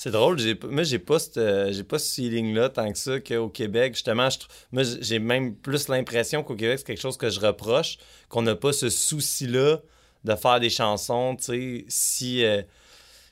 C'est 0.00 0.12
drôle, 0.12 0.38
j'ai, 0.38 0.56
moi 0.62 0.84
j'ai 0.84 1.00
pas, 1.00 1.16
euh, 1.38 1.72
j'ai 1.72 1.82
pas 1.82 1.98
ce 1.98 2.14
feeling-là 2.14 2.68
tant 2.68 2.92
que 2.92 2.96
ça 2.96 3.18
qu'au 3.18 3.48
Québec. 3.48 3.94
Justement, 3.94 4.30
je, 4.30 4.38
moi 4.70 4.84
j'ai 5.00 5.18
même 5.18 5.56
plus 5.56 5.88
l'impression 5.88 6.44
qu'au 6.44 6.54
Québec, 6.54 6.78
c'est 6.78 6.84
quelque 6.84 7.00
chose 7.00 7.16
que 7.16 7.30
je 7.30 7.40
reproche, 7.40 7.98
qu'on 8.28 8.42
n'a 8.42 8.54
pas 8.54 8.72
ce 8.72 8.90
souci-là 8.90 9.80
de 10.22 10.36
faire 10.36 10.60
des 10.60 10.70
chansons, 10.70 11.34
tu 11.34 11.44
sais, 11.46 11.84
si, 11.88 12.44
euh, 12.44 12.62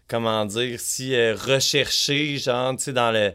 comment 0.08 0.44
dire, 0.44 0.80
si 0.80 1.14
euh, 1.14 1.36
genre, 1.36 2.76
tu 2.76 2.82
sais, 2.82 2.92
dans 2.92 3.12
le, 3.12 3.32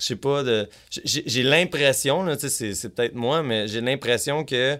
je 0.00 0.04
sais 0.04 0.16
pas, 0.16 0.42
de, 0.42 0.68
j'ai, 1.04 1.44
l'impression, 1.44 2.24
là, 2.24 2.34
tu 2.34 2.48
sais, 2.48 2.48
c'est, 2.48 2.74
c'est 2.74 2.88
peut-être 2.88 3.14
moi, 3.14 3.44
mais 3.44 3.68
j'ai 3.68 3.80
l'impression 3.80 4.44
que 4.44 4.76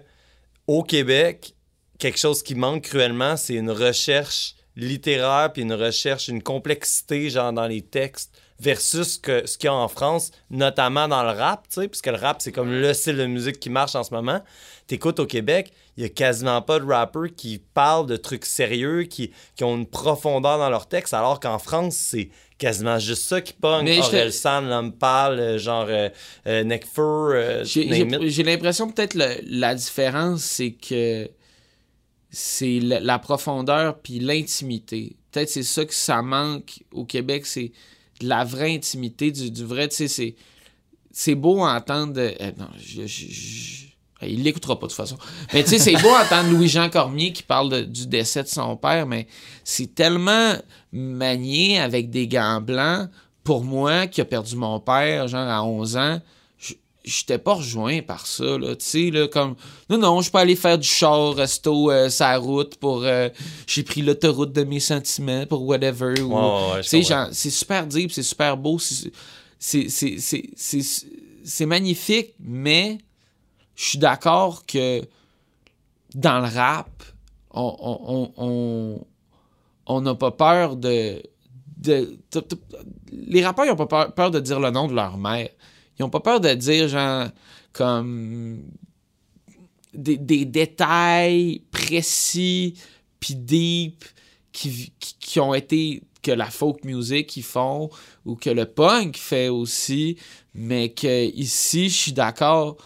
au 0.67 0.83
Québec, 0.83 1.55
quelque 1.99 2.19
chose 2.19 2.43
qui 2.43 2.53
manque 2.53 2.83
cruellement, 2.83 3.37
c'est 3.37 3.55
une 3.55 3.71
recherche 3.71 4.56
littéraire 4.77 5.51
puis 5.51 5.63
une 5.63 5.73
recherche, 5.73 6.27
une 6.27 6.43
complexité 6.43 7.29
genre 7.29 7.51
dans 7.51 7.67
les 7.67 7.81
textes 7.81 8.31
versus 8.59 9.17
que, 9.17 9.45
ce 9.45 9.57
qu'il 9.57 9.67
y 9.67 9.69
a 9.69 9.73
en 9.73 9.87
France, 9.87 10.31
notamment 10.49 11.07
dans 11.07 11.23
le 11.23 11.29
rap, 11.29 11.67
tu 11.69 11.81
sais, 11.81 11.87
puisque 11.87 12.07
le 12.07 12.15
rap, 12.15 12.41
c'est 12.41 12.51
comme 12.51 12.71
le 12.71 12.93
style 12.93 13.17
de 13.17 13.25
musique 13.25 13.59
qui 13.59 13.69
marche 13.69 13.95
en 13.95 14.03
ce 14.03 14.13
moment. 14.13 14.41
T'écoutes 14.87 15.19
au 15.19 15.25
Québec, 15.25 15.71
il 15.95 16.03
y 16.03 16.05
a 16.05 16.09
quasiment 16.09 16.61
pas 16.61 16.79
de 16.79 16.85
rappeurs 16.85 17.27
qui 17.35 17.61
parlent 17.73 18.07
de 18.07 18.15
trucs 18.15 18.45
sérieux, 18.45 19.03
qui, 19.03 19.31
qui 19.55 19.63
ont 19.63 19.75
une 19.75 19.85
profondeur 19.85 20.57
dans 20.57 20.69
leurs 20.69 20.87
textes, 20.87 21.13
alors 21.13 21.39
qu'en 21.39 21.59
France, 21.59 21.95
c'est 21.97 22.29
quasiment 22.57 22.97
juste 22.97 23.23
ça 23.23 23.41
qui 23.41 23.53
pogne. 23.53 23.99
Aurel 23.99 24.33
San, 24.33 24.67
l'homme 24.67 24.93
pâle, 24.93 25.39
euh, 25.39 25.57
genre 25.59 25.85
euh, 25.89 26.09
euh, 26.47 26.63
Necfeu, 26.63 27.35
euh, 27.35 27.63
J'ai 27.63 28.43
l'impression 28.43 28.89
peut-être 28.89 29.15
la 29.15 29.75
différence, 29.75 30.41
c'est 30.41 30.71
que 30.71 31.29
c'est 32.39 32.79
la, 32.79 33.17
profondeur 33.17 33.97
puis 33.97 34.19
l'intimité. 34.19 35.15
Peut-être 35.31 35.49
c'est 35.49 35.63
ça 35.63 35.85
que 35.85 35.93
ça 35.93 36.21
manque 36.21 36.83
au 36.91 37.03
Québec, 37.03 37.47
c'est 37.47 37.71
de 38.21 38.27
la 38.27 38.43
vraie 38.43 38.75
intimité, 38.75 39.31
du, 39.31 39.63
vrai, 39.63 39.87
tu 39.87 40.07
c'est 40.07 41.35
beau 41.35 41.61
entendre... 41.61 42.19
euh, 42.19 42.51
non, 42.59 42.67
il 44.21 44.43
l'écoutera 44.43 44.79
pas 44.79 44.85
de 44.85 44.91
toute 44.91 44.97
façon. 44.97 45.17
Mais 45.51 45.63
tu 45.63 45.71
sais, 45.71 45.79
c'est 45.79 45.99
beau 45.99 46.09
entendre 46.09 46.51
Louis-Jean 46.51 46.91
Cormier 46.91 47.33
qui 47.33 47.41
parle 47.41 47.87
du 47.87 48.05
décès 48.05 48.43
de 48.43 48.47
son 48.47 48.77
père, 48.77 49.07
mais 49.07 49.25
c'est 49.63 49.95
tellement 49.95 50.53
manié 50.91 51.79
avec 51.79 52.11
des 52.11 52.27
gants 52.27 52.61
blancs. 52.61 53.09
Pour 53.43 53.63
moi, 53.63 54.05
qui 54.05 54.21
a 54.21 54.25
perdu 54.25 54.55
mon 54.55 54.79
père, 54.79 55.27
genre 55.27 55.47
à 55.47 55.63
11 55.63 55.97
ans, 55.97 56.21
j'étais 57.07 57.37
pas 57.37 57.55
rejoint 57.55 58.01
par 58.01 58.27
ça, 58.27 58.57
là, 58.57 58.75
tu 58.75 58.85
sais, 58.85 59.09
là, 59.11 59.27
comme, 59.27 59.55
non, 59.89 59.97
non, 59.97 60.21
je 60.21 60.29
peux 60.29 60.37
aller 60.37 60.55
faire 60.55 60.77
du 60.77 60.87
char, 60.87 61.33
resto, 61.35 61.89
euh, 61.91 62.09
sa 62.09 62.37
route 62.37 62.75
pour, 62.77 63.03
euh, 63.03 63.29
j'ai 63.65 63.83
pris 63.83 64.01
l'autoroute 64.01 64.51
de 64.53 64.63
mes 64.63 64.79
sentiments 64.79 65.45
pour 65.45 65.63
whatever, 65.65 66.19
ou, 66.21 66.33
ouais, 66.75 66.81
tu 66.81 66.89
sais, 66.89 66.97
c'est 67.31 67.49
super 67.49 67.87
deep, 67.87 68.11
c'est 68.11 68.23
super 68.23 68.57
beau, 68.57 68.77
c'est- 68.79 69.11
magnifique, 71.65 72.33
mais 72.39 72.97
je 73.75 73.83
suis 73.85 73.97
d'accord 73.99 74.65
que 74.65 75.01
dans 76.13 76.39
le 76.39 76.47
rap, 76.53 76.89
on 77.51 77.75
on- 77.79 78.01
on- 78.13 78.31
on- 78.37 79.07
on 79.87 80.01
n'a 80.01 80.15
pas 80.15 80.31
peur 80.31 80.75
de... 80.75 81.21
de- 81.77 82.17
les 83.11 83.43
rappeurs, 83.45 83.65
ils 83.65 83.69
n'ont 83.69 83.75
pas 83.75 83.85
peur, 83.87 84.13
peur 84.13 84.31
de 84.31 84.39
dire 84.39 84.59
le 84.59 84.69
nom 84.71 84.87
de 84.87 84.93
leur 84.93 85.17
mère. 85.17 85.49
Ils 85.97 86.03
n'ont 86.03 86.09
pas 86.09 86.19
peur 86.19 86.39
de 86.39 86.53
dire, 86.53 86.87
genre, 86.87 87.27
comme... 87.73 88.61
Des, 89.93 90.17
des 90.17 90.45
détails 90.45 91.61
précis, 91.71 92.75
puis 93.19 93.35
deep, 93.35 94.03
qui, 94.51 94.91
qui, 94.99 95.15
qui 95.19 95.39
ont 95.39 95.53
été... 95.55 96.03
que 96.21 96.31
la 96.31 96.49
folk 96.51 96.83
music, 96.83 97.35
ils 97.37 97.43
font, 97.43 97.89
ou 98.25 98.35
que 98.35 98.49
le 98.49 98.65
punk 98.65 99.17
fait 99.17 99.47
aussi, 99.49 100.17
mais 100.53 100.89
que 100.89 101.25
ici, 101.33 101.89
je 101.89 101.95
suis 101.95 102.11
d'accord 102.13 102.77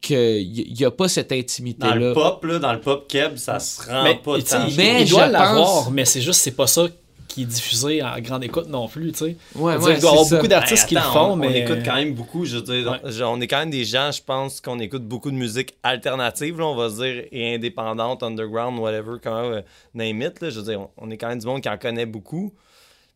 qu'il 0.00 0.74
n'y 0.76 0.84
a 0.84 0.90
pas 0.90 1.08
cette 1.08 1.30
Dans 1.30 1.36
intimité-là. 1.36 1.94
le 1.96 2.12
pop, 2.14 2.44
là, 2.44 2.58
dans 2.58 2.72
le 2.72 2.80
pop 2.80 3.06
keb, 3.08 3.36
ça 3.36 3.58
se 3.60 3.82
rend 3.88 4.02
Mais, 4.04 4.16
pas 4.16 4.40
tant. 4.42 4.66
Mais 4.76 5.02
il 5.02 5.08
doit 5.08 5.26
l'avoir, 5.28 5.84
pense- 5.84 5.90
mais 5.92 6.04
c'est 6.04 6.20
juste, 6.20 6.40
c'est 6.40 6.50
pas 6.56 6.66
ça 6.66 6.88
qui 7.34 7.42
est 7.42 7.46
diffusé 7.46 8.00
à 8.00 8.20
grande 8.20 8.44
écoute 8.44 8.68
non 8.68 8.86
plus, 8.86 9.10
tu 9.10 9.18
sais. 9.18 9.36
Ouais, 9.56 9.74
il 9.74 9.80
doit 9.80 9.92
y 9.92 9.96
avoir 9.96 10.18
c'est 10.22 10.30
ça. 10.30 10.36
beaucoup 10.36 10.46
d'artistes 10.46 10.86
qui 10.88 10.94
le 10.94 11.00
font, 11.00 11.32
on, 11.32 11.36
mais. 11.36 11.48
on 11.48 11.50
écoute 11.50 11.84
quand 11.84 11.96
même 11.96 12.14
beaucoup. 12.14 12.44
Je 12.44 12.56
veux 12.58 12.62
dire, 12.62 13.00
Ouais. 13.02 13.10
genre, 13.10 13.32
on 13.36 13.40
est 13.40 13.48
quand 13.48 13.58
même 13.58 13.70
des 13.70 13.84
gens, 13.84 14.12
je 14.12 14.22
pense, 14.22 14.60
qu'on 14.60 14.78
écoute 14.78 15.02
beaucoup 15.02 15.32
de 15.32 15.36
musique 15.36 15.74
alternative, 15.82 16.58
là, 16.60 16.66
on 16.66 16.76
va 16.76 16.90
se 16.90 17.02
dire, 17.02 17.24
et 17.32 17.54
indépendante, 17.56 18.22
underground, 18.22 18.78
whatever, 18.78 19.16
comment 19.20 19.50
euh, 19.50 19.62
name 19.94 20.22
it. 20.22 20.40
Là, 20.40 20.50
je 20.50 20.60
veux 20.60 20.64
dire, 20.64 20.80
on, 20.80 20.90
on 20.96 21.10
est 21.10 21.16
quand 21.18 21.28
même 21.28 21.40
du 21.40 21.46
monde 21.46 21.60
qui 21.60 21.68
en 21.68 21.76
connaît 21.76 22.06
beaucoup. 22.06 22.54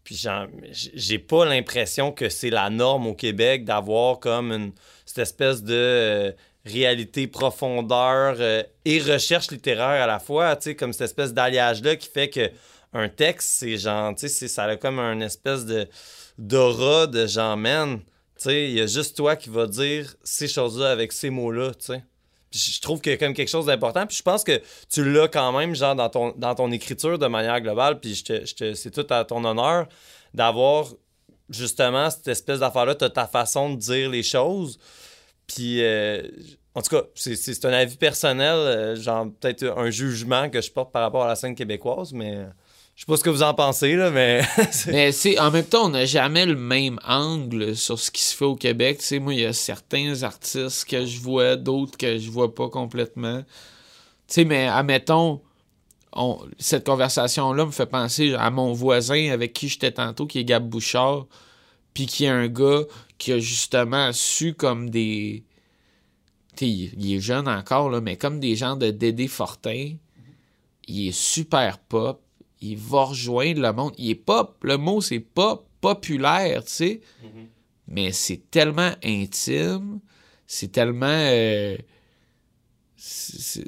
Puis 0.03 0.27
j'ai 0.73 1.19
pas 1.19 1.45
l'impression 1.45 2.11
que 2.13 2.29
c'est 2.29 2.51
la 2.51 2.71
norme 2.71 3.07
au 3.07 3.15
Québec 3.15 3.65
d'avoir 3.65 4.19
comme 4.19 4.51
une, 4.53 4.73
cette 5.07 5.19
espèce 5.19 5.63
de 5.63 5.75
euh, 5.75 6.33
réalité 6.65 7.27
profondeur 7.27 8.37
euh, 8.41 8.63
et 8.85 9.01
recherche 9.01 9.51
littéraire 9.51 10.03
à 10.03 10.07
la 10.07 10.19
fois, 10.19 10.57
tu 10.57 10.71
sais, 10.71 10.75
comme 10.75 10.93
cette 10.93 11.03
espèce 11.03 11.33
d'alliage-là 11.35 11.97
qui 11.97 12.09
fait 12.09 12.31
que 12.31 12.51
un 12.93 13.09
texte, 13.09 13.49
c'est 13.51 13.77
genre, 13.77 14.15
tu 14.15 14.29
sais, 14.29 14.49
ça 14.49 14.65
a 14.65 14.77
comme 14.77 14.99
un 14.99 15.21
espèce 15.21 15.67
de 15.67 15.89
d'aura 16.39 17.07
de 17.07 17.27
genre, 17.27 17.57
tu 17.57 18.01
sais, 18.37 18.69
il 18.69 18.75
y 18.75 18.81
a 18.81 18.87
juste 18.87 19.17
toi 19.17 19.35
qui 19.37 19.51
va 19.51 19.67
dire 19.67 20.15
ces 20.23 20.47
choses-là 20.47 20.91
avec 20.91 21.13
ces 21.13 21.31
mots-là, 21.31 21.73
tu 21.75 21.87
sais. 21.87 22.05
Je 22.51 22.81
trouve 22.81 23.01
qu'il 23.01 23.13
y 23.13 23.15
a 23.15 23.19
comme 23.19 23.35
quelque 23.35 23.49
chose 23.49 23.67
d'important. 23.67 24.07
Puis 24.07 24.17
je 24.17 24.23
pense 24.23 24.43
que 24.43 24.63
tu 24.91 25.05
l'as 25.05 25.29
quand 25.29 25.53
même, 25.53 25.75
genre, 25.75 25.95
dans 25.95 26.09
ton, 26.09 26.33
dans 26.37 26.55
ton 26.55 26.71
écriture 26.73 27.19
de 27.19 27.27
manière 27.27 27.61
globale. 27.61 28.01
Puis 28.01 28.15
je 28.15 28.25
te, 28.25 28.47
je 28.47 28.55
te- 28.55 28.75
c'est 28.75 28.91
tout 28.91 29.07
à 29.11 29.25
ton 29.25 29.45
honneur 29.45 29.87
d'avoir 30.33 30.87
justement 31.51 32.09
cette 32.09 32.29
espèce 32.29 32.61
d'affaire-là. 32.61 32.95
Tu 32.95 33.11
ta 33.11 33.27
façon 33.27 33.75
de 33.75 33.77
dire 33.77 34.09
les 34.09 34.23
choses. 34.23 34.79
Puis, 35.47 35.83
euh, 35.83 36.23
en 36.75 36.81
tout 36.81 36.97
cas, 36.97 37.03
c'est, 37.15 37.65
un 37.65 37.73
avis 37.73 37.97
personnel, 37.97 38.57
euh, 38.57 38.97
genre 38.97 39.27
peut-être 39.41 39.65
un 39.77 39.91
jugement 39.91 40.49
que 40.49 40.61
je 40.61 40.71
porte 40.71 40.93
par 40.93 41.03
rapport 41.03 41.25
à 41.25 41.29
la 41.29 41.37
scène 41.37 41.55
québécoise, 41.55 42.13
mais 42.13 42.47
je 42.99 43.03
sais 43.03 43.07
pas 43.07 43.17
ce 43.17 43.23
que 43.23 43.31
vous 43.31 43.45
en 43.45 43.55
pensez, 43.55 43.95
là, 43.95 44.11
mais. 44.11 44.43
Mais 44.89 45.13
c'est 45.13 45.39
en 45.39 45.53
même 45.53 45.65
temps, 45.65 45.87
on 45.87 45.91
n'a 45.91 46.05
jamais 46.05 46.45
le 46.47 46.57
même 46.57 46.99
angle 47.07 47.77
sur 47.77 47.97
ce 47.97 48.11
qui 48.11 48.21
se 48.23 48.35
fait 48.35 48.45
au 48.45 48.57
Québec. 48.57 49.01
Sais, 49.01 49.21
moi, 49.21 49.35
il 49.35 49.41
y 49.41 49.45
a 49.45 49.53
certains 49.53 50.25
artistes 50.25 50.85
que 50.85 51.07
je 51.07 51.21
vois, 51.21 51.55
d'autres 51.55 51.97
que 51.97 52.19
je 52.19 52.29
vois 52.29 52.53
pas 52.53 52.69
complètement. 52.69 53.45
Sais, 54.27 54.45
mais 54.45 54.67
admettons, 54.67 55.41
on- 56.13 56.41
cette 56.59 56.85
conversation-là 56.85 57.67
me 57.67 57.71
fait 57.71 57.87
penser 57.87 58.35
à 58.35 58.51
mon 58.51 58.73
voisin 58.73 59.31
avec 59.31 59.53
qui 59.53 59.69
j'étais 59.69 59.93
tantôt, 59.93 60.27
qui 60.27 60.41
est 60.41 60.45
Gab 60.45 60.69
Bouchard, 60.69 61.27
puis 61.95 62.07
qui 62.07 62.25
est 62.25 62.29
un 62.31 62.49
gars 62.49 62.83
qui 63.17 63.33
a 63.33 63.39
justement 63.39 64.13
su 64.13 64.55
comme 64.55 64.91
des... 64.91 65.45
Tu 66.57 66.65
sais, 66.65 66.69
il 66.69 66.93
il 66.99 67.15
est 67.15 67.21
jeune 67.21 67.47
encore, 67.47 67.91
là, 67.91 68.01
mais 68.01 68.17
comme 68.17 68.41
des 68.41 68.57
gens 68.57 68.75
de 68.75 68.91
Dédé 68.91 69.29
Fortin, 69.29 69.93
il 70.89 71.07
est 71.07 71.13
super 71.17 71.79
pop. 71.79 72.21
Il 72.61 72.77
va 72.77 73.05
rejoindre 73.05 73.61
le 73.61 73.73
monde. 73.73 73.93
Il 73.99 74.11
est 74.11 74.15
pop. 74.15 74.57
Le 74.63 74.77
mot, 74.77 75.01
c'est 75.01 75.21
pas 75.21 75.63
populaire, 75.81 76.65
tu 76.65 76.73
sais. 76.73 77.01
Mais 77.87 78.13
c'est 78.13 78.51
tellement 78.51 78.93
intime. 79.05 80.01
C'est 80.47 80.73
tellement. 80.73 81.07
euh, 81.07 81.77
c'est- 82.97 83.65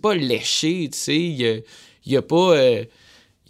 pas 0.00 0.14
léché, 0.14 0.88
tu 0.92 0.98
sais. 0.98 1.16
Il 1.18 1.40
y 1.40 1.46
a, 1.48 1.56
y 2.06 2.16
a 2.16 2.22
pas. 2.22 2.56
euh, 2.56 2.84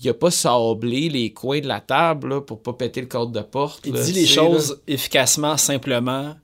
il 0.03 0.09
a 0.09 0.15
pas 0.15 0.31
sablé 0.31 1.11
les 1.11 1.31
coins 1.35 1.61
de 1.61 1.69
la 1.69 1.81
table 1.81 2.31
là, 2.31 2.41
pour 2.41 2.63
pas 2.63 2.73
péter 2.73 3.03
le 3.03 3.07
cadre 3.07 3.27
de 3.33 3.43
porte. 3.43 3.85
Il 3.87 3.93
là, 3.93 4.03
dit 4.03 4.13
les 4.13 4.25
choses 4.27 4.81
efficacement, 4.87 5.59
simplement, 5.59 6.37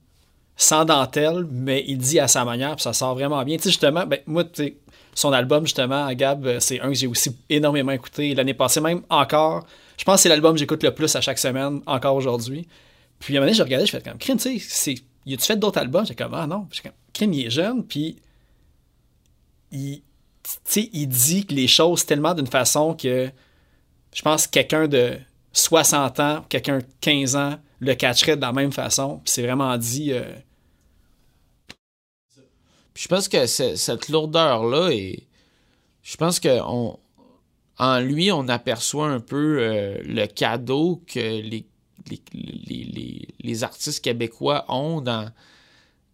sans 0.55 0.85
dentelle, 0.85 1.43
mais 1.49 1.83
il 1.87 1.97
dit 1.97 2.19
à 2.19 2.27
sa 2.27 2.45
manière, 2.45 2.75
puis 2.75 2.83
ça 2.83 2.93
sort 2.93 3.15
vraiment 3.15 3.43
bien. 3.43 3.57
Tu 3.57 3.63
sais, 3.63 3.69
justement, 3.71 4.05
ben, 4.05 4.19
moi, 4.27 4.43
tu 4.43 4.63
sais, 4.63 4.77
son 5.17 5.33
album, 5.33 5.65
justement, 5.65 6.05
à 6.05 6.13
Gab, 6.13 6.45
euh, 6.45 6.59
c'est 6.59 6.79
un 6.79 6.89
que 6.89 6.93
j'ai 6.93 7.07
aussi 7.07 7.35
énormément 7.49 7.91
écouté. 7.91 8.35
L'année 8.35 8.53
passée, 8.53 8.79
même 8.81 9.01
encore, 9.09 9.65
je 9.97 10.03
pense 10.03 10.17
que 10.17 10.21
c'est 10.21 10.29
l'album 10.29 10.53
que 10.53 10.59
j'écoute 10.59 10.83
le 10.83 10.93
plus 10.93 11.15
à 11.15 11.21
chaque 11.21 11.39
semaine, 11.39 11.81
encore 11.87 12.13
aujourd'hui. 12.13 12.67
Puis 13.17 13.33
à 13.33 13.37
un 13.37 13.39
moment 13.39 13.47
donné, 13.47 13.57
j'ai 13.57 13.63
regardé, 13.63 13.87
je 13.87 13.91
fais 13.91 14.01
comme, 14.01 14.19
Crime, 14.19 14.37
tu 14.37 14.59
sais, 14.59 14.95
y 15.25 15.33
a-tu 15.33 15.43
fait 15.43 15.57
d'autres 15.57 15.79
albums? 15.79 16.05
J'ai 16.05 16.13
comme, 16.13 16.35
ah 16.35 16.45
non. 16.45 16.67
J'ai 16.71 16.83
comme, 16.83 16.91
Crime, 17.13 17.33
il 17.33 17.47
est 17.47 17.49
jeune, 17.49 17.83
puis 17.83 18.17
il, 19.71 20.03
il 20.75 21.07
dit 21.07 21.47
les 21.49 21.67
choses 21.67 22.05
tellement 22.05 22.35
d'une 22.35 22.45
façon 22.45 22.93
que 22.93 23.31
je 24.13 24.21
pense 24.21 24.45
que 24.45 24.51
quelqu'un 24.51 24.87
de 24.87 25.17
60 25.51 26.19
ans, 26.19 26.45
quelqu'un 26.47 26.77
de 26.77 26.85
15 27.01 27.35
ans 27.35 27.55
le 27.79 27.95
catcherait 27.95 28.35
de 28.35 28.41
la 28.41 28.53
même 28.53 28.71
façon. 28.71 29.21
C'est 29.25 29.41
vraiment 29.41 29.75
dit. 29.79 30.11
euh, 30.11 30.31
Je 32.97 33.07
pense 33.07 33.27
que 33.27 33.45
ce- 33.45 33.75
cette 33.75 34.09
lourdeur-là 34.09 34.89
est. 34.89 35.27
Je 36.01 36.17
pense 36.17 36.39
que 36.39 36.59
on, 36.61 36.97
en 37.77 37.99
lui, 37.99 38.31
on 38.31 38.47
aperçoit 38.47 39.07
un 39.09 39.19
peu 39.19 39.59
euh, 39.59 39.99
le 40.03 40.25
cadeau 40.25 41.03
que 41.05 41.19
les, 41.19 41.67
les, 42.09 42.21
les, 42.85 43.27
les- 43.39 43.63
artistes 43.63 44.03
québécois 44.03 44.65
ont 44.69 45.01
dans, 45.01 45.29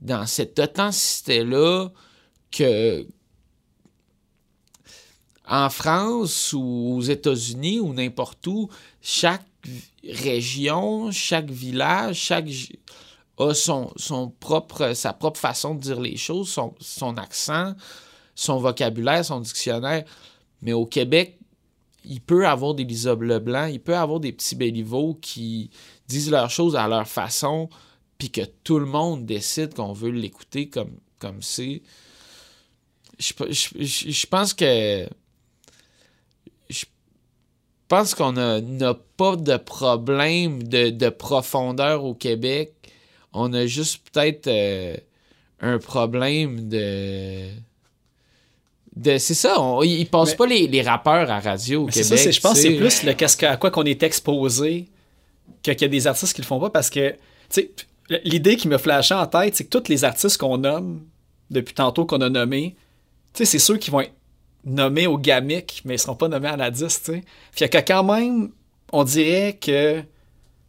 dans 0.02 0.26
cette 0.26 0.60
authenticité-là 0.60 1.90
que 2.52 3.08
en 5.48 5.70
France 5.70 6.52
ou 6.54 6.96
aux 6.98 7.02
États-Unis 7.02 7.80
ou 7.80 7.94
n'importe 7.94 8.46
où, 8.48 8.70
chaque 9.02 9.46
région, 10.08 11.12
chaque 11.12 11.50
village, 11.50 12.18
chaque 12.18 12.50
a 13.38 13.54
son, 13.54 13.92
son 13.96 14.30
propre, 14.30 14.94
sa 14.94 15.14
propre 15.14 15.40
façon 15.40 15.76
de 15.76 15.82
dire 15.82 16.00
les 16.00 16.18
choses, 16.18 16.50
son, 16.50 16.76
son 16.80 17.18
accent, 17.18 17.74
son 18.36 18.58
vocabulaire, 18.60 19.26
son 19.26 19.40
dictionnaire. 19.40 20.04
Mais 20.62 20.74
au 20.74 20.86
Québec, 20.86 21.40
il 22.06 22.22
peut 22.22 22.48
avoir 22.48 22.74
des 22.76 22.84
Lisa 22.84 23.16
Leblanc, 23.16 23.66
il 23.66 23.80
peut 23.80 23.96
avoir 23.96 24.20
des 24.20 24.32
petits 24.34 24.56
Béliveaux 24.56 25.16
qui 25.22 25.70
disent 26.08 26.30
leurs 26.32 26.50
choses 26.50 26.76
à 26.76 26.88
leur 26.88 27.08
façon, 27.08 27.70
puis 28.18 28.30
que 28.32 28.42
tout 28.64 28.80
le 28.80 28.86
monde 28.86 29.26
décide 29.26 29.74
qu'on 29.74 29.94
veut 29.94 30.12
l'écouter 30.12 30.70
comme 30.70 30.98
comme 31.20 31.42
c'est. 31.42 31.82
Je, 33.20 33.34
je, 33.50 34.12
je- 34.12 34.28
pense 34.28 34.54
que. 34.54 35.08
Je 36.70 36.86
pense 37.88 38.16
qu'on 38.16 38.32
n'a 38.34 38.94
pas 39.18 39.36
de 39.36 39.58
problème 39.58 40.64
de, 40.64 40.90
de 40.90 41.10
profondeur 41.10 42.04
au 42.04 42.16
Québec. 42.16 42.74
On 43.34 43.52
a 43.54 43.66
juste 43.66 44.02
peut-être 44.12 44.48
euh, 44.48 44.96
un 45.60 45.78
problème 45.80 46.70
de. 46.70 47.48
de 48.96 49.18
c'est 49.18 49.34
ça, 49.34 49.60
on, 49.60 49.82
ils 49.84 50.06
passent 50.06 50.32
Mais- 50.32 50.36
pas 50.38 50.46
les, 50.48 50.68
les 50.68 50.82
rappeurs 50.82 51.30
à 51.32 51.40
radio 51.40 51.84
au 51.84 51.88
Québec. 51.88 52.06
ça, 52.18 52.32
je 52.32 52.40
pense 52.40 52.54
que 52.54 52.60
c'est 52.60 52.76
plus 52.76 53.04
le 53.04 53.14
qu'est-ce 53.14 53.38
que- 53.38 53.46
à 53.46 53.58
quoi 53.58 53.72
qu'on 53.72 53.84
est 53.86 54.04
exposé 54.04 54.88
que 55.64 55.72
qu'il 55.72 55.82
y 55.82 55.86
a 55.86 55.88
des 55.88 56.08
artistes 56.08 56.34
qui 56.36 56.42
le 56.42 56.48
font 56.48 56.60
pas 56.60 56.70
parce 56.70 56.90
que, 56.90 57.12
tu 57.12 57.18
sais, 57.50 57.72
l'idée 58.24 58.56
qui 58.56 58.68
me 58.68 58.78
flashait 58.78 59.14
en 59.16 59.26
tête, 59.26 59.56
c'est 59.56 59.66
que 59.66 59.78
tous 59.78 59.90
les 59.90 60.04
artistes 60.04 60.38
qu'on 60.38 60.58
nomme 60.60 61.02
depuis 61.50 61.74
tantôt 61.74 62.06
qu'on 62.06 62.22
a 62.22 62.30
nommés, 62.30 62.76
tu 63.34 63.40
sais, 63.40 63.46
c'est 63.46 63.60
ceux 63.60 63.78
qui 63.78 63.90
vont 63.90 64.02
être 64.02 64.14
nommés 64.66 65.08
au 65.08 65.18
gamic, 65.18 65.82
mais 65.86 65.96
ils 65.96 66.00
seront 66.00 66.16
pas 66.16 66.28
nommés 66.28 66.48
à 66.50 66.58
la 66.58 66.70
10, 66.72 67.02
tu 67.04 67.12
sais. 67.14 67.24
Fait 67.52 67.68
que 67.70 67.78
quand 67.80 68.04
même, 68.04 68.52
on 68.92 69.04
dirait 69.04 69.58
que 69.60 70.04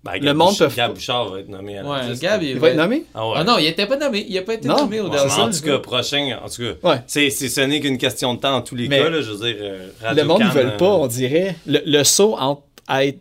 Ben, 0.05 0.13
Le 0.15 0.19
Gab 0.21 0.37
monde 0.37 0.59
peut- 0.59 0.69
Gab 0.77 0.93
Bouchard 0.93 1.31
va 1.31 1.41
être 1.41 1.49
nommé 1.49 1.79
à 1.79 1.83
Ouais, 1.85 2.09
liste. 2.11 2.23
Gab, 2.23 2.43
il, 2.43 2.51
il 2.51 2.59
va 2.59 2.69
être 2.69 2.77
nommé? 2.77 3.05
Ah 3.15 3.27
ouais. 3.27 3.35
Ah 3.39 3.45
non, 3.45 3.57
il 3.59 3.67
était 3.67 3.87
pas 3.87 3.97
nommé. 3.97 4.27
Il 4.29 4.37
a 4.37 4.43
pas 4.43 4.53
été 4.55 4.69
Non. 4.69 4.77
nommé 4.77 5.01
au 5.01 5.09
dernier. 5.09 5.33
en 5.33 5.51
tout 5.51 5.61
cas, 5.63 5.79
prochain, 5.79 6.39
en 6.45 6.49
tout 6.49 6.63
cas, 6.63 6.89
Ouais. 6.91 6.97
c'est, 7.07 7.31
c'est, 7.31 7.49
ce 7.49 7.63
n'est 7.63 7.81
qu'une 7.81 7.97
question 7.97 8.35
de 8.35 8.41
temps 8.41 8.55
en 8.57 8.61
tous 8.61 8.75
les 8.75 8.87
Mais 8.89 8.99
cas, 8.99 9.09
là, 9.09 9.23
je 9.23 9.31
veux 9.31 9.47
dire. 9.47 9.57
euh, 9.61 9.89
Radio 10.03 10.23
Le 10.23 10.29
monde 10.29 10.43
ne 10.43 10.49
veut 10.51 10.67
euh, 10.67 10.77
pas, 10.77 10.91
on 10.93 11.07
dirait. 11.07 11.57
Le, 11.67 11.81
le 11.87 12.05
saut 12.05 12.37
entre 12.39 12.63
être 13.01 13.19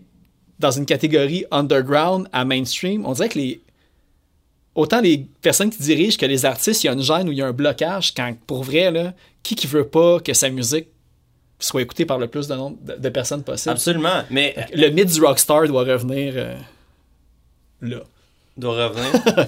dans 0.60 0.72
une 0.72 0.86
catégorie 0.86 1.46
underground 1.52 2.28
à 2.34 2.44
mainstream, 2.44 3.06
on 3.06 3.14
dirait 3.14 3.30
que 3.30 3.40
les. 3.40 3.62
Autant 4.76 5.02
les 5.02 5.26
personnes 5.42 5.70
qui 5.70 5.82
dirigent 5.84 6.18
que 6.18 6.26
les 6.26 6.46
artistes, 6.46 6.84
il 6.84 6.88
y 6.88 6.90
a 6.90 6.94
une 6.94 7.02
gêne 7.04 7.30
ou 7.30 7.32
il 7.32 7.38
y 7.38 7.42
a 7.44 7.46
un 7.48 7.52
blocage 7.54 8.12
quand, 8.14 8.34
pour 8.48 8.64
vrai, 8.64 8.90
là, 8.92 9.14
qui 9.44 9.54
qui 9.56 9.68
veut 9.68 9.86
pas 9.88 10.20
que 10.20 10.34
sa 10.34 10.50
musique 10.50 10.88
soit 11.60 11.82
écoutée 11.84 12.06
par 12.06 12.18
le 12.18 12.28
plus 12.28 12.48
de 12.48 12.56
nombre 12.56 12.78
de, 12.82 12.96
de 12.96 13.10
personnes 13.10 13.44
possible? 13.44 13.72
Absolument, 13.72 14.24
mais 14.32 14.56
Le 14.74 14.90
mythe 14.90 15.14
du 15.14 15.22
rockstar 15.24 15.68
doit 15.68 15.84
revenir 15.84 16.34
euh, 16.36 16.56
là. 17.84 18.04
doit 18.58 18.88
revenir. 18.88 19.48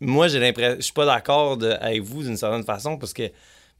Moi, 0.00 0.28
j'ai 0.28 0.38
l'impression, 0.38 0.76
je 0.76 0.82
suis 0.82 0.92
pas 0.92 1.06
d'accord 1.06 1.58
avec 1.80 2.02
vous 2.02 2.22
d'une 2.22 2.36
certaine 2.36 2.64
façon 2.64 2.98
parce 2.98 3.14
que, 3.14 3.30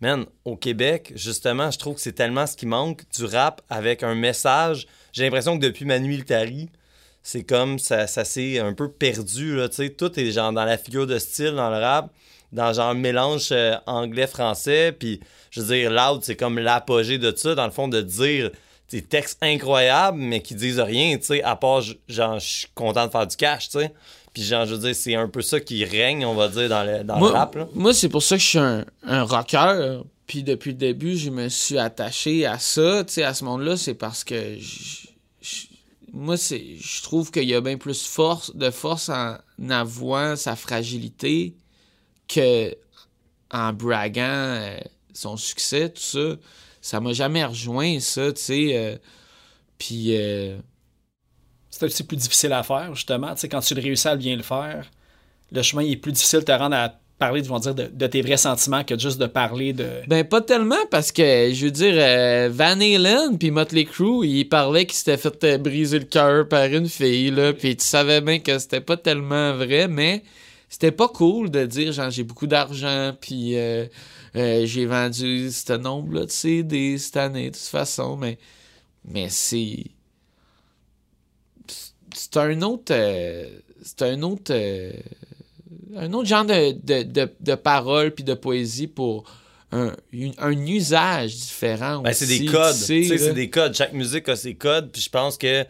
man, 0.01 0.25
au 0.45 0.57
Québec, 0.57 1.13
justement, 1.15 1.71
je 1.71 1.79
trouve 1.79 1.97
que 1.97 2.01
c'est 2.01 2.13
tellement 2.13 2.47
ce 2.47 2.57
qui 2.57 2.67
manque 2.67 3.03
du 3.15 3.25
rap 3.27 3.61
avec 3.69 4.03
un 4.03 4.15
message. 4.15 4.87
J'ai 5.13 5.25
l'impression 5.25 5.59
que 5.59 5.65
depuis 5.65 5.85
Manu 5.85 6.09
Militari, 6.09 6.71
c'est 7.23 7.43
comme 7.43 7.79
ça, 7.79 8.07
ça 8.07 8.25
s'est 8.25 8.61
un 8.61 8.73
peu 8.73 8.91
perdu, 8.91 9.57
là, 9.57 9.69
tu 9.69 9.77
sais. 9.77 9.91
Tout 9.91 10.19
est 10.19 10.31
genre 10.31 10.53
dans 10.53 10.65
la 10.65 10.79
figure 10.79 11.07
de 11.07 11.19
style 11.19 11.53
dans 11.53 11.71
le 11.71 11.79
rap, 11.79 12.11
dans 12.53 12.73
genre 12.73 12.95
le 12.95 13.01
mélange 13.01 13.49
euh, 13.53 13.75
anglais-français, 13.87 14.93
puis 14.99 15.21
je 15.51 15.61
veux 15.61 15.75
dire, 15.75 15.91
Loud, 15.91 16.23
c'est 16.23 16.37
comme 16.37 16.59
l'apogée 16.59 17.19
de 17.19 17.35
ça, 17.37 17.55
dans 17.55 17.67
le 17.67 17.73
fond, 17.73 17.89
de 17.89 18.01
dire 18.01 18.53
des 18.91 19.03
textes 19.03 19.39
incroyables, 19.43 20.19
mais 20.19 20.41
qui 20.43 20.55
disent 20.55 20.79
rien, 20.81 21.17
tu 21.19 21.25
sais, 21.27 21.43
à 21.43 21.57
part, 21.57 21.83
genre, 22.09 22.39
je 22.39 22.47
suis 22.47 22.69
content 22.75 23.07
de 23.07 23.11
faire 23.11 23.27
du 23.27 23.37
cash, 23.37 23.69
tu 23.69 23.79
sais. 23.81 23.93
Puis 24.33 24.43
genre, 24.45 24.67
je 24.67 24.75
veux 24.75 24.81
dire, 24.81 24.95
c'est 24.95 25.15
un 25.15 25.29
peu 25.29 25.43
ça 25.43 25.59
qui 25.61 25.85
règne, 25.85 26.25
on 26.25 26.35
va 26.35 26.49
dire, 26.49 26.69
dans 26.69 26.85
le, 26.85 27.03
dans 27.05 27.15
le 27.15 27.21
Moi, 27.21 27.33
rap, 27.33 27.55
là. 27.55 27.69
moi, 27.75 27.95
c'est 27.95 28.09
pour 28.09 28.23
ça 28.23 28.37
que 28.37 28.43
je 28.43 28.47
suis 28.49 28.59
un, 28.59 28.85
un 29.05 29.23
rocker. 29.23 30.01
Puis 30.27 30.43
depuis 30.43 30.71
le 30.73 30.77
début, 30.77 31.17
je 31.17 31.31
me 31.31 31.49
suis 31.49 31.79
attaché 31.79 32.47
à 32.47 32.59
ça, 32.59 33.03
tu 33.05 33.15
sais, 33.15 33.23
à 33.23 33.33
ce 33.33 33.45
monde-là. 33.45 33.77
C'est 33.77 33.95
parce 33.95 34.25
que 34.25 34.57
je- 34.59 35.07
je- 35.41 35.67
moi, 36.13 36.37
c'est, 36.37 36.63
je 36.79 37.03
trouve 37.03 37.31
qu'il 37.31 37.45
y 37.45 37.55
a 37.55 37.61
bien 37.61 37.79
plus 37.79 38.05
force, 38.07 38.55
de 38.55 38.71
force 38.71 39.09
en 39.09 39.37
avouant 39.71 40.37
sa 40.37 40.55
fragilité 40.57 41.55
que 42.29 42.75
en 43.53 43.73
braguant 43.73 44.23
euh, 44.25 44.79
son 45.15 45.37
succès, 45.37 45.89
tout 45.91 46.03
ça. 46.03 46.37
Ça 46.87 47.01
m'a 47.01 47.13
jamais 47.13 47.45
rejoint, 47.45 47.99
ça, 47.99 48.33
tu 48.33 48.41
sais. 48.43 48.71
euh, 48.75 48.97
puis. 49.77 50.17
euh, 50.17 50.57
C'est 51.71 51.85
aussi 51.85 52.05
plus 52.05 52.17
difficile 52.17 52.53
à 52.53 52.63
faire, 52.63 52.95
justement. 52.95 53.35
Tu 53.35 53.41
sais, 53.41 53.49
quand 53.49 53.61
tu 53.61 53.75
le 53.75 53.83
réussis 53.83 54.09
à 54.09 54.15
bien 54.17 54.37
le 54.37 54.43
faire, 54.45 54.91
le 55.51 55.63
chemin 55.63 55.83
il 55.83 55.93
est 55.93 55.97
plus 55.97 56.13
difficile 56.13 56.41
de 56.41 56.45
te 56.45 56.53
rendre 56.53 56.77
à 56.77 56.95
parler 57.19 57.41
vont 57.43 57.59
dire, 57.59 57.75
de, 57.75 57.89
de 57.93 58.07
tes 58.07 58.21
vrais 58.23 58.37
sentiments 58.37 58.85
que 58.85 58.97
juste 58.99 59.19
de 59.19 59.27
parler 59.27 59.73
de. 59.73 59.89
Ben, 60.07 60.23
pas 60.23 60.43
tellement, 60.43 60.85
parce 60.91 61.11
que, 61.13 61.51
je 61.53 61.65
veux 61.65 61.71
dire, 61.71 61.95
euh, 61.97 62.51
Van 62.53 62.79
Halen 62.79 63.37
puis 63.39 63.51
Motley 63.51 63.85
Crue, 63.85 64.27
ils 64.27 64.45
parlaient 64.45 64.87
qu'ils 64.87 64.97
s'étaient 64.97 65.17
fait 65.17 65.43
euh, 65.45 65.59
briser 65.59 65.99
le 65.99 66.05
cœur 66.05 66.47
par 66.47 66.67
une 66.67 66.89
fille, 66.89 67.31
là, 67.31 67.53
puis 67.53 67.75
tu 67.77 67.85
savais 67.85 68.21
bien 68.21 68.39
que 68.39 68.59
c'était 68.59 68.81
pas 68.83 68.97
tellement 68.97 69.55
vrai, 69.55 69.89
mais 69.89 70.23
c'était 70.69 70.93
pas 70.93 71.09
cool 71.09 71.51
de 71.51 71.65
dire, 71.67 71.91
genre, 71.93 72.11
j'ai 72.11 72.23
beaucoup 72.23 72.47
d'argent, 72.47 73.13
puis 73.21 73.57
euh, 73.57 73.87
euh, 74.37 74.67
j'ai 74.67 74.87
vendu 74.87 75.51
ce 75.51 75.73
nombre-là 75.73 76.27
de 76.27 76.31
CD 76.31 76.99
cette 76.99 77.17
année, 77.17 77.51
de 77.51 77.57
toute 77.57 77.65
façon, 77.67 78.17
mais, 78.17 78.39
mais 79.05 79.29
c'est... 79.29 79.85
C'est 82.15 82.37
un 82.39 82.63
autre... 82.63 82.93
euh, 82.95 83.49
c'est 83.83 84.03
un 84.03 84.23
autre... 84.23 84.53
euh, 84.53 84.93
un 85.97 86.13
autre 86.13 86.29
genre 86.29 86.45
de, 86.45 86.73
de, 86.73 87.03
de, 87.03 87.33
de 87.41 87.55
parole 87.55 88.11
puis 88.15 88.25
de 88.25 88.35
poésie 88.35 88.87
pour 88.87 89.25
un, 89.73 89.93
un 90.39 90.67
usage 90.67 91.35
différent. 91.35 92.01
Ben, 92.03 92.13
c'est 92.13 92.27
des 92.27 92.47
codes. 92.47 92.77
tu 92.77 93.05
sais, 93.05 93.19
c'est 93.19 93.33
des 93.33 93.51
codes. 93.51 93.75
Chaque 93.75 93.93
musique 93.93 94.29
a 94.29 94.37
ses 94.37 94.55
codes. 94.55 94.91
Puis 94.93 95.03
je 95.03 95.11
pense 95.11 95.37
que 95.39 95.63
tu 95.63 95.69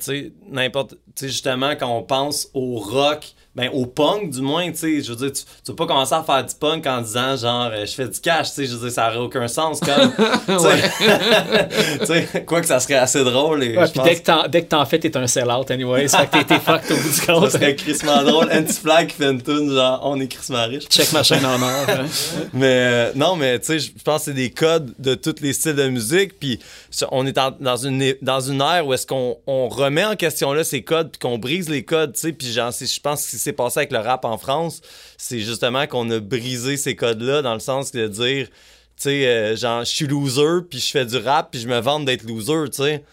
sais, 0.00 0.32
n'importe. 0.48 0.92
Tu 0.92 0.98
sais, 1.16 1.28
justement, 1.28 1.76
quand 1.76 1.94
on 1.96 2.02
pense 2.02 2.48
au 2.54 2.78
rock, 2.78 3.34
ben 3.56 3.70
au 3.72 3.86
punk 3.86 4.30
du 4.30 4.40
moins, 4.40 4.70
tu 4.70 4.76
sais, 4.78 5.02
je 5.02 5.10
veux 5.12 5.16
dire, 5.16 5.32
tu, 5.32 5.42
tu 5.64 5.72
vas 5.72 5.74
pas 5.76 5.86
commencer 5.86 6.14
à 6.14 6.22
faire 6.22 6.44
du 6.44 6.54
punk 6.54 6.86
en 6.86 7.00
disant 7.00 7.36
genre 7.36 7.70
euh, 7.72 7.84
je 7.86 7.92
fais 7.92 8.06
du 8.06 8.20
cash, 8.20 8.48
tu 8.50 8.54
sais, 8.54 8.66
je 8.66 8.74
veux 8.76 8.80
dire, 8.86 8.92
ça 8.92 9.08
aurait 9.08 9.16
aucun 9.18 9.48
sens 9.48 9.80
comme. 9.80 10.12
tu 10.48 12.06
sais, 12.06 12.44
quoi 12.46 12.60
que 12.60 12.66
ça 12.66 12.80
serait 12.80 12.94
assez 12.94 13.22
drôle. 13.24 13.62
Et 13.64 13.76
Ouais, 13.76 13.84
puis 13.84 13.92
pense 13.94 14.04
dès 14.04 14.16
que 14.16 14.22
t'en- 14.24 14.48
dès 14.48 14.62
que 14.62 14.68
t'en 14.68 14.84
fais, 14.86 14.98
t'es 14.98 15.16
un 15.16 15.26
sell-out, 15.26 15.70
anyway. 15.70 16.08
Ça 16.08 16.26
fait 16.26 16.44
que 16.44 16.48
t'es- 16.48 16.58
fucked 16.60 16.90
au 16.92 16.96
bout 16.96 17.08
du 17.08 17.14
ça 17.14 17.32
compte. 17.32 17.50
serait 17.50 17.74
crissement 17.76 18.22
drôle. 18.22 18.48
Anti-Flag 18.52 19.08
qui 19.08 19.16
fait 19.16 19.30
une 19.30 19.42
tune, 19.42 19.70
genre 19.72 20.00
on 20.04 20.20
est 20.20 20.28
crissement 20.28 20.66
riche. 20.66 20.88
Check 20.88 21.12
ma 21.12 21.22
chaîne 21.22 21.44
en 21.44 21.60
or. 21.60 21.86
hein. 21.88 22.06
Mais 22.52 22.66
euh, 22.66 23.12
non, 23.14 23.36
mais 23.36 23.58
tu 23.58 23.66
sais, 23.66 23.78
je 23.78 23.90
pense 24.04 24.20
que 24.20 24.24
c'est 24.26 24.34
des 24.34 24.50
codes 24.50 24.92
de 24.98 25.14
tous 25.14 25.36
les 25.40 25.52
styles 25.52 25.74
de 25.74 25.88
musique. 25.88 26.38
Puis 26.38 26.58
ça, 26.90 27.08
on 27.12 27.26
est 27.26 27.38
en- 27.38 27.54
dans, 27.60 27.76
une, 27.76 28.14
dans 28.22 28.40
une 28.40 28.60
ère 28.60 28.86
où 28.86 28.94
est-ce 28.94 29.06
qu'on 29.06 29.36
on 29.46 29.68
remet 29.68 30.04
en 30.04 30.16
question 30.16 30.52
là 30.52 30.64
ces 30.64 30.82
codes, 30.82 31.10
puis 31.10 31.18
qu'on 31.18 31.38
brise 31.38 31.68
les 31.68 31.82
codes, 31.84 32.12
tu 32.14 32.20
sais. 32.20 32.32
Puis 32.32 32.52
genre, 32.52 32.70
je 32.72 33.00
pense 33.00 33.26
que 33.26 33.36
s'est 33.38 33.52
passé 33.52 33.80
avec 33.80 33.92
le 33.92 33.98
rap 33.98 34.24
en 34.24 34.38
France, 34.38 34.80
c'est 35.16 35.40
justement 35.40 35.86
qu'on 35.86 36.08
a 36.10 36.20
brisé 36.20 36.76
ces 36.76 36.96
codes-là 36.96 37.42
dans 37.42 37.54
le 37.54 37.60
sens 37.60 37.92
de 37.92 38.06
dire, 38.06 38.48
tu 38.48 38.54
sais, 38.96 39.26
euh, 39.26 39.56
genre, 39.56 39.84
je 39.84 39.90
suis 39.90 40.06
loser, 40.06 40.62
puis 40.68 40.80
je 40.80 40.90
fais 40.90 41.06
du 41.06 41.16
rap, 41.16 41.50
puis 41.52 41.60
je 41.60 41.68
me 41.68 41.78
vante 41.78 42.04
d'être 42.04 42.24
loser, 42.24 42.70
tu 42.70 42.82
sais. 42.82 43.04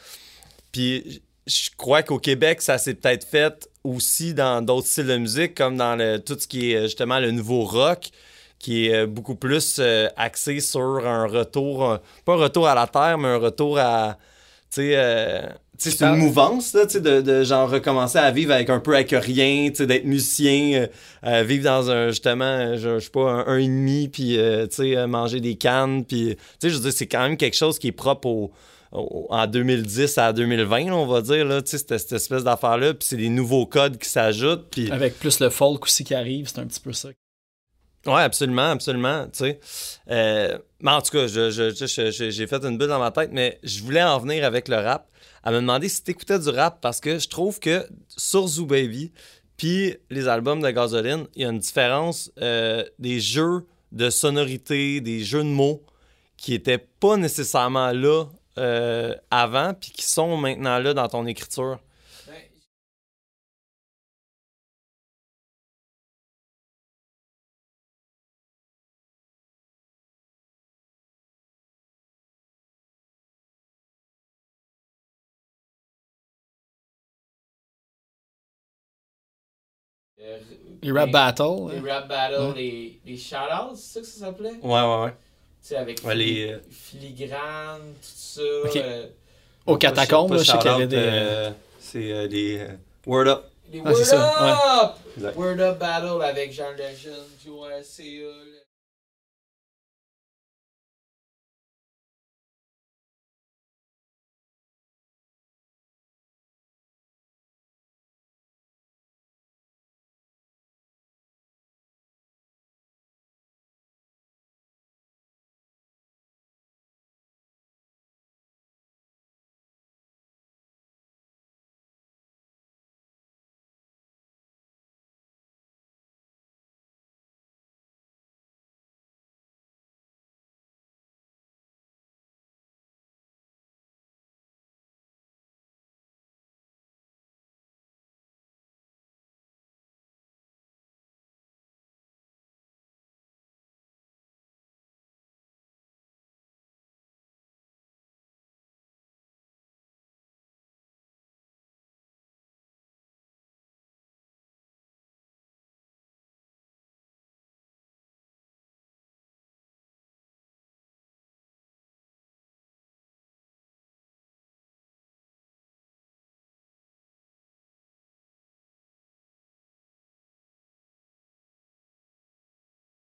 Puis 0.72 1.22
je 1.46 1.70
crois 1.78 2.02
qu'au 2.04 2.20
Québec, 2.20 2.62
ça 2.62 2.78
s'est 2.78 2.96
peut-être 2.96 3.26
fait 3.26 3.70
aussi 3.84 4.34
dans 4.34 4.64
d'autres 4.64 4.88
styles 4.88 5.08
de 5.08 5.18
musique, 5.18 5.56
comme 5.56 5.78
dans 5.78 5.96
le, 5.96 6.18
tout 6.18 6.38
ce 6.40 6.48
qui 6.48 6.72
est 6.72 6.76
euh, 6.76 6.84
justement 6.84 7.20
le 7.20 7.32
nouveau 7.32 7.66
rock, 7.66 8.10
qui 8.58 8.88
est 8.88 8.96
euh, 8.96 9.06
beaucoup 9.06 9.36
plus 9.36 9.80
axé 10.18 10.60
sur 10.60 11.06
un 11.06 11.28
retour, 11.28 12.00
pas 12.26 12.34
un 12.34 12.38
retour 12.38 12.68
à 12.68 12.74
la 12.74 12.88
terre, 12.88 13.18
mais 13.18 13.28
un 13.28 13.38
retour 13.38 13.78
à, 13.78 14.18
tu 14.72 14.82
sais, 14.82 15.56
c'est 15.78 16.02
une 16.02 16.16
mouvance, 16.18 16.74
là, 16.74 16.86
de, 16.86 17.22
de 17.22 17.44
genre 17.44 17.70
recommencer 17.70 18.18
à 18.18 18.32
vivre 18.32 18.54
avec 18.54 18.70
un 18.70 18.80
peu 18.80 18.94
avec 18.96 19.12
rien, 19.12 19.70
d'être 19.70 20.06
musicien, 20.06 20.82
euh, 20.84 20.88
euh, 21.26 21.44
vivre 21.44 21.64
dans 21.64 21.90
un, 21.92 22.10
justement, 22.10 22.46
euh, 22.46 22.78
je, 22.78 23.00
je 23.00 23.06
sais 23.06 23.10
pas, 23.12 23.30
un, 23.32 23.48
un 23.48 23.58
et 23.58 23.68
demi, 23.68 24.08
puis, 24.08 24.38
euh, 24.38 24.68
tu 24.68 24.76
sais, 24.94 25.08
manger 25.08 25.40
des 25.42 25.56
cannes, 25.56 26.06
puis, 26.06 26.36
tu 26.36 26.42
sais, 26.60 26.70
je 26.70 26.76
veux 26.76 26.82
dire, 26.84 26.94
c'est 26.94 27.08
quand 27.08 27.22
même 27.24 27.38
quelque 27.38 27.56
chose 27.58 27.80
qui 27.80 27.88
est 27.88 27.92
propre 27.92 28.28
au, 28.28 28.52
au- 28.92 29.28
en 29.30 29.46
2010 29.48 30.18
à 30.18 30.32
2020, 30.34 30.86
là, 30.86 30.96
on 30.96 31.06
va 31.06 31.22
dire, 31.22 31.44
là, 31.46 31.62
cette, 31.66 31.98
cette 31.98 32.12
espèce 32.14 32.44
d'affaire-là, 32.44 32.94
puis 32.94 33.08
c'est 33.08 33.18
des 33.18 33.30
nouveaux 33.30 33.66
codes 33.66 33.98
qui 33.98 34.08
s'ajoutent, 34.10 34.68
puis... 34.72 34.90
Avec 34.92 35.20
plus 35.20 35.40
le 35.40 35.50
folk 35.50 35.84
aussi 35.84 36.04
qui 36.04 36.16
arrive, 36.16 36.48
c'est 36.48 36.60
un 36.60 36.66
petit 36.66 36.80
peu 36.80 36.94
ça. 36.94 37.10
Ouais, 38.06 38.22
absolument, 38.22 38.70
absolument. 38.72 39.26
Euh, 40.12 40.58
mais 40.80 40.92
en 40.92 41.02
tout 41.02 41.12
cas, 41.12 41.28
je, 41.28 41.50
je- 41.50 41.72
je- 41.74 42.12
je- 42.12 42.30
j'ai 42.30 42.48
fait 42.48 42.64
une 42.64 42.78
bulle 42.78 42.88
dans 42.88 43.00
ma 43.00 43.10
tête, 43.12 43.32
mais 43.34 43.58
je 43.64 43.82
voulais 43.82 44.04
en 44.04 44.20
venir 44.20 44.46
avec 44.46 44.68
le 44.68 44.76
rap, 44.76 45.08
à 45.46 45.52
me 45.52 45.58
demander 45.58 45.88
si 45.88 46.04
t'écoutais 46.04 46.40
du 46.40 46.50
rap, 46.50 46.82
parce 46.82 47.00
que 47.00 47.20
je 47.20 47.30
trouve 47.30 47.60
que 47.60 47.88
sur 48.10 48.48
Zoo 48.48 48.66
Baby, 48.66 49.12
puis 49.58 49.96
les 50.10 50.28
albums 50.28 50.62
de 50.62 50.70
Gasoline, 50.72 51.28
il 51.36 51.44
y 51.44 51.46
a 51.46 51.50
une 51.50 51.60
différence 51.60 52.32
euh, 52.42 52.84
des 53.00 53.20
jeux 53.20 53.66
de 53.92 54.10
sonorité, 54.10 55.00
des 55.00 55.24
jeux 55.24 55.44
de 55.44 55.50
mots, 55.50 55.84
qui 56.36 56.54
étaient 56.54 56.84
pas 57.00 57.16
nécessairement 57.16 57.92
là 57.92 58.26
euh, 58.58 59.14
avant, 59.30 59.74
puis 59.74 59.92
qui 59.92 60.06
sont 60.06 60.36
maintenant 60.36 60.80
là 60.80 60.94
dans 60.94 61.08
ton 61.08 61.26
écriture. 61.28 61.80
Les 80.82 80.92
rap 80.92 81.06
les- 81.08 81.12
battles. 81.12 81.44
Les 81.72 81.78
hein. 81.90 81.94
rap 81.94 82.08
battles, 82.08 82.36
Ouais. 82.42 82.54
les, 82.56 83.00
les 83.06 83.18
shout-outs, 83.18 83.76
c'est 83.76 83.94
ça 83.94 84.00
que 84.02 84.06
ça 84.06 84.20
s'appelait? 84.26 84.52
Tu 84.62 84.68
Ouais, 84.68 84.82
ouais, 84.82 85.04
ouais. 85.06 85.14
sais, 85.62 85.76
avec 85.78 86.02
Ouais, 86.04 86.16
les, 86.16 86.52
euh, 86.54 86.60
filigrane, 86.70 87.82
tout 88.02 88.08
ça. 88.16 88.42
Ok. 88.66 88.76
euh, 88.78 89.08
Aux 89.66 89.78
catacombes, 89.78 90.30
Pas 90.30 90.36
là, 90.38 90.44
je 90.44 90.52
sais 90.52 90.58
qu'il 90.60 90.72
y 90.72 90.74
avait 90.74 90.88
des. 90.88 90.96
euh, 90.98 91.52
c'est 91.80 92.12
euh, 92.12 92.28
les 92.28 92.60
euh, 92.60 92.68
Word 93.08 93.28
Up. 93.28 93.46
les 93.72 93.80
Ah, 93.84 93.90
Word 93.90 93.96
c'est 93.98 94.04
ça, 94.06 94.84
Up! 94.84 94.92
Exact. 95.18 95.36
Word 95.38 95.60
Up 95.60 95.80
Battle 95.80 96.22
avec 96.24 96.52
Jean 96.54 96.72
Legend, 96.72 97.26
QRCA. 97.44 98.28
là. 98.28 98.62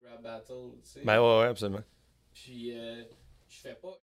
Rap 0.03 0.21
battle, 0.21 0.71
tu 0.81 0.89
sais. 0.89 1.01
Ben 1.03 1.19
ouais, 1.19 1.39
ouais, 1.41 1.47
absolument. 1.47 1.83
Puis, 2.33 2.77
euh, 2.77 3.03
je 3.47 3.59
fais 3.59 3.75
pas. 3.75 3.99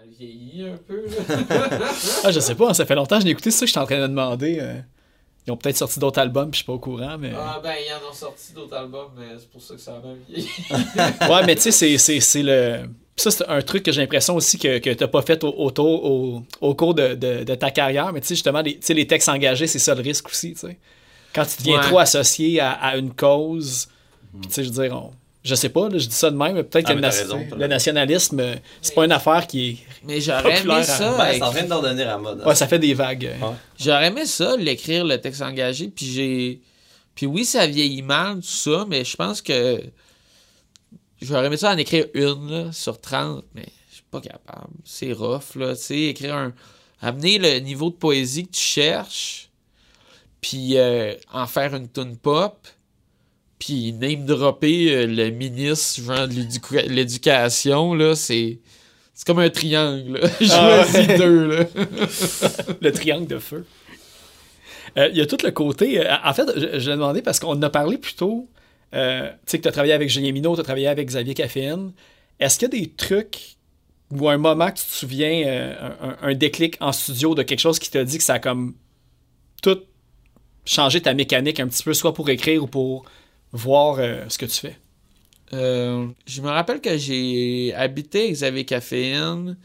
Mal 0.00 0.08
vieilli 0.18 0.64
un 0.68 0.76
peu, 0.76 1.04
là. 1.06 1.68
Ah, 2.24 2.30
je 2.30 2.40
sais 2.40 2.54
pas, 2.54 2.74
ça 2.74 2.86
fait 2.86 2.94
longtemps 2.94 3.16
que 3.16 3.22
je 3.22 3.26
l'ai 3.26 3.32
écouté, 3.32 3.50
c'est 3.50 3.58
ça 3.58 3.64
que 3.64 3.66
je 3.68 3.72
suis 3.72 3.80
en 3.80 3.86
train 3.86 4.00
de 4.00 4.06
demander. 4.06 4.58
euh, 4.60 4.80
Ils 5.46 5.50
ont 5.52 5.56
peut-être 5.56 5.76
sorti 5.76 5.98
d'autres 5.98 6.18
albums, 6.20 6.50
puis 6.50 6.58
je 6.58 6.62
suis 6.62 6.66
pas 6.66 6.72
au 6.74 6.78
courant, 6.78 7.16
mais. 7.18 7.32
ah, 7.36 7.60
ben, 7.62 7.74
ils 7.86 7.92
en 7.92 8.10
ont 8.10 8.14
sorti 8.14 8.52
d'autres 8.52 8.74
albums, 8.76 9.10
mais 9.18 9.26
c'est 9.38 9.50
pour 9.50 9.62
ça 9.62 9.74
que 9.74 9.80
ça 9.80 9.96
a 9.96 10.00
mal 10.00 10.16
vieilli. 10.28 10.48
Ouais, 11.30 11.46
mais 11.46 11.54
tu 11.56 11.62
sais, 11.62 11.70
c'est- 11.70 11.98
c'est 11.98 12.20
c'est 12.20 12.42
le. 12.42 12.88
Ça, 13.16 13.30
c'est 13.30 13.46
un 13.48 13.60
truc 13.60 13.82
que 13.82 13.92
j'ai 13.92 14.00
l'impression 14.00 14.34
aussi 14.34 14.58
que, 14.58 14.78
que 14.78 14.88
tu 14.90 15.02
n'as 15.04 15.08
pas 15.08 15.20
fait 15.20 15.44
au, 15.44 15.48
au, 15.48 16.42
au 16.62 16.74
cours 16.74 16.94
de, 16.94 17.14
de- 17.14 17.44
de 17.44 17.54
ta 17.54 17.70
carrière. 17.70 18.12
Mais 18.14 18.20
tu 18.22 18.28
sais, 18.28 18.34
justement, 18.34 18.62
les, 18.62 18.74
tu 18.78 18.86
sais, 18.86 18.94
les 18.94 19.06
textes 19.06 19.28
engagés, 19.28 19.66
c'est 19.66 19.78
ça 19.78 19.94
le 19.94 20.00
risque 20.00 20.28
aussi. 20.28 20.54
tu 20.54 20.60
sais. 20.60 20.78
Quand 21.34 21.44
tu 21.44 21.58
deviens 21.58 21.76
Ouais. 21.80 21.82
trop 21.86 21.98
associé 21.98 22.60
à, 22.60 22.70
à 22.72 22.96
une 22.96 23.12
cause, 23.12 23.88
puis 24.40 24.48
tu 24.48 24.54
sais, 24.54 24.64
je 24.64 24.70
veux 24.70 24.82
dire, 24.82 24.96
on- 24.96 25.10
Je 25.42 25.54
sais 25.54 25.70
pas, 25.70 25.88
là, 25.88 25.96
je 25.98 26.06
dis 26.06 26.14
ça 26.14 26.30
de 26.30 26.36
même, 26.36 26.54
mais 26.54 26.64
peut-être 26.64 26.86
Ah, 26.90 26.94
que 26.94 26.98
le, 27.00 27.06
raison, 27.06 27.46
le 27.56 27.66
nationalisme, 27.66 28.40
euh, 28.40 28.56
c'est 28.82 28.94
pas 28.94 29.06
une 29.06 29.12
affaire 29.12 29.46
qui 29.46 29.70
est. 29.70 29.76
Mais 30.04 30.20
j'aurais 30.20 30.60
aimé 30.60 30.82
ça. 30.84 31.16
Ben, 31.16 31.26
c'est 31.30 31.36
écrire- 31.36 31.46
en 31.48 31.50
train 31.52 31.62
d'en 31.64 31.80
donner 31.82 32.02
à 32.02 32.18
mode. 32.18 32.42
hein. 32.42 32.46
Ouais, 32.46 32.54
ça 32.54 32.68
fait 32.68 32.78
des 32.78 32.92
vagues. 32.92 33.30
Ouais. 33.40 33.48
J'aurais 33.78 34.08
aimé 34.08 34.26
ça, 34.26 34.54
l'écrire, 34.58 35.04
le 35.04 35.18
texte 35.18 35.40
engagé, 35.42 35.88
puis 35.88 36.04
j'ai... 36.06 36.60
Puis 37.14 37.24
oui, 37.26 37.44
ça 37.46 37.66
vieillit 37.66 38.02
mal, 38.02 38.36
tout 38.36 38.42
ça, 38.48 38.84
mais 38.88 39.02
je 39.04 39.16
pense 39.16 39.40
que... 39.40 39.82
J'aurais 41.22 41.46
aimé 41.46 41.56
ça 41.56 41.72
en 41.72 41.76
écrire 41.78 42.06
une, 42.14 42.50
là, 42.50 42.72
sur 42.72 43.00
30, 43.00 43.44
mais 43.54 43.66
je 43.90 43.94
suis 43.96 44.04
pas 44.10 44.20
capable. 44.20 44.68
C'est 44.84 45.12
rough, 45.12 45.54
là, 45.56 45.74
tu 45.74 45.82
sais, 45.82 45.98
écrire 46.04 46.34
un... 46.34 46.52
Amener 47.02 47.38
le 47.38 47.60
niveau 47.60 47.88
de 47.88 47.94
poésie 47.94 48.46
que 48.46 48.52
tu 48.52 48.60
cherches, 48.60 49.48
puis 50.42 50.76
euh, 50.76 51.14
en 51.32 51.46
faire 51.46 51.74
une 51.74 51.88
tune 51.90 52.16
pop, 52.18 52.66
puis 53.60 53.92
name 53.92 54.24
dropper 54.26 54.92
euh, 54.92 55.06
le 55.06 55.30
ministre, 55.30 56.02
genre, 56.02 56.26
de 56.26 56.34
l'éduca- 56.34 56.86
l'éducation, 56.88 57.94
là, 57.94 58.16
c'est... 58.16 58.58
C'est 59.14 59.26
comme 59.26 59.38
un 59.40 59.50
triangle, 59.50 60.18
là. 60.18 60.28
Ah 60.50 60.84
Choisis 60.90 61.18
deux, 61.18 61.46
là. 61.46 61.64
le 62.80 62.90
triangle 62.92 63.26
de 63.26 63.38
feu. 63.38 63.66
Euh, 64.96 65.08
Il 65.12 65.18
y 65.18 65.20
a 65.20 65.26
tout 65.26 65.36
le 65.44 65.50
côté. 65.50 66.00
euh, 66.04 66.14
en 66.24 66.32
fait, 66.32 66.46
je, 66.56 66.78
je 66.80 66.90
l'ai 66.90 66.96
demandé 66.96 67.20
parce 67.22 67.38
qu'on 67.38 67.50
en 67.50 67.62
a 67.62 67.68
parlé 67.70 67.98
plus 67.98 68.14
tôt. 68.14 68.48
euh, 68.94 69.28
tu 69.30 69.36
sais 69.46 69.58
que 69.58 69.62
tu 69.64 69.68
as 69.68 69.72
travaillé 69.72 69.92
avec 69.92 70.08
Julien 70.08 70.32
Minot, 70.32 70.54
tu 70.54 70.60
as 70.60 70.64
travaillé 70.64 70.88
avec 70.88 71.06
Xavier 71.06 71.34
Caféine. 71.34 71.92
Est-ce 72.38 72.58
qu'il 72.58 72.72
y 72.74 72.78
a 72.78 72.80
des 72.80 72.90
trucs 72.90 73.56
ou 74.10 74.28
un 74.28 74.38
moment 74.38 74.70
que 74.70 74.78
tu 74.78 74.84
te 74.86 74.90
souviens, 74.92 75.76
un, 76.00 76.16
un 76.22 76.34
déclic 76.34 76.76
en 76.80 76.90
studio 76.92 77.34
de 77.34 77.42
quelque 77.42 77.60
chose 77.60 77.78
qui 77.78 77.90
t'a 77.90 78.02
dit 78.04 78.16
que 78.18 78.24
ça 78.24 78.34
a 78.34 78.38
comme 78.40 78.74
tout 79.62 79.78
changé 80.64 81.00
ta 81.02 81.12
mécanique 81.14 81.60
un 81.60 81.68
petit 81.68 81.82
peu, 81.84 81.92
soit 81.94 82.14
pour 82.14 82.28
écrire 82.30 82.64
ou 82.64 82.66
pour 82.66 83.04
voir 83.52 83.98
euh, 83.98 84.24
ce 84.28 84.38
que 84.38 84.46
tu 84.46 84.60
fais? 84.60 84.78
Euh, 85.52 86.08
je 86.26 86.42
me 86.42 86.48
rappelle 86.48 86.80
que 86.80 86.96
j'ai 86.96 87.74
habité 87.74 88.30
Xavier 88.30 88.64
Caféine, 88.64 89.56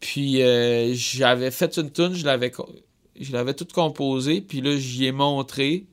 puis 0.00 0.42
euh, 0.42 0.94
j'avais 0.94 1.50
fait 1.50 1.76
une 1.76 1.90
tune, 1.90 2.14
je 2.14 2.24
l'avais 2.24 3.54
toute 3.54 3.72
composée, 3.72 4.40
puis 4.40 4.60
là, 4.60 4.76
j'y 4.76 5.06
ai 5.06 5.12
montré. 5.12 5.86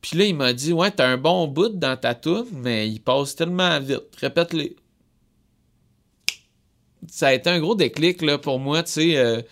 Puis 0.00 0.16
là, 0.16 0.24
il 0.24 0.34
m'a 0.34 0.54
dit 0.54 0.72
Ouais, 0.72 0.90
t'as 0.90 1.08
un 1.08 1.18
bon 1.18 1.46
bout 1.46 1.68
dans 1.68 1.96
ta 1.96 2.14
tune, 2.14 2.46
mais 2.52 2.88
il 2.88 3.00
passe 3.00 3.36
tellement 3.36 3.78
vite. 3.80 4.16
Répète-les. 4.18 4.76
Ça 7.08 7.28
a 7.28 7.32
été 7.34 7.50
un 7.50 7.60
gros 7.60 7.74
déclic 7.74 8.22
là, 8.22 8.38
pour 8.38 8.58
moi, 8.58 8.82
tu 8.82 8.92
sais. 8.92 9.44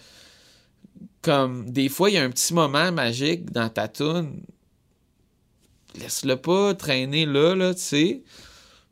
comme 1.20 1.70
des 1.70 1.90
fois, 1.90 2.10
il 2.10 2.14
y 2.14 2.18
a 2.18 2.24
un 2.24 2.30
petit 2.30 2.54
moment 2.54 2.92
magique 2.92 3.50
dans 3.50 3.68
ta 3.68 3.88
tune 3.88 4.42
laisse-le 5.98 6.36
pas 6.36 6.74
traîner 6.74 7.26
là, 7.26 7.54
là, 7.54 7.74
tu 7.74 7.80
sais. 7.80 8.22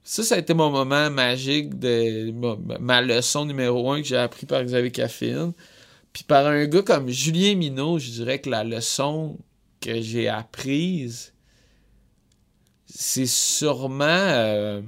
Ça, 0.04 0.22
ça 0.22 0.36
a 0.36 0.38
été 0.38 0.54
mon 0.54 0.70
moment 0.70 1.10
magique 1.10 1.78
de 1.78 2.30
ma, 2.78 3.00
leçon 3.02 3.44
numéro 3.44 3.90
un 3.90 4.00
que 4.00 4.06
j'ai 4.06 4.16
appris 4.16 4.46
par 4.46 4.62
Xavier 4.62 4.92
Caffine. 4.92 5.52
Puis 6.12 6.22
par 6.24 6.46
un 6.46 6.64
gars 6.66 6.82
comme 6.82 7.08
Julien 7.08 7.56
Minot, 7.56 7.98
je 7.98 8.10
dirais 8.10 8.40
que 8.40 8.48
la 8.48 8.62
leçon 8.64 9.36
que 9.80 10.00
j'ai 10.00 10.28
apprise, 10.28 11.32
c'est 12.86 13.26
sûrement 13.26 14.04
euh, 14.06 14.80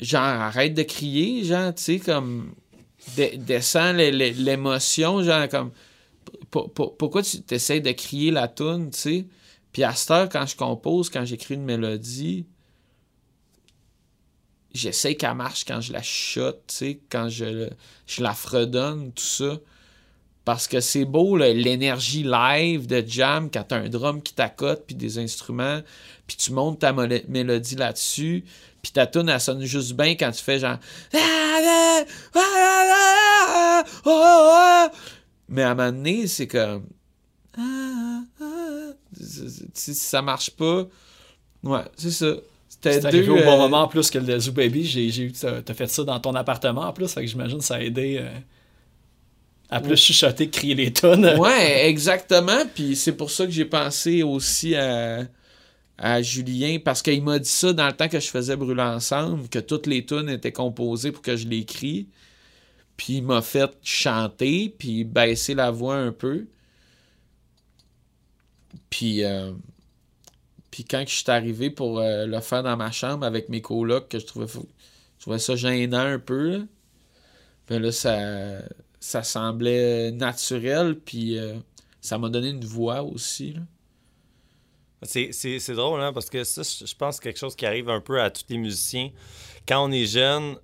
genre 0.00 0.22
arrête 0.22 0.74
de 0.74 0.82
crier, 0.82 1.44
genre, 1.44 1.74
tu 1.74 1.82
sais, 1.82 1.98
comme 1.98 2.54
de- 3.16 3.36
descends 3.36 3.92
l'é- 3.92 4.10
l'é- 4.10 4.32
l'émotion, 4.32 5.22
genre 5.22 5.48
comme 5.48 5.70
pour- 6.50 6.72
pour- 6.72 6.96
pourquoi 6.96 7.22
tu 7.22 7.38
essaies 7.50 7.80
de 7.80 7.92
crier 7.92 8.30
la 8.30 8.48
toune, 8.48 8.90
tu 8.90 8.98
sais? 8.98 9.26
Puis 9.72 9.84
à 9.84 9.94
cette 9.94 10.10
heure, 10.10 10.28
quand 10.28 10.46
je 10.46 10.56
compose, 10.56 11.10
quand 11.10 11.24
j'écris 11.24 11.54
une 11.54 11.64
mélodie, 11.64 12.44
j'essaie 14.72 15.14
qu'elle 15.14 15.34
marche 15.34 15.64
quand 15.64 15.80
je 15.80 15.92
la 15.92 16.02
chuchote, 16.02 16.62
tu 16.66 16.74
sais, 16.74 17.00
quand 17.10 17.28
je, 17.28 17.68
je 18.06 18.22
la 18.22 18.34
fredonne, 18.34 19.12
tout 19.12 19.22
ça. 19.22 19.58
Parce 20.44 20.66
que 20.66 20.80
c'est 20.80 21.04
beau, 21.04 21.36
l'énergie 21.36 22.24
live 22.24 22.86
de 22.86 23.04
jam, 23.06 23.50
quand 23.52 23.62
t'as 23.68 23.76
un 23.76 23.88
drum 23.88 24.22
qui 24.22 24.32
t'accote, 24.34 24.84
puis 24.86 24.96
des 24.96 25.18
instruments, 25.18 25.80
puis 26.26 26.36
tu 26.36 26.52
montes 26.52 26.80
ta 26.80 26.92
mélodie 26.92 27.76
là-dessus, 27.76 28.44
puis 28.82 28.90
ta 28.90 29.06
tune, 29.06 29.28
elle 29.28 29.40
sonne 29.40 29.62
juste 29.64 29.92
bien 29.92 30.16
quand 30.16 30.32
tu 30.32 30.42
fais 30.42 30.58
genre... 30.58 30.78
Mais 35.50 35.62
à 35.62 35.72
un 35.72 35.74
moment 35.74 35.92
donné, 35.92 36.26
c'est 36.26 36.46
comme... 36.46 36.86
Si 39.74 39.94
ça 39.94 40.22
marche 40.22 40.50
pas... 40.50 40.86
Ouais, 41.62 41.84
c'est 41.96 42.12
ça. 42.12 42.36
C'était 42.68 43.04
arrivé 43.04 43.26
deux, 43.26 43.32
au 43.32 43.36
bon 43.36 43.54
euh, 43.54 43.58
moment 43.58 43.82
en 43.82 43.88
plus 43.88 44.10
que 44.10 44.18
le 44.18 44.38
Zoo 44.38 44.52
Baby. 44.52 44.84
J'ai, 44.84 45.24
eu, 45.24 45.32
t'as, 45.32 45.74
fait 45.74 45.88
ça 45.88 46.04
dans 46.04 46.18
ton 46.18 46.34
appartement 46.34 46.82
en 46.82 46.92
plus, 46.92 47.12
fait 47.12 47.22
que 47.22 47.26
j'imagine 47.26 47.58
que 47.58 47.64
ça 47.64 47.74
a 47.74 47.80
aidé 47.80 48.18
euh, 48.20 48.30
à 49.68 49.80
plus 49.80 49.96
chuchoter 49.96 50.48
que 50.48 50.56
crier 50.56 50.74
les 50.74 50.92
tonnes. 50.92 51.26
Ouais, 51.38 51.88
exactement. 51.88 52.62
Puis 52.74 52.96
c'est 52.96 53.12
pour 53.12 53.30
ça 53.30 53.44
que 53.44 53.50
j'ai 53.50 53.66
pensé 53.66 54.22
aussi 54.22 54.74
à, 54.76 55.26
à 55.98 56.22
Julien, 56.22 56.78
parce 56.82 57.02
qu'il 57.02 57.22
m'a 57.22 57.38
dit 57.38 57.48
ça 57.48 57.72
dans 57.72 57.86
le 57.86 57.92
temps 57.92 58.08
que 58.08 58.20
je 58.20 58.28
faisais 58.28 58.56
Brûler 58.56 58.82
ensemble, 58.82 59.48
que 59.48 59.58
toutes 59.58 59.86
les 59.86 60.06
tunes 60.06 60.30
étaient 60.30 60.52
composées 60.52 61.12
pour 61.12 61.22
que 61.22 61.36
je 61.36 61.46
l'écris. 61.46 62.08
Puis 63.00 63.14
il 63.14 63.22
m'a 63.22 63.40
fait 63.40 63.78
chanter, 63.82 64.74
puis 64.78 65.04
baisser 65.04 65.54
la 65.54 65.70
voix 65.70 65.96
un 65.96 66.12
peu. 66.12 66.48
Puis, 68.90 69.24
euh, 69.24 69.54
puis 70.70 70.84
quand 70.84 71.02
je 71.08 71.14
suis 71.14 71.30
arrivé 71.30 71.70
pour 71.70 71.98
euh, 71.98 72.26
le 72.26 72.40
faire 72.40 72.62
dans 72.62 72.76
ma 72.76 72.90
chambre 72.90 73.24
avec 73.24 73.48
mes 73.48 73.62
colocs, 73.62 74.06
que 74.10 74.18
je 74.18 74.26
trouvais, 74.26 74.46
je 74.46 75.20
trouvais 75.22 75.38
ça 75.38 75.56
gênant 75.56 75.96
un 75.96 76.18
peu. 76.18 76.66
Ben 77.68 77.80
là, 77.80 77.90
ça, 77.90 78.58
ça 79.00 79.22
semblait 79.22 80.12
naturel, 80.12 80.94
puis 80.94 81.38
euh, 81.38 81.54
ça 82.02 82.18
m'a 82.18 82.28
donné 82.28 82.50
une 82.50 82.66
voix 82.66 83.02
aussi. 83.02 83.56
C'est, 85.04 85.72
drôle, 85.72 86.02
hein, 86.02 86.12
parce 86.12 86.28
que 86.28 86.44
ça, 86.44 86.60
je 86.64 86.94
pense 86.96 87.18
que 87.18 87.24
quelque 87.24 87.38
chose 87.38 87.56
qui 87.56 87.64
arrive 87.64 87.88
un 87.88 88.02
peu 88.02 88.20
à 88.20 88.28
tous 88.28 88.44
les 88.50 88.58
musiciens. 88.58 89.10
Quand 89.66 89.88
on 89.88 89.90
est 89.90 90.04
jeune, 90.04 90.56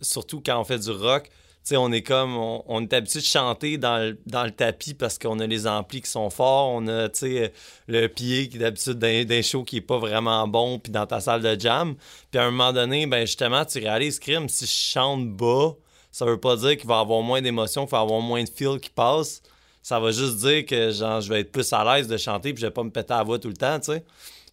surtout 0.00 0.40
quand 0.40 0.60
on 0.60 0.64
fait 0.64 0.78
du 0.78 0.92
rock, 0.92 1.28
on 1.72 1.90
est 1.90 2.02
comme, 2.02 2.36
on, 2.36 2.82
est 2.82 2.92
habitué 2.92 3.18
de 3.18 3.24
chanter 3.24 3.76
dans 3.76 3.98
le, 3.98 4.18
dans 4.26 4.44
le 4.44 4.52
tapis 4.52 4.94
parce 4.94 5.18
qu'on 5.18 5.40
a 5.40 5.46
les 5.46 5.66
amplis 5.66 6.00
qui 6.02 6.10
sont 6.10 6.30
forts, 6.30 6.70
on 6.70 6.86
a, 6.86 7.08
tu 7.08 7.20
sais, 7.20 7.52
le 7.88 8.06
pied 8.06 8.48
qui 8.48 8.56
est 8.56 8.60
d'habitude 8.60 8.98
d'un, 8.98 9.42
show 9.42 9.64
qui 9.64 9.78
est 9.78 9.80
pas 9.80 9.98
vraiment 9.98 10.46
bon, 10.46 10.78
puis 10.78 10.92
dans 10.92 11.06
ta 11.06 11.18
salle 11.18 11.42
de 11.42 11.58
jam. 11.58 11.96
Puis 12.30 12.38
à 12.38 12.44
un 12.44 12.50
moment 12.52 12.72
donné, 12.72 13.06
ben 13.06 13.26
justement, 13.26 13.64
tu 13.64 13.78
réalises, 13.78 14.20
crime, 14.20 14.48
si 14.48 14.64
je 14.64 14.70
chante 14.70 15.28
bas, 15.28 15.72
ça 16.12 16.24
veut 16.24 16.38
pas 16.38 16.56
dire 16.56 16.76
qu'il 16.76 16.86
va 16.86 17.00
avoir 17.00 17.22
moins 17.22 17.42
d'émotions, 17.42 17.84
qu'il 17.84 17.92
va 17.92 18.00
avoir 18.00 18.20
moins 18.20 18.44
de 18.44 18.48
feel 18.48 18.78
qui 18.78 18.90
passe. 18.90 19.42
Ça 19.82 19.98
va 19.98 20.12
juste 20.12 20.36
dire 20.36 20.64
que 20.66 20.90
genre, 20.90 21.20
je 21.20 21.28
vais 21.28 21.40
être 21.40 21.52
plus 21.52 21.72
à 21.72 21.84
l'aise 21.84 22.06
de 22.06 22.16
chanter 22.16 22.52
puis 22.52 22.60
je 22.60 22.66
vais 22.66 22.72
pas 22.72 22.84
me 22.84 22.90
péter 22.90 23.14
la 23.14 23.24
voix 23.24 23.38
tout 23.38 23.48
le 23.48 23.56
temps, 23.56 23.78
tu 23.80 23.92
sais. 23.92 24.04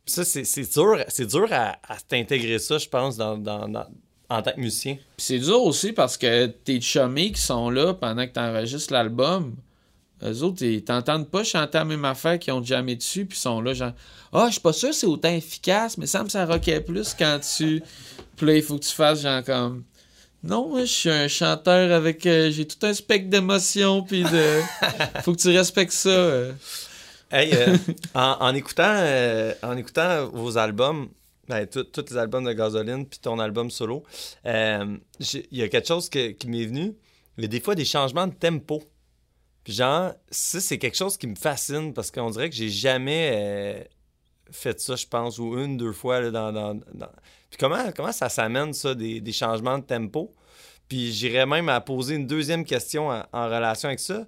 Ça, 0.06 0.26
c'est, 0.26 0.74
dur, 0.74 0.98
c'est 1.08 1.28
dur 1.28 1.48
à, 1.52 1.78
à 1.88 1.98
t'intégrer 1.98 2.60
ça, 2.60 2.78
je 2.78 2.90
pense, 2.90 3.16
dans- 3.18 3.38
en 4.30 4.42
tant 4.42 4.52
que 4.52 4.60
musicien. 4.60 4.96
Puis 4.96 5.26
c'est 5.26 5.40
dur 5.40 5.62
aussi 5.64 5.92
parce 5.94 6.18
que 6.18 6.48
tes 6.48 6.80
chummies 6.82 7.32
qui 7.32 7.42
sont 7.42 7.70
là 7.70 7.94
pendant 7.94 8.26
que 8.26 8.34
tu 8.34 8.40
enregistres 8.40 8.94
l'album, 8.94 9.56
eux 10.24 10.42
autres, 10.44 10.64
ils 10.64 10.84
t'entendent 10.84 11.30
pas 11.30 11.44
chanter 11.44 11.78
la 11.78 11.86
même 11.86 12.06
affaire 12.06 12.40
qu'ils 12.40 12.54
ont 12.54 12.64
jamais 12.64 12.96
dessus, 12.96 13.26
puis 13.26 13.38
ils 13.38 13.42
sont 13.42 13.60
là, 13.62 13.74
genre, 13.74 13.92
ah, 14.32 14.46
je 14.48 14.54
suis 14.54 14.62
pas 14.62 14.72
sûr 14.74 14.90
que 14.90 14.96
c'est 14.96 15.06
autant 15.06 15.30
efficace, 15.30 15.98
mais 15.98 16.08
ça 16.08 16.24
me 16.24 16.30
ça 16.30 16.46
rockait 16.46 16.80
plus 16.82 17.14
quand 17.14 17.40
tu. 17.58 17.84
Puis 18.38 18.46
là, 18.48 18.56
il 18.56 18.64
faut 18.64 18.78
que 18.78 18.84
tu 18.86 18.94
fasses, 18.94 19.22
genre, 19.22 19.44
comme. 19.44 19.84
Non, 20.44 20.70
moi, 20.70 20.82
je 20.82 20.92
suis 20.92 21.10
un 21.10 21.28
chanteur 21.28 21.92
avec. 21.92 22.26
euh, 22.26 22.52
j'ai 22.52 22.66
tout 22.66 22.84
un 22.86 22.94
spectre 22.94 23.30
d'émotions, 23.30 24.02
puis 24.02 24.24
de. 24.24 24.62
faut 25.24 25.34
que 25.34 25.42
tu 25.42 25.50
respectes 25.50 25.92
ça. 25.94 26.10
euh. 26.10 26.52
Hey, 27.32 27.52
euh, 27.54 27.78
en, 28.14 28.38
en 28.40 28.56
écoutant, 28.56 28.84
euh, 28.98 29.54
en 29.62 29.76
écoutant 29.78 30.28
vos 30.28 30.58
albums, 30.58 31.10
ben, 31.48 31.66
tous 31.68 32.06
les 32.10 32.18
albums 32.18 32.46
de 32.46 32.54
Gasoline 32.54 33.06
puis 33.06 33.20
ton 33.20 33.40
album 33.40 33.70
solo, 33.70 34.04
euh, 34.46 34.98
il 35.20 35.58
y 35.58 35.62
a 35.64 35.68
quelque 35.70 35.88
chose 35.88 36.10
qui 36.10 36.38
m'est 36.48 36.66
venu. 36.66 36.94
A 37.42 37.48
des 37.48 37.60
fois 37.60 37.76
des 37.76 37.86
changements 37.86 38.28
de 38.28 38.34
tempo. 38.34 38.82
Puis 39.64 39.74
genre, 39.74 40.14
ça, 40.30 40.60
c'est 40.60 40.78
quelque 40.78 40.98
chose 40.98 41.18
qui 41.18 41.26
me 41.28 41.36
fascine 41.36 41.94
parce 41.94 42.12
qu'on 42.12 42.30
dirait 42.30 42.50
que 42.50 42.56
j'ai 42.56 42.70
jamais 42.70 43.32
euh, 43.34 43.84
fait 44.52 44.80
ça, 44.80 44.96
je 44.96 45.08
pense, 45.08 45.40
ou 45.40 45.58
une, 45.58 45.78
deux 45.78 45.94
fois. 45.94 46.20
là, 46.22 46.32
dans, 46.32 46.52
dans- 46.52 46.80
Puis 47.50 47.58
comment, 47.60 47.92
comment 47.96 48.12
ça 48.12 48.30
s'amène, 48.30 48.74
ça, 48.74 48.94
des, 48.94 49.22
des 49.22 49.32
changements 49.32 49.80
de 49.80 49.86
tempo? 49.86 50.34
Puis 50.90 51.12
j'irais 51.14 51.46
même 51.46 51.70
à 51.70 51.80
poser 51.82 52.16
une 52.16 52.28
deuxième 52.28 52.66
question 52.66 53.10
en, 53.10 53.24
en 53.32 53.46
relation 53.46 53.88
avec 53.88 54.00
ça, 54.02 54.28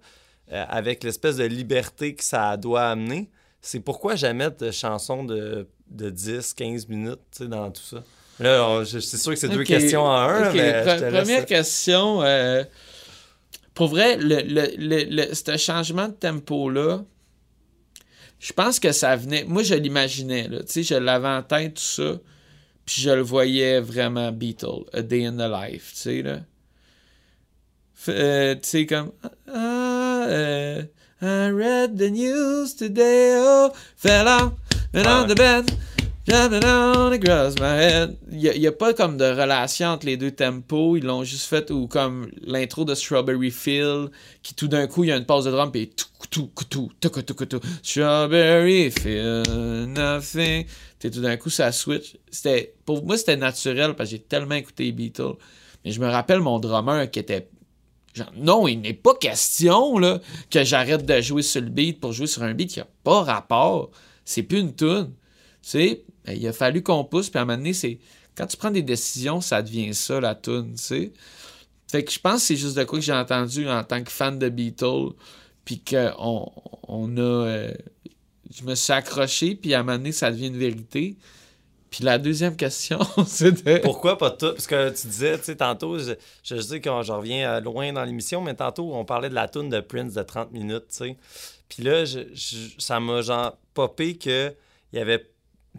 euh, 0.52 0.66
avec 0.70 1.04
l'espèce 1.04 1.36
de 1.36 1.44
liberté 1.44 2.16
que 2.16 2.24
ça 2.24 2.56
doit 2.58 2.88
amener. 2.90 3.30
C'est 3.68 3.80
pourquoi 3.80 4.16
jamais 4.16 4.50
de 4.52 4.70
chansons 4.70 5.24
de, 5.24 5.68
de 5.90 6.10
10, 6.12 6.54
15 6.54 6.88
minutes 6.88 7.42
dans 7.42 7.72
tout 7.72 7.82
ça? 7.82 8.04
Là, 8.40 8.84
c'est 8.86 9.02
sûr 9.02 9.32
que 9.34 9.40
c'est 9.40 9.50
deux 9.50 9.64
questions 9.64 10.04
en 10.04 10.12
un, 10.18 10.54
mais 10.54 10.72
pre- 10.84 11.10
laisse- 11.10 11.22
Première 11.24 11.46
question. 11.48 12.22
euh, 12.22 12.64
pour 13.74 13.88
vrai, 13.88 14.18
le, 14.18 14.42
le, 14.42 14.68
le, 14.78 15.04
le- 15.10 15.34
ce 15.34 15.58
changement 15.58 16.10
de 16.10 16.14
tempo-là, 16.14 17.04
je 18.40 18.54
pense 18.54 18.80
que 18.80 18.92
ça 18.92 19.16
venait. 19.16 19.46
Moi, 19.46 19.64
je 19.64 19.74
l'imaginais, 19.74 20.48
là. 20.48 20.60
Tu 20.60 20.72
sais, 20.72 20.84
je 20.84 20.96
l'avais 20.96 21.28
en 21.28 21.42
tête, 21.42 21.74
tout 21.76 21.82
ça. 21.82 22.20
Puis 22.86 23.02
je 23.02 23.10
le 23.10 23.22
voyais 23.22 23.80
vraiment 23.80 24.32
Beatle, 24.32 24.84
A 24.94 25.02
Day 25.02 25.26
in 25.26 25.34
the 25.38 25.50
Life, 25.72 25.92
tu 25.96 26.00
sais, 26.02 26.22
là. 26.22 26.42
Euh, 28.10 28.54
tu 28.56 28.60
sais, 28.70 28.86
comme. 28.86 29.12
Ah, 29.52 30.26
euh, 30.30 30.84
I 31.26 31.50
read 31.50 31.98
the 31.98 32.12
news 32.12 32.76
today, 32.76 33.34
oh, 33.38 33.72
fell 33.96 34.28
out, 34.28 34.54
and 34.94 35.08
on 35.08 35.28
the 35.28 35.34
bed, 35.34 35.72
jumping 36.28 36.60
down 36.60 37.14
across 37.14 37.60
my 37.60 37.76
head. 37.76 38.18
Il 38.32 38.38
n'y 38.38 38.68
a, 38.68 38.72
pas 38.72 38.94
comme 38.94 39.18
de 39.18 39.26
relation 39.26 39.88
entre 39.88 40.06
les 40.06 40.18
deux 40.18 40.30
tempos, 40.32 40.98
ils 40.98 41.04
l'ont 41.04 41.24
juste 41.24 41.48
fait, 41.48 41.72
ou 41.72 41.88
comme 41.88 42.30
l'intro 42.46 42.86
de 42.86 42.94
Strawberry 42.94 43.50
Field, 43.50 44.12
qui 44.44 44.54
tout 44.54 44.68
d'un 44.68 44.86
coup, 44.86 45.04
il 45.04 45.08
y 45.08 45.12
a 45.12 45.18
une 45.18 45.26
pause 45.26 45.46
de 45.46 45.52
drum, 45.52 45.72
puis 45.72 45.90
tout, 45.90 46.06
tout, 46.30 46.52
tout, 46.70 46.92
tout, 47.00 47.10
tout, 47.10 47.46
tout, 47.46 47.60
Strawberry 47.82 48.92
Field, 48.92 49.48
nothing. 49.98 50.66
Tout 51.00 51.22
d'un 51.22 51.38
coup, 51.38 51.50
ça 51.50 51.72
switch. 51.72 52.18
C'était, 52.30 52.74
pour 52.86 53.04
moi, 53.04 53.18
c'était 53.18 53.38
naturel, 53.38 53.96
parce 53.96 54.10
que 54.10 54.16
j'ai 54.16 54.22
tellement 54.22 54.56
écouté 54.56 54.86
les 54.86 54.92
Beatles. 54.92 55.36
Mais 55.84 55.92
je 55.92 56.00
me 56.00 56.08
rappelle 56.08 56.40
mon 56.40 56.60
drummer 56.60 57.10
qui 57.10 57.20
était 57.20 57.48
Genre, 58.16 58.32
non, 58.38 58.68
il 58.68 58.80
n'est 58.80 58.94
pas 58.94 59.14
question 59.14 59.98
là, 59.98 60.22
que 60.50 60.64
j'arrête 60.64 61.06
de 61.06 61.20
jouer 61.20 61.42
sur 61.42 61.62
le 61.62 61.68
beat 61.68 62.00
pour 62.00 62.14
jouer 62.14 62.28
sur 62.28 62.44
un 62.44 62.54
beat 62.54 62.70
qui 62.70 62.80
n'a 62.80 62.88
pas 63.04 63.24
rapport. 63.24 63.92
C'est 64.24 64.44
plus 64.44 64.60
une 64.60 64.74
tune. 64.74 65.12
Tu 65.62 65.70
sais, 65.70 66.04
ben, 66.24 66.34
il 66.34 66.48
a 66.48 66.54
fallu 66.54 66.82
qu'on 66.82 67.04
pousse, 67.04 67.30
puis 67.30 67.40
à 67.40 67.42
un 67.42 67.46
moment 67.46 67.58
donné, 67.58 67.74
c'est. 67.74 68.00
Quand 68.36 68.48
tu 68.48 68.56
prends 68.56 68.72
des 68.72 68.84
décisions, 68.84 69.42
ça 69.42 69.62
devient 69.62 69.94
ça, 69.94 70.22
la 70.22 70.34
tune, 70.34 70.76
tu 70.76 70.84
sais. 70.84 71.14
Fait 71.92 72.04
que 72.04 72.12
je 72.12 72.20
pense 72.20 72.42
que 72.42 72.48
c'est 72.48 72.56
juste 72.56 72.78
de 72.78 72.84
quoi 72.86 73.00
que 73.00 73.06
j'ai 73.06 73.14
entendu 73.14 73.68
en 73.70 73.84
tant 73.84 74.02
que 74.04 74.12
fan 74.12 74.40
de 74.40 74.48
Beatles, 74.50 75.12
puis 75.66 75.82
qu'on 75.82 76.52
on 76.88 77.18
a. 77.18 77.22
euh, 77.22 77.74
je 78.50 78.64
me 78.64 78.76
suis 78.76 78.94
accroché, 78.94 79.56
puis 79.56 79.74
à 79.74 79.82
un 79.82 79.84
moment 79.84 79.98
donné, 79.98 80.14
ça 80.14 80.32
devient 80.32 80.48
une 80.48 80.58
vérité. 80.58 81.18
Puis 81.92 82.04
la 82.04 82.18
deuxième 82.18 82.56
question, 82.58 83.00
c'était. 83.28 83.80
Pourquoi 83.80 84.18
pas 84.18 84.32
tout? 84.32 84.52
Parce 84.52 84.68
que 84.68 84.90
tu 84.90 85.08
disais, 85.08 85.38
tu 85.38 85.46
sais, 85.46 85.56
tantôt, 85.56 85.98
je, 86.00 86.14
je 86.44 86.60
sais 86.60 86.82
que 86.82 86.90
je 87.04 87.12
reviens 87.12 87.50
euh, 87.54 87.60
loin 87.62 87.94
dans 87.94 88.04
l'émission, 88.04 88.42
mais 88.42 88.54
tantôt, 88.54 88.94
on 88.94 89.06
parlait 89.06 89.30
de 89.30 89.36
la 89.36 89.48
toune 89.48 89.70
de 89.70 89.80
Prince 89.80 90.14
de 90.14 90.24
30 90.24 90.52
minutes, 90.52 90.86
tu 90.90 90.96
sais. 90.98 91.18
Puis 91.70 91.84
là, 91.84 92.04
je, 92.06 92.20
je- 92.34 92.70
ça 92.80 93.00
m'a 93.00 93.22
genre 93.22 93.58
popé 93.74 94.18
que 94.18 94.54
il 94.94 95.00
y 95.00 95.02
avait. 95.02 95.20
Tu 95.20 95.26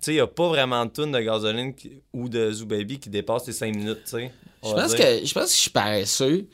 sais, 0.03 0.13
il 0.13 0.15
n'y 0.17 0.21
a 0.21 0.27
pas 0.27 0.49
vraiment 0.49 0.85
de 0.87 0.91
toune 0.91 1.13
de 1.13 1.21
gasoline 1.21 1.75
qui- 1.75 2.01
ou 2.13 2.29
de 2.29 2.51
Zoo 2.53 2.67
Baby 2.67 2.99
qui 2.99 3.09
dépasse 3.11 3.47
les 3.47 3.53
5 3.53 3.75
minutes, 3.75 4.05
tu 4.05 4.11
sais. 4.13 4.33
Je 4.65 4.69
pense, 4.73 4.95
que, 4.95 5.27
je 5.27 5.33
pense 5.35 5.45
que 5.45 5.51
je 5.53 5.57
suis 5.61 5.71
paresseux, 5.71 6.47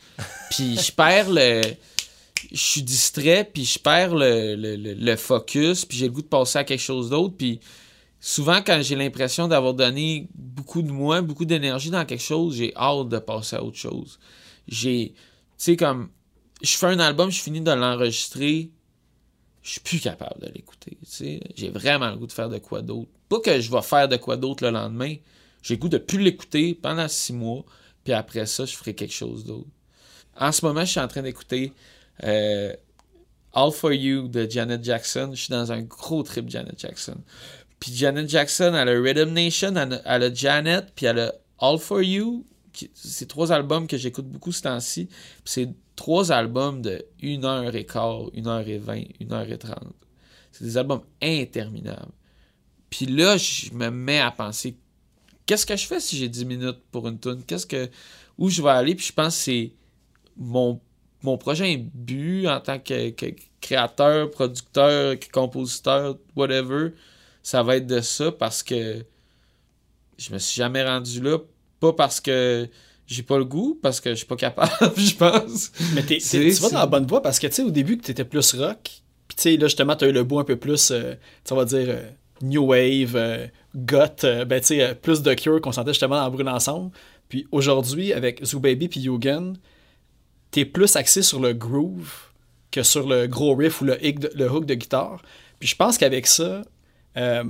puis 0.51 0.77
je 0.79 0.93
perds 0.93 1.31
le... 1.31 1.63
Je 2.51 2.59
suis 2.61 2.83
distrait, 2.83 3.49
puis 3.51 3.65
je 3.65 3.79
perds 3.79 4.15
le, 4.17 4.57
le, 4.57 4.75
le- 4.77 4.95
le 4.95 5.17
focus, 5.17 5.85
puis 5.85 5.97
j'ai 5.97 6.07
le 6.07 6.13
goût 6.13 6.23
de 6.23 6.27
passer 6.27 6.59
à 6.59 6.65
quelque 6.65 6.81
chose 6.81 7.09
d'autre, 7.11 7.35
puis 7.39 7.61
souvent, 8.23 8.63
quand 8.63 8.81
j'ai 8.83 8.95
l'impression 8.95 9.49
d'avoir 9.49 9.75
donné 9.75 10.29
beaucoup 10.35 10.81
de 10.81 10.91
moi, 10.91 11.21
beaucoup 11.21 11.45
d'énergie 11.45 11.91
dans 11.91 12.07
quelque 12.07 12.23
chose, 12.23 12.57
j'ai 12.57 12.73
hâte 12.77 13.09
de 13.09 13.19
passer 13.19 13.57
à 13.57 13.63
autre 13.63 13.77
chose. 13.77 14.19
J'ai... 14.67 15.13
Tu 15.13 15.17
sais, 15.59 15.77
comme... 15.77 16.09
Je 16.63 16.77
fais 16.77 16.87
un 16.87 17.01
album, 17.01 17.31
je 17.31 17.41
finis 17.41 17.61
de 17.61 17.73
l'enregistrer, 17.73 18.71
je 19.63 19.71
suis 19.71 19.81
plus 19.81 19.99
capable 19.99 20.41
de 20.41 20.53
l'écouter. 20.53 20.97
J'ai 21.57 21.71
vraiment 21.71 22.09
le 22.11 22.17
goût 22.17 22.29
de 22.29 22.33
faire 22.33 22.49
de 22.49 22.59
quoi 22.59 22.83
d'autre. 22.83 23.11
Pas 23.29 23.41
que 23.41 23.61
je 23.61 23.69
vais 23.69 23.83
faire 23.83 24.09
de 24.09 24.17
quoi 24.17 24.37
d'autre 24.37 24.63
le 24.63 24.71
lendemain, 24.71 25.17
j'ai 25.63 25.75
le 25.75 25.81
goût 25.81 25.89
de 25.89 25.99
plus 25.99 26.21
l'écouter 26.21 26.75
pendant 26.75 27.09
six 27.09 27.33
mois, 27.33 27.65
puis 28.05 28.13
après 28.13 28.47
ça, 28.47 28.65
je 28.65 28.77
ferai 28.77 28.95
quelque 28.95 29.13
chose 29.13 29.45
d'autre. 29.45 29.69
En 30.39 30.53
ce 30.53 30.65
moment, 30.65 30.85
je 30.85 30.93
suis 30.93 31.01
en 31.01 31.09
train 31.09 31.23
d'écouter 31.23 31.73
euh, 32.23 32.73
All 33.53 33.73
For 33.73 33.93
You 33.93 34.29
de 34.29 34.49
Janet 34.49 34.85
Jackson. 34.85 35.31
Je 35.35 35.43
suis 35.43 35.51
dans 35.51 35.73
un 35.73 35.83
gros 35.83 36.23
trip 36.23 36.49
Janet 36.49 36.79
Jackson. 36.79 37.17
Puis 37.83 37.97
Janet 37.97 38.29
Jackson, 38.29 38.75
elle 38.77 38.89
a 38.89 39.01
Rhythm 39.01 39.33
Nation, 39.33 39.75
elle 39.75 40.23
a, 40.23 40.33
Janet, 40.33 40.93
puis 40.95 41.07
elle 41.07 41.19
a 41.19 41.35
All 41.59 41.81
For 41.81 42.01
You. 42.01 42.47
C'est 42.95 43.27
trois 43.27 43.51
albums 43.51 43.89
que 43.89 43.97
j'écoute 43.97 44.29
beaucoup 44.29 44.53
ce 44.53 44.63
temps-ci. 44.63 45.09
C'est 45.45 45.69
trois 45.97 46.31
albums 46.31 46.81
de 46.81 47.05
1h15, 47.21 48.35
1h20, 48.35 49.27
1h30. 49.27 49.75
C'est 50.53 50.63
des 50.63 50.77
albums 50.79 51.03
interminables. 51.21 52.13
Puis 52.89 53.07
là, 53.07 53.37
je 53.37 53.73
me 53.73 53.91
mets 53.91 54.21
à 54.21 54.31
penser 54.31 54.77
qu'est-ce 55.45 55.67
que 55.67 55.75
je 55.75 55.85
fais 55.85 55.99
si 55.99 56.17
j'ai 56.17 56.29
10 56.29 56.45
minutes 56.45 56.79
pour 56.93 57.09
une 57.09 57.19
tune? 57.19 57.43
Qu'est-ce 57.45 57.67
que 57.67 57.91
où 58.39 58.49
je 58.49 58.63
vais 58.63 58.71
aller? 58.71 58.95
Puis 58.95 59.07
je 59.07 59.13
pense 59.13 59.37
que 59.37 59.43
c'est 59.43 59.73
mon 60.37 60.81
mon 61.25 61.37
prochain 61.37 61.85
but 61.95 62.47
en 62.47 62.61
tant 62.61 62.79
que, 62.79 63.13
créateur, 63.61 64.31
producteur, 64.31 65.17
compositeur, 65.33 66.17
whatever, 66.37 66.91
ça 67.43 67.63
va 67.63 67.77
être 67.77 67.87
de 67.87 68.01
ça 68.01 68.31
parce 68.33 68.63
que 68.63 69.05
je 70.19 70.33
me 70.33 70.39
suis 70.39 70.57
jamais 70.57 70.85
rendu 70.85 71.21
là 71.21 71.39
pas 71.81 71.93
parce 71.93 72.21
que 72.21 72.69
j'ai 73.07 73.23
pas 73.25 73.37
le 73.39 73.45
goût, 73.45 73.79
parce 73.83 74.01
que 74.01 74.11
je 74.11 74.15
suis 74.15 74.27
pas 74.27 74.37
capable, 74.37 74.71
je 74.97 75.15
pense. 75.17 75.73
Mais 75.95 76.03
t'es- 76.03 76.21
tu 76.55 76.63
vas 76.63 76.71
dans 76.71 76.79
la 76.79 76.87
bonne 76.87 77.07
voie 77.07 77.21
parce 77.21 77.39
que, 77.39 77.47
tu 77.49 77.55
sais, 77.55 77.63
au 77.63 77.71
début, 77.71 77.99
que 77.99 78.05
t'étais 78.05 78.25
plus 78.25 78.55
rock, 78.55 78.79
puis 79.29 79.37
tu 79.37 79.43
sais, 79.43 79.57
là, 79.57 79.67
justement, 79.67 79.97
t'as 79.97 80.09
eu 80.09 80.13
le 80.13 80.23
bout 80.23 80.39
un 80.39 80.45
peu 80.45 80.57
plus, 80.57 80.91
euh, 80.93 81.15
on 81.51 81.57
va 81.57 81.65
dire, 81.65 81.87
euh, 81.89 82.09
new 82.41 82.65
wave, 82.65 83.17
euh, 83.17 83.47
goth, 83.75 84.25
euh, 84.25 84.45
ben, 84.45 84.61
tu 84.61 84.69
sais, 84.69 84.83
euh, 84.83 84.95
plus 84.95 85.23
de 85.23 85.35
Cure 85.35 85.61
qu'on 85.61 85.73
sentait 85.73 85.91
justement 85.93 86.17
dans 86.17 86.31
Brûle 86.31 86.49
ensemble. 86.49 86.93
Puis 87.29 87.47
aujourd'hui, 87.51 88.13
avec 88.13 88.45
Zoo 88.45 88.61
Baby 88.61 88.89
puis 88.89 89.01
Yugen, 89.01 89.57
t'es 90.53 90.65
plus 90.65 90.95
axé 90.97 91.23
sur 91.23 91.41
le 91.41 91.53
groove 91.55 92.13
que 92.71 92.83
sur 92.83 93.09
le 93.09 93.27
gros 93.27 93.55
riff 93.57 93.81
ou 93.81 93.85
le, 93.87 94.03
hic 94.07 94.21
de- 94.21 94.31
le 94.35 94.51
hook 94.51 94.65
de 94.67 94.75
guitare. 94.75 95.21
Puis 95.59 95.69
je 95.69 95.77
pense 95.77 95.99
qu'avec 95.99 96.27
ça, 96.27 96.63
euh, 97.17 97.45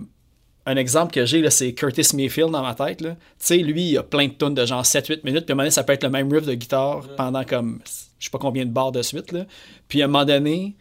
un 0.65 0.77
exemple 0.77 1.13
que 1.13 1.25
j'ai, 1.27 1.49
c'est 1.51 1.73
Curtis 1.75 2.15
Mayfield 2.15 2.51
dans 2.51 2.63
ma 2.63 2.75
tête. 2.75 2.99
Tu 2.99 3.07
sais, 3.39 3.59
lui, 3.59 3.91
il 3.91 3.99
a 3.99 4.03
plein 4.03 4.29
de 4.29 4.33
tonnes 4.33 4.55
de 4.55 4.65
genre 4.65 4.85
7-8 4.85 5.21
minutes. 5.25 5.45
Puis 5.45 5.53
à 5.53 5.53
un 5.53 5.57
moment 5.57 5.63
donné, 5.63 5.71
ça 5.71 5.83
peut 5.83 5.93
être 5.93 6.05
le 6.05 6.11
même 6.11 6.33
riff 6.33 6.47
de 6.47 6.55
guitare 6.55 7.09
pendant 7.17 7.45
comme 7.45 7.81
je 8.23 8.27
sais 8.27 8.31
pas 8.31 8.39
combien 8.39 8.65
de 8.65 8.71
bars 8.71 8.93
de 8.93 9.03
suite. 9.03 9.33
Là. 9.33 9.47
Puis 9.89 10.01
à 10.01 10.05
un 10.05 10.09
moment 10.09 10.25
donné, 10.25 10.77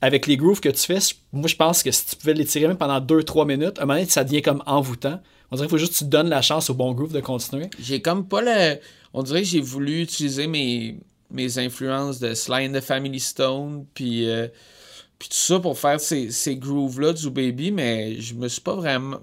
avec 0.00 0.28
les 0.28 0.36
grooves 0.36 0.60
que 0.60 0.68
tu 0.68 0.80
fais, 0.80 0.98
moi 1.32 1.48
je 1.48 1.56
pense 1.56 1.82
que 1.82 1.90
si 1.90 2.06
tu 2.06 2.16
pouvais 2.16 2.34
les 2.34 2.44
tirer 2.44 2.68
même 2.68 2.76
pendant 2.76 3.00
2-3 3.00 3.46
minutes, 3.46 3.78
à 3.78 3.82
un 3.82 3.86
moment 3.86 3.98
donné, 3.98 4.08
ça 4.08 4.22
devient 4.22 4.42
comme 4.42 4.62
envoûtant. 4.66 5.20
On 5.50 5.56
dirait 5.56 5.66
qu'il 5.66 5.70
faut 5.70 5.78
juste 5.78 5.94
que 5.94 5.98
tu 5.98 6.04
donnes 6.04 6.28
la 6.28 6.40
chance 6.40 6.70
au 6.70 6.74
bon 6.74 6.92
groove 6.92 7.12
de 7.12 7.20
continuer. 7.20 7.68
J'ai 7.80 8.00
comme 8.00 8.28
pas 8.28 8.40
le. 8.40 8.78
On 9.12 9.24
dirait 9.24 9.42
que 9.42 9.48
j'ai 9.48 9.60
voulu 9.60 10.02
utiliser 10.02 10.46
mes, 10.46 10.98
mes 11.30 11.58
influences 11.58 12.20
de 12.20 12.32
Sly 12.32 12.68
and 12.68 12.72
the 12.72 12.80
Family 12.80 13.20
Stone, 13.20 13.86
puis, 13.92 14.28
euh, 14.28 14.46
puis 15.22 15.28
tout 15.28 15.36
ça 15.36 15.60
pour 15.60 15.78
faire 15.78 16.00
ces, 16.00 16.32
ces 16.32 16.56
grooves-là 16.56 17.12
du 17.12 17.30
Baby, 17.30 17.70
mais 17.70 18.20
je 18.20 18.34
me 18.34 18.48
suis 18.48 18.60
pas 18.60 18.74
vraiment. 18.74 19.20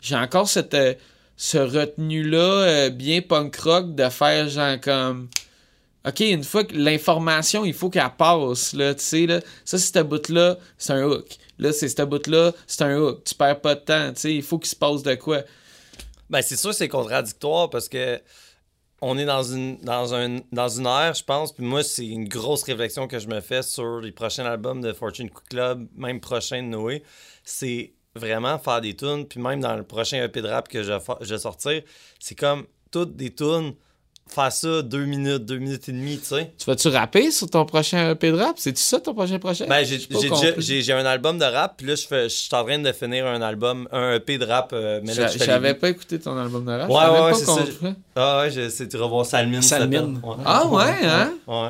J'ai 0.00 0.14
encore 0.14 0.48
cette, 0.48 0.74
euh, 0.74 0.94
ce 1.36 1.58
retenu-là 1.58 2.38
euh, 2.38 2.90
bien 2.90 3.20
punk 3.20 3.56
rock 3.56 3.96
de 3.96 4.08
faire 4.10 4.48
genre 4.48 4.78
comme. 4.80 5.28
OK, 6.06 6.20
une 6.20 6.44
fois 6.44 6.62
que 6.62 6.76
l'information, 6.76 7.64
il 7.64 7.74
faut 7.74 7.90
qu'elle 7.90 8.12
passe, 8.16 8.74
là, 8.74 8.94
tu 8.94 9.02
sais, 9.02 9.26
là. 9.26 9.40
Ça, 9.64 9.76
c'est 9.76 9.92
cette 9.92 10.06
bout-là, 10.06 10.56
c'est 10.78 10.92
un 10.92 11.02
hook. 11.04 11.26
Là, 11.58 11.72
c'est 11.72 11.88
cette 11.88 12.08
bout-là, 12.08 12.52
c'est 12.68 12.82
un 12.82 12.96
hook. 12.96 13.24
Tu 13.24 13.34
perds 13.34 13.60
pas 13.60 13.74
de 13.74 13.80
temps, 13.80 14.12
tu 14.12 14.20
sais, 14.20 14.32
il 14.32 14.44
faut 14.44 14.60
qu'il 14.60 14.70
se 14.70 14.76
passe 14.76 15.02
de 15.02 15.16
quoi. 15.16 15.42
Ben, 16.30 16.42
c'est 16.42 16.56
sûr, 16.56 16.72
c'est 16.72 16.86
contradictoire 16.86 17.70
parce 17.70 17.88
que 17.88 18.20
on 19.02 19.16
est 19.16 19.24
dans 19.24 19.42
une, 19.42 19.78
dans 19.78 20.14
un, 20.14 20.40
dans 20.52 20.84
ère, 20.84 21.14
je 21.14 21.24
pense, 21.24 21.52
puis 21.52 21.64
moi, 21.64 21.82
c'est 21.82 22.06
une 22.06 22.28
grosse 22.28 22.62
réflexion 22.64 23.06
que 23.06 23.18
je 23.18 23.28
me 23.28 23.40
fais 23.40 23.62
sur 23.62 24.00
les 24.00 24.12
prochains 24.12 24.44
albums 24.44 24.80
de 24.80 24.92
Fortune 24.92 25.30
Club, 25.48 25.88
même 25.96 26.20
prochain 26.20 26.62
de 26.62 26.68
Noé. 26.68 27.02
C'est 27.42 27.94
vraiment 28.14 28.58
faire 28.58 28.80
des 28.80 28.94
tunes, 28.94 29.26
puis 29.26 29.40
même 29.40 29.60
dans 29.60 29.76
le 29.76 29.84
prochain 29.84 30.22
EP 30.22 30.42
de 30.42 30.48
rap 30.48 30.68
que 30.68 30.82
je, 30.82 30.92
je 31.20 31.34
vais 31.34 31.38
sortir, 31.38 31.82
c'est 32.18 32.34
comme 32.34 32.66
toutes 32.90 33.16
des 33.16 33.34
tunes, 33.34 33.74
faire 34.30 34.52
ça 34.52 34.82
deux 34.82 35.04
minutes, 35.04 35.44
deux 35.44 35.58
minutes 35.58 35.88
et 35.88 35.92
demie, 35.92 36.18
tu 36.18 36.26
sais. 36.26 36.52
Tu 36.58 36.64
vas-tu 36.66 36.88
rapper 36.88 37.30
sur 37.30 37.48
ton 37.50 37.64
prochain 37.64 38.10
EP 38.12 38.30
de 38.30 38.36
rap? 38.36 38.56
C'est-tu 38.58 38.80
ça 38.82 39.00
ton 39.00 39.12
prochain 39.14 39.38
projet? 39.38 39.66
Ben, 39.66 39.84
j'ai 39.84 40.92
un 40.92 41.04
album 41.06 41.38
de 41.38 41.44
rap, 41.44 41.74
puis 41.78 41.86
là, 41.86 41.94
je 41.94 42.06
fais- 42.06 42.28
je 42.28 42.34
suis 42.34 42.54
en 42.54 42.64
train 42.64 42.78
de 42.78 42.92
finir 42.92 43.26
un 43.26 43.42
album, 43.42 43.88
un 43.92 44.14
EP 44.14 44.38
de 44.38 44.44
rap, 44.46 44.70
euh, 44.72 45.00
mais 45.02 45.14
là, 45.14 45.26
J'a- 45.28 45.44
je 45.44 45.60
les- 45.60 45.74
pas 45.74 45.88
écouté 45.88 46.18
ton 46.18 46.36
album 46.38 46.64
de 46.64 46.70
rap. 46.72 46.88
Ouais, 46.88 47.24
ouais, 47.24 47.34
c'est 47.34 47.44
ça. 47.44 47.64
Ah 48.16 48.40
ouais, 48.42 48.70
c'est 48.70 48.88
tu 48.88 48.96
vas 48.96 49.06
voir 49.06 49.24
Salmine. 49.26 49.62
Salmine. 49.62 50.20
Ah 50.44 50.66
ouais, 50.66 50.84
hein? 51.04 51.32
Ouais. 51.46 51.68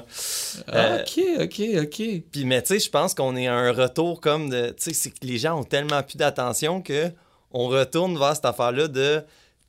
Ah, 0.68 0.74
Euh, 0.74 0.98
ok, 1.02 1.24
ok, 1.42 1.62
ok. 1.82 2.22
Puis, 2.32 2.44
mais 2.44 2.62
tu 2.62 2.68
sais, 2.74 2.78
je 2.80 2.90
pense 2.90 3.14
qu'on 3.14 3.36
est 3.36 3.46
à 3.48 3.54
un 3.54 3.72
retour 3.72 4.20
comme 4.20 4.50
de. 4.50 4.68
Tu 4.68 4.74
sais, 4.78 4.92
c'est 4.94 5.10
que 5.10 5.24
les 5.26 5.38
gens 5.38 5.58
ont 5.60 5.64
tellement 5.64 6.02
plus 6.02 6.16
d'attention 6.16 6.80
que 6.82 7.10
on 7.52 7.66
retourne 7.68 8.18
vers 8.18 8.34
cette 8.36 8.44
affaire-là 8.44 8.88
de 8.88 9.22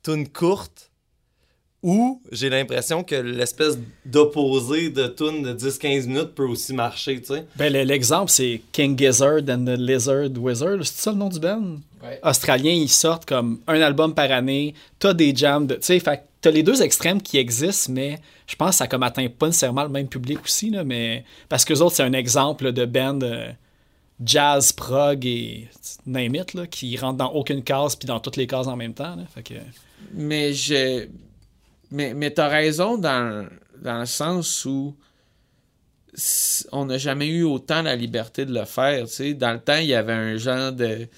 tune 0.04 0.28
courte 0.28 0.90
où 1.82 2.20
j'ai 2.30 2.48
l'impression 2.48 3.02
que 3.02 3.14
l'espèce 3.16 3.76
d'opposé 4.06 4.88
de 4.90 5.06
tune 5.08 5.42
de 5.42 5.52
10-15 5.52 6.06
minutes 6.06 6.34
peut 6.34 6.46
aussi 6.46 6.72
marcher, 6.74 7.20
tu 7.20 7.34
sais. 7.34 7.44
Ben, 7.56 7.72
le- 7.72 7.82
l'exemple, 7.82 8.30
c'est 8.30 8.60
King 8.70 8.96
Gizzard 8.96 9.40
and 9.48 9.64
the 9.64 9.76
Lizard 9.78 10.30
Wizard. 10.36 10.78
C'est 10.84 11.00
ça 11.02 11.10
le 11.12 11.16
nom 11.18 11.28
du 11.28 11.40
band? 11.40 11.76
Ouais. 12.02 12.20
Australiens, 12.22 12.72
ils 12.72 12.88
sortent 12.88 13.24
comme 13.26 13.60
un 13.66 13.80
album 13.80 14.14
par 14.14 14.30
année. 14.30 14.74
T'as 14.98 15.12
des 15.14 15.34
jams. 15.34 15.66
de- 15.66 15.74
Tu 15.74 15.80
sais, 15.82 15.98
fait 16.00 16.18
que 16.18 16.22
t'as 16.40 16.50
les 16.50 16.62
deux 16.62 16.82
extrêmes 16.82 17.20
qui 17.20 17.38
existent, 17.38 17.92
mais 17.92 18.18
je 18.46 18.54
pense 18.56 18.70
que 18.70 18.76
ça 18.76 18.86
comme 18.86 19.02
atteint 19.02 19.26
pas 19.28 19.46
nécessairement 19.46 19.82
le 19.84 19.88
même 19.88 20.08
public 20.08 20.38
aussi. 20.44 20.70
Là, 20.70 20.84
mais 20.84 21.24
parce 21.48 21.64
que 21.64 21.74
autres, 21.74 21.96
c'est 21.96 22.02
un 22.04 22.12
exemple 22.12 22.72
de 22.72 22.84
band 22.84 23.20
euh, 23.22 23.50
jazz, 24.24 24.72
prog 24.72 25.24
et 25.26 25.68
name 26.06 26.34
it, 26.36 26.54
là, 26.54 26.66
qui 26.66 26.96
rentre 26.96 27.18
dans 27.18 27.32
aucune 27.32 27.62
case 27.62 27.96
puis 27.96 28.06
dans 28.06 28.20
toutes 28.20 28.36
les 28.36 28.46
cases 28.46 28.66
en 28.68 28.76
même 28.76 28.94
temps. 28.94 29.16
Là. 29.16 29.24
Fait 29.34 29.42
que... 29.42 29.54
Mais 30.14 30.52
je. 30.52 31.06
Mais, 31.92 32.14
mais 32.14 32.30
t'as 32.32 32.48
raison 32.48 32.98
dans, 32.98 33.48
dans 33.82 34.00
le 34.00 34.06
sens 34.06 34.64
où 34.64 34.96
on 36.72 36.84
n'a 36.86 36.98
jamais 36.98 37.28
eu 37.28 37.42
autant 37.42 37.82
la 37.82 37.96
liberté 37.96 38.44
de 38.44 38.52
le 38.52 38.64
faire. 38.64 39.06
Dans 39.36 39.52
le 39.52 39.60
temps, 39.60 39.78
il 39.78 39.86
y 39.86 39.94
avait 39.94 40.12
un 40.12 40.36
genre 40.36 40.72
de, 40.72 41.08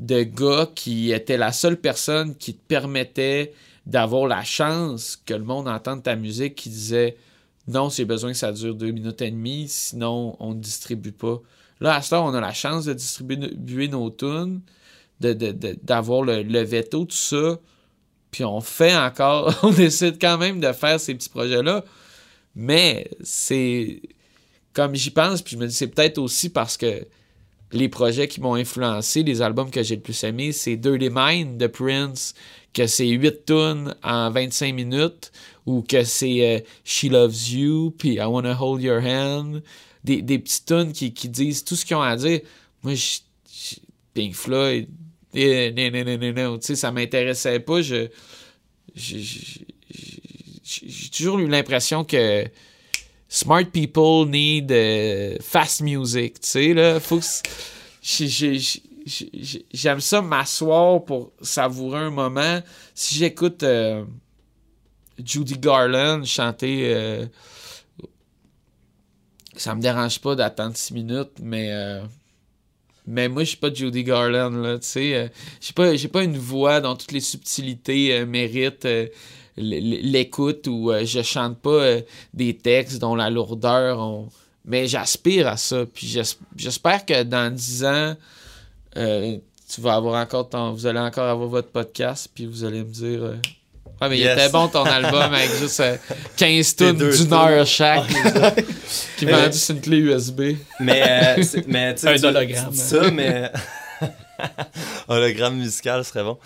de 0.00 0.22
gars 0.24 0.68
qui 0.74 1.12
était 1.12 1.38
la 1.38 1.52
seule 1.52 1.78
personne 1.78 2.36
qui 2.36 2.54
te 2.54 2.66
permettait 2.68 3.54
d'avoir 3.86 4.26
la 4.28 4.44
chance 4.44 5.20
que 5.26 5.34
le 5.34 5.44
monde 5.44 5.68
entende 5.68 6.02
ta 6.02 6.16
musique 6.16 6.56
qui 6.56 6.70
disait 6.70 7.16
non, 7.68 7.90
j'ai 7.90 8.04
besoin 8.06 8.32
que 8.32 8.38
ça 8.38 8.52
dure 8.52 8.74
deux 8.74 8.92
minutes 8.92 9.22
et 9.22 9.30
demie, 9.30 9.68
sinon 9.68 10.36
on 10.40 10.54
ne 10.54 10.60
distribue 10.60 11.12
pas. 11.12 11.40
Là, 11.80 11.96
à 11.96 12.02
ce 12.02 12.10
temps, 12.10 12.26
on 12.28 12.34
a 12.34 12.40
la 12.40 12.52
chance 12.54 12.86
de 12.86 12.94
distribuer 12.94 13.88
nos 13.88 14.10
tunes, 14.10 14.62
de, 15.20 15.32
de- 15.34 15.52
de- 15.52 15.78
d'avoir 15.82 16.22
le, 16.22 16.42
le 16.42 16.60
veto, 16.62 17.04
tout 17.06 17.16
ça. 17.16 17.58
Puis 18.32 18.44
on 18.44 18.60
fait 18.60 18.96
encore, 18.96 19.54
on 19.62 19.70
décide 19.70 20.18
quand 20.20 20.38
même 20.38 20.58
de 20.58 20.72
faire 20.72 20.98
ces 20.98 21.14
petits 21.14 21.28
projets-là. 21.28 21.84
Mais 22.56 23.08
c'est 23.22 24.02
comme 24.72 24.96
j'y 24.96 25.10
pense, 25.10 25.42
puis 25.42 25.54
je 25.54 25.60
me 25.60 25.66
dis, 25.68 25.74
c'est 25.74 25.88
peut-être 25.88 26.18
aussi 26.18 26.48
parce 26.48 26.76
que 26.76 27.06
les 27.72 27.88
projets 27.88 28.26
qui 28.28 28.40
m'ont 28.40 28.54
influencé, 28.54 29.22
les 29.22 29.40
albums 29.42 29.70
que 29.70 29.82
j'ai 29.82 29.96
le 29.96 30.02
plus 30.02 30.24
aimé, 30.24 30.52
c'est 30.52 30.76
Dirty 30.76 31.08
Mind 31.10 31.58
de 31.58 31.66
Prince, 31.66 32.34
que 32.72 32.86
c'est 32.86 33.08
8 33.08 33.46
tunes 33.46 33.94
en 34.02 34.30
25 34.30 34.74
minutes, 34.74 35.32
ou 35.66 35.82
que 35.82 36.04
c'est 36.04 36.56
euh, 36.56 36.60
She 36.84 37.04
Loves 37.04 37.50
You, 37.50 37.94
puis 37.96 38.14
I 38.14 38.24
Wanna 38.24 38.56
Hold 38.60 38.82
Your 38.82 39.02
Hand, 39.02 39.62
des, 40.04 40.20
des 40.22 40.38
petites 40.38 40.66
tunes 40.66 40.92
qui, 40.92 41.12
qui 41.14 41.28
disent 41.28 41.64
tout 41.64 41.76
ce 41.76 41.84
qu'ils 41.84 41.96
ont 41.96 42.02
à 42.02 42.16
dire. 42.16 42.40
Moi, 42.82 42.94
je, 42.94 43.20
Pink 44.14 44.34
Floyd, 44.34 44.88
eh, 45.34 45.72
non, 45.72 46.04
non, 46.04 46.18
non, 46.18 46.32
non, 46.32 46.58
tu 46.58 46.66
sais, 46.66 46.76
ça 46.76 46.90
m'intéressait 46.90 47.60
pas. 47.60 47.82
Je, 47.82 48.08
j'ai 48.94 49.66
toujours 51.10 51.38
eu 51.38 51.48
l'impression 51.48 52.04
que 52.04 52.44
smart 53.28 53.64
people 53.64 54.28
need 54.28 54.70
euh, 54.70 55.36
fast 55.40 55.80
music, 55.80 56.40
tu 56.40 56.48
sais, 56.48 56.74
là. 56.74 57.00
Faut 57.00 57.20
J'aime 59.72 60.00
ça 60.00 60.22
m'asseoir 60.22 61.04
pour 61.04 61.32
savourer 61.40 61.98
un 61.98 62.10
moment. 62.10 62.60
Si 62.94 63.16
j'écoute 63.16 63.62
euh, 63.64 64.04
Judy 65.22 65.58
Garland 65.58 66.24
chanter, 66.24 66.94
euh, 66.94 67.26
ça 69.56 69.74
me 69.74 69.80
dérange 69.80 70.20
pas 70.20 70.34
d'attendre 70.36 70.76
six 70.76 70.94
minutes, 70.94 71.32
mais 71.40 71.72
euh, 71.72 72.02
mais 73.06 73.28
moi 73.28 73.42
je 73.44 73.48
suis 73.50 73.56
pas 73.56 73.72
Judy 73.72 74.04
Garland 74.04 74.50
là, 74.50 74.78
tu 74.78 74.86
sais, 74.86 75.14
euh, 75.16 75.96
j'ai 75.96 76.08
pas 76.08 76.22
une 76.22 76.38
voix 76.38 76.80
dont 76.80 76.94
toutes 76.96 77.12
les 77.12 77.20
subtilités 77.20 78.14
euh, 78.16 78.26
méritent 78.26 78.84
euh, 78.84 79.06
l'écoute 79.56 80.66
ou 80.68 80.92
je 81.04 81.22
chante 81.22 81.58
pas 81.58 81.96
des 82.32 82.56
textes 82.56 82.98
dont 83.00 83.14
la 83.14 83.28
lourdeur 83.28 84.26
mais 84.64 84.86
j'aspire 84.86 85.48
à 85.48 85.56
ça. 85.56 85.84
Puis 85.92 86.06
j'es- 86.06 86.36
j'espère 86.56 87.04
que 87.04 87.22
dans 87.24 87.52
dix 87.52 87.84
ans 87.84 88.14
tu 88.94 89.80
vas 89.80 89.94
avoir 89.94 90.22
encore 90.22 90.48
ton 90.48 90.72
vous 90.72 90.86
allez 90.86 91.00
encore 91.00 91.28
avoir 91.28 91.48
votre 91.48 91.68
podcast 91.68 92.30
puis 92.34 92.46
vous 92.46 92.64
allez 92.64 92.84
me 92.84 92.90
dire 92.90 93.34
euh, 94.02 94.08
mais 94.10 94.18
Yes. 94.18 94.28
il 94.36 94.40
était 94.40 94.48
bon 94.52 94.68
ton 94.68 94.84
album 94.84 95.34
avec 95.34 95.50
juste 95.60 95.80
euh, 95.80 95.96
15 96.36 96.74
Tes 96.76 96.84
tonnes 96.86 96.96
deux 96.96 97.10
d'une 97.16 97.24
tunes. 97.26 97.32
heure 97.34 97.66
chaque 97.66 98.04
qui 99.16 99.24
vendu 99.26 99.56
sur 99.58 99.74
une 99.74 99.80
clé 99.80 99.96
USB 99.98 100.40
Mais, 100.80 101.02
euh, 101.38 101.42
mais 101.66 101.94
tu 101.94 102.00
sais, 102.02 102.08
Un 102.08 102.24
hologramme. 102.28 102.72
ça, 102.74 103.10
mais. 103.10 103.50
hologramme 105.08 105.56
musical 105.56 106.04
serait 106.04 106.24
bon. 106.24 106.38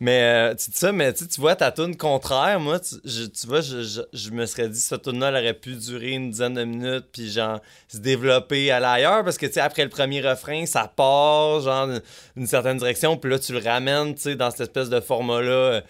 Mais 0.00 0.20
euh, 0.22 0.54
tu 0.54 0.70
dis 0.70 0.78
ça, 0.78 0.90
mais 0.92 1.12
tu 1.12 1.24
vois 1.38 1.54
ta 1.54 1.70
tune 1.70 1.96
contraire, 1.96 2.58
moi, 2.58 2.80
tu, 2.80 2.96
je- 3.04 3.26
tu 3.26 3.46
vois, 3.46 3.60
je, 3.60 3.82
je- 3.82 4.00
je 4.12 4.30
me 4.30 4.44
serais 4.46 4.68
dit, 4.68 4.80
cette 4.80 5.02
tune 5.02 5.20
là 5.20 5.28
elle 5.28 5.36
aurait 5.36 5.54
pu 5.54 5.74
durer 5.76 6.10
une 6.12 6.30
dizaine 6.30 6.54
de 6.54 6.64
minutes, 6.64 7.06
puis 7.12 7.30
genre, 7.30 7.60
se 7.88 7.98
développer, 7.98 8.70
aller 8.70 8.86
ailleurs, 8.86 9.22
parce 9.24 9.38
que 9.38 9.46
tu 9.46 9.52
sais, 9.52 9.60
après 9.60 9.84
le 9.84 9.90
premier 9.90 10.20
refrain, 10.20 10.66
ça 10.66 10.90
part, 10.94 11.60
genre, 11.60 11.88
d'une 12.36 12.46
certaine 12.46 12.78
direction, 12.78 13.16
puis 13.16 13.30
là, 13.30 13.38
tu 13.38 13.52
le 13.52 13.60
ramènes, 13.60 14.14
tu 14.14 14.22
sais, 14.22 14.34
dans 14.36 14.50
cette 14.50 14.62
espèce 14.62 14.88
de 14.90 15.00
format-là. 15.00 15.50
euh, 15.50 15.80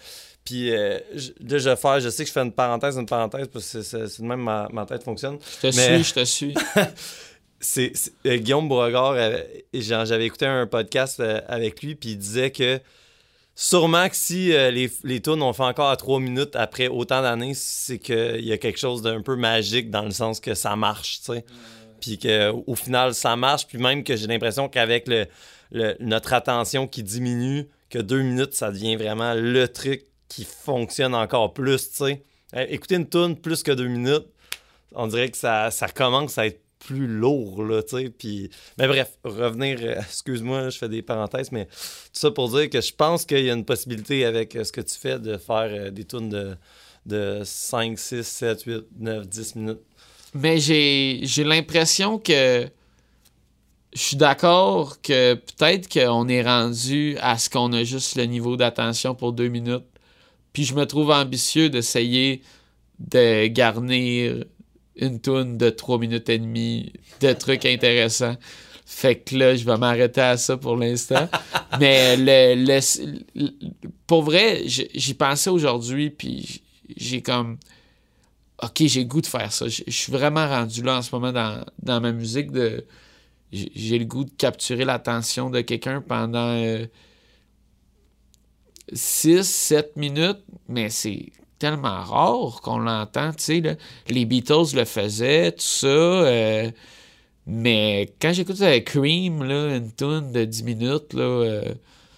puis 0.44 0.70
euh, 0.74 0.98
je- 1.14 1.30
là, 1.40 1.58
je 1.58 1.68
vais 1.70 1.76
faire, 1.76 2.00
je 2.00 2.08
sais 2.10 2.22
que 2.24 2.28
je 2.28 2.32
fais 2.32 2.40
une 2.42 2.52
parenthèse, 2.52 2.96
une 2.96 3.06
parenthèse, 3.06 3.48
parce 3.48 3.72
que 3.72 3.82
c'est- 3.82 4.20
de 4.20 4.26
même 4.26 4.40
ma, 4.42 4.68
ma 4.72 4.84
tête 4.86 5.02
fonctionne 5.02 5.38
je 5.62 5.68
te 5.70 5.76
Mais- 5.76 6.02
suis 6.02 6.04
je 6.04 6.14
te 6.14 6.24
suis 6.24 6.54
c'est 7.60 7.92
euh, 8.26 8.36
Guillaume 8.36 8.68
Beauregard, 8.68 9.12
euh, 9.16 9.38
j'avais 9.72 10.26
écouté 10.26 10.46
un 10.46 10.66
podcast 10.66 11.20
avec 11.48 11.82
lui, 11.82 11.94
puis 11.94 12.10
il 12.10 12.18
disait 12.18 12.50
que 12.50 12.78
sûrement 13.54 14.08
que 14.08 14.16
si 14.16 14.48
les, 14.48 14.90
les 15.04 15.20
tunes 15.22 15.40
ont 15.42 15.52
fait 15.52 15.62
encore 15.62 15.88
à 15.90 15.96
trois 15.96 16.20
minutes 16.20 16.56
après 16.56 16.88
autant 16.88 17.22
d'années, 17.22 17.54
c'est 17.54 17.98
qu'il 17.98 18.44
y 18.44 18.52
a 18.52 18.58
quelque 18.58 18.78
chose 18.78 19.00
d'un 19.00 19.22
peu 19.22 19.36
magique 19.36 19.90
dans 19.90 20.02
le 20.02 20.10
sens 20.10 20.40
que 20.40 20.54
ça 20.54 20.76
marche, 20.76 21.20
tu 21.24 21.32
sais. 21.32 21.44
Puis 22.00 22.18
qu'au 22.18 22.74
final, 22.74 23.14
ça 23.14 23.34
marche, 23.36 23.66
puis 23.66 23.78
même 23.78 24.04
que 24.04 24.14
j'ai 24.16 24.26
l'impression 24.26 24.68
qu'avec 24.68 25.08
le, 25.08 25.26
le- 25.72 25.96
notre 26.00 26.34
attention 26.34 26.86
qui 26.86 27.02
diminue, 27.02 27.66
que 27.88 27.98
deux 27.98 28.20
minutes, 28.20 28.52
ça 28.54 28.70
devient 28.72 28.96
vraiment 28.96 29.32
le 29.34 29.68
truc 29.68 30.04
qui 30.34 30.44
fonctionne 30.44 31.14
encore 31.14 31.52
plus, 31.52 31.90
tu 31.90 31.96
sais. 31.96 32.24
Euh, 32.56 32.66
Écouter 32.68 32.96
une 32.96 33.08
tune 33.08 33.36
plus 33.36 33.62
que 33.62 33.72
deux 33.72 33.86
minutes, 33.86 34.26
on 34.94 35.06
dirait 35.06 35.30
que 35.30 35.36
ça, 35.36 35.70
ça 35.70 35.88
commence 35.88 36.38
à 36.38 36.46
être 36.46 36.60
plus 36.84 37.06
lourd, 37.06 37.62
là, 37.64 37.82
tu 37.82 37.96
sais. 37.96 38.10
Puis... 38.10 38.50
Mais 38.78 38.86
bref, 38.86 39.12
revenir, 39.24 39.78
euh, 39.82 39.94
excuse-moi, 40.00 40.70
je 40.70 40.78
fais 40.78 40.88
des 40.88 41.02
parenthèses, 41.02 41.50
mais 41.52 41.66
tout 41.66 41.70
ça 42.12 42.30
pour 42.30 42.50
dire 42.50 42.68
que 42.70 42.80
je 42.80 42.92
pense 42.92 43.24
qu'il 43.24 43.44
y 43.44 43.50
a 43.50 43.54
une 43.54 43.64
possibilité 43.64 44.24
avec 44.24 44.54
euh, 44.56 44.64
ce 44.64 44.72
que 44.72 44.80
tu 44.80 44.94
fais 44.98 45.18
de 45.18 45.36
faire 45.36 45.68
euh, 45.70 45.90
des 45.90 46.04
tunes 46.04 46.28
de, 46.28 46.56
de 47.06 47.42
5, 47.44 47.98
6, 47.98 48.22
7, 48.22 48.62
8, 48.62 48.84
9, 48.98 49.28
10 49.28 49.56
minutes. 49.56 49.80
Mais 50.34 50.58
j'ai 50.58 51.44
l'impression 51.44 52.18
que 52.18 52.68
je 53.94 54.00
suis 54.00 54.16
d'accord 54.16 55.00
que 55.00 55.34
peut-être 55.34 55.88
qu'on 55.88 56.26
est 56.28 56.42
rendu 56.42 57.16
à 57.20 57.38
ce 57.38 57.48
qu'on 57.48 57.72
a 57.72 57.84
juste 57.84 58.16
le 58.16 58.24
niveau 58.24 58.56
d'attention 58.56 59.14
pour 59.14 59.32
deux 59.32 59.46
minutes. 59.46 59.84
Puis 60.54 60.64
je 60.64 60.74
me 60.74 60.86
trouve 60.86 61.10
ambitieux 61.10 61.68
d'essayer 61.68 62.40
de 62.98 63.48
garnir 63.48 64.44
une 64.96 65.20
toune 65.20 65.58
de 65.58 65.68
trois 65.68 65.98
minutes 65.98 66.30
et 66.30 66.38
demie 66.38 66.92
de 67.20 67.32
trucs 67.34 67.66
intéressants. 67.66 68.36
Fait 68.86 69.16
que 69.16 69.34
là, 69.36 69.56
je 69.56 69.64
vais 69.64 69.76
m'arrêter 69.76 70.20
à 70.22 70.36
ça 70.38 70.56
pour 70.56 70.76
l'instant. 70.76 71.28
Mais 71.80 72.16
le, 72.16 72.54
le- 72.64 73.20
le- 73.34 73.50
pour 74.06 74.22
vrai, 74.22 74.62
j'y 74.66 75.14
pensais 75.14 75.50
aujourd'hui, 75.50 76.08
puis 76.10 76.62
j'ai 76.96 77.20
comme 77.20 77.58
OK, 78.62 78.82
j'ai 78.86 79.00
le 79.00 79.06
goût 79.08 79.20
de 79.20 79.26
faire 79.26 79.52
ça. 79.52 79.66
Je 79.68 79.82
suis 79.90 80.12
vraiment 80.12 80.46
rendu 80.48 80.82
là 80.82 80.98
en 80.98 81.02
ce 81.02 81.12
moment 81.14 81.32
dans, 81.32 81.64
dans 81.82 82.00
ma 82.00 82.12
musique 82.12 82.50
de 82.52 82.84
j'ai 83.52 83.98
le 83.98 84.04
goût 84.04 84.24
de 84.24 84.30
capturer 84.36 84.84
l'attention 84.84 85.48
de 85.50 85.60
quelqu'un 85.60 86.00
pendant 86.00 86.60
6 86.60 86.88
7 88.92 89.96
minutes, 89.96 90.44
mais 90.68 90.90
c'est 90.90 91.32
tellement 91.58 92.02
rare 92.02 92.60
qu'on 92.62 92.78
l'entend, 92.78 93.32
tu 93.32 93.42
sais 93.42 93.60
là. 93.60 93.74
Les 94.08 94.24
Beatles 94.24 94.74
le 94.74 94.84
faisaient, 94.84 95.52
tout 95.52 95.62
ça 95.62 95.86
euh, 95.86 96.70
mais 97.46 98.12
quand 98.20 98.32
j'écoute 98.32 98.60
avec 98.62 98.86
Cream 98.86 99.42
là, 99.44 99.76
une 99.76 99.92
tune 99.92 100.32
de 100.32 100.44
10 100.44 100.62
minutes 100.64 101.12
là, 101.12 101.22
euh, 101.22 101.62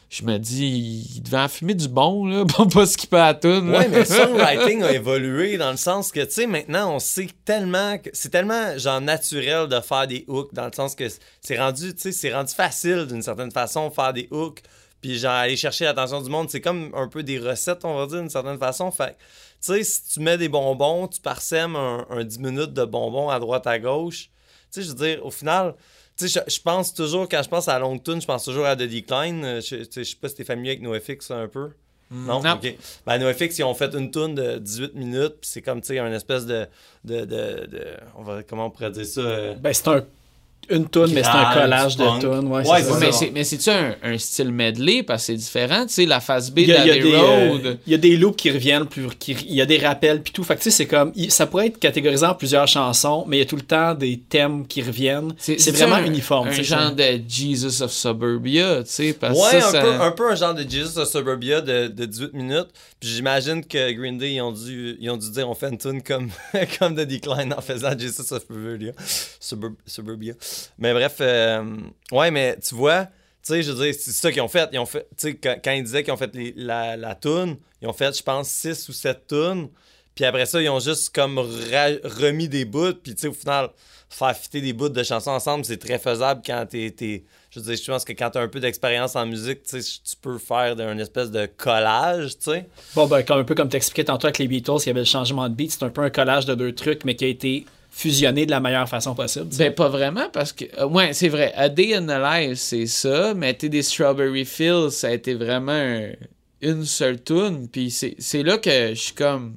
je 0.08 0.22
me 0.24 0.38
dis 0.38 1.04
il 1.16 1.22
devait 1.22 1.38
en 1.38 1.48
fumer 1.48 1.74
du 1.74 1.88
bon 1.88 2.26
là, 2.26 2.44
pour 2.48 2.68
pas 2.68 2.86
skipper 2.86 3.16
la 3.16 3.34
tune. 3.34 3.70
là. 3.70 3.78
Ouais, 3.78 3.88
mais 3.88 3.98
le 4.00 4.04
songwriting 4.04 4.82
a 4.84 4.92
évolué 4.92 5.58
dans 5.58 5.72
le 5.72 5.76
sens 5.76 6.12
que, 6.12 6.20
tu 6.20 6.30
sais, 6.30 6.46
maintenant, 6.46 6.94
on 6.94 6.98
sait 7.00 7.28
tellement 7.44 7.98
que 7.98 8.10
c'est 8.12 8.30
tellement, 8.30 8.78
genre, 8.78 9.00
naturel 9.00 9.68
de 9.68 9.80
faire 9.80 10.06
des 10.06 10.24
hooks, 10.28 10.54
dans 10.54 10.66
le 10.66 10.72
sens 10.72 10.94
que 10.94 11.04
c'est 11.40 11.58
rendu, 11.58 11.92
tu 11.94 12.02
sais, 12.02 12.12
c'est 12.12 12.32
rendu 12.32 12.54
facile 12.54 13.06
d'une 13.06 13.22
certaine 13.22 13.50
façon 13.50 13.90
faire 13.90 14.12
des 14.12 14.28
hooks, 14.30 14.62
puis 15.00 15.18
genre, 15.18 15.32
aller 15.32 15.56
chercher 15.56 15.84
l'attention 15.84 16.20
du 16.20 16.30
monde. 16.30 16.48
C'est 16.50 16.60
comme 16.60 16.90
un 16.94 17.08
peu 17.08 17.22
des 17.22 17.38
recettes, 17.38 17.84
on 17.84 17.96
va 17.96 18.06
dire, 18.06 18.20
d'une 18.20 18.30
certaine 18.30 18.58
façon. 18.58 18.90
Fait 18.90 19.10
que, 19.10 19.12
tu 19.12 19.72
sais, 19.72 19.84
si 19.84 20.08
tu 20.14 20.20
mets 20.20 20.38
des 20.38 20.48
bonbons, 20.48 21.08
tu 21.08 21.20
parsèmes 21.20 21.76
un, 21.76 22.06
un 22.10 22.24
10 22.24 22.38
minutes 22.40 22.72
de 22.72 22.84
bonbons 22.84 23.28
à 23.30 23.38
droite, 23.38 23.66
à 23.66 23.78
gauche. 23.78 24.30
Tu 24.72 24.80
sais, 24.80 24.82
je 24.82 24.88
veux 24.88 24.94
dire, 24.94 25.24
au 25.24 25.30
final, 25.30 25.74
tu 26.18 26.28
sais, 26.28 26.40
je, 26.46 26.50
je 26.56 26.60
pense 26.60 26.92
toujours, 26.94 27.28
quand 27.28 27.42
je 27.42 27.48
pense 27.48 27.68
à 27.68 27.74
la 27.74 27.80
longue 27.80 28.02
tune, 28.02 28.20
je 28.20 28.26
pense 28.26 28.44
toujours 28.44 28.66
à 28.66 28.74
The 28.76 28.80
Decline. 28.82 29.44
Euh, 29.44 29.60
Je, 29.60 29.76
tu 29.76 29.84
sais, 29.92 30.04
je 30.04 30.10
sais 30.10 30.16
pas 30.16 30.28
si 30.28 30.34
t'es 30.36 30.44
familier 30.44 30.70
avec 30.72 30.82
NoFX 30.82 31.30
un 31.30 31.48
peu. 31.48 31.70
Non? 32.10 32.40
Non. 32.40 32.52
OK. 32.54 32.74
Ben, 33.04 33.18
NoFX, 33.18 33.58
ils 33.58 33.64
ont 33.64 33.74
fait 33.74 33.92
une 33.94 34.10
tune 34.12 34.34
de 34.36 34.58
18 34.58 34.94
minutes, 34.94 35.34
puis 35.40 35.50
c'est 35.50 35.60
comme, 35.62 35.80
tu 35.80 35.88
sais, 35.88 35.98
un 35.98 36.12
espèce 36.12 36.46
de, 36.46 36.66
de, 37.04 37.20
de, 37.24 37.66
de- 37.66 37.96
On 38.16 38.22
va, 38.22 38.42
comment 38.44 38.66
on 38.66 38.70
pourrait 38.70 38.92
dire 38.92 39.04
ça? 39.06 39.20
euh, 39.20 39.54
Ben, 39.54 39.72
c'est 39.72 39.88
un 39.88 40.04
une 40.70 40.88
tune, 40.88 41.08
mais 41.12 41.22
c'est 41.22 41.28
un 41.30 41.52
collage 41.52 41.96
de 41.96 42.20
tunes. 42.20 42.48
Ouais, 42.48 42.66
Ouais, 42.68 42.82
ça. 42.82 42.98
Mais 42.98 43.12
c'est- 43.12 43.30
mais 43.32 43.44
c'est-tu 43.44 43.70
un, 43.70 43.94
un 44.02 44.18
style 44.18 44.50
medley? 44.52 45.02
Parce 45.02 45.22
que 45.22 45.26
c'est 45.26 45.34
différent, 45.36 45.86
tu 45.86 45.92
sais, 45.94 46.06
la 46.06 46.20
phase 46.20 46.50
B 46.50 46.60
Il 46.60 46.68
y, 46.68 46.72
a, 46.72 46.84
il 46.84 46.88
y 46.88 46.90
a 46.90 46.94
d'Abbey 46.94 47.10
des, 47.10 47.14
euh, 47.16 47.50
Road. 47.50 47.78
il 47.86 47.90
y 47.92 47.94
a 47.94 47.98
des 47.98 48.16
loops 48.16 48.36
qui 48.36 48.50
reviennent, 48.50 48.86
plus, 48.86 49.08
qui- 49.18 49.36
il 49.48 49.54
y 49.54 49.60
a 49.62 49.66
des 49.66 49.78
rappels, 49.78 50.22
puis 50.22 50.32
tout. 50.32 50.44
Fait 50.44 50.56
tu 50.56 50.62
sais, 50.64 50.70
c'est 50.70 50.86
comme, 50.86 51.12
ça 51.28 51.46
pourrait 51.46 51.68
être 51.68 51.78
catégorisé 51.78 52.26
en 52.26 52.34
plusieurs 52.34 52.66
chansons, 52.66 53.24
mais 53.26 53.36
il 53.36 53.40
y 53.40 53.42
a 53.42 53.46
tout 53.46 53.56
le 53.56 53.62
temps 53.62 53.94
des 53.94 54.18
thèmes 54.18 54.66
qui 54.66 54.82
reviennent. 54.82 55.32
C'est 55.38 55.58
c'est 55.60 55.70
vraiment 55.72 55.96
un- 55.96 56.04
uniforme. 56.06 56.48
Un 56.48 56.52
genre 56.62 56.80
ça. 56.80 56.90
de 56.90 57.20
Jesus 57.28 57.82
of 57.82 57.92
Suburbia, 57.92 58.82
tu 58.82 58.90
sais, 58.90 59.12
parce 59.12 59.38
Ouais, 59.38 59.60
ça, 59.60 59.68
un, 59.68 59.72
ça- 59.72 59.80
peu, 59.80 59.92
un 60.00 60.10
peu 60.12 60.30
un 60.30 60.34
genre 60.34 60.54
de 60.54 60.62
Jesus 60.68 60.98
of 60.98 61.08
Suburbia 61.08 61.60
de, 61.60 61.88
de 61.88 62.04
18 62.06 62.32
minutes. 62.34 62.68
Puis 62.98 63.10
j'imagine 63.10 63.64
que 63.64 63.92
Green 63.92 64.16
Day, 64.18 64.32
ils 64.34 64.40
ont 64.40 64.52
dû, 64.52 64.96
ils 65.00 65.10
ont 65.10 65.16
dû 65.18 65.30
dire 65.30 65.48
on 65.48 65.54
fait 65.54 65.68
une 65.68 65.78
tune 65.78 66.02
comme, 66.02 66.30
comme 66.78 66.94
The 66.96 67.00
Decline 67.06 67.52
en 67.56 67.60
faisant 67.60 67.90
Jesus 67.98 68.32
of 68.32 68.42
Suburbia. 68.48 68.92
Subur- 69.40 69.74
Suburbia. 69.86 70.32
Mais 70.78 70.92
bref, 70.92 71.16
euh, 71.20 71.64
ouais, 72.12 72.30
mais 72.30 72.56
tu 72.58 72.74
vois, 72.74 73.04
tu 73.04 73.10
sais, 73.42 73.62
je 73.62 73.72
veux 73.72 73.84
dire, 73.84 73.94
c'est 73.98 74.12
ça 74.12 74.32
qu'ils 74.32 74.42
ont 74.42 74.48
fait. 74.48 74.68
Ils 74.72 74.78
ont 74.78 74.86
fait, 74.86 75.06
tu 75.16 75.28
sais, 75.30 75.34
quand, 75.36 75.72
ils 75.72 75.84
disaient 75.84 76.02
qu'ils 76.02 76.12
ont 76.12 76.16
fait 76.16 76.32
la, 76.56 76.96
la 76.96 77.14
tune, 77.14 77.56
ils 77.82 77.88
ont 77.88 77.92
fait, 77.92 78.16
je 78.16 78.22
pense, 78.22 78.48
6 78.48 78.88
ou 78.88 78.92
7 78.92 79.26
tunes. 79.28 79.68
Puis 80.14 80.24
après 80.24 80.46
ça, 80.46 80.62
ils 80.62 80.68
ont 80.70 80.80
juste 80.80 81.14
comme 81.14 81.38
remis 81.38 82.48
des 82.48 82.64
bouts. 82.64 82.94
Puis 82.94 83.14
tu 83.14 83.20
sais, 83.22 83.28
au 83.28 83.32
final, 83.34 83.68
faire 84.08 84.34
fitter 84.36 84.60
des 84.60 84.72
bouts 84.72 84.88
de 84.88 85.02
chansons 85.02 85.32
ensemble, 85.32 85.64
c'est 85.64 85.76
très 85.76 85.98
faisable 85.98 86.40
quand 86.44 86.64
t'es. 86.68 86.90
t'es- 86.90 87.24
je 87.50 87.60
veux 87.60 87.66
dire, 87.66 87.82
je 87.82 87.90
pense 87.90 88.04
que 88.04 88.12
quand 88.12 88.30
t'as 88.30 88.40
un 88.42 88.48
peu 88.48 88.60
d'expérience 88.60 89.16
en 89.16 89.24
musique, 89.26 89.62
tu 89.62 89.76
peux 90.20 90.36
faire 90.38 90.78
un 90.78 90.98
espèce 90.98 91.30
de 91.30 91.46
collage, 91.46 92.36
tu 92.38 92.50
sais. 92.50 92.66
Bon, 92.94 93.06
ben, 93.06 93.22
comme, 93.22 93.38
un 93.40 93.44
peu 93.44 93.54
comme 93.54 93.68
t'expliquais 93.68 94.04
tantôt 94.04 94.26
avec 94.26 94.38
les 94.38 94.46
Beatles, 94.48 94.76
il 94.82 94.86
y 94.86 94.90
avait 94.90 95.00
le 95.00 95.06
changement 95.06 95.48
de 95.48 95.54
beat. 95.54 95.70
C'est 95.72 95.82
un 95.82 95.88
peu 95.90 96.02
un 96.02 96.10
collage 96.10 96.44
de 96.46 96.54
deux 96.54 96.74
trucs, 96.74 97.04
mais 97.04 97.14
qui 97.14 97.24
a 97.24 97.28
été 97.28 97.64
fusionné 97.98 98.44
de 98.44 98.50
la 98.50 98.60
meilleure 98.60 98.88
façon 98.88 99.14
possible. 99.14 99.46
Ben, 99.56 99.72
pas 99.74 99.88
vraiment, 99.88 100.28
parce 100.30 100.52
que. 100.52 100.66
euh, 100.78 100.86
ouais, 100.86 101.14
c'est 101.14 101.30
vrai. 101.30 101.54
A 101.56 101.70
Day 101.70 101.94
in 101.94 102.02
the 102.02 102.20
Life, 102.22 102.58
c'est 102.58 102.84
ça. 102.86 103.32
Mais 103.32 103.54
des 103.54 103.82
Strawberry 103.82 104.44
Fields, 104.44 104.90
ça 104.90 105.08
a 105.08 105.12
été 105.12 105.32
vraiment 105.32 105.72
un- 105.72 106.12
une 106.60 106.84
seule 106.84 107.22
tune. 107.22 107.68
Puis 107.72 107.90
c'est 107.90 108.42
là 108.42 108.58
que 108.58 108.90
je 108.90 109.00
suis 109.00 109.14
comme. 109.14 109.56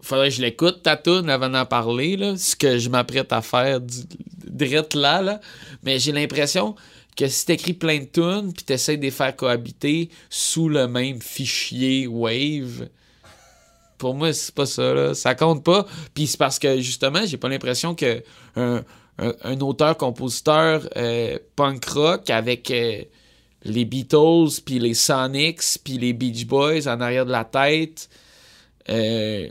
Faudrait 0.00 0.30
que 0.30 0.36
je 0.36 0.40
l'écoute, 0.40 0.82
ta 0.82 0.96
tune, 0.96 1.28
avant 1.28 1.50
d'en 1.50 1.66
parler, 1.66 2.16
là. 2.16 2.34
Ce 2.38 2.56
que 2.56 2.78
je 2.78 2.88
m'apprête 2.88 3.30
à 3.30 3.42
faire 3.42 3.78
direct 3.80 4.94
là, 4.94 5.20
là. 5.20 5.40
Mais 5.82 5.98
j'ai 5.98 6.12
l'impression 6.12 6.74
que 7.14 7.28
si 7.28 7.44
t'écris 7.44 7.74
plein 7.74 7.98
de 7.98 8.06
tunes, 8.06 8.54
puis 8.54 8.64
t'essaies 8.64 8.96
de 8.96 9.02
les 9.02 9.10
faire 9.10 9.36
cohabiter 9.36 10.08
sous 10.30 10.70
le 10.70 10.88
même 10.88 11.20
fichier 11.20 12.06
Wave, 12.06 12.88
pour 14.02 14.14
moi, 14.16 14.32
c'est 14.32 14.52
pas 14.54 14.66
ça, 14.66 14.92
là. 14.94 15.14
Ça 15.14 15.34
compte 15.36 15.62
pas. 15.64 15.86
Puis 16.12 16.26
c'est 16.26 16.36
parce 16.36 16.58
que, 16.58 16.80
justement, 16.80 17.24
j'ai 17.24 17.36
pas 17.36 17.48
l'impression 17.48 17.94
que 17.94 18.22
un, 18.56 18.82
un- 19.18 19.34
un 19.44 19.60
auteur-compositeur 19.60 20.88
euh, 20.96 21.38
punk 21.54 21.84
rock 21.86 22.28
avec 22.30 22.68
euh, 22.72 23.02
les 23.62 23.84
Beatles, 23.84 24.60
puis 24.66 24.80
les 24.80 24.94
Sonics, 24.94 25.78
puis 25.84 25.98
les 25.98 26.12
Beach 26.12 26.46
Boys 26.46 26.88
en 26.88 27.00
arrière 27.00 27.24
de 27.26 27.30
la 27.30 27.44
tête 27.44 28.08
euh, 28.88 29.48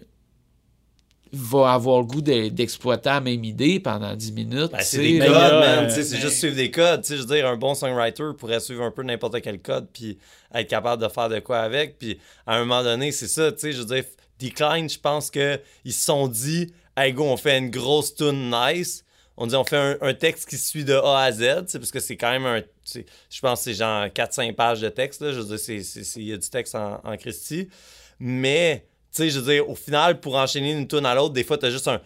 va 1.33 1.71
avoir 1.73 2.01
le 2.01 2.05
goût 2.07 2.21
de- 2.21 2.49
d'exploiter 2.49 3.07
la 3.09 3.21
même 3.21 3.45
idée 3.45 3.79
pendant 3.79 4.13
10 4.13 4.33
minutes. 4.33 4.71
Ben, 4.73 4.79
c'est 4.81 4.97
des 4.97 5.19
mais 5.19 5.27
codes, 5.27 5.35
man. 5.35 5.85
euh, 5.85 5.87
tu 5.87 5.93
sais, 5.93 6.03
C'est 6.03 6.15
mais- 6.15 6.21
juste 6.21 6.37
suivre 6.39 6.55
des 6.57 6.71
codes. 6.71 7.03
Tu 7.03 7.07
sais, 7.07 7.15
je 7.15 7.21
veux 7.21 7.33
dire, 7.35 7.47
un 7.47 7.55
bon 7.55 7.73
songwriter 7.73 8.31
pourrait 8.37 8.59
suivre 8.59 8.83
un 8.83 8.91
peu 8.91 9.03
n'importe 9.03 9.39
quel 9.41 9.61
code 9.61 9.87
puis 9.93 10.17
être 10.53 10.67
capable 10.67 11.01
de 11.01 11.07
faire 11.07 11.29
de 11.29 11.39
quoi 11.39 11.59
avec. 11.59 11.97
Puis 11.97 12.19
à 12.45 12.57
un 12.57 12.59
moment 12.65 12.83
donné, 12.83 13.13
c'est 13.13 13.29
ça. 13.29 13.49
Tu 13.53 13.59
sais, 13.59 13.71
je 13.71 13.77
veux 13.79 13.85
dire, 13.85 14.03
Je 14.49 14.99
pense 14.99 15.31
qu'ils 15.31 15.59
se 15.85 16.05
sont 16.05 16.27
dit, 16.27 16.73
hey 16.97 17.13
go, 17.13 17.23
on 17.23 17.37
fait 17.37 17.57
une 17.57 17.69
grosse 17.69 18.15
tune 18.15 18.51
nice. 18.51 19.05
On 19.37 19.47
dit, 19.47 19.55
on 19.55 19.63
fait 19.63 19.97
un, 20.01 20.13
texte 20.13 20.49
qui 20.49 20.57
suit 20.57 20.83
de 20.83 20.93
A 20.93 21.23
à 21.23 21.31
Z, 21.31 21.71
parce 21.73 21.91
que 21.91 21.99
c'est 21.99 22.17
quand 22.17 22.31
même 22.31 22.45
un. 22.45 22.61
Je 22.93 23.39
pense 23.39 23.59
que 23.59 23.63
c'est 23.65 23.73
genre 23.73 24.05
4-5 24.05 24.53
pages 24.53 24.81
de 24.81 24.89
texte. 24.89 25.21
Là. 25.21 25.31
Je 25.31 25.39
veux 25.39 25.57
dire, 25.57 25.81
il 26.17 26.23
y 26.23 26.33
a 26.33 26.37
du 26.37 26.49
texte 26.49 26.75
en 26.75 27.17
Christie. 27.17 27.69
Mais, 28.19 28.85
tu 29.13 29.23
sais, 29.23 29.29
je 29.29 29.39
veux 29.39 29.53
dire, 29.53 29.69
au 29.69 29.75
final, 29.75 30.21
pour 30.21 30.35
enchaîner 30.35 30.71
une 30.71 30.87
tune 30.87 31.05
à 31.05 31.13
l'autre, 31.13 31.33
des 31.33 31.43
fois, 31.43 31.57
t'as 31.57 31.69
juste 31.69 31.87
un. 31.87 31.99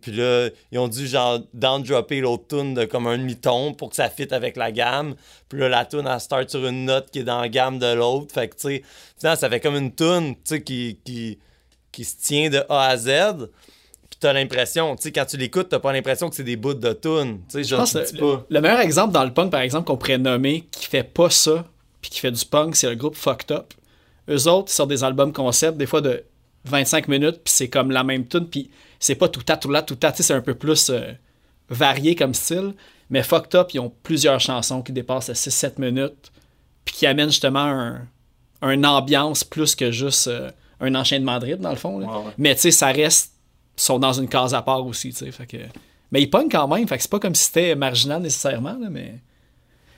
Puis 0.00 0.12
là, 0.12 0.48
ils 0.72 0.78
ont 0.78 0.88
dû 0.88 1.06
genre 1.06 1.40
down-dropper 1.52 2.20
l'autre 2.20 2.44
tune 2.48 2.72
de 2.72 2.86
comme 2.86 3.06
un 3.06 3.18
demi-ton 3.18 3.74
pour 3.74 3.90
que 3.90 3.96
ça 3.96 4.08
fitte 4.08 4.32
avec 4.32 4.56
la 4.56 4.72
gamme. 4.72 5.14
Puis 5.50 5.60
là, 5.60 5.68
la 5.68 5.84
tune, 5.84 6.08
elle 6.10 6.18
start 6.20 6.48
sur 6.48 6.66
une 6.66 6.86
note 6.86 7.10
qui 7.10 7.18
est 7.18 7.24
dans 7.24 7.42
la 7.42 7.50
gamme 7.50 7.78
de 7.78 7.92
l'autre. 7.92 8.32
Fait 8.32 8.48
que, 8.48 8.54
tu 8.54 8.60
sais, 8.68 8.82
finalement, 9.18 9.38
ça 9.38 9.50
fait 9.50 9.60
comme 9.60 9.76
une 9.76 9.94
tune, 9.94 10.34
tu 10.34 10.40
sais, 10.44 10.62
qui, 10.62 10.98
qui, 11.04 11.38
qui 11.92 12.04
se 12.04 12.16
tient 12.22 12.48
de 12.48 12.64
A 12.70 12.88
à 12.88 12.96
Z. 12.96 13.08
Puis 14.08 14.18
t'as 14.18 14.32
l'impression, 14.32 14.96
tu 14.96 15.02
sais, 15.02 15.12
quand 15.12 15.26
tu 15.26 15.36
l'écoutes, 15.36 15.68
t'as 15.68 15.78
pas 15.78 15.92
l'impression 15.92 16.30
que 16.30 16.34
c'est 16.34 16.42
des 16.42 16.56
bouts 16.56 16.72
de 16.72 16.92
tune. 16.94 17.40
Tu 17.50 17.62
sais, 17.62 17.64
Je 17.64 17.76
pense 17.76 17.92
que 17.92 18.18
pas. 18.18 18.46
le 18.48 18.60
meilleur 18.62 18.80
exemple 18.80 19.12
dans 19.12 19.24
le 19.24 19.34
punk, 19.34 19.50
par 19.50 19.60
exemple, 19.60 19.86
qu'on 19.86 19.98
pourrait 19.98 20.16
nommer, 20.16 20.66
qui 20.70 20.86
fait 20.86 21.04
pas 21.04 21.28
ça, 21.28 21.66
puis 22.00 22.10
qui 22.10 22.20
fait 22.20 22.30
du 22.32 22.46
punk, 22.46 22.76
c'est 22.76 22.88
le 22.88 22.94
groupe 22.94 23.14
Fucked 23.14 23.52
Up. 23.52 23.74
Eux 24.28 24.48
autres, 24.48 24.70
ils 24.70 24.74
sortent 24.74 24.90
des 24.90 25.04
albums 25.04 25.32
concept, 25.32 25.78
des 25.78 25.86
fois 25.86 26.00
de 26.00 26.24
25 26.64 27.08
minutes, 27.08 27.40
puis 27.44 27.52
c'est 27.52 27.68
comme 27.68 27.90
la 27.90 28.04
même 28.04 28.26
tune, 28.26 28.46
puis 28.48 28.70
c'est 28.98 29.14
pas 29.14 29.28
tout 29.28 29.42
à 29.48 29.56
tout 29.56 29.70
là, 29.70 29.82
tout 29.82 29.98
à, 30.02 30.12
c'est 30.12 30.34
un 30.34 30.40
peu 30.40 30.54
plus 30.54 30.90
euh, 30.90 31.12
varié 31.70 32.14
comme 32.14 32.34
style. 32.34 32.74
Mais 33.10 33.22
Fucked 33.22 33.54
Up, 33.54 33.70
ils 33.72 33.80
ont 33.80 33.92
plusieurs 34.02 34.38
chansons 34.40 34.82
qui 34.82 34.92
dépassent 34.92 35.28
les 35.28 35.34
6-7 35.34 35.80
minutes, 35.80 36.30
puis 36.84 36.94
qui 36.94 37.06
amènent 37.06 37.30
justement 37.30 37.60
un, 37.60 38.02
un 38.60 38.84
ambiance 38.84 39.44
plus 39.44 39.74
que 39.74 39.90
juste 39.90 40.26
euh, 40.28 40.50
un 40.80 40.94
enchaînement 40.94 41.38
de 41.38 41.46
rythme, 41.46 41.62
dans 41.62 41.70
le 41.70 41.76
fond. 41.76 41.98
là. 41.98 42.06
Ouais, 42.06 42.24
ouais. 42.26 42.32
Mais 42.38 42.54
tu 42.54 42.62
sais, 42.62 42.70
ça 42.70 42.88
reste. 42.88 43.32
Ils 43.78 43.82
sont 43.82 43.98
dans 43.98 44.12
une 44.12 44.28
case 44.28 44.54
à 44.54 44.62
part 44.62 44.84
aussi, 44.84 45.12
tu 45.12 45.30
sais. 45.32 45.46
Que... 45.46 45.56
Mais 46.10 46.20
ils 46.20 46.28
pognent 46.28 46.48
quand 46.50 46.66
même, 46.68 46.86
fait 46.88 46.96
que 46.96 47.02
c'est 47.02 47.10
pas 47.10 47.20
comme 47.20 47.34
si 47.34 47.44
c'était 47.44 47.74
marginal 47.76 48.20
nécessairement, 48.20 48.76
là, 48.78 48.88
mais. 48.90 49.14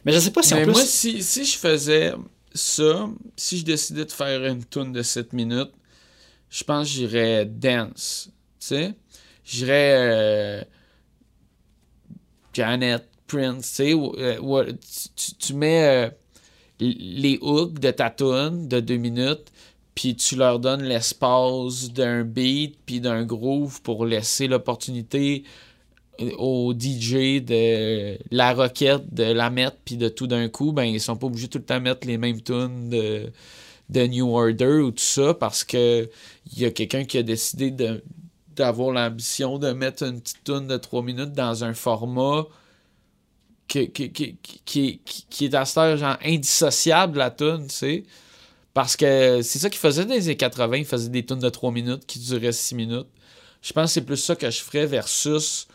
Mais 0.04 0.12
je 0.12 0.18
sais 0.18 0.30
pas 0.30 0.42
si 0.42 0.54
en 0.54 0.58
Mais 0.58 0.64
plus. 0.64 0.72
moi, 0.72 0.82
si, 0.82 1.22
si 1.22 1.44
je 1.44 1.58
faisais 1.58 2.14
ça, 2.52 3.08
si 3.36 3.58
je 3.58 3.64
décidais 3.64 4.04
de 4.04 4.12
faire 4.12 4.44
une 4.44 4.64
tune 4.64 4.92
de 4.92 5.02
7 5.02 5.32
minutes, 5.32 5.72
je 6.48 6.64
pense 6.64 6.88
que 6.88 6.94
j'irais 6.94 7.46
dance. 7.46 8.30
Tu 8.58 8.66
sais? 8.66 8.94
J'irais 9.44 9.94
euh, 9.98 10.64
Janet, 12.52 13.08
Prince, 13.26 13.68
tu 13.68 13.74
sais? 13.74 13.94
euh, 13.94 14.72
tu 15.38 15.54
mets 15.54 15.84
euh, 15.84 16.10
les 16.80 17.38
hooks 17.40 17.78
de 17.78 17.90
ta 17.90 18.10
tune 18.10 18.68
de 18.68 18.80
2 18.80 18.96
minutes, 18.96 19.52
puis 19.94 20.16
tu 20.16 20.36
leur 20.36 20.58
donnes 20.58 20.82
l'espace 20.82 21.90
d'un 21.92 22.24
beat 22.24 22.78
puis 22.84 23.00
d'un 23.00 23.24
groove 23.24 23.82
pour 23.82 24.04
laisser 24.06 24.48
l'opportunité 24.48 25.44
au 26.38 26.74
DJ 26.74 27.40
de 27.40 28.18
la 28.30 28.52
roquette 28.54 29.12
de 29.14 29.24
la 29.24 29.50
mettre 29.50 29.76
puis 29.84 29.96
de 29.96 30.08
tout 30.08 30.26
d'un 30.26 30.48
coup 30.48 30.72
ben 30.72 30.84
ils 30.84 31.00
sont 31.00 31.16
pas 31.16 31.26
obligés 31.26 31.48
tout 31.48 31.58
le 31.58 31.64
temps 31.64 31.80
mettre 31.80 32.06
les 32.06 32.18
mêmes 32.18 32.40
tunes 32.42 32.90
de, 32.90 33.32
de 33.90 34.06
New 34.06 34.28
Order 34.36 34.80
ou 34.80 34.90
tout 34.92 35.02
ça 35.04 35.34
parce 35.34 35.64
que 35.64 36.08
il 36.52 36.60
y 36.60 36.66
a 36.66 36.70
quelqu'un 36.72 37.04
qui 37.04 37.18
a 37.18 37.22
décidé 37.24 37.70
de 37.72 38.02
d'avoir 38.56 38.92
l'ambition 38.92 39.58
de 39.58 39.72
mettre 39.72 40.04
une 40.04 40.20
petite 40.20 40.44
tune 40.44 40.66
de 40.68 40.76
3 40.78 41.02
minutes 41.02 41.32
dans 41.32 41.64
un 41.64 41.74
format 41.74 42.46
qui, 43.68 43.90
qui, 43.92 44.10
qui, 44.12 44.36
qui, 44.64 45.00
qui- 45.28 45.44
est 45.44 45.54
à 45.54 45.64
cette 45.64 45.78
heure 45.78 45.96
genre 45.96 46.16
indissociable 46.24 47.18
la 47.18 47.30
tune, 47.30 47.66
tu 47.68 47.74
sais. 47.74 48.02
Parce 48.74 48.96
que 48.96 49.42
c'est 49.42 49.58
ça 49.60 49.70
qu'ils 49.70 49.80
faisaient 49.80 50.04
dans 50.06 50.14
les 50.14 50.26
années 50.26 50.36
80, 50.36 50.78
ils 50.78 50.84
faisaient 50.86 51.10
des 51.10 51.24
tunes 51.26 51.40
de 51.40 51.48
3 51.50 51.72
minutes 51.72 52.06
qui 52.06 52.20
duraient 52.20 52.52
6 52.52 52.74
minutes. 52.76 53.08
Je 53.62 53.72
pense 53.72 53.90
que 53.90 53.94
c'est 53.94 54.02
plus 54.06 54.16
ça 54.18 54.36
que 54.36 54.50
je 54.50 54.60
ferais 54.60 54.86
versus 54.86 55.68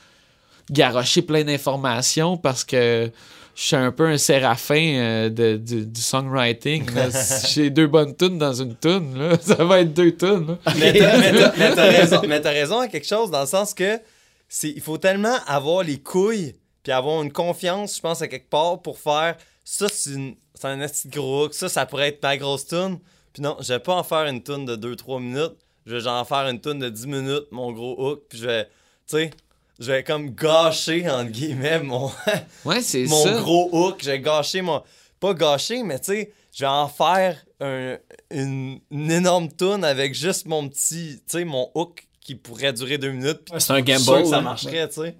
garocher 0.69 1.21
plein 1.21 1.43
d'informations 1.43 2.37
parce 2.37 2.63
que 2.63 3.11
je 3.55 3.61
suis 3.61 3.75
un 3.75 3.91
peu 3.91 4.07
un 4.07 4.17
séraphin 4.17 4.95
euh, 4.97 5.29
de, 5.29 5.55
du, 5.55 5.85
du 5.85 6.01
songwriting. 6.01 6.85
J'ai 7.47 7.69
deux 7.69 7.87
bonnes 7.87 8.15
tunes 8.15 8.37
dans 8.37 8.53
une 8.53 8.75
tune, 8.75 9.17
là. 9.17 9.37
ça 9.41 9.63
va 9.63 9.79
être 9.81 9.93
deux 9.93 10.15
tunes. 10.15 10.47
là. 10.47 10.73
Mais 10.77 10.93
t'as, 10.93 11.85
raison, 11.89 12.21
mais 12.27 12.41
t'as 12.41 12.51
raison 12.51 12.79
à 12.79 12.87
quelque 12.87 13.07
chose 13.07 13.31
dans 13.31 13.41
le 13.41 13.47
sens 13.47 13.73
que 13.73 13.99
il 14.63 14.81
faut 14.81 14.97
tellement 14.97 15.37
avoir 15.47 15.83
les 15.83 15.99
couilles 15.99 16.55
puis 16.83 16.91
avoir 16.91 17.23
une 17.23 17.31
confiance, 17.31 17.95
je 17.95 18.01
pense, 18.01 18.21
à 18.21 18.27
quelque 18.27 18.49
part 18.49 18.81
pour 18.81 18.99
faire 18.99 19.37
ça, 19.63 19.87
c'est, 19.89 20.15
un 20.63 20.87
petit 20.87 21.09
gros 21.09 21.45
hook, 21.45 21.53
ça, 21.53 21.67
ça 21.67 21.85
pourrait 21.85 22.09
être 22.09 22.21
ma 22.21 22.37
grosse 22.37 22.67
tune. 22.67 22.99
Puis 23.33 23.41
non, 23.41 23.57
je 23.59 23.73
vais 23.73 23.79
pas 23.79 23.95
en 23.95 24.03
faire 24.03 24.27
une 24.27 24.43
tune 24.43 24.65
de 24.65 24.75
2-3 24.75 25.19
minutes, 25.21 25.55
je 25.85 25.95
vais 25.95 26.01
genre 26.01 26.21
en 26.21 26.25
faire 26.25 26.47
une 26.47 26.61
tune 26.61 26.79
de 26.79 26.89
10 26.89 27.07
minutes, 27.07 27.47
mon 27.51 27.71
gros 27.71 27.95
hook, 27.97 28.23
puis 28.29 28.37
je 28.37 28.45
vais, 28.45 28.65
tu 28.65 29.17
sais, 29.17 29.31
je 29.79 29.91
vais 29.91 30.03
comme 30.03 30.31
gâcher, 30.35 31.09
entre 31.09 31.31
guillemets, 31.31 31.79
mon, 31.79 32.11
Ouais, 32.65 32.81
c'est 32.81 33.05
mon 33.05 33.23
ça. 33.23 33.31
gros 33.41 33.69
hook, 33.71 33.99
je 34.03 34.11
vais 34.11 34.19
gâcher 34.19 34.61
mon. 34.61 34.81
Pas 35.19 35.33
gâcher, 35.33 35.83
mais 35.83 35.99
tu 35.99 36.11
sais, 36.13 36.33
je 36.53 36.63
vais 36.63 36.69
en 36.69 36.87
faire 36.87 37.43
un- 37.59 37.97
une, 38.31 38.79
une 38.91 39.11
énorme 39.11 39.49
tune 39.51 39.83
avec 39.83 40.13
juste 40.13 40.45
mon 40.45 40.67
petit, 40.69 41.17
tu 41.29 41.37
sais, 41.39 41.45
mon 41.45 41.69
hook 41.75 42.05
qui 42.21 42.35
pourrait 42.35 42.73
durer 42.73 42.97
deux 42.97 43.11
minutes. 43.11 43.49
Ouais, 43.51 43.59
c'est 43.59 43.73
un 43.73 43.81
gamble. 43.81 44.01
sûr 44.01 44.21
que 44.23 44.29
ça 44.29 44.41
marcherait, 44.41 44.87
tu 44.89 44.95
sais. 45.01 45.15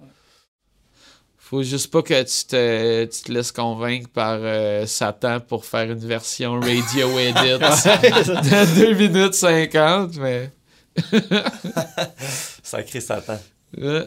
Faut 1.38 1.62
juste 1.62 1.92
pas 1.92 2.02
que 2.02 2.20
tu 2.24 2.44
te, 2.46 3.04
tu 3.04 3.22
te 3.22 3.30
laisses 3.32 3.52
convaincre 3.52 4.08
par 4.08 4.38
euh, 4.40 4.84
Satan 4.86 5.38
pour 5.38 5.64
faire 5.64 5.84
une 5.92 6.04
version 6.04 6.58
radio 6.58 7.18
edit 7.20 7.34
de 7.58 8.74
2 8.80 8.94
minutes 8.94 9.34
50, 9.34 10.16
mais. 10.16 10.50
Sacré 12.62 13.00
Satan. 13.00 13.38
Euh, 13.78 14.06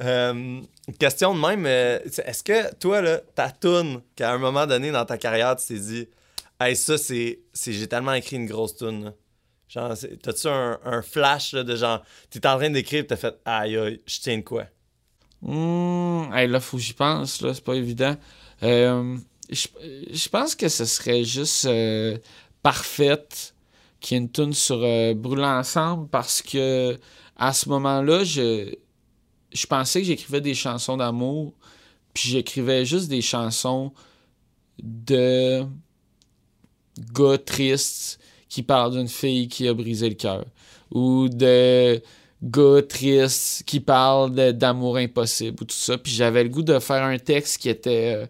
Euh, 0.00 0.60
question 0.98 1.34
de 1.34 1.40
même, 1.40 1.66
euh, 1.66 1.98
est-ce 2.24 2.42
que 2.44 2.72
toi, 2.76 3.00
là, 3.00 3.18
ta 3.34 3.50
toune, 3.50 4.00
qu'à 4.14 4.32
un 4.32 4.38
moment 4.38 4.66
donné 4.66 4.90
dans 4.92 5.04
ta 5.04 5.18
carrière, 5.18 5.56
tu 5.56 5.66
t'es 5.66 5.80
dit, 5.80 6.08
hey, 6.60 6.76
ça, 6.76 6.96
c'est, 6.96 7.40
j'ai 7.66 7.88
tellement 7.88 8.14
écrit 8.14 8.36
une 8.36 8.46
grosse 8.46 8.76
toune. 8.76 9.12
Genre, 9.68 9.94
t'as-tu 10.22 10.46
un, 10.46 10.78
un 10.84 11.02
flash 11.02 11.52
de 11.52 11.76
genre, 11.76 12.02
t'es 12.30 12.46
en 12.46 12.56
train 12.56 12.70
d'écrire, 12.70 13.04
t'as 13.06 13.16
fait, 13.16 13.34
aïe, 13.44 13.76
aïe, 13.76 14.00
je 14.06 14.20
tiens 14.20 14.38
de 14.38 14.42
quoi? 14.42 14.66
Hmm, 15.42 16.32
hey, 16.32 16.48
là, 16.48 16.60
faut 16.60 16.76
que 16.76 16.82
j'y 16.82 16.94
pense, 16.94 17.42
là, 17.42 17.52
c'est 17.52 17.64
pas 17.64 17.74
évident. 17.74 18.16
Euh, 18.62 19.16
je 19.50 20.28
pense 20.28 20.54
que 20.54 20.68
ce 20.68 20.84
serait 20.84 21.24
juste 21.24 21.68
parfaite 22.62 23.54
qu'il 24.00 24.16
y 24.16 24.20
ait 24.20 24.22
une 24.22 24.30
tune 24.30 24.52
sur 24.52 24.78
Brûler 25.16 25.44
ensemble 25.44 26.08
parce 26.08 26.40
que 26.42 26.98
à 27.38 27.52
ce 27.52 27.68
moment-là, 27.68 28.24
je, 28.24 28.74
je 29.52 29.66
pensais 29.66 30.00
que 30.00 30.06
j'écrivais 30.06 30.40
des 30.40 30.54
chansons 30.54 30.96
d'amour, 30.96 31.54
puis 32.12 32.28
j'écrivais 32.28 32.84
juste 32.84 33.08
des 33.08 33.22
chansons 33.22 33.92
de 34.82 35.64
gars 37.14 37.38
tristes 37.38 38.18
qui 38.48 38.62
parlent 38.62 38.92
d'une 38.92 39.08
fille 39.08 39.48
qui 39.48 39.68
a 39.68 39.74
brisé 39.74 40.08
le 40.08 40.14
cœur 40.14 40.44
ou 40.90 41.28
de 41.28 42.00
gars 42.42 42.82
tristes 42.82 43.64
qui 43.64 43.80
parlent 43.80 44.32
d'amour 44.52 44.96
impossible 44.96 45.62
ou 45.62 45.64
tout 45.64 45.76
ça. 45.76 45.98
Puis 45.98 46.12
j'avais 46.12 46.44
le 46.44 46.48
goût 46.48 46.62
de 46.62 46.78
faire 46.78 47.02
un 47.02 47.18
texte 47.18 47.58
qui 47.58 47.68
était 47.68 48.14
euh, 48.16 48.26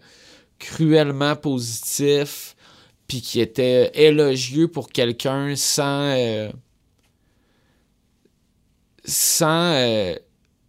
cruellement 0.58 1.36
positif, 1.36 2.56
puis 3.06 3.20
qui 3.20 3.40
était 3.40 3.90
élogieux 3.94 4.68
pour 4.68 4.90
quelqu'un 4.90 5.54
sans 5.56 6.10
euh, 6.16 6.50
sans 9.08 9.72
euh, 9.72 10.14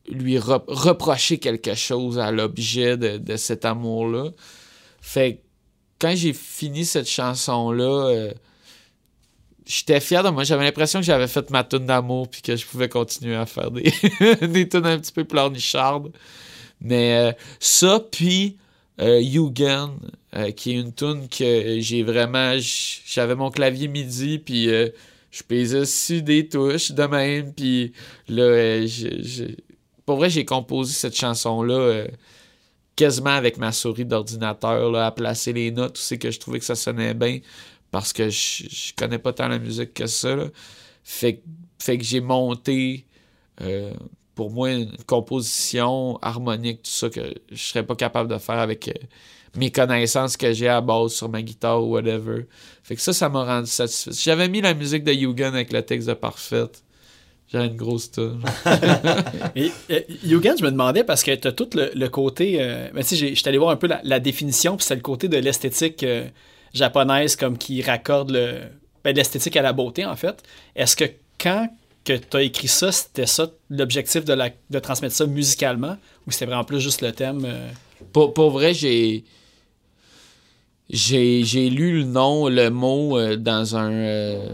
lui 0.10 0.38
re- 0.38 0.64
reprocher 0.68 1.38
quelque 1.38 1.76
chose 1.76 2.18
à 2.18 2.32
l'objet 2.32 2.98
de, 2.98 3.18
de 3.18 3.36
cet 3.36 3.66
amour-là. 3.66 4.32
Fait 5.02 5.36
que 5.36 5.40
quand 6.00 6.16
j'ai 6.16 6.34
fini 6.34 6.86
cette 6.86 7.10
chanson-là, 7.10 8.08
euh, 8.08 8.32
j'étais 9.66 10.00
fier 10.00 10.24
de 10.24 10.30
moi. 10.30 10.44
J'avais 10.46 10.64
l'impression 10.64 11.00
que 11.00 11.06
j'avais 11.06 11.28
fait 11.28 11.50
ma 11.52 11.64
tune 11.64 11.86
d'amour 11.86 12.30
puis 12.30 12.42
que 12.42 12.56
je 12.56 12.66
pouvais 12.66 12.88
continuer 12.90 13.36
à 13.36 13.46
faire 13.46 13.72
des, 13.72 13.92
des 14.48 14.68
tunes 14.68 14.86
un 14.86 14.98
petit 14.98 15.12
peu 15.12 15.26
pleurnichardes. 15.26 16.12
Mais 16.82 17.18
euh, 17.18 17.32
ça, 17.60 18.00
puis 18.00 18.58
euh, 19.02 19.20
Yugen, 19.20 19.92
qui 20.56 20.72
est 20.72 20.80
une 20.80 20.94
tune 20.94 21.28
que 21.28 21.80
j'ai 21.80 22.04
vraiment... 22.04 22.56
J'avais 23.06 23.36
mon 23.36 23.50
clavier 23.50 23.90
midi, 23.90 24.40
puis 24.40 24.70
je 25.32 25.44
pesais 25.44 25.86
sur 25.86 26.22
des 26.22 26.48
touches 26.48 26.92
de 26.92 27.04
même, 27.04 27.54
puis 27.54 27.94
là, 28.28 28.44
euh, 28.44 28.88
pour 30.06 30.18
vrai, 30.18 30.30
j'ai 30.30 30.46
composé 30.46 30.94
cette 30.94 31.16
chanson-là 31.16 31.74
euh, 31.76 32.08
quasiment 32.96 33.32
avec 33.32 33.58
ma 33.58 33.72
souris 33.72 34.06
d'ordinateur, 34.06 34.96
à 34.96 35.14
placer 35.14 35.54
les 35.54 35.72
notes, 35.72 35.98
où 35.98 36.02
c'est 36.02 36.18
que 36.18 36.32
je 36.32 36.40
trouvais 36.40 36.60
que 36.60 36.66
ça 36.66 36.76
sonnait 36.76 37.14
bien, 37.14 37.40
parce 37.92 38.14
que 38.14 38.30
je, 38.30 38.66
je 38.70 38.94
connais 38.96 39.20
pas 39.20 39.34
tant 39.34 39.48
la 39.48 39.60
musique 39.60 39.94
que 39.94 40.08
ça. 40.08 40.36
Fait, 41.04 41.38
que- 41.38 42.04
j'ai 42.04 42.22
monté, 42.22 43.06
euh, 43.62 43.94
pour 44.36 44.52
moi, 44.52 44.72
une 44.74 44.96
composition 45.06 46.18
harmonique, 46.22 46.84
tout 46.84 46.92
ça, 46.92 47.10
que 47.10 47.34
je 47.52 47.58
serais 47.64 47.86
pas 47.86 47.96
capable 47.96 48.30
de 48.32 48.38
faire 48.38 48.60
avec 48.60 48.90
mes 49.56 49.72
connaissances 49.72 50.38
que 50.38 50.54
j'ai 50.54 50.68
à 50.68 50.82
base 50.82 51.14
sur 51.14 51.30
ma 51.30 51.42
guitare 51.42 51.84
ou 51.84 51.92
whatever. 51.94 52.46
Fait 52.84 52.96
que 52.96 53.02
ça, 53.02 53.14
ça 53.14 53.30
m'a 53.30 53.44
rendu 53.44 53.70
satisfait. 53.70 54.12
Si 54.14 54.24
j'avais 54.24 54.48
mis 54.50 54.62
la 54.62 54.74
musique 54.74 55.04
de 55.04 55.12
Yugen 55.12 55.54
avec 55.54 55.72
le 55.74 55.82
texte 55.82 56.08
de 56.08 56.14
Parfaite, 56.14 56.84
j'aurais 57.52 57.68
une 57.68 57.76
grosse 57.76 58.12
tonne. 58.12 58.44
Et 59.56 59.72
euh, 59.92 60.00
Yugen, 60.24 60.56
je 60.58 60.64
me 60.64 60.72
demandais 60.72 61.04
parce 61.04 61.24
que 61.24 61.34
tu 61.36 61.48
as 61.48 61.52
tout 61.52 61.70
le, 61.74 61.92
le 61.94 62.10
côté. 62.10 62.58
euh, 62.60 62.90
ben, 62.94 63.02
tu 63.02 63.10
sais, 63.10 63.16
j'ai- 63.16 63.36
j'étais 63.36 63.50
allé 63.50 63.58
voir 63.58 63.72
un 63.72 63.76
peu 63.78 63.88
la, 63.88 64.02
la 64.04 64.20
définition, 64.20 64.78
puis 64.78 64.86
c'est 64.86 64.96
le 64.96 65.02
côté 65.02 65.28
de 65.28 65.38
l'esthétique 65.38 66.04
euh, 66.04 66.28
japonaise 66.74 67.36
comme 67.36 67.58
qui 67.58 67.82
raccorde 67.82 68.32
le, 68.32 68.60
ben, 69.04 69.16
l'esthétique 69.16 69.56
à 69.58 69.62
la 69.62 69.74
beauté, 69.74 70.06
en 70.06 70.16
fait. 70.16 70.44
Est-ce 70.76 70.96
que 70.96 71.06
quand 71.40 71.68
que 72.06 72.14
tu 72.14 72.38
as 72.38 72.42
écrit 72.44 72.68
ça, 72.68 72.92
c'était 72.92 73.26
ça 73.26 73.52
l'objectif 73.70 74.24
de, 74.26 74.34
la, 74.34 74.50
de 74.70 74.80
transmettre 74.80 75.14
ça 75.16 75.26
musicalement, 75.26 75.98
ou 76.26 76.32
c'était 76.32 76.46
vraiment 76.46 76.64
plus 76.64 76.80
juste 76.80 77.02
le 77.02 77.12
thème 77.12 77.44
euh, 77.46 77.70
Pour, 78.14 78.34
pour 78.34 78.52
vrai, 78.52 78.74
j'ai. 78.74 79.24
J'ai, 80.90 81.70
lu 81.70 82.00
le 82.00 82.04
nom, 82.06 82.48
le 82.50 82.70
mot 82.70 83.18
euh, 83.18 83.36
dans 83.38 83.76
un. 83.76 83.92
euh, 83.92 84.50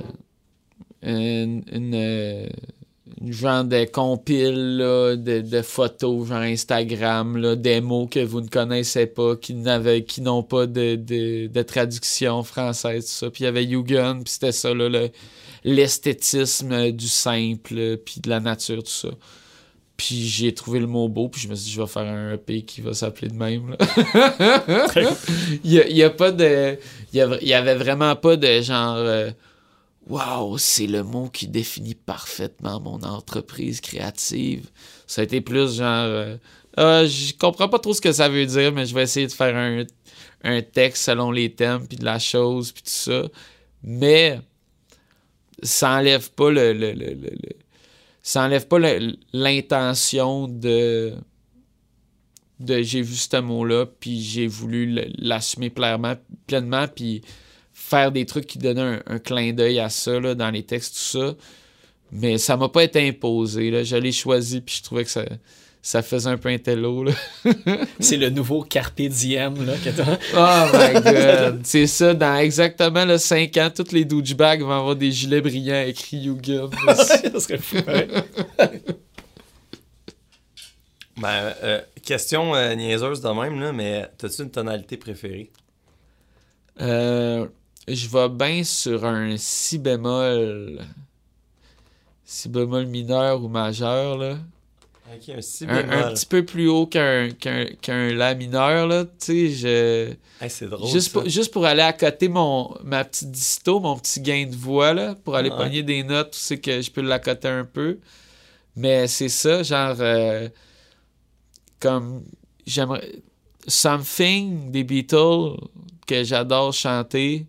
euh, 1.05 2.47
une 3.21 3.31
genre 3.31 3.63
de 3.63 3.85
compile 3.85 4.77
de, 5.23 5.41
de 5.41 5.61
photos, 5.61 6.27
genre 6.27 6.39
Instagram, 6.39 7.37
là, 7.37 7.55
des 7.55 7.79
mots 7.81 8.07
que 8.07 8.19
vous 8.19 8.41
ne 8.41 8.47
connaissez 8.49 9.05
pas, 9.07 9.35
qui, 9.37 9.53
n'ont 9.55 10.43
pas 10.43 10.65
de, 10.67 10.95
de, 10.95 11.47
de 11.47 11.61
traduction 11.61 12.43
française, 12.43 13.05
tout 13.05 13.11
ça. 13.11 13.29
Puis 13.31 13.43
il 13.43 13.45
y 13.45 13.47
avait 13.47 13.65
Yugen, 13.65 14.23
puis 14.23 14.33
c'était 14.33 14.51
ça, 14.51 14.73
là, 14.73 14.89
le- 14.89 15.09
l'esthétisme 15.63 16.91
du 16.91 17.07
simple, 17.07 17.97
puis 18.05 18.19
de 18.21 18.29
la 18.29 18.39
nature, 18.39 18.83
tout 18.83 18.89
ça. 18.91 19.09
Puis 19.97 20.27
j'ai 20.27 20.53
trouvé 20.53 20.79
le 20.79 20.87
mot 20.87 21.07
beau, 21.07 21.29
puis 21.29 21.39
je 21.41 21.47
me 21.47 21.55
suis 21.55 21.65
dit, 21.65 21.71
je 21.71 21.81
vais 21.81 21.87
faire 21.87 22.03
un 22.03 22.33
EP 22.33 22.63
qui 22.63 22.81
va 22.81 22.93
s'appeler 22.93 23.29
de 23.29 23.35
même. 23.35 23.77
il, 25.63 25.71
y 25.73 25.79
a, 25.79 25.87
il 25.87 25.95
y 25.95 26.03
a 26.03 26.09
pas 26.09 26.31
de. 26.31 26.77
Il 27.13 27.17
y, 27.17 27.21
a- 27.21 27.37
il 27.41 27.47
y 27.47 27.53
avait 27.53 27.75
vraiment 27.75 28.15
pas 28.15 28.35
de 28.35 28.61
genre. 28.61 28.95
euh, 28.97 29.31
Waouh, 30.07 30.57
c'est 30.59 30.85
le 30.85 31.01
mot 31.03 31.29
qui 31.29 31.47
définit 31.47 31.95
parfaitement 31.95 32.79
mon 32.79 33.01
entreprise 33.03 33.81
créative. 33.81 34.69
Ça 35.07 35.21
a 35.21 35.23
été 35.23 35.41
plus 35.41 35.77
genre. 35.77 36.05
euh, 36.05 36.37
Ah, 36.77 37.05
je 37.05 37.33
comprends 37.33 37.69
pas 37.69 37.79
trop 37.79 37.93
ce 37.93 38.01
que 38.01 38.11
ça 38.11 38.27
veut 38.29 38.45
dire, 38.45 38.71
mais 38.73 38.85
je 38.85 38.93
vais 38.93 39.03
essayer 39.03 39.25
de 39.27 39.31
faire 39.31 39.55
un, 39.55 39.85
un 40.43 40.61
texte 40.61 41.03
selon 41.05 41.31
les 41.31 41.53
thèmes, 41.53 41.87
puis 41.87 41.97
de 41.97 42.05
la 42.05 42.19
chose, 42.19 42.71
puis 42.73 42.83
tout 42.83 42.89
ça. 42.91 43.23
Mais 43.81 44.39
ça 45.63 45.91
enlève 45.97 46.29
pas 46.31 46.51
le- 46.51 46.73
le- 46.73 46.91
le- 46.91 47.13
le- 47.13 47.55
ça 48.25 48.43
enlève 48.43 48.67
pas 48.67 48.79
l'intention 49.33 50.47
de 50.47 51.13
de 52.59 52.81
j'ai 52.81 53.03
vu 53.03 53.13
ce 53.15 53.37
mot-là, 53.37 53.85
puis 53.85 54.19
j'ai 54.19 54.47
voulu 54.47 54.99
l'assumer 55.19 55.69
pleinement, 55.69 56.15
pleinement, 56.47 56.87
puis 56.87 57.21
faire 57.71 58.11
des 58.11 58.25
trucs 58.25 58.47
qui 58.47 58.57
donnaient 58.57 58.81
un, 58.81 59.03
un 59.05 59.19
clin 59.19 59.53
d'œil 59.53 59.77
à 59.77 59.89
ça 59.89 60.19
là, 60.19 60.33
dans 60.33 60.49
les 60.49 60.63
textes, 60.63 60.95
tout 60.95 61.19
ça. 61.19 61.35
Mais 62.11 62.39
ça 62.39 62.57
m'a 62.57 62.67
pas 62.67 62.83
été 62.83 63.07
imposé. 63.07 63.69
Là. 63.69 63.83
Je 63.83 63.95
l'ai 63.95 64.11
choisi, 64.11 64.61
puis 64.61 64.77
je 64.77 64.83
trouvais 64.83 65.03
que 65.03 65.11
ça, 65.11 65.23
ça 65.85 66.01
faisait 66.01 66.31
un 66.31 66.37
peu 66.37 66.49
un. 66.49 67.13
C'est 67.99 68.17
le 68.17 68.31
nouveau 68.31 68.63
Carpe 68.63 69.03
Diem 69.03 69.67
là, 69.67 69.73
que 69.77 69.91
t'as. 69.91 70.17
Oh 70.35 70.75
my 70.75 70.99
god! 70.99 71.59
C'est 71.63 71.85
ça, 71.85 72.15
dans 72.15 72.37
exactement 72.37 73.05
le 73.05 73.19
5 73.19 73.55
ans, 73.57 73.69
tous 73.73 73.91
les 73.91 74.03
douchebags 74.03 74.63
vont 74.63 74.71
avoir 74.71 74.95
des 74.95 75.11
gilets 75.11 75.41
brillants 75.41 75.83
écrits 75.85 76.17
Yugen. 76.17 76.71
ça 76.87 77.39
serait 77.39 77.59
fou. 77.59 77.77
ouais. 77.87 78.07
Ben, 81.17 81.53
euh, 81.63 81.81
question 82.03 82.55
euh, 82.55 82.75
niaiseuse 82.75 83.21
de 83.21 83.29
même, 83.29 83.57
là, 83.61 83.71
mais 83.71 84.05
t'as-tu 84.17 84.41
une 84.41 84.51
tonalité 84.51 84.97
préférée? 84.97 85.49
Euh, 86.81 87.47
je 87.87 88.09
vais 88.09 88.27
bien 88.27 88.65
sur 88.65 89.05
un 89.05 89.37
si 89.37 89.77
bémol. 89.77 90.81
Si 92.25 92.49
bémol 92.49 92.87
mineur 92.87 93.41
ou 93.41 93.47
majeur, 93.47 94.17
là. 94.17 94.39
Un 95.07 95.41
si 95.41 95.65
Un, 95.65 95.83
bémol. 95.83 95.93
un 95.93 96.13
petit 96.13 96.25
peu 96.25 96.43
plus 96.43 96.67
haut 96.67 96.87
qu'un 96.87 97.29
qu'un 97.31 97.65
qu'un 97.81 98.11
La 98.13 98.33
mineur, 98.33 98.87
là. 98.87 99.05
Tu 99.05 99.11
sais, 99.19 99.49
je. 99.51 100.13
Hey, 100.43 100.49
c'est 100.49 100.67
drôle. 100.67 100.89
Juste 100.89 101.11
ça. 101.13 101.19
pour, 101.19 101.29
juste 101.29 101.53
pour 101.53 101.65
aller 101.65 101.83
à 101.83 101.93
côté 101.93 102.27
mon, 102.27 102.75
ma 102.83 103.03
petite 103.05 103.29
disto, 103.31 103.79
mon 103.79 103.97
petit 103.99 104.19
gain 104.21 104.47
de 104.47 104.55
voix, 104.55 104.93
là, 104.93 105.15
pour 105.23 105.35
aller 105.35 105.49
Ouais. 105.51 105.57
pogner 105.57 105.83
des 105.83 106.03
notes, 106.03 106.31
tu 106.31 106.39
sais 106.39 106.57
que 106.57 106.81
je 106.81 106.89
peux 106.89 107.01
l'accoter 107.01 107.47
un 107.49 107.65
peu. 107.65 107.99
Mais 108.75 109.07
c'est 109.07 109.29
ça, 109.29 109.61
genre, 109.63 109.95
euh, 109.99 110.49
comme, 111.79 112.23
j'aimerais, 112.65 113.11
Something 113.67 114.71
des 114.71 114.83
Beatles, 114.83 115.55
que 116.07 116.23
j'adore 116.23 116.73
chanter, 116.73 117.45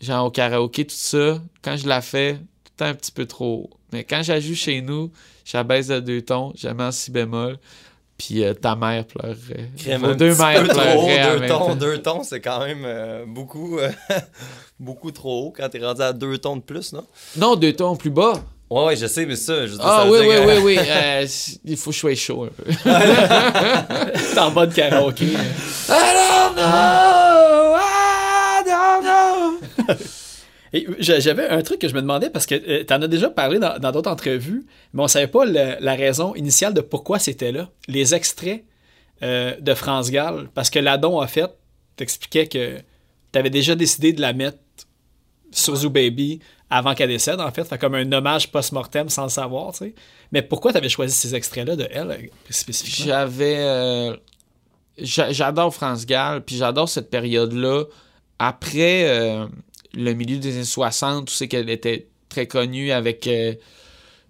genre 0.00 0.26
au 0.26 0.30
karaoké, 0.30 0.86
tout 0.86 0.94
ça, 0.96 1.40
quand 1.62 1.76
je 1.76 1.86
la 1.86 2.00
fais, 2.02 2.34
tout 2.64 2.72
le 2.72 2.76
temps 2.76 2.84
un 2.86 2.94
petit 2.94 3.12
peu 3.12 3.26
trop 3.26 3.64
haut. 3.64 3.70
Mais 3.92 4.04
quand 4.04 4.22
joue 4.22 4.54
chez 4.54 4.80
nous, 4.80 5.10
je 5.52 5.58
la 5.58 5.64
baisse 5.64 5.88
de 5.88 6.00
deux 6.00 6.22
tons, 6.22 6.52
jamais 6.56 6.84
en 6.84 6.92
si 6.92 7.10
bémol, 7.10 7.58
puis 8.16 8.42
euh, 8.42 8.54
ta 8.54 8.74
mère 8.74 9.04
pleurerait. 9.04 9.68
Crème, 9.76 10.14
deux 10.16 10.34
mères 10.34 10.62
deux 10.62 11.46
tons, 11.48 11.74
deux 11.74 11.98
tons, 11.98 12.22
c'est 12.22 12.40
quand 12.40 12.60
même 12.64 12.84
euh, 12.86 13.24
beaucoup, 13.26 13.78
euh, 13.78 13.90
beaucoup 14.80 15.10
trop 15.10 15.48
haut 15.48 15.52
quand 15.54 15.68
t'es 15.68 15.84
rendu 15.84 16.00
à 16.00 16.14
deux 16.14 16.38
tons 16.38 16.56
de 16.56 16.62
plus, 16.62 16.94
non? 16.94 17.04
Non, 17.36 17.56
deux 17.56 17.74
tons 17.74 17.96
plus 17.96 18.08
bas. 18.10 18.32
Ouais, 18.70 18.84
ouais, 18.86 18.96
je 18.96 19.06
sais, 19.06 19.26
mais 19.26 19.36
ça, 19.36 19.66
je 19.66 19.74
Ah 19.80 20.04
ça 20.04 20.10
oui, 20.10 20.18
oui, 20.20 20.26
que- 20.28 20.46
oui, 20.46 20.62
oui, 20.64 20.78
euh, 20.88 21.26
il 21.66 21.76
faut 21.76 21.90
que 21.90 21.94
je 21.96 22.00
sois 22.00 22.14
chaud 22.14 22.44
un 22.44 22.48
peu. 22.48 22.72
T'es 22.72 24.38
en 24.40 24.50
bas 24.52 24.64
de 24.66 24.72
karaoké. 24.74 25.26
I 25.26 25.34
don't 25.88 26.56
know, 26.56 27.76
I 27.76 28.62
don't 28.64 29.02
know. 29.04 29.96
Et 30.74 30.86
j'avais 30.98 31.48
un 31.48 31.60
truc 31.62 31.80
que 31.80 31.88
je 31.88 31.94
me 31.94 32.00
demandais 32.00 32.30
parce 32.30 32.46
que 32.46 32.54
euh, 32.54 32.84
tu 32.86 32.94
en 32.94 33.02
as 33.02 33.08
déjà 33.08 33.28
parlé 33.28 33.58
dans 33.58 33.92
d'autres 33.92 34.10
entrevues, 34.10 34.64
mais 34.94 35.02
on 35.02 35.08
savait 35.08 35.26
pas 35.26 35.44
le- 35.44 35.76
la 35.80 35.94
raison 35.94 36.34
initiale 36.34 36.72
de 36.72 36.80
pourquoi 36.80 37.18
c'était 37.18 37.52
là. 37.52 37.68
Les 37.88 38.14
extraits 38.14 38.64
euh, 39.22 39.54
de 39.60 39.74
France 39.74 40.10
Gall, 40.10 40.48
parce 40.54 40.70
que 40.70 40.78
l'adon 40.78 41.20
a 41.20 41.26
fait, 41.26 41.50
t'expliquais 41.96 42.46
que 42.46 42.78
tu 43.32 43.38
avais 43.38 43.50
déjà 43.50 43.74
décidé 43.74 44.12
de 44.12 44.20
la 44.20 44.32
mettre 44.32 44.58
sur 45.50 45.76
Zoo 45.76 45.90
Baby 45.90 46.40
avant 46.70 46.94
qu'elle 46.94 47.10
décède, 47.10 47.38
en 47.38 47.50
fait, 47.50 47.64
fait 47.64 47.76
comme 47.78 47.94
un 47.94 48.10
hommage 48.10 48.50
post-mortem 48.50 49.10
sans 49.10 49.24
le 49.24 49.28
savoir, 49.28 49.72
tu 49.72 49.78
sais. 49.84 49.94
Mais 50.32 50.40
pourquoi 50.40 50.72
tu 50.72 50.78
avais 50.78 50.88
choisi 50.88 51.14
ces 51.14 51.34
extraits-là 51.34 51.76
de 51.76 51.86
elle, 51.90 52.10
euh, 52.10 52.16
spécifiquement? 52.48 53.06
J'avais. 53.12 53.56
euh, 53.58 54.16
j'a- 54.96 55.30
j'adore 55.32 55.74
France 55.74 56.06
Gall, 56.06 56.42
puis 56.42 56.56
j'adore 56.56 56.88
cette 56.88 57.10
période-là. 57.10 57.84
Après 58.38 59.04
euh, 59.04 59.46
le 59.94 60.12
milieu 60.14 60.38
des 60.38 60.54
années 60.56 60.64
60, 60.64 61.28
tu 61.28 61.34
sais 61.34 61.48
qu'elle 61.48 61.70
était 61.70 62.06
très 62.28 62.46
connue 62.46 62.90
avec. 62.92 63.26
euh, 63.26 63.54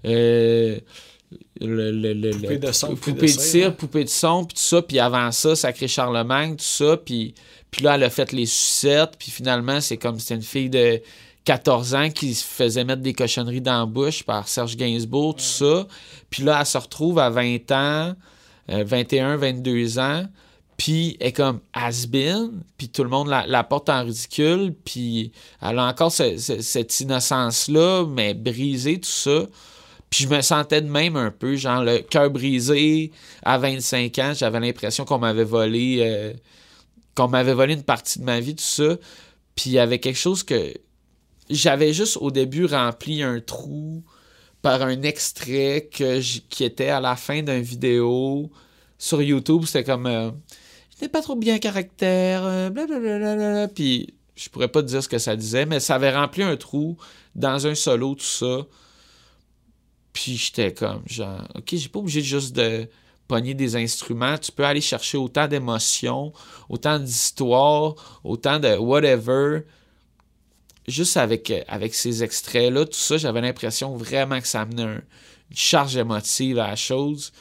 euh, 0.04 0.78
le, 1.60 1.90
le, 1.92 2.12
le- 2.12 2.30
Poupée 2.32 2.58
de 2.58 2.72
son, 2.72 2.88
poupée, 2.88 3.12
poupée 3.12 3.20
de 3.20 3.20
de 3.22 3.26
cire, 3.40 3.76
poupée 3.76 4.04
de 4.04 4.08
son, 4.08 4.44
puis 4.44 4.54
tout 4.54 4.62
ça. 4.62 4.82
Puis 4.82 4.98
avant 4.98 5.30
ça, 5.32 5.56
Sacré 5.56 5.88
Charlemagne, 5.88 6.56
tout 6.56 6.64
ça. 6.64 6.96
Puis, 6.98 7.34
puis 7.70 7.82
là, 7.84 7.94
elle 7.94 8.04
a 8.04 8.10
fait 8.10 8.32
les 8.32 8.46
sucettes. 8.46 9.12
Puis 9.18 9.30
finalement, 9.30 9.80
c'est 9.80 9.96
comme 9.96 10.18
c'était 10.18 10.34
une 10.34 10.42
fille 10.42 10.68
de 10.68 11.00
14 11.44 11.94
ans 11.94 12.10
qui 12.10 12.34
se 12.34 12.44
faisait 12.44 12.84
mettre 12.84 13.00
des 13.02 13.14
cochonneries 13.14 13.60
dans 13.62 13.78
la 13.80 13.86
bouche 13.86 14.24
par 14.24 14.46
Serge 14.48 14.76
Gainsbourg, 14.76 15.36
tout 15.36 15.42
ça. 15.42 15.86
Puis 16.30 16.42
là, 16.42 16.58
elle 16.60 16.66
se 16.66 16.78
retrouve 16.78 17.18
à 17.18 17.30
20 17.30 17.70
ans, 17.72 18.14
euh, 18.70 18.84
21, 18.84 19.36
22 19.36 19.98
ans. 19.98 20.24
Puis 20.82 21.16
elle 21.20 21.28
est 21.28 21.32
comme 21.32 21.60
has-been, 21.74 22.64
puis 22.76 22.88
tout 22.88 23.04
le 23.04 23.08
monde 23.08 23.28
la, 23.28 23.62
porte 23.62 23.88
en 23.88 24.02
ridicule, 24.04 24.74
puis 24.84 25.30
elle 25.60 25.78
a 25.78 25.86
encore 25.86 26.10
ce- 26.10 26.36
ce- 26.38 26.60
cette 26.60 26.98
innocence-là, 26.98 28.04
mais 28.08 28.34
brisée, 28.34 28.98
tout 28.98 29.08
ça. 29.08 29.46
Puis 30.10 30.24
je 30.24 30.28
me 30.28 30.40
sentais 30.40 30.82
de 30.82 30.88
même 30.88 31.14
un 31.14 31.30
peu, 31.30 31.54
genre 31.54 31.84
le 31.84 31.98
cœur 32.00 32.30
brisé 32.32 33.12
à 33.44 33.58
25 33.58 34.18
ans. 34.18 34.32
J'avais 34.34 34.58
l'impression 34.58 35.04
qu'on 35.04 35.20
m'avait 35.20 35.44
volé, 35.44 35.98
euh, 36.00 36.32
qu'on 37.14 37.28
m'avait 37.28 37.54
volé 37.54 37.74
une 37.74 37.84
partie 37.84 38.18
de 38.18 38.24
ma 38.24 38.40
vie, 38.40 38.56
tout 38.56 38.64
ça. 38.64 38.96
Puis 39.54 39.70
il 39.70 39.72
y 39.74 39.78
avait 39.78 40.00
quelque 40.00 40.18
chose 40.18 40.42
que 40.42 40.74
j'avais 41.48 41.92
juste 41.92 42.16
au 42.20 42.32
début 42.32 42.64
rempli 42.66 43.22
un 43.22 43.38
trou 43.40 44.02
par 44.62 44.82
un 44.82 45.02
extrait 45.02 45.88
que 45.92 46.18
qui 46.48 46.64
était 46.64 46.88
à 46.88 46.98
la 47.00 47.14
fin 47.14 47.40
d'une 47.40 47.62
vidéo 47.62 48.50
sur 48.98 49.22
YouTube. 49.22 49.62
C'était 49.66 49.84
comme 49.84 50.06
euh, 50.06 50.30
Pas 51.10 51.20
trop 51.22 51.36
bien 51.36 51.58
caractère, 51.58 52.44
euh, 52.44 52.70
blablabla. 52.70 53.68
Puis 53.68 54.14
je 54.36 54.48
pourrais 54.48 54.68
pas 54.68 54.82
te 54.82 54.88
dire 54.88 55.02
ce 55.02 55.08
que 55.08 55.18
ça 55.18 55.36
disait, 55.36 55.66
mais 55.66 55.80
ça 55.80 55.96
avait 55.96 56.14
rempli 56.14 56.42
un 56.42 56.56
trou 56.56 56.96
dans 57.34 57.66
un 57.66 57.74
solo, 57.74 58.14
tout 58.14 58.24
ça. 58.24 58.66
Puis 60.12 60.36
j'étais 60.36 60.72
comme, 60.72 61.02
genre, 61.06 61.46
OK, 61.54 61.68
j'ai 61.74 61.88
pas 61.88 61.98
obligé 61.98 62.22
juste 62.22 62.54
de 62.54 62.88
pogner 63.28 63.54
des 63.54 63.76
instruments. 63.76 64.36
Tu 64.38 64.52
peux 64.52 64.64
aller 64.64 64.80
chercher 64.80 65.16
autant 65.18 65.48
d'émotions, 65.48 66.32
autant 66.68 66.98
d'histoires, 66.98 68.20
autant 68.24 68.58
de 68.58 68.76
whatever. 68.76 69.62
Juste 70.88 71.16
avec, 71.16 71.52
avec 71.68 71.94
ces 71.94 72.22
extraits-là, 72.24 72.84
tout 72.86 72.92
ça, 72.98 73.16
j'avais 73.16 73.40
l'impression 73.40 73.96
vraiment 73.96 74.40
que 74.40 74.48
ça 74.48 74.62
amenait 74.62 74.82
un- 74.82 75.02
une 75.50 75.56
charge 75.56 75.96
émotive 75.96 76.58
à 76.58 76.68
la 76.68 76.76
chose. 76.76 77.32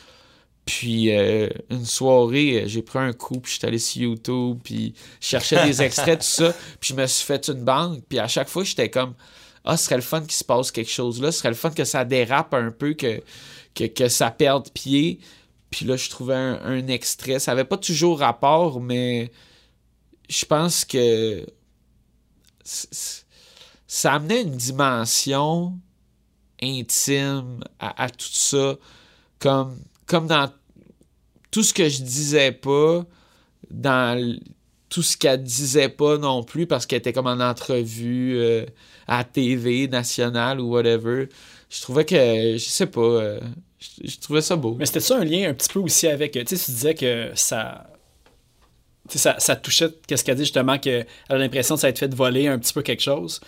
Puis 0.65 1.11
euh, 1.11 1.49
une 1.69 1.85
soirée, 1.85 2.63
euh, 2.63 2.67
j'ai 2.67 2.81
pris 2.81 2.99
un 2.99 3.13
coup, 3.13 3.39
puis 3.39 3.53
j'étais 3.53 3.67
allé 3.67 3.79
sur 3.79 4.01
YouTube, 4.01 4.59
puis 4.63 4.93
je 5.19 5.27
cherchais 5.27 5.65
des 5.65 5.81
extraits, 5.83 6.19
tout 6.19 6.25
ça, 6.25 6.53
puis 6.79 6.89
je 6.89 6.95
me 6.95 7.07
suis 7.07 7.25
fait 7.25 7.47
une 7.47 7.63
banque, 7.63 8.03
puis 8.07 8.19
à 8.19 8.27
chaque 8.27 8.47
fois, 8.47 8.63
j'étais 8.63 8.89
comme 8.89 9.15
ah, 9.63 9.77
ce 9.77 9.85
serait 9.85 9.95
le 9.95 10.01
fun 10.01 10.21
qu'il 10.21 10.31
se 10.31 10.43
passe 10.43 10.71
quelque 10.71 10.89
chose 10.89 11.21
là, 11.21 11.31
ce 11.31 11.39
serait 11.39 11.49
le 11.49 11.55
fun 11.55 11.71
que 11.71 11.83
ça 11.83 12.05
dérape 12.05 12.53
un 12.53 12.71
peu, 12.71 12.93
que, 12.93 13.21
que, 13.75 13.85
que 13.85 14.07
ça 14.07 14.31
perde 14.31 14.69
pied. 14.71 15.19
Puis 15.69 15.85
là, 15.85 15.95
je 15.95 16.09
trouvais 16.09 16.35
un, 16.35 16.59
un 16.63 16.87
extrait. 16.87 17.39
Ça 17.39 17.53
avait 17.53 17.63
pas 17.63 17.77
toujours 17.77 18.19
rapport, 18.19 18.81
mais 18.81 19.31
je 20.27 20.45
pense 20.45 20.83
que 20.83 21.45
ça 22.63 24.13
amenait 24.13 24.41
une 24.41 24.55
dimension 24.55 25.77
intime 26.61 27.63
à, 27.79 28.03
à 28.03 28.09
tout 28.09 28.27
ça. 28.31 28.75
Comme, 29.39 29.79
comme 30.11 30.27
dans 30.27 30.51
tout 31.51 31.63
ce 31.63 31.73
que 31.73 31.87
je 31.87 32.03
disais 32.03 32.51
pas, 32.51 33.05
dans 33.69 34.37
tout 34.89 35.01
ce 35.01 35.15
qu'elle 35.15 35.41
disait 35.41 35.87
pas 35.87 36.17
non 36.17 36.43
plus, 36.43 36.67
parce 36.67 36.85
qu'elle 36.85 36.99
était 36.99 37.13
comme 37.13 37.27
en 37.27 37.39
entrevue 37.39 38.35
euh, 38.35 38.65
à 39.07 39.23
TV 39.23 39.87
nationale 39.87 40.59
ou 40.59 40.71
whatever. 40.71 41.29
Je 41.69 41.81
trouvais 41.81 42.03
que, 42.03 42.57
je 42.57 42.57
sais 42.57 42.87
pas, 42.87 42.99
euh, 42.99 43.39
je, 43.79 44.17
trouvais 44.19 44.41
ça 44.41 44.57
beau. 44.57 44.75
Mais 44.77 44.85
c'était 44.85 44.99
ça 44.99 45.17
un 45.17 45.23
lien 45.23 45.49
un 45.49 45.53
petit 45.53 45.69
peu 45.71 45.79
aussi 45.79 46.09
avec. 46.09 46.33
Tu 46.33 46.39
sais, 46.45 46.65
tu 46.65 46.71
disais 46.71 46.93
que 46.93 47.31
ça. 47.35 47.87
Ça, 49.07 49.35
ça 49.39 49.55
touchait, 49.55 49.89
qu'est-ce 50.07 50.23
qu'elle 50.23 50.35
dit 50.35 50.43
justement, 50.43 50.77
qu'elle 50.77 51.07
a 51.27 51.37
l'impression 51.37 51.75
de 51.75 51.79
s'être 51.79 51.99
fait 51.99 52.13
voler 52.13 52.47
un 52.47 52.59
petit 52.59 52.73
peu 52.73 52.81
quelque 52.81 53.01
chose. 53.01 53.41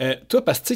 Euh, 0.00 0.16
toi, 0.28 0.44
parce 0.44 0.60
que 0.60 0.74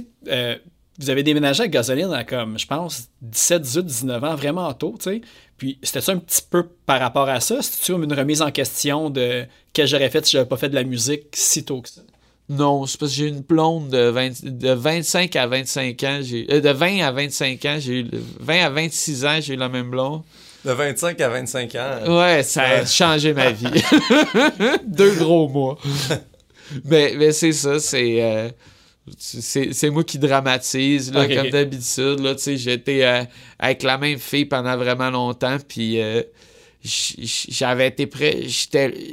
vous 0.99 1.11
avez 1.11 1.23
déménagé 1.23 1.63
à 1.63 1.69
Gasoline 1.69 2.13
à 2.13 2.25
comme, 2.25 2.59
je 2.59 2.67
pense, 2.67 3.09
17, 3.23 3.63
18, 3.63 3.87
19 3.87 4.25
ans, 4.25 4.35
vraiment 4.35 4.73
tôt, 4.75 4.95
tu 4.99 5.11
sais. 5.11 5.21
Puis 5.57 5.79
c'était 5.83 6.01
ça 6.01 6.13
un 6.13 6.19
petit 6.19 6.43
peu 6.49 6.67
par 6.87 7.01
rapport 7.01 7.29
à 7.29 7.41
ça? 7.41 7.61
C'était-tu 7.63 7.93
une 7.93 8.13
remise 8.13 8.43
en 8.43 8.51
question 8.51 9.11
de 9.11 9.45
qu'est-ce 9.73 9.93
que 9.93 9.99
j'aurais 9.99 10.11
fait 10.11 10.25
si 10.25 10.33
j'avais 10.33 10.49
pas 10.49 10.57
fait 10.57 10.69
de 10.69 10.75
la 10.75 10.85
musique 10.85 11.25
si 11.35 11.65
tôt 11.65 11.83
que 11.83 11.89
ça? 11.89 12.01
Non, 12.51 12.87
c'est 12.87 12.99
parce 12.99 13.13
que 13.13 13.19
j'ai 13.19 13.27
une 13.27 13.41
blonde 13.41 13.91
de, 13.91 14.09
20 14.09 14.45
de 14.45 14.71
25 14.71 15.37
à 15.37 15.47
25 15.47 16.03
ans. 16.05 16.19
J'ai, 16.23 16.47
euh, 16.51 16.61
de 16.61 16.71
20 16.71 17.01
à 17.03 17.13
25 17.13 17.65
ans, 17.67 17.77
j'ai 17.79 18.01
eu 18.01 18.03
le- 18.05 18.23
20 18.41 18.65
à 18.65 18.71
26 18.71 19.25
ans, 19.27 19.39
j'ai 19.41 19.55
eu 19.55 19.57
la 19.59 19.69
même 19.69 19.91
blonde. 19.91 20.23
De 20.65 20.73
25 20.73 21.21
à 21.21 21.29
25 21.29 21.75
ans. 21.75 22.19
Ouais, 22.19 22.43
ça 22.43 22.63
a 22.63 22.87
changé 22.87 23.35
ma 23.35 23.51
vie. 23.51 23.67
Deux 24.87 25.15
gros 25.17 25.49
mois. 25.49 25.79
mais, 26.85 27.15
mais 27.19 27.33
c'est 27.33 27.53
ça, 27.53 27.79
c'est. 27.81 28.23
euh, 28.23 28.49
c'est 29.17 29.91
moi 29.91 30.05
qui 30.05 30.19
dramatise, 30.19 31.13
là, 31.13 31.27
comme 31.27 31.51
d'habitude. 31.51 32.21
Là, 32.21 32.35
J'étais 32.37 33.05
euh, 33.05 33.25
avec 33.59 33.83
la 33.83 33.99
même 33.99 34.19
fille 34.19 34.45
pendant 34.45 34.77
vraiment 34.77 35.11
longtemps, 35.11 35.59
puis 35.67 36.01
euh, 36.01 36.23
j'avais 36.83 37.89
été 37.89 38.07
prêt. 38.07 38.47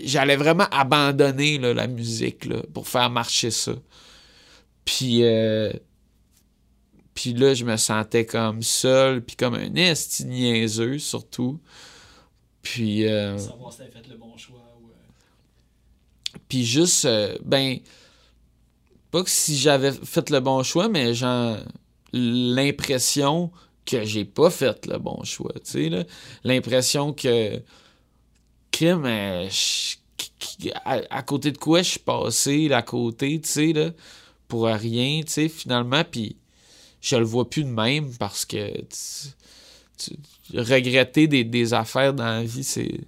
J'allais 0.04 0.36
vraiment 0.36 0.68
abandonner 0.72 1.58
là, 1.58 1.74
la 1.74 1.88
musique 1.88 2.46
là, 2.46 2.58
pour 2.74 2.88
faire 2.88 3.10
marcher 3.10 3.52
ça. 3.52 3.74
Puis, 4.84 5.24
euh, 5.24 5.72
puis 7.14 7.34
là, 7.34 7.54
je 7.54 7.66
me 7.66 7.78
sentais 7.78 8.26
comme 8.26 8.62
seul, 8.62 9.24
puis 9.24 9.36
comme 9.36 9.56
un 9.56 9.74
esti 9.76 10.26
niaiseux, 10.26 11.00
surtout. 11.00 11.60
Puis, 12.62 13.04
Savoir 13.38 13.72
si 13.72 13.80
t'avais 13.80 13.92
fait 13.92 14.08
le 14.10 14.18
bon 14.18 14.36
choix 14.38 14.60
ou. 14.82 14.90
puis 16.48 16.66
juste, 16.66 17.08
ben, 17.44 17.80
pas 19.16 19.24
que 19.24 19.30
si 19.30 19.58
j'avais 19.58 19.94
fait 19.94 20.30
le 20.30 20.42
bon 20.42 20.62
choix, 20.62 20.90
mais 20.90 21.14
genre, 21.14 21.56
l'impression 22.12 23.50
que 23.86 24.04
j'ai 24.04 24.26
pas 24.26 24.50
fait 24.50 24.86
le 24.88 24.98
bon 24.98 25.24
choix, 25.24 25.54
tu 25.54 25.90
sais. 25.90 26.08
L'impression 26.44 27.14
que, 27.14 27.62
crime, 28.72 29.06
euh, 29.06 29.48
à, 30.84 31.24
côté 31.24 31.54
de 31.54 31.58
quoi 31.58 31.82
je 31.82 31.92
suis 31.92 32.00
passé, 32.00 32.70
à 32.74 32.82
côté, 32.82 33.40
tu 33.40 33.48
sais, 33.48 33.72
là, 33.72 33.92
pour 34.50 34.66
rien, 34.66 35.22
tu 35.22 35.32
sais, 35.32 35.48
finalement, 35.48 36.04
puis 36.04 36.36
je 37.00 37.16
le 37.16 37.24
vois 37.24 37.50
plus 37.50 37.64
de 37.64 37.70
même 37.70 38.14
parce 38.18 38.44
que 38.44 38.70
regretter 40.54 41.28
des 41.28 41.74
affaires 41.74 42.14
dans 42.14 42.26
la 42.26 42.44
vie, 42.44 42.66
c'est 42.66 43.00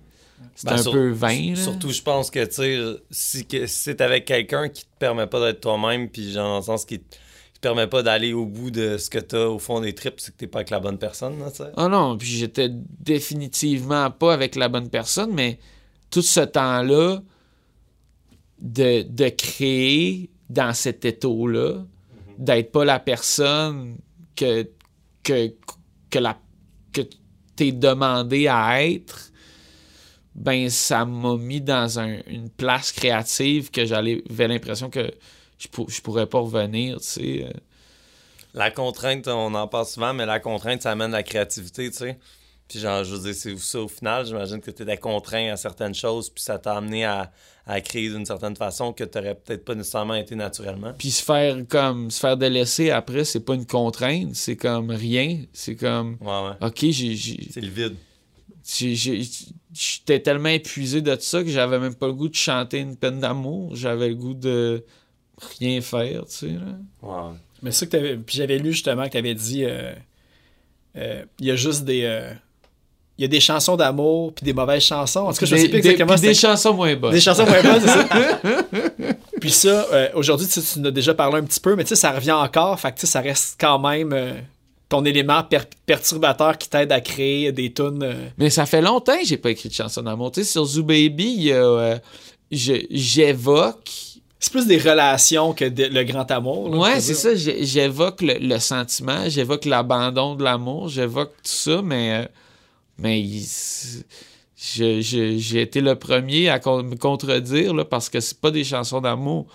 c'est 0.59 0.65
Ben, 0.67 0.73
un 0.73 0.77
sur- 0.81 0.91
peu 0.91 1.09
vain, 1.11 1.53
là. 1.53 1.55
Surtout, 1.55 1.91
je 1.91 2.01
pense 2.01 2.31
que, 2.31 2.43
tu 2.43 2.99
si, 3.11 3.45
que- 3.45 3.67
si 3.67 3.75
c'est 3.83 4.01
avec 4.01 4.25
quelqu'un 4.25 4.69
qui 4.69 4.83
te 4.83 4.97
permet 4.99 5.27
pas 5.27 5.39
d'être 5.39 5.61
toi-même, 5.61 6.09
puis 6.09 6.31
genre, 6.31 6.49
dans 6.49 6.57
le 6.57 6.63
sens 6.63 6.83
qui 6.83 6.99
te 6.99 7.15
permet 7.61 7.85
pas 7.87 8.01
d'aller 8.03 8.33
au 8.33 8.45
bout 8.45 8.71
de 8.71 8.97
ce 8.97 9.09
que 9.09 9.19
t'as 9.19 9.45
au 9.45 9.59
fond 9.59 9.79
des 9.81 9.93
tripes, 9.93 10.15
c'est 10.19 10.31
que 10.33 10.37
t'es 10.37 10.47
pas 10.47 10.59
avec 10.59 10.71
la 10.71 10.79
bonne 10.79 10.97
personne, 10.97 11.39
là, 11.39 11.51
tu 11.51 11.57
sais. 11.57 11.71
Ah 11.77 11.87
non, 11.87 12.17
puis 12.17 12.27
j'étais 12.27 12.69
définitivement 12.71 14.09
pas 14.11 14.33
avec 14.33 14.55
la 14.55 14.67
bonne 14.67 14.89
personne, 14.89 15.31
mais 15.33 15.59
tout 16.09 16.21
ce 16.23 16.39
temps-là 16.41 17.21
de, 18.59 19.03
de 19.03 19.29
créer 19.29 20.29
dans 20.49 20.73
cet 20.73 21.05
étau-là, 21.05 21.83
d'être 22.37 22.71
pas 22.71 22.85
la 22.85 22.99
personne 22.99 23.97
que, 24.35 24.67
que, 25.23 25.53
que, 26.09 26.19
la, 26.19 26.37
que 26.93 27.01
t'es 27.55 27.71
demandé 27.71 28.47
à 28.47 28.83
être, 28.83 29.31
ben 30.37 30.69
ça 30.69 31.03
m'a 31.05 31.35
mis 31.35 31.59
dans 31.61 31.99
un- 31.99 32.19
une 32.27 32.49
place 32.49 32.91
créative 32.91 33.71
que 33.71 33.85
j'avais 33.85 34.21
l'impression 34.47 34.89
que 34.89 35.11
je, 35.57 35.67
pour- 35.67 35.89
je 35.89 35.99
pourrais 36.01 36.27
pas 36.27 36.39
revenir, 36.39 36.97
tu 36.99 37.05
sais. 37.05 37.45
euh. 37.45 37.51
La 38.53 38.71
contrainte, 38.71 39.27
on 39.27 39.53
en 39.53 39.67
parle 39.67 39.85
souvent, 39.85 40.13
mais 40.13 40.25
la 40.25 40.39
contrainte, 40.39 40.81
ça 40.83 40.91
amène 40.91 41.11
la 41.11 41.23
créativité, 41.23 41.89
tu 41.91 41.97
sais. 41.97 42.17
Puis 42.67 42.79
genre, 42.79 43.03
je 43.03 43.15
veux 43.15 43.21
dire, 43.21 43.33
c'est 43.35 43.57
ça 43.59 43.79
au 43.81 43.87
final, 43.87 44.25
j'imagine 44.25 44.59
que 44.59 44.71
tu 44.71 44.83
étais 44.83 44.97
contraint 44.97 45.53
à 45.53 45.57
certaines 45.57 45.95
choses, 45.95 46.29
puis 46.29 46.43
ça 46.43 46.59
t'a 46.59 46.75
amené 46.75 47.05
à, 47.05 47.31
à 47.65 47.79
créer 47.81 48.09
d'une 48.09 48.25
certaine 48.25 48.55
façon 48.57 48.91
que 48.93 49.03
tu 49.05 49.11
peut-être 49.19 49.63
pas 49.63 49.73
nécessairement 49.75 50.15
été 50.15 50.35
naturellement. 50.35 50.93
Puis 50.97 51.11
se 51.11 51.23
faire 51.23 51.55
comme 51.69 52.11
se 52.11 52.19
faire 52.19 52.35
délaisser 52.35 52.91
après, 52.91 53.23
c'est 53.23 53.39
pas 53.39 53.53
une 53.55 53.65
contrainte, 53.65 54.35
c'est 54.35 54.57
comme 54.57 54.91
rien. 54.91 55.39
C'est 55.53 55.75
comme 55.75 56.17
Ouais, 56.19 56.27
ouais. 56.27 56.67
OK, 56.67 56.85
j'ai- 56.89 57.15
C'est 57.51 57.61
le 57.61 57.69
vide. 57.69 57.95
J'étais 58.67 60.19
tellement 60.19 60.49
épuisé 60.49 61.01
de 61.01 61.15
ça 61.19 61.43
que 61.43 61.49
j'avais 61.49 61.79
même 61.79 61.95
pas 61.95 62.07
le 62.07 62.13
goût 62.13 62.29
de 62.29 62.35
chanter 62.35 62.79
une 62.79 62.95
peine 62.95 63.19
d'amour. 63.19 63.75
J'avais 63.75 64.09
le 64.09 64.15
goût 64.15 64.33
de 64.33 64.83
rien 65.59 65.81
faire, 65.81 66.25
tu 66.25 66.31
sais. 66.35 66.47
Là. 66.47 66.61
Ouais. 67.01 67.33
Mais 67.61 67.71
c'est 67.71 67.79
ça 67.81 67.85
que 67.85 67.91
t'avais. 67.91 68.17
Puis 68.17 68.37
j'avais 68.37 68.57
lu 68.57 68.73
justement 68.73 69.05
que 69.05 69.09
t'avais 69.13 69.35
dit. 69.35 69.63
euh, 69.65 69.93
euh, 70.97 71.23
Il 71.39 71.45
y 71.47 71.51
a 71.51 71.55
juste 71.55 71.85
des. 71.85 72.03
euh, 72.03 72.33
Il 73.17 73.21
y 73.23 73.25
a 73.25 73.27
des 73.27 73.39
chansons 73.39 73.75
d'amour 73.77 74.33
puis 74.33 74.43
des 74.45 74.53
mauvaises 74.53 74.83
chansons. 74.83 75.21
En 75.21 75.33
tout 75.33 75.39
cas, 75.39 75.45
je 75.45 75.55
Des- 75.55 75.61
sais 75.61 75.67
plus 75.69 75.81
des- 75.81 75.89
exactement. 75.89 76.13
des 76.15 76.33
c'était- 76.33 76.33
chansons 76.47 76.73
moins 76.73 76.95
bonnes. 76.95 77.13
Des 77.13 77.21
chansons 77.21 77.45
moins 77.45 77.63
bonnes, 77.63 77.81
c'est 77.81 77.87
ça? 77.87 78.07
Puis 79.41 79.51
ça, 79.51 79.85
euh, 79.93 80.09
aujourd'hui, 80.15 80.47
tu 80.47 80.59
tu 80.61 80.79
en 80.79 80.85
as 80.85 80.91
déjà 80.91 81.13
parlé 81.13 81.37
un 81.37 81.43
petit 81.43 81.59
peu, 81.59 81.75
mais 81.75 81.83
tu 81.83 81.89
sais, 81.89 81.95
ça 81.95 82.11
revient 82.11 82.31
encore. 82.31 82.79
Fait 82.79 82.91
que 82.91 82.95
tu 82.95 83.01
sais, 83.01 83.07
ça 83.07 83.21
reste 83.21 83.55
quand 83.59 83.77
même 83.79 84.11
euh, 84.13 84.33
ton 84.89 85.03
élément 85.05 85.43
per- 85.43 85.59
perturbateur 85.85 86.57
qui 86.57 86.69
t'aide 86.69 86.91
à 86.91 87.01
créer 87.01 87.51
des 87.51 87.73
tunes. 87.73 88.03
euh, 88.03 88.27
Mais 88.37 88.49
ça 88.49 88.65
fait 88.65 88.81
longtemps 88.81 89.17
que 89.19 89.25
j'ai 89.25 89.37
pas 89.37 89.51
écrit 89.51 89.69
de 89.69 89.73
chansons 89.73 90.01
d'amour. 90.01 90.31
Tu 90.31 90.43
sais, 90.43 90.49
sur 90.51 90.63
Zoo 90.65 90.83
Baby, 90.83 91.51
euh, 91.51 91.97
j'évoque. 92.51 93.89
C'est 94.39 94.51
plus 94.51 94.67
des 94.67 94.77
relations 94.77 95.53
que 95.53 95.65
de- 95.65 95.85
le 95.85 96.03
grand 96.03 96.29
amour. 96.31 96.69
là, 96.69 96.77
Ouais, 96.77 96.99
c'est 97.01 97.15
ça. 97.15 97.35
J'évoque 97.35 98.21
le, 98.21 98.35
le 98.39 98.59
sentiment, 98.59 99.27
j'évoque 99.27 99.65
l'abandon 99.65 100.35
de 100.35 100.43
l'amour, 100.43 100.89
j'évoque 100.89 101.31
tout 101.37 101.41
ça, 101.43 101.81
mais. 101.83 102.23
euh, 102.23 102.25
mais 102.99 103.23
j'ai 104.55 105.61
été 105.61 105.81
le 105.81 105.95
premier 105.95 106.49
à 106.49 106.57
me 106.59 106.95
contredire 106.95 107.73
là, 107.73 107.85
parce 107.85 108.09
que 108.09 108.19
c'est 108.19 108.39
pas 108.39 108.51
des 108.51 108.63
chansons 108.63 109.01
d'amour. 109.01 109.45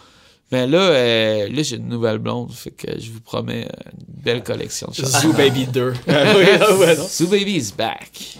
Mais 0.52 0.66
là, 0.66 0.78
euh, 0.78 1.48
là 1.48 1.62
j'ai 1.62 1.76
une 1.76 1.88
nouvelle 1.88 2.18
blonde, 2.18 2.52
fait 2.52 2.70
que 2.70 3.00
je 3.00 3.10
vous 3.10 3.20
promets 3.20 3.64
euh, 3.64 3.90
une 3.90 4.22
belle 4.22 4.42
collection 4.42 4.88
de 4.88 4.94
chansons. 4.94 5.20
Zoo 5.20 5.32
Baby 5.32 5.66
2. 5.66 5.94
Ah 6.08 6.34
ah. 6.36 6.94
Zoo 6.94 7.26
Baby 7.26 7.56
is 7.56 7.72
back. 7.76 8.38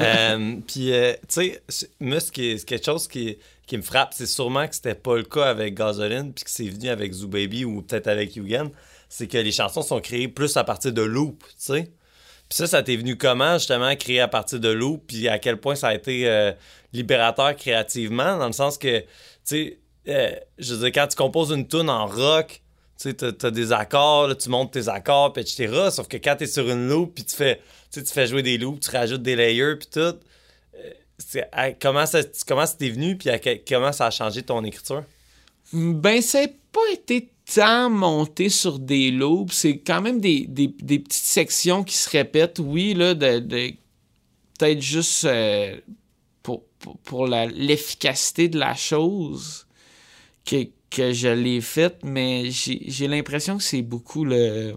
Euh, 0.00 0.56
puis, 0.66 0.92
euh, 0.92 1.12
tu 1.28 1.52
sais, 1.68 1.88
moi, 2.00 2.18
ce 2.18 2.32
qui 2.32 2.50
est, 2.50 2.58
c'est 2.58 2.66
quelque 2.66 2.84
chose 2.84 3.06
qui, 3.06 3.38
qui 3.66 3.76
me 3.76 3.82
frappe, 3.82 4.12
c'est 4.12 4.26
sûrement 4.26 4.66
que 4.66 4.74
c'était 4.74 4.96
pas 4.96 5.16
le 5.16 5.22
cas 5.22 5.44
avec 5.44 5.74
Gasoline, 5.74 6.32
puis 6.32 6.44
que 6.44 6.50
c'est 6.50 6.68
venu 6.68 6.88
avec 6.88 7.12
Zoo 7.12 7.28
Baby 7.28 7.64
ou 7.64 7.82
peut-être 7.82 8.08
avec 8.08 8.34
Yugen, 8.34 8.70
c'est 9.08 9.28
que 9.28 9.38
les 9.38 9.52
chansons 9.52 9.82
sont 9.82 10.00
créées 10.00 10.28
plus 10.28 10.56
à 10.56 10.64
partir 10.64 10.92
de 10.92 11.02
loop, 11.02 11.44
tu 11.44 11.54
sais. 11.58 11.92
Puis 12.48 12.56
ça, 12.56 12.66
ça 12.66 12.82
t'est 12.82 12.96
venu 12.96 13.16
comment, 13.16 13.54
justement, 13.54 13.94
créer 13.94 14.20
à 14.20 14.28
partir 14.28 14.58
de 14.58 14.68
loop, 14.68 15.04
puis 15.06 15.28
à 15.28 15.38
quel 15.38 15.58
point 15.58 15.76
ça 15.76 15.88
a 15.88 15.94
été 15.94 16.28
euh, 16.28 16.52
libérateur 16.92 17.54
créativement, 17.54 18.36
dans 18.36 18.48
le 18.48 18.52
sens 18.52 18.78
que, 18.78 18.98
tu 19.00 19.06
sais, 19.44 19.78
euh, 20.08 20.32
je 20.58 20.74
veux 20.74 20.80
dire, 20.80 20.92
quand 21.02 21.08
tu 21.08 21.16
composes 21.16 21.50
une 21.52 21.66
tune 21.66 21.88
en 21.90 22.06
rock, 22.06 22.62
tu 23.00 23.10
sais, 23.10 23.14
t'as, 23.14 23.50
des 23.50 23.72
accords, 23.72 24.28
là, 24.28 24.34
tu 24.34 24.48
montes 24.48 24.72
tes 24.72 24.88
accords, 24.88 25.32
puis 25.32 25.42
etc. 25.42 25.88
Sauf 25.90 26.08
que 26.08 26.16
quand 26.18 26.36
t'es 26.36 26.46
sur 26.46 26.68
une 26.70 26.88
loop, 26.88 27.14
puis 27.14 27.24
tu 27.24 27.34
fais, 27.34 27.60
tu 27.92 28.04
fais 28.04 28.26
jouer 28.26 28.42
des 28.42 28.58
loops, 28.58 28.80
tu 28.88 28.90
rajoutes 28.96 29.22
des 29.22 29.36
layers, 29.36 29.76
puis 29.76 29.88
tout. 29.92 30.00
euh, 30.00 31.72
comment 31.80 32.06
ça 32.06 32.20
comment 32.46 32.66
c'était 32.66 32.90
venu, 32.90 33.16
puis 33.16 33.30
comment 33.68 33.92
ça 33.92 34.06
a 34.06 34.10
changé 34.10 34.42
ton 34.42 34.62
écriture? 34.64 35.04
Ben, 35.72 36.20
ça 36.20 36.42
n'a 36.42 36.48
pas 36.70 36.90
été 36.92 37.30
tant 37.54 37.90
monté 37.90 38.48
sur 38.48 38.78
des 38.78 39.10
loops. 39.10 39.52
C'est 39.54 39.78
quand 39.78 40.00
même 40.00 40.20
des, 40.20 40.46
des- 40.46 40.68
petites 40.68 41.12
sections 41.24 41.82
qui 41.82 41.96
se 41.96 42.08
répètent, 42.10 42.58
oui, 42.60 42.94
là, 42.94 43.14
de- 43.14 43.72
peut-être 44.58 44.80
juste 44.80 45.24
euh, 45.24 45.76
pour, 46.42 46.62
pour, 46.78 46.98
pour 46.98 47.26
la- 47.26 47.46
l'efficacité 47.46 48.48
de 48.48 48.58
la 48.58 48.74
chose 48.74 49.66
que, 50.44 50.66
que 50.90 51.12
je 51.12 51.28
l'ai 51.28 51.60
faite, 51.60 51.98
mais 52.04 52.50
j'ai 52.50 53.08
l'impression 53.08 53.56
que 53.58 53.62
c'est 53.62 53.82
beaucoup 53.82 54.24
le 54.24 54.74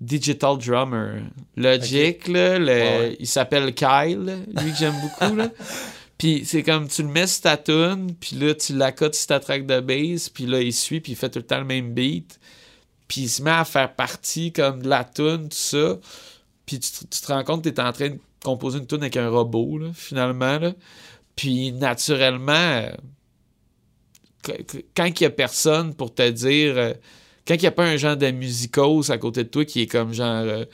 digital 0.00 0.58
drummer. 0.58 1.22
Logic, 1.56 2.28
là, 2.28 2.58
le- 2.58 2.66
Ouais. 2.66 3.16
il 3.18 3.26
s'appelle 3.26 3.74
Kyle, 3.74 4.44
lui 4.60 4.70
que 4.72 4.76
j'aime 4.78 4.94
beaucoup, 5.00 5.34
là. 5.36 5.48
Puis 6.18 6.44
c'est 6.46 6.62
comme 6.62 6.88
tu 6.88 7.02
le 7.02 7.08
mets 7.08 7.26
sur 7.26 7.42
ta 7.42 7.58
tune, 7.58 8.14
puis 8.18 8.36
là 8.36 8.54
tu 8.54 8.74
l'accotes 8.74 9.14
sur 9.14 9.26
ta 9.26 9.38
track 9.38 9.66
de 9.66 9.80
bass, 9.80 10.30
puis 10.30 10.46
là 10.46 10.62
il 10.62 10.72
suit, 10.72 11.00
puis 11.02 11.12
il 11.12 11.14
fait 11.14 11.28
tout 11.28 11.40
le 11.40 11.44
temps 11.44 11.58
le 11.58 11.66
même 11.66 11.92
beat. 11.92 12.40
Puis 13.06 13.22
il 13.22 13.28
se 13.28 13.42
met 13.42 13.50
à 13.50 13.66
faire 13.66 13.94
partie 13.94 14.50
comme 14.50 14.80
de 14.82 14.88
la 14.88 15.04
tune, 15.04 15.50
tout 15.50 15.56
ça. 15.58 15.98
Puis 16.64 16.80
tu, 16.80 16.90
te- 16.90 17.04
tu 17.14 17.20
te 17.20 17.26
rends 17.30 17.44
compte 17.44 17.62
que 17.64 17.68
tu 17.68 17.74
es 17.74 17.80
en 17.84 17.92
train 17.92 18.08
de 18.08 18.18
composer 18.42 18.78
une 18.78 18.86
tune 18.86 19.02
avec 19.02 19.18
un 19.18 19.28
robot, 19.28 19.76
là, 19.78 19.88
finalement. 19.94 20.58
Là. 20.58 20.72
Puis 21.36 21.72
naturellement, 21.72 22.88
quand 24.96 25.06
il 25.06 25.22
y 25.22 25.26
a 25.26 25.30
personne 25.30 25.94
pour 25.94 26.14
te 26.14 26.28
dire. 26.30 26.76
euh, 26.78 26.92
quand 27.46 27.54
il 27.54 27.60
n'y 27.60 27.66
a 27.66 27.72
pas 27.72 27.84
un 27.86 27.96
genre 27.96 28.16
de 28.16 28.30
musicos 28.30 29.10
à 29.10 29.18
côté 29.18 29.44
de 29.44 29.48
toi 29.48 29.64
qui 29.64 29.82
est 29.82 29.86
comme 29.86 30.12
genre. 30.12 30.44
euh, 30.44 30.64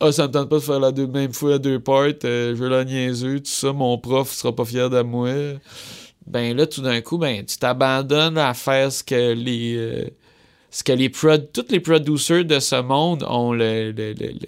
ah, 0.00 0.10
ça 0.12 0.26
me 0.26 0.32
tente 0.32 0.48
pas 0.48 0.56
de 0.56 0.62
faire 0.62 0.80
la 0.80 0.90
même 0.92 1.32
fois 1.32 1.54
à 1.54 1.58
deux 1.58 1.78
parts, 1.80 2.08
euh, 2.24 2.54
je 2.56 2.60
veux 2.62 2.68
la 2.68 2.84
niaiseux, 2.84 3.38
tout 3.40 3.50
ça, 3.50 3.72
mon 3.72 3.98
prof 3.98 4.30
sera 4.32 4.54
pas 4.54 4.64
fier 4.64 4.90
de 4.90 5.00
moi. 5.02 5.30
Ben 6.26 6.56
là, 6.56 6.66
tout 6.66 6.82
d'un 6.82 7.00
coup, 7.00 7.18
ben, 7.18 7.44
tu 7.44 7.56
t'abandonnes 7.58 8.38
à 8.38 8.54
faire 8.54 8.90
ce 8.92 9.02
que 9.04 9.32
les. 9.32 10.12
ce 10.70 10.82
que 10.84 10.92
les 10.92 11.08
prod, 11.10 11.50
tous 11.52 11.66
les 11.70 11.80
producers 11.80 12.44
de 12.44 12.58
ce 12.60 12.80
monde 12.80 13.24
ont 13.28 13.52
le, 13.52 13.92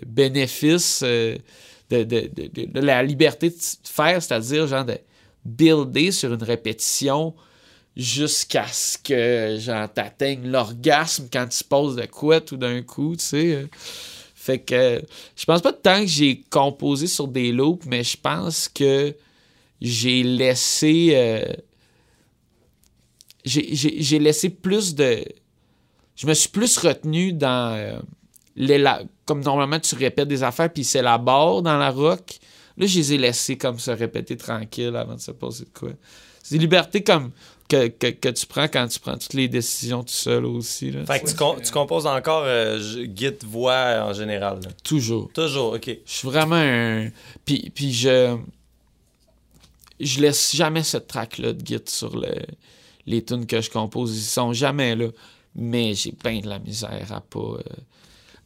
bénéfice 0.07 1.03
de- 1.03 1.39
de 1.91 2.81
la 2.81 3.03
liberté 3.03 3.51
de 3.51 3.57
faire, 3.85 4.23
c'est-à-dire 4.23 4.67
genre 4.67 4.85
de 4.85 4.99
builder 5.45 6.11
sur 6.13 6.33
une 6.33 6.43
répétition 6.43 7.35
jusqu'à 7.97 8.67
ce 8.67 8.99
que 8.99 9.57
genre 9.61 9.93
t'atteignes 9.93 10.49
l'orgasme 10.51 11.29
quand 11.33 11.47
tu 11.49 11.63
poses 11.65 11.97
de 11.97 12.07
quoi 12.07 12.41
tout 12.41 12.57
d'un 12.57 12.83
coup, 12.83 13.15
tu 13.17 13.25
sais. 13.25 13.53
euh. 13.55 13.67
Fait 14.35 14.59
que 14.59 15.01
je 15.37 15.45
pense 15.47 15.63
pas 15.63 15.73
tant 15.73 16.01
que 16.03 16.07
j'ai 16.07 16.43
composé 16.51 17.07
sur 17.07 17.29
des 17.29 17.51
loops, 17.53 17.87
mais 17.87 18.05
je 18.05 18.17
pense 18.17 18.69
que 18.69 19.15
j'ai 19.81 20.23
laissé 20.23 21.11
euh, 21.15 21.45
j'ai- 23.45 24.19
laissé 24.19 24.51
plus 24.51 24.95
de 24.95 25.25
je 26.17 26.27
me 26.27 26.35
suis 26.35 26.49
plus 26.49 26.77
retenu 26.79 27.33
dans 27.33 27.75
euh, 27.77 29.05
comme 29.27 29.41
normalement 29.43 29.81
tu 29.81 29.95
répètes 29.95 30.29
des 30.29 30.43
affaires 30.43 30.73
puis 30.73 30.85
c'est 30.85 31.03
la 31.03 31.19
barre 31.19 31.63
dans 31.63 31.77
la 31.77 31.91
rock 31.91 32.39
là 32.77 32.87
je 32.87 32.99
les 32.99 33.13
ai 33.15 33.19
laissés 33.19 33.57
comme 33.59 33.79
se 33.79 33.91
répéter 33.91 34.37
tranquille 34.37 34.95
avant 34.97 35.15
de 35.17 35.21
se 35.21 35.31
poser 35.33 35.65
de 35.65 35.71
quoi 35.79 35.91
c'est 36.43 36.55
des 36.57 36.61
libertés 36.61 37.03
comme 37.03 37.33
que, 37.69 37.89
que, 37.89 38.09
que 38.09 38.29
tu 38.29 38.47
prends 38.47 38.69
quand 38.69 38.87
tu 38.89 38.99
prends 39.01 39.17
toutes 39.17 39.33
les 39.35 39.49
décisions 39.49 40.03
tout 40.03 40.13
seul 40.13 40.45
aussi 40.45 40.91
là. 40.91 41.05
Fait 41.07 41.21
que 41.21 41.29
tu, 41.31 41.35
com- 41.35 41.61
tu 41.65 41.73
composes 41.73 42.07
encore 42.07 42.43
euh, 42.45 42.79
Git 43.17 43.33
voix 43.47 44.05
en 44.09 44.13
général. 44.13 44.61
là? 44.63 44.71
toujours 44.83 45.31
Toujours, 45.33 45.73
ok. 45.75 45.87
Je 46.05 46.13
suis 46.13 46.29
vraiment 46.29 46.57
un. 46.57 47.09
Puis, 47.45 47.71
puis 47.75 47.93
je. 47.93 48.37
Je 50.01 50.21
laisse 50.21 50.55
jamais 50.55 50.83
cette 50.83 51.07
track-là 51.07 51.53
de 51.53 51.65
Git 51.67 51.79
sur 51.87 52.17
le- 52.17 52.45
les 53.07 53.25
tunes 53.25 53.47
que 53.47 53.61
je 53.61 53.71
compose. 53.71 54.17
Ils 54.17 54.23
sont 54.23 54.53
jamais 54.53 54.97
là. 54.97 55.07
Mais 55.57 55.95
j'ai 55.95 56.13
bien 56.23 56.41
de 56.41 56.49
la 56.49 56.59
misère 56.59 57.07
à 57.13 57.21
pas. 57.21 57.39
euh, 57.39 57.61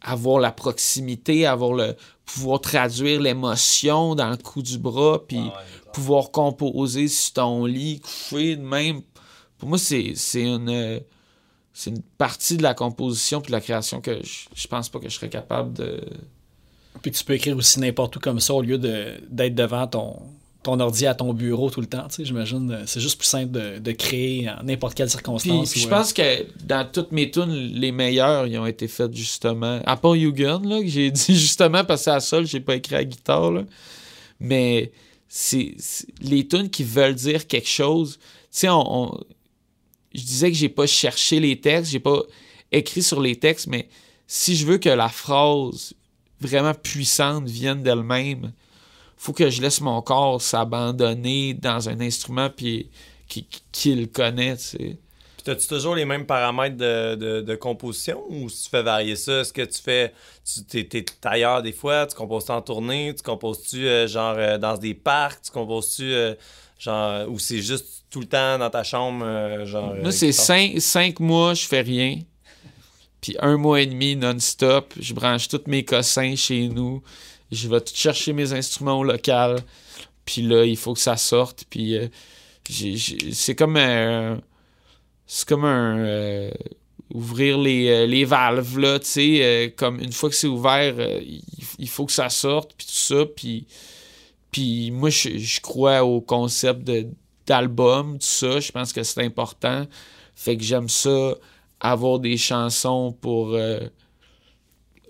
avoir 0.02 0.40
la 0.40 0.52
proximité, 0.52 1.46
avoir 1.46 1.72
le. 1.72 1.96
pouvoir 2.24 2.60
traduire 2.60 3.20
l'émotion 3.20 4.14
dans 4.14 4.30
le 4.30 4.36
coup 4.36 4.62
du 4.62 4.78
bras, 4.78 5.22
puis 5.26 5.50
pouvoir 5.92 6.30
composer 6.30 7.08
sur 7.08 7.32
ton 7.34 7.64
lit, 7.64 8.00
couché 8.00 8.56
de 8.56 8.62
même. 8.62 9.02
Pour 9.58 9.68
moi, 9.68 9.78
c'est 9.78 10.12
c'est 10.14 10.42
une. 10.44 10.68
euh, 10.70 11.00
C'est 11.72 11.90
une 11.90 12.02
partie 12.18 12.56
de 12.56 12.62
la 12.62 12.74
composition 12.74 13.40
puis 13.40 13.50
de 13.50 13.56
la 13.56 13.60
création 13.60 14.00
que 14.00 14.20
je, 14.24 14.48
je 14.54 14.66
pense 14.66 14.88
pas 14.88 14.98
que 14.98 15.08
je 15.08 15.14
serais 15.14 15.28
capable 15.30 15.72
de. 15.74 16.00
Puis 17.02 17.12
tu 17.12 17.22
peux 17.24 17.34
écrire 17.34 17.56
aussi 17.56 17.78
n'importe 17.78 18.16
où 18.16 18.20
comme 18.20 18.40
ça 18.40 18.52
au 18.54 18.62
lieu 18.62 18.78
de- 18.78 19.14
d'être 19.30 19.54
devant 19.54 19.86
ton, 19.86 20.16
ton 20.62 20.80
ordi 20.80 21.06
à 21.06 21.14
ton 21.14 21.32
bureau 21.32 21.70
tout 21.70 21.80
le 21.80 21.86
temps. 21.86 22.06
Tu 22.08 22.16
sais, 22.16 22.24
j'imagine, 22.24 22.70
euh, 22.72 22.82
c'est 22.86 23.00
juste 23.00 23.18
plus 23.18 23.28
simple 23.28 23.52
de, 23.52 23.78
de 23.78 23.92
créer 23.92 24.48
en 24.50 24.64
n'importe 24.64 24.94
quelle 24.96 25.08
circonstance. 25.08 25.70
puis 25.70 25.80
je 25.80 25.86
ou, 25.86 25.90
pense 25.90 26.12
que 26.12 26.46
dans 26.64 26.86
toutes 26.90 27.12
mes 27.12 27.30
tunes, 27.30 27.52
les 27.52 27.92
meilleures, 27.92 28.46
ils 28.46 28.58
ont 28.58 28.66
été 28.66 28.88
faites 28.88 29.14
justement. 29.14 29.80
À 29.86 29.96
part 29.96 30.16
You 30.16 30.32
Gun, 30.32 30.62
là, 30.64 30.80
que 30.80 30.88
j'ai 30.88 31.10
dit 31.12 31.36
justement 31.36 31.84
parce 31.84 32.00
que 32.00 32.04
c'est 32.04 32.10
à 32.10 32.20
seul, 32.20 32.46
j'ai 32.46 32.60
pas 32.60 32.74
écrit 32.74 32.96
à 32.96 33.04
guitare. 33.04 33.50
là. 33.52 33.64
Mais 34.40 34.90
c'est 35.28 35.74
c'est- 35.78 36.06
les 36.20 36.46
tunes 36.46 36.70
qui 36.70 36.84
veulent 36.84 37.14
dire 37.14 37.46
quelque 37.46 37.68
chose. 37.68 38.18
Tu 38.20 38.26
sais, 38.50 38.68
on, 38.68 39.04
on- 39.04 39.20
je 40.14 40.22
disais 40.22 40.50
que 40.50 40.56
j'ai 40.56 40.68
pas 40.70 40.86
cherché 40.86 41.38
les 41.38 41.60
textes, 41.60 41.92
j'ai 41.92 42.00
pas 42.00 42.22
écrit 42.72 43.02
sur 43.02 43.20
les 43.20 43.36
textes, 43.36 43.66
mais 43.68 43.88
si 44.26 44.56
je 44.56 44.66
veux 44.66 44.78
que 44.78 44.88
la 44.88 45.08
phrase 45.08 45.94
vraiment 46.40 46.74
puissante 46.74 47.48
vienne 47.48 47.82
d'elle-même, 47.82 48.52
faut 49.18 49.32
que 49.32 49.50
je 49.50 49.60
laisse 49.60 49.80
mon 49.80 50.00
corps 50.00 50.40
s'abandonner 50.40 51.54
dans 51.54 51.88
un 51.88 52.00
instrument 52.00 52.48
puis 52.48 52.88
qui, 53.28 53.94
le 53.94 54.06
connaît, 54.06 54.56
tu 54.56 54.62
sais. 54.62 54.98
Puis 55.44 55.52
As-tu 55.52 55.68
toujours 55.68 55.94
les 55.94 56.04
mêmes 56.04 56.26
paramètres 56.26 56.76
de, 56.76 57.14
de, 57.14 57.40
de 57.40 57.54
composition 57.54 58.22
ou 58.28 58.48
si 58.48 58.64
tu 58.64 58.70
fais 58.70 58.82
varier 58.82 59.16
ça? 59.16 59.40
Est-ce 59.40 59.52
que 59.52 59.62
tu 59.62 59.80
fais. 59.80 60.12
Tu 60.70 60.78
es, 60.78 61.04
ailleurs 61.24 61.62
des 61.62 61.72
fois? 61.72 62.06
Tu 62.06 62.14
composes 62.14 62.50
en 62.50 62.60
tournée? 62.60 63.14
Tu 63.14 63.22
composes-tu 63.22 63.86
euh, 63.86 64.06
genre 64.08 64.34
euh, 64.36 64.58
dans 64.58 64.76
des 64.76 64.94
parcs? 64.94 65.42
Tu 65.42 65.50
composes-tu 65.50 66.12
euh, 66.12 66.34
genre. 66.78 67.28
Ou 67.28 67.38
c'est 67.38 67.60
juste 67.60 68.04
tout 68.10 68.20
le 68.20 68.26
temps 68.26 68.58
dans 68.58 68.70
ta 68.70 68.82
chambre? 68.82 69.64
genre, 69.64 69.94
Moi, 69.96 70.12
c'est 70.12 70.32
cinq, 70.32 70.80
cinq 70.80 71.20
mois, 71.20 71.54
je 71.54 71.66
fais 71.66 71.82
rien. 71.82 72.18
Puis 73.20 73.36
un 73.40 73.56
mois 73.56 73.80
et 73.80 73.86
demi 73.86 74.16
non-stop, 74.16 74.94
je 74.98 75.12
branche 75.12 75.48
tous 75.48 75.62
mes 75.66 75.84
cossins 75.84 76.36
chez 76.36 76.68
nous. 76.68 77.02
Je 77.50 77.68
vais 77.68 77.80
tout 77.80 77.94
chercher 77.94 78.32
mes 78.32 78.52
instruments 78.52 78.98
au 78.98 79.04
local. 79.04 79.60
Puis 80.24 80.42
là, 80.42 80.64
il 80.64 80.76
faut 80.76 80.94
que 80.94 81.00
ça 81.00 81.16
sorte. 81.16 81.64
Puis 81.70 81.96
c'est 83.32 83.54
comme 83.54 83.76
un. 83.76 84.40
C'est 85.26 85.48
comme 85.48 85.64
un. 85.64 85.98
Euh, 85.98 86.50
ouvrir 87.14 87.58
les, 87.58 87.88
euh, 87.88 88.06
les, 88.06 88.24
valves, 88.24 88.78
là, 88.78 88.98
tu 88.98 89.06
sais. 89.06 89.38
Euh, 89.42 89.70
comme 89.74 90.00
une 90.00 90.12
fois 90.12 90.28
que 90.28 90.34
c'est 90.34 90.46
ouvert, 90.46 90.94
il, 91.78 91.88
faut 91.88 92.04
que 92.04 92.12
ça 92.12 92.28
sorte, 92.28 92.74
puis 92.76 92.86
tout 92.86 92.92
ça. 92.92 93.24
Puis, 93.24 93.66
puis 94.50 94.90
moi, 94.90 95.08
je, 95.10 95.60
crois 95.60 96.04
au 96.04 96.20
concept 96.20 96.90
d'album, 97.46 98.18
tout 98.18 98.26
ça. 98.26 98.60
Je 98.60 98.70
pense 98.70 98.92
que 98.92 99.02
c'est 99.02 99.24
important. 99.24 99.86
Fait 100.34 100.56
que 100.56 100.62
j'aime 100.62 100.88
ça, 100.88 101.34
avoir 101.80 102.18
des 102.18 102.36
chansons 102.36 103.12
pour 103.12 103.58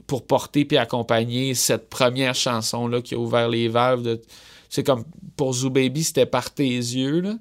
pour 0.08 0.26
porter 0.26 0.64
puis 0.64 0.78
accompagner 0.78 1.54
cette 1.54 1.88
première 1.90 2.34
chanson-là 2.34 3.02
qui 3.02 3.14
a 3.14 3.18
ouvert 3.18 3.48
les 3.48 3.68
valves. 3.68 4.02
De... 4.02 4.20
C'est 4.68 4.82
comme 4.82 5.04
pour 5.36 5.52
Zoo 5.52 5.70
Baby, 5.70 6.02
c'était 6.02 6.26
par 6.26 6.52
tes 6.52 6.64
yeux. 6.64 7.20
Là. 7.20 7.34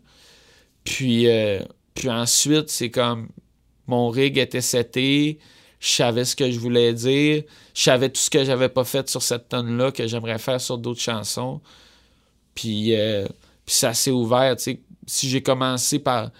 Puis, 0.84 1.27
euh, 1.27 1.61
puis 1.95 2.10
ensuite, 2.10 2.69
c'est 2.69 2.91
comme 2.91 3.30
mon 3.88 4.10
rig 4.10 4.38
était 4.38 4.61
seté, 4.61 5.39
je 5.80 5.88
savais 5.88 6.26
ce 6.26 6.35
que 6.35 6.52
je 6.52 6.60
voulais 6.60 6.94
dire, 6.94 7.44
je 7.73 7.81
savais 7.81 8.10
tout 8.10 8.19
ce 8.19 8.30
que 8.30 8.44
j'avais 8.44 8.69
pas 8.69 8.84
fait 8.84 9.10
sur 9.10 9.23
cette 9.23 9.48
tonne-là 9.48 9.91
que 9.91 10.06
j'aimerais 10.06 10.38
faire 10.38 10.60
sur 10.60 10.77
d'autres 10.77 10.99
chansons. 10.99 11.61
Puis, 12.53 12.95
euh, 12.95 13.26
puis 13.65 13.76
ça 13.76 13.94
s'est 13.94 14.11
ouvert. 14.11 14.56
Si 14.60 15.30
j'ai 15.30 15.41
commencé 15.41 15.99
par 15.99 16.31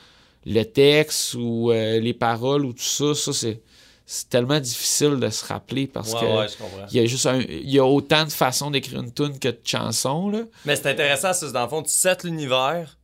le 0.46 0.64
texte 0.64 1.36
ou 1.36 1.72
euh, 1.72 2.02
les 2.02 2.14
paroles 2.14 2.66
ou 2.66 2.74
tout 2.74 2.84
ça, 2.84 3.14
ça 3.14 3.32
c'est 3.32 3.62
c'est 4.10 4.30
tellement 4.30 4.60
difficile 4.62 5.20
de 5.20 5.30
se 5.30 5.46
rappeler 5.46 5.86
parce 5.86 6.14
que 6.14 6.90
il 6.92 6.98
y 6.98 7.00
a 7.02 7.06
juste 7.06 7.28
il 7.50 7.70
y 7.70 7.78
a 7.78 7.86
autant 7.86 8.24
de 8.24 8.32
façons 8.32 8.72
d'écrire 8.72 9.02
une 9.02 9.14
tune 9.14 9.38
que 9.38 9.50
de 9.50 9.60
chansons 9.66 10.30
là. 10.30 10.44
Mais 10.64 10.78
c'est 10.78 10.90
intéressant, 10.90 11.34
c'est 11.34 11.52
dans 11.52 11.64
le 11.64 11.70
fond 11.70 11.84
tu 11.84 11.92
sets 11.92 12.20
l'univers 12.24 12.98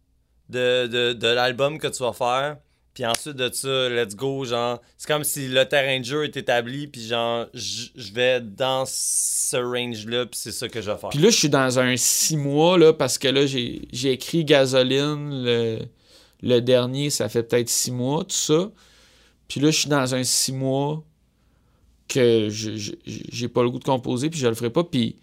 de, 0.50 0.88
de, 0.88 1.12
de 1.12 1.28
l'album 1.28 1.78
que 1.78 1.88
tu 1.88 2.02
vas 2.04 2.14
faire. 2.14 2.58
Puis 2.94 3.06
ensuite 3.06 3.36
de 3.36 3.50
ça, 3.52 3.90
let's 3.90 4.16
go, 4.16 4.46
genre, 4.46 4.80
c'est 4.98 5.08
comme 5.08 5.24
si 5.24 5.48
le 5.48 5.66
terrain 5.66 6.00
de 6.00 6.06
jeu 6.06 6.24
est 6.26 6.38
établi, 6.38 6.88
puis 6.88 7.06
genre, 7.06 7.48
je 7.54 8.14
vais 8.14 8.40
dans 8.40 8.84
ce 8.88 9.58
range-là, 9.58 10.28
puis 10.28 10.40
c'est 10.40 10.52
ça 10.52 10.70
que 10.70 10.80
je 10.80 10.92
vais 10.92 10.98
faire. 10.98 11.10
Puis 11.10 11.20
là, 11.20 11.32
je 11.32 11.36
suis 11.36 11.50
dans 11.50 11.80
un 11.80 11.98
six 11.98 12.38
mois, 12.38 12.78
là, 12.78 12.94
parce 12.94 13.18
que 13.18 13.28
là, 13.28 13.48
j'ai 13.48 14.12
écrit 14.12 14.46
Gasoline, 14.46 15.44
le, 15.44 15.80
le 16.44 16.60
dernier, 16.60 17.10
ça 17.10 17.30
fait 17.30 17.42
peut-être 17.42 17.68
six 17.70 17.92
mois, 17.92 18.26
tout 18.26 18.30
ça. 18.36 18.70
Puis 19.48 19.60
là, 19.60 19.72
je 19.72 19.80
suis 19.80 19.90
dans 19.90 20.16
un 20.16 20.24
six 20.24 20.52
mois 20.52 21.04
que 22.08 22.50
j'ai 22.50 23.48
pas 23.48 23.64
le 23.64 23.70
goût 23.70 23.80
de 23.80 23.84
composer, 23.84 24.30
puis 24.30 24.40
je 24.40 24.48
le 24.48 24.56
ferai 24.56 24.70
pas. 24.70 24.84
Puis 24.84 25.16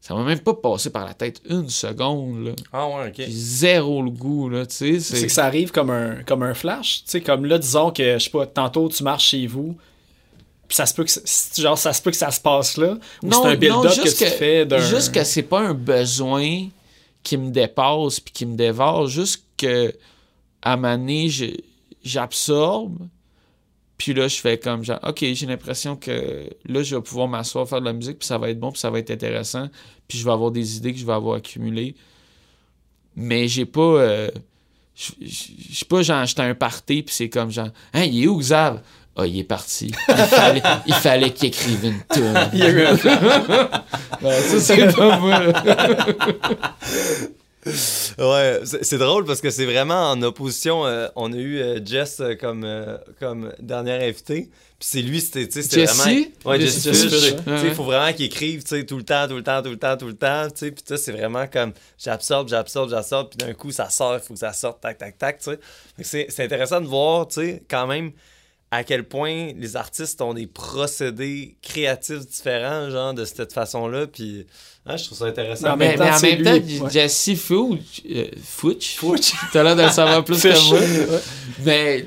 ça 0.00 0.14
m'a 0.14 0.22
même 0.22 0.38
pas 0.38 0.54
passé 0.54 0.90
par 0.90 1.04
la 1.04 1.14
tête 1.14 1.40
une 1.48 1.68
seconde. 1.68 2.46
Là. 2.46 2.52
Ah 2.72 2.88
ouais, 2.88 3.08
ok. 3.08 3.14
J'ai 3.16 3.30
zéro 3.30 4.02
le 4.02 4.10
goût, 4.10 4.48
là, 4.48 4.64
tu 4.66 4.74
sais. 4.74 5.00
C'est 5.00 5.26
que 5.26 5.32
ça 5.32 5.46
arrive 5.46 5.72
comme 5.72 5.90
un, 5.90 6.22
comme 6.22 6.42
un 6.42 6.54
flash. 6.54 7.02
Tu 7.04 7.10
sais, 7.10 7.20
comme 7.20 7.44
là, 7.44 7.58
disons 7.58 7.90
que, 7.90 8.14
je 8.14 8.24
sais 8.24 8.30
pas, 8.30 8.46
tantôt 8.46 8.88
tu 8.88 9.02
marches 9.02 9.30
chez 9.30 9.46
vous, 9.46 9.76
puis 10.68 10.76
ça 10.76 10.86
se 10.86 10.94
peut 10.94 11.04
que, 11.04 11.10
genre, 11.60 11.78
ça 11.78 11.92
se 11.92 12.02
peut 12.02 12.10
que 12.10 12.16
ça 12.16 12.30
se 12.30 12.40
passe 12.40 12.76
là, 12.76 12.98
ou 13.22 13.32
c'est 13.32 13.46
un 13.46 13.56
build-up 13.56 13.94
que, 13.94 14.08
tu 14.08 14.24
fais 14.26 14.66
d'un... 14.66 14.78
Juste 14.78 15.12
que 15.12 15.24
c'est 15.24 15.42
pas 15.42 15.60
un 15.60 15.74
besoin 15.74 16.68
qui 17.22 17.36
me 17.36 17.50
dépasse 17.50 18.20
puis 18.20 18.32
qui 18.32 18.46
me 18.46 18.56
dévore, 18.56 19.08
juste 19.08 19.42
que, 19.56 19.92
à 20.62 20.76
ma 20.76 20.96
nez, 20.96 21.28
j'absorbe, 22.04 22.98
puis 23.98 24.12
là, 24.12 24.28
je 24.28 24.36
fais 24.36 24.58
comme 24.58 24.84
genre, 24.84 25.00
OK, 25.02 25.24
j'ai 25.32 25.46
l'impression 25.46 25.96
que 25.96 26.50
là, 26.66 26.82
je 26.82 26.96
vais 26.96 27.02
pouvoir 27.02 27.28
m'asseoir, 27.28 27.68
faire 27.68 27.80
de 27.80 27.86
la 27.86 27.92
musique, 27.92 28.18
puis 28.18 28.26
ça 28.26 28.38
va 28.38 28.50
être 28.50 28.60
bon, 28.60 28.70
puis 28.70 28.80
ça 28.80 28.90
va 28.90 28.98
être 28.98 29.10
intéressant, 29.10 29.68
puis 30.06 30.18
je 30.18 30.24
vais 30.24 30.32
avoir 30.32 30.50
des 30.50 30.76
idées 30.76 30.92
que 30.92 30.98
je 30.98 31.06
vais 31.06 31.12
avoir 31.12 31.36
accumulées. 31.36 31.94
Mais 33.14 33.48
j'ai 33.48 33.64
pas. 33.64 33.80
Euh, 33.80 34.30
je 34.94 35.74
sais 35.74 35.84
pas, 35.86 36.02
genre, 36.02 36.24
j'étais 36.26 36.42
un 36.42 36.54
party, 36.54 37.02
puis 37.02 37.14
c'est 37.14 37.28
comme 37.28 37.50
genre, 37.50 37.68
hein, 37.94 38.04
il 38.04 38.24
est 38.24 38.26
où, 38.26 38.38
Xav? 38.38 38.82
Ah, 39.18 39.22
oh, 39.22 39.24
il 39.24 39.38
est 39.38 39.44
parti. 39.44 39.92
Il 40.86 40.94
fallait, 40.94 41.30
qu'il 41.30 41.48
écrive 41.48 41.86
une 41.86 42.02
tune. 42.12 42.34
Il 42.52 42.62
a 42.62 42.70
eu 42.70 42.98
ça, 42.98 44.60
c'est 44.60 44.94
pas 44.94 45.18
moi. 45.18 45.40
ouais, 48.18 48.60
c'est 48.82 48.98
drôle 48.98 49.24
parce 49.24 49.40
que 49.40 49.50
c'est 49.50 49.64
vraiment 49.64 50.10
en 50.10 50.22
opposition. 50.22 50.86
Euh, 50.86 51.08
on 51.16 51.32
a 51.32 51.36
eu 51.36 51.58
euh, 51.58 51.84
Jess 51.84 52.20
euh, 52.20 52.34
comme, 52.34 52.66
comme 53.18 53.52
dernier 53.58 53.92
invité. 53.92 54.48
Puis 54.78 54.88
c'est 54.90 55.02
lui, 55.02 55.20
c'était 55.20 55.46
vraiment. 55.86 56.28
Ouais, 56.44 56.60
Jesse 56.60 56.86
Il 57.64 57.74
faut 57.74 57.84
vraiment 57.84 58.12
qu'il 58.12 58.26
écrive 58.26 58.62
tout 58.62 58.96
le 58.96 59.02
temps, 59.02 59.26
tout 59.26 59.36
le 59.36 59.42
temps, 59.42 59.62
tout 59.62 59.70
le 59.70 59.78
temps, 59.78 59.96
tout 59.96 60.06
le 60.06 60.16
temps. 60.16 60.48
Puis 60.54 60.72
c'est 60.96 61.12
vraiment 61.12 61.46
comme 61.46 61.72
j'absorbe, 61.98 62.48
j'absorbe, 62.48 62.90
j'absorbe. 62.90 63.30
Puis 63.30 63.46
d'un 63.46 63.54
coup, 63.54 63.72
ça 63.72 63.88
sort, 63.90 64.14
il 64.14 64.20
faut 64.20 64.34
que 64.34 64.40
ça 64.40 64.52
sorte, 64.52 64.80
tac, 64.80 64.98
tac, 64.98 65.18
tac. 65.18 65.40
C'est 66.02 66.40
intéressant 66.40 66.80
de 66.80 66.86
voir, 66.86 67.26
quand 67.68 67.86
même 67.86 68.12
à 68.76 68.84
quel 68.84 69.04
point 69.04 69.52
les 69.56 69.74
artistes 69.74 70.20
ont 70.20 70.34
des 70.34 70.46
procédés 70.46 71.56
créatifs 71.62 72.26
différents, 72.26 72.90
genre, 72.90 73.14
de 73.14 73.24
cette 73.24 73.54
façon-là. 73.54 74.06
Puis, 74.06 74.46
hein, 74.84 74.98
je 74.98 75.04
trouve 75.06 75.16
ça 75.16 75.24
intéressant. 75.24 75.76
Mais, 75.78 75.98
en 75.98 76.20
même 76.20 76.42
temps, 76.42 76.88
Jesse 76.90 77.34
Fouch, 77.36 78.02
euh, 78.10 78.26
Fouch, 78.42 78.96
Fouch. 78.96 79.32
t'as 79.52 79.62
l'air 79.62 79.76
de 79.76 79.82
le 79.82 79.88
savoir 79.88 80.22
plus 80.22 80.42
que 80.42 80.68
moi. 80.68 81.20
Mais 81.64 82.06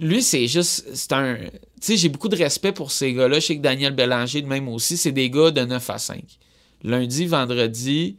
lui, 0.00 0.22
c'est 0.22 0.46
juste, 0.46 0.94
c'est 0.94 1.12
un... 1.12 1.36
Tu 1.36 1.48
sais, 1.80 1.96
j'ai 1.96 2.08
beaucoup 2.08 2.28
de 2.28 2.36
respect 2.36 2.72
pour 2.72 2.92
ces 2.92 3.12
gars-là. 3.12 3.40
Je 3.40 3.46
sais 3.46 3.56
que 3.56 3.62
Daniel 3.62 3.92
Bélanger, 3.92 4.42
de 4.42 4.46
même 4.46 4.68
aussi, 4.68 4.96
c'est 4.96 5.12
des 5.12 5.28
gars 5.28 5.50
de 5.50 5.62
9 5.62 5.90
à 5.90 5.98
5. 5.98 6.22
Lundi, 6.84 7.26
vendredi, 7.26 8.16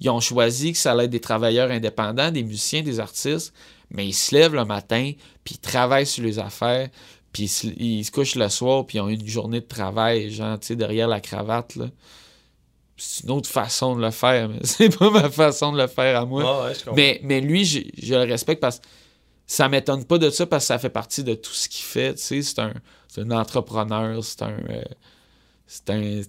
ils 0.00 0.10
ont 0.10 0.20
choisi 0.20 0.72
que 0.72 0.78
ça 0.78 0.92
allait 0.92 1.04
être 1.04 1.10
des 1.10 1.20
travailleurs 1.20 1.70
indépendants, 1.70 2.30
des 2.30 2.42
musiciens, 2.42 2.82
des 2.82 3.00
artistes, 3.00 3.54
mais 3.90 4.06
ils 4.06 4.12
se 4.12 4.34
lèvent 4.34 4.54
le 4.54 4.66
matin, 4.66 5.12
puis 5.42 5.54
ils 5.54 5.58
travaillent 5.58 6.06
sur 6.06 6.22
les 6.22 6.38
affaires, 6.38 6.88
puis 7.32 7.44
ils, 7.76 8.04
se 8.04 8.10
couchent 8.10 8.34
le 8.34 8.48
soir, 8.48 8.86
puis 8.86 8.98
ils 8.98 9.00
ont 9.00 9.08
une 9.08 9.26
journée 9.26 9.60
de 9.60 9.66
travail, 9.66 10.30
genre, 10.30 10.58
tu 10.58 10.68
sais, 10.68 10.76
derrière 10.76 11.08
la 11.08 11.20
cravate, 11.20 11.76
là. 11.76 11.86
C'est 12.96 13.24
une 13.24 13.30
autre 13.30 13.48
façon 13.48 13.96
de 13.96 14.02
le 14.02 14.10
faire, 14.10 14.50
mais 14.50 14.58
c'est 14.64 14.94
pas 14.94 15.10
ma 15.10 15.30
façon 15.30 15.72
de 15.72 15.78
le 15.80 15.86
faire 15.86 16.20
à 16.20 16.26
moi. 16.26 16.70
mais, 16.94 17.20
mais 17.22 17.40
lui, 17.40 17.64
je, 17.64 18.14
le 18.14 18.30
respecte 18.30 18.60
parce 18.60 18.80
que 18.80 18.84
ça 19.46 19.68
m'étonne 19.68 20.04
pas 20.04 20.18
de 20.18 20.28
ça 20.28 20.44
parce 20.44 20.64
que 20.64 20.66
ça 20.66 20.78
fait 20.78 20.90
partie 20.90 21.24
de 21.24 21.34
tout 21.34 21.52
ce 21.52 21.68
qu'il 21.68 21.84
fait, 21.84 22.14
tu 22.14 22.20
sais. 22.20 22.42
C'est 22.42 22.58
un, 22.58 22.74
un, 23.16 23.30
entrepreneur, 23.30 24.22
c'est 24.22 24.42
un... 24.42 24.58
Euh, 24.68 24.82
c'est 25.66 25.90
un... 25.90 26.22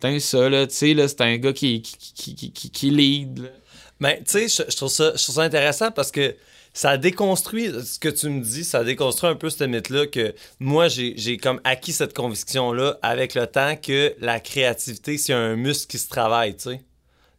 C'est 0.00 0.06
un, 0.06 0.20
ça, 0.20 0.48
là, 0.48 0.64
tu 0.66 0.74
sais, 0.74 0.94
là, 0.94 1.08
c'est 1.08 1.20
un 1.22 1.36
gars 1.38 1.52
qui, 1.52 1.82
qui, 1.82 2.14
qui, 2.14 2.52
qui, 2.52 2.70
qui 2.70 2.90
lead, 2.90 3.52
Mais, 3.98 4.22
tu 4.24 4.48
sais, 4.48 4.64
je, 4.70 4.76
trouve 4.76 4.88
ça, 4.88 5.12
je 5.16 5.22
trouve 5.24 5.34
ça 5.34 5.42
intéressant 5.42 5.90
parce 5.90 6.12
que 6.12 6.36
ça 6.78 6.96
déconstruit 6.96 7.72
ce 7.84 7.98
que 7.98 8.08
tu 8.08 8.28
me 8.28 8.40
dis, 8.40 8.62
ça 8.62 8.84
déconstruit 8.84 9.28
un 9.28 9.34
peu 9.34 9.50
ce 9.50 9.64
mythe-là 9.64 10.06
que 10.06 10.32
moi, 10.60 10.86
j'ai 10.86 11.36
comme 11.36 11.60
acquis 11.64 11.90
cette 11.92 12.14
conviction-là 12.14 13.00
avec 13.02 13.34
le 13.34 13.48
temps 13.48 13.74
que 13.74 14.14
la 14.20 14.38
créativité, 14.38 15.18
c'est 15.18 15.32
un 15.32 15.56
muscle 15.56 15.88
qui 15.90 15.98
se 15.98 16.08
travaille, 16.08 16.54
tu 16.54 16.70
sais. 16.70 16.80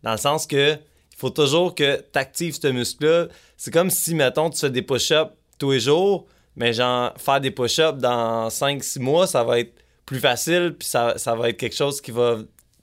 Dans 0.03 0.11
le 0.11 0.17
sens 0.17 0.45
que 0.45 0.73
il 0.73 1.15
faut 1.15 1.29
toujours 1.29 1.73
que 1.73 2.01
tu 2.11 2.19
actives 2.19 2.59
ce 2.61 2.67
muscle-là. 2.67 3.27
C'est 3.55 3.71
comme 3.71 3.89
si, 3.89 4.13
mettons, 4.13 4.49
tu 4.49 4.59
fais 4.59 4.69
des 4.69 4.81
push-ups 4.81 5.31
tous 5.57 5.71
les 5.71 5.79
jours, 5.79 6.27
mais 6.57 6.73
genre, 6.73 7.13
faire 7.17 7.39
des 7.39 7.51
push-ups 7.51 7.97
dans 7.97 8.49
5-6 8.49 8.99
mois, 8.99 9.25
ça 9.25 9.45
va 9.45 9.61
être 9.61 9.73
plus 10.05 10.19
facile, 10.19 10.75
puis 10.77 10.89
ça, 10.89 11.17
ça 11.17 11.33
va 11.35 11.47
être 11.47 11.57
quelque 11.57 11.77
chose 11.77 12.01
qui 12.01 12.11
va, 12.11 12.39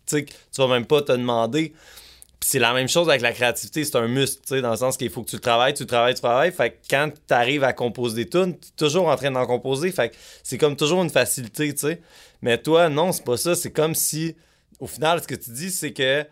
tu 0.06 0.16
sais, 0.20 0.24
tu 0.24 0.32
vas 0.56 0.68
même 0.68 0.86
pas 0.86 1.02
te 1.02 1.12
demander 1.12 1.74
c'est 2.40 2.58
la 2.58 2.72
même 2.72 2.88
chose 2.88 3.08
avec 3.08 3.22
la 3.22 3.32
créativité, 3.32 3.84
c'est 3.84 3.96
un 3.96 4.08
muscle, 4.08 4.60
dans 4.60 4.70
le 4.70 4.76
sens 4.76 4.96
qu'il 4.96 5.10
faut 5.10 5.22
que 5.22 5.30
tu 5.30 5.40
travailles, 5.40 5.74
tu 5.74 5.86
travailles, 5.86 6.14
tu 6.14 6.20
travailles. 6.20 6.52
Fait 6.52 6.70
que 6.70 6.76
quand 6.88 7.10
tu 7.10 7.64
à 7.64 7.72
composer 7.72 8.24
des 8.24 8.30
tunes, 8.30 8.58
tu 8.58 8.70
toujours 8.76 9.08
en 9.08 9.16
train 9.16 9.30
d'en 9.30 9.46
composer. 9.46 9.90
Fait 9.90 10.10
que 10.10 10.16
c'est 10.42 10.58
comme 10.58 10.76
toujours 10.76 11.02
une 11.02 11.10
facilité, 11.10 11.72
tu 11.72 11.80
sais. 11.80 12.00
Mais 12.42 12.58
toi, 12.58 12.88
non, 12.88 13.12
c'est 13.12 13.24
pas 13.24 13.36
ça. 13.36 13.54
C'est 13.54 13.72
comme 13.72 13.94
si, 13.94 14.36
au 14.78 14.86
final, 14.86 15.22
ce 15.22 15.26
que 15.26 15.34
tu 15.34 15.50
dis, 15.50 15.70
c'est 15.70 15.92
que 15.92 16.24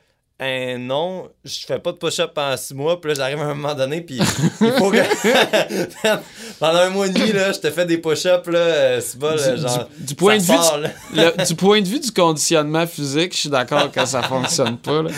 un 0.45 0.79
non, 0.79 1.31
je 1.45 1.67
fais 1.67 1.79
pas 1.79 1.93
de 1.93 1.97
push-up 1.97 2.33
pendant 2.35 2.57
six 2.57 2.75
mois, 2.75 3.01
puis 3.01 3.11
là, 3.11 3.15
j'arrive 3.15 3.41
à 3.41 3.45
un 3.45 3.55
moment 3.55 3.75
donné, 3.75 4.01
puis 4.01 4.19
il 4.19 4.73
faut 4.73 4.91
que. 4.91 4.99
pendant 6.59 6.79
un 6.79 6.91
mois 6.91 7.07
et 7.07 7.11
demi, 7.11 7.33
là, 7.33 7.53
je 7.53 7.61
te 7.61 7.71
fais 7.71 7.87
des 7.87 7.99
push-ups, 7.99 8.47
là, 8.49 8.59
euh, 8.59 9.01
c'est 9.01 9.19
pas, 9.19 9.35
du, 9.37 9.61
genre. 9.61 9.89
Du, 9.99 10.15
point 10.15 10.39
de 10.39 10.43
vue 10.43 11.47
du, 11.47 11.55
point 11.55 11.81
de 11.81 11.89
vue 11.89 12.01
du 12.01 12.13
conditionnement 12.13 12.87
physique, 12.87 13.33
je 13.35 13.41
suis 13.41 13.49
d'accord 13.49 13.91
que 13.91 14.05
ça 14.05 14.23
fonctionne 14.23 14.79
pas, 14.79 15.03
là. 15.03 15.11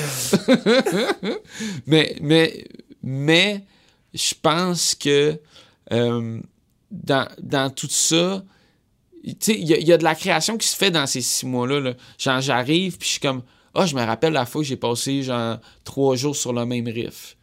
mais, 1.86 2.16
mais, 2.20 2.64
mais, 3.02 3.64
je 4.14 4.34
pense 4.40 4.94
que. 4.94 5.38
Euh, 5.92 6.40
dans, 6.90 7.28
dans 7.40 7.70
tout 7.70 7.88
ça, 7.90 8.42
tu 9.24 9.34
sais, 9.40 9.54
il 9.58 9.68
y, 9.68 9.84
y 9.84 9.92
a 9.92 9.98
de 9.98 10.04
la 10.04 10.14
création 10.14 10.56
qui 10.56 10.68
se 10.68 10.76
fait 10.76 10.90
dans 10.90 11.06
ces 11.06 11.20
six 11.20 11.46
mois-là. 11.46 11.80
là. 11.80 11.92
Genre, 12.18 12.40
j'arrive, 12.40 12.96
puis 12.96 13.06
je 13.06 13.12
suis 13.12 13.20
comme, 13.20 13.42
ah, 13.76 13.86
je 13.86 13.94
me 13.94 14.02
rappelle 14.02 14.32
la 14.32 14.46
fois 14.46 14.62
que 14.62 14.66
j'ai 14.68 14.76
passé, 14.76 15.22
genre, 15.22 15.58
trois 15.84 16.16
jours 16.16 16.34
sur 16.34 16.52
le 16.52 16.64
même 16.64 16.86
riff. 16.86 17.36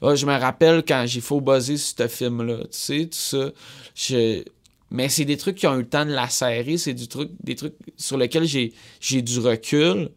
Ah, 0.00 0.14
je 0.14 0.24
me 0.26 0.38
rappelle 0.38 0.84
quand 0.86 1.04
j'ai 1.06 1.20
faux 1.20 1.40
buzzer 1.40 1.76
sur 1.76 1.96
ce 1.98 2.08
film-là, 2.08 2.58
tu 2.64 2.68
sais, 2.70 3.06
tout 3.06 3.18
ça. 3.18 3.50
Je... 3.94 4.44
Mais 4.90 5.08
c'est 5.08 5.24
des 5.24 5.36
trucs 5.36 5.56
qui 5.56 5.66
ont 5.66 5.74
eu 5.74 5.80
le 5.80 5.88
temps 5.88 6.06
de 6.06 6.12
la 6.12 6.28
serrer, 6.28 6.78
c'est 6.78 6.94
du 6.94 7.08
truc, 7.08 7.30
des 7.42 7.56
trucs 7.56 7.74
sur 7.96 8.16
lesquels 8.16 8.44
j'ai, 8.44 8.72
j'ai 9.00 9.22
du 9.22 9.40
recul. 9.40 10.10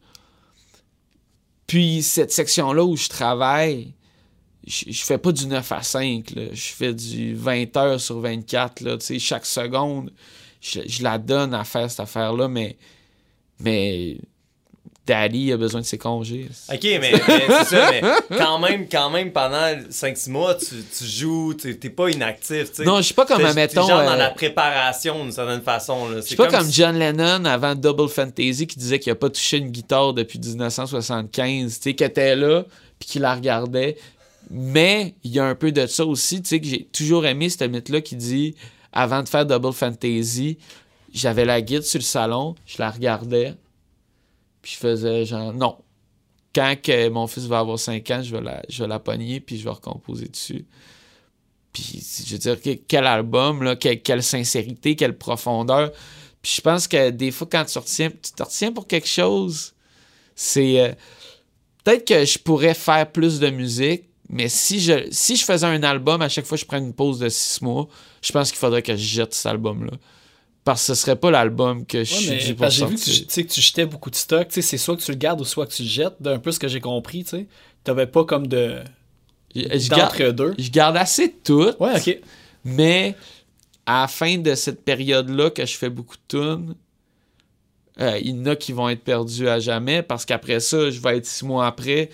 Puis 1.66 2.04
cette 2.04 2.32
section-là 2.32 2.84
où 2.84 2.96
je 2.96 3.10
travaille, 3.10 3.94
je, 4.68 4.92
je 4.92 5.04
fais 5.04 5.18
pas 5.18 5.32
du 5.32 5.48
9 5.48 5.72
à 5.72 5.82
5, 5.82 6.32
là. 6.36 6.44
je 6.52 6.74
fais 6.74 6.94
du 6.94 7.34
20 7.34 7.76
heures 7.78 8.00
sur 8.00 8.20
24, 8.20 8.82
là, 8.82 8.98
tu 8.98 9.06
sais, 9.06 9.20
chaque 9.20 9.46
seconde, 9.48 10.12
je, 10.62 10.82
je 10.86 11.02
la 11.02 11.18
donne 11.18 11.56
à 11.56 11.64
faire 11.64 11.90
cette 11.90 12.02
affaire-là, 12.02 12.48
mais, 12.48 12.78
mais 13.60 14.20
Daddy 15.10 15.52
a 15.52 15.58
besoin 15.58 15.82
de 15.82 15.86
ses 15.86 15.98
congés. 15.98 16.48
Ok, 16.72 16.80
mais, 16.84 17.00
mais 17.00 17.20
c'est 17.20 17.64
ça, 17.76 17.92
mais 17.92 18.02
quand 18.38 18.60
même, 18.60 18.88
quand 18.88 19.10
même, 19.10 19.32
pendant 19.32 19.66
5-6 19.90 20.30
mois, 20.30 20.56
tu, 20.56 20.68
tu 20.98 21.04
joues, 21.06 21.54
t'es 21.56 21.74
t'es 21.76 21.90
pas 21.90 22.10
inactif, 22.10 22.70
tu 22.70 22.76
sais. 22.78 22.84
Non, 22.86 22.98
je 22.98 23.02
suis 23.04 23.14
pas 23.16 23.26
comme, 23.26 23.42
mettons, 23.54 23.88
genre 23.88 24.04
dans 24.04 24.12
euh, 24.14 24.16
la 24.18 24.30
préparation 24.30 25.24
d'une 25.24 25.32
certaine 25.32 25.62
façon. 25.62 26.08
Je 26.16 26.22
suis 26.22 26.36
pas 26.36 26.48
comme 26.48 26.66
si- 26.68 26.74
John 26.74 26.98
Lennon 26.98 27.44
avant 27.46 27.74
Double 27.74 28.08
Fantasy 28.10 28.68
qui 28.68 28.78
disait 28.78 29.00
qu'il 29.00 29.12
a 29.12 29.16
pas 29.16 29.30
touché 29.30 29.58
une 29.58 29.70
guitare 29.72 30.14
depuis 30.14 30.38
1975, 30.40 31.76
tu 31.80 31.82
sais, 31.90 31.96
qui 31.96 32.04
était 32.04 32.36
là, 32.36 32.64
puis 33.00 33.10
qui 33.10 33.20
la 33.20 33.34
regardait. 33.36 33.98
Mais 34.52 35.14
il 35.24 35.32
y 35.32 35.40
a 35.40 35.46
un 35.46 35.56
peu 35.56 35.72
de 35.72 35.86
ça 35.88 36.06
aussi, 36.06 36.42
tu 36.42 36.50
sais, 36.50 36.60
que 36.60 36.68
j'ai 36.68 36.84
toujours 36.86 37.26
aimé 37.26 37.50
ce 37.50 37.64
mythe-là 37.64 38.02
qui 38.02 38.16
dit 38.16 38.56
avant 38.92 39.22
de 39.24 39.30
faire 39.30 39.46
Double 39.46 39.74
Fantasy, 39.74 40.58
j'avais 41.14 41.46
la 41.46 41.62
guide 41.62 41.84
sur 41.84 42.00
le 42.00 42.04
salon, 42.04 42.56
je 42.66 42.76
la 42.80 42.90
regardais, 42.90 43.54
puis 44.62 44.74
je 44.74 44.78
faisais 44.78 45.26
genre 45.26 45.54
non. 45.54 45.78
Quand 46.54 46.76
que 46.82 47.10
mon 47.10 47.28
fils 47.28 47.46
va 47.46 47.60
avoir 47.60 47.78
5 47.80 48.10
ans, 48.12 48.22
je 48.24 48.36
vais 48.36 48.42
la, 48.42 48.62
je 48.70 48.84
vais 48.84 48.88
la 48.90 49.00
pogner, 49.00 49.40
puis 49.40 49.58
je 49.58 49.64
vais 49.64 49.70
recomposer 49.70 50.28
dessus. 50.28 50.66
Puis, 51.72 52.04
je 52.26 52.32
veux 52.34 52.40
dire, 52.40 52.62
que- 52.62 52.80
quel 52.88 53.06
album, 53.06 53.62
là, 53.64 53.76
quelle, 53.76 54.24
sincérité, 54.24 54.96
quelle 54.96 55.18
profondeur. 55.18 55.92
Puis 56.42 56.54
je 56.58 56.62
pense 56.62 56.88
que 56.88 57.12
des 57.12 57.30
fois, 57.32 57.48
quand 57.52 57.66
tu 57.66 57.78
retiens, 57.78 58.10
tu 58.10 58.32
te 58.32 58.42
retiens 58.44 58.72
pour 58.72 58.88
quelque 58.88 59.08
chose, 59.08 59.74
c'est. 60.36 60.80
euh, 60.82 60.92
Peut-être 61.84 62.06
que 62.08 62.26
je 62.26 62.38
pourrais 62.40 62.74
faire 62.74 63.10
plus 63.12 63.40
de 63.40 63.50
musique, 63.50 64.04
mais 64.28 64.50
si 64.50 64.80
je, 64.80 65.08
si 65.12 65.36
je 65.36 65.46
faisais 65.46 65.66
un 65.66 65.82
album, 65.84 66.22
à 66.22 66.30
chaque 66.30 66.46
fois 66.46 66.58
que 66.58 66.62
je 66.62 66.66
prends 66.68 66.78
une 66.78 66.94
pause 66.94 67.20
de 67.20 67.30
six 67.30 67.62
mois, 67.62 67.88
je 68.22 68.32
pense 68.32 68.52
qu'il 68.52 68.60
faudrait 68.60 68.82
que 68.84 68.96
je 68.96 69.02
jette 69.04 69.34
cet 69.34 69.46
album-là. 69.48 69.92
Parce 70.64 70.82
que 70.82 70.94
ce 70.94 71.02
serait 71.02 71.16
pas 71.16 71.32
l'album 71.32 71.86
que 71.86 72.04
je 72.04 72.14
suis 72.14 72.38
dû 72.38 72.56
pour 72.56 72.70
j'ai 72.70 72.86
vu 72.86 72.96
que 72.96 73.02
tu, 73.02 73.44
que 73.44 73.52
tu 73.54 73.62
jetais 73.62 73.86
beaucoup 73.86 74.10
de 74.10 74.16
stock. 74.16 74.48
Tu 74.50 74.56
sais, 74.56 74.62
C'est 74.62 74.78
soit 74.78 74.96
que 74.98 75.02
tu 75.02 75.12
le 75.12 75.18
gardes 75.18 75.42
ou 75.42 75.46
soit 75.46 75.66
que 75.66 75.74
tu 75.74 75.84
le 75.84 75.88
jettes. 75.90 76.16
D'un 76.20 76.38
peu 76.40 76.52
ce 76.52 76.60
que 76.60 76.68
j'ai 76.68 76.82
compris, 76.82 77.24
tu 77.24 77.30
sais. 77.32 77.48
T'avais 77.84 78.08
pas 78.08 78.26
comme 78.26 78.46
de 78.48 78.80
Je, 79.56 79.90
garde, 79.90 80.18
d'entre-deux. 80.18 80.54
je 80.60 80.70
garde 80.70 80.98
assez 80.98 81.30
de 81.30 81.34
tout. 81.44 81.72
Ouais, 81.80 81.96
ok. 81.98 82.20
Mais 82.66 83.16
à 83.86 84.02
la 84.02 84.08
fin 84.08 84.38
de 84.38 84.54
cette 84.54 84.84
période-là 84.84 85.50
que 85.50 85.66
je 85.66 85.78
fais 85.78 85.90
beaucoup 85.90 86.16
de 86.18 86.38
tunes, 86.38 86.76
euh, 88.02 88.20
il 88.22 88.38
y 88.38 88.40
en 88.40 88.46
a 88.46 88.56
qui 88.56 88.72
vont 88.72 88.88
être 88.90 89.04
perdus 89.04 89.48
à 89.48 89.60
jamais 89.60 90.04
parce 90.04 90.26
qu'après 90.26 90.60
ça, 90.60 90.90
je 90.90 91.00
vais 91.00 91.18
être 91.18 91.26
six 91.26 91.46
mois 91.46 91.68
après. 91.68 92.10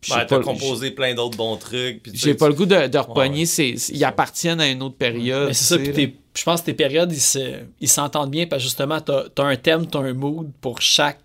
Puis 0.00 0.12
Ouais, 0.12 0.20
j'ai 0.20 0.26
t'as 0.26 0.38
pas- 0.38 0.42
composé 0.44 0.90
plein 0.92 1.14
d'autres 1.14 1.36
bons 1.36 1.56
trucs. 1.56 2.00
J'ai 2.12 2.34
pas 2.34 2.48
le 2.48 2.54
goût 2.54 2.66
de, 2.66 2.86
de 2.86 2.98
repogner. 2.98 3.40
Ouais, 3.40 3.44
c'est- 3.46 3.76
c'est- 3.76 3.92
ils 3.92 4.04
appartiennent 4.04 4.60
à 4.60 4.68
une 4.68 4.82
autre 4.82 4.96
période. 4.96 5.48
Mais 5.48 5.54
c'est 5.54 5.64
ça, 5.76 5.78
puis 5.78 6.16
je 6.34 6.42
pense 6.44 6.60
que 6.60 6.66
tes 6.66 6.74
périodes, 6.74 7.12
ils 7.12 7.20
se- 7.20 7.58
ils 7.80 7.88
s'entendent 7.88 8.30
bien 8.30 8.46
parce 8.46 8.62
que 8.62 8.68
justement, 8.68 9.00
t'as 9.00 9.24
as 9.36 9.42
un 9.42 9.56
thème, 9.56 9.86
t'as 9.86 9.98
un 10.00 10.12
mood 10.14 10.50
pour 10.60 10.80
chaque 10.80 11.20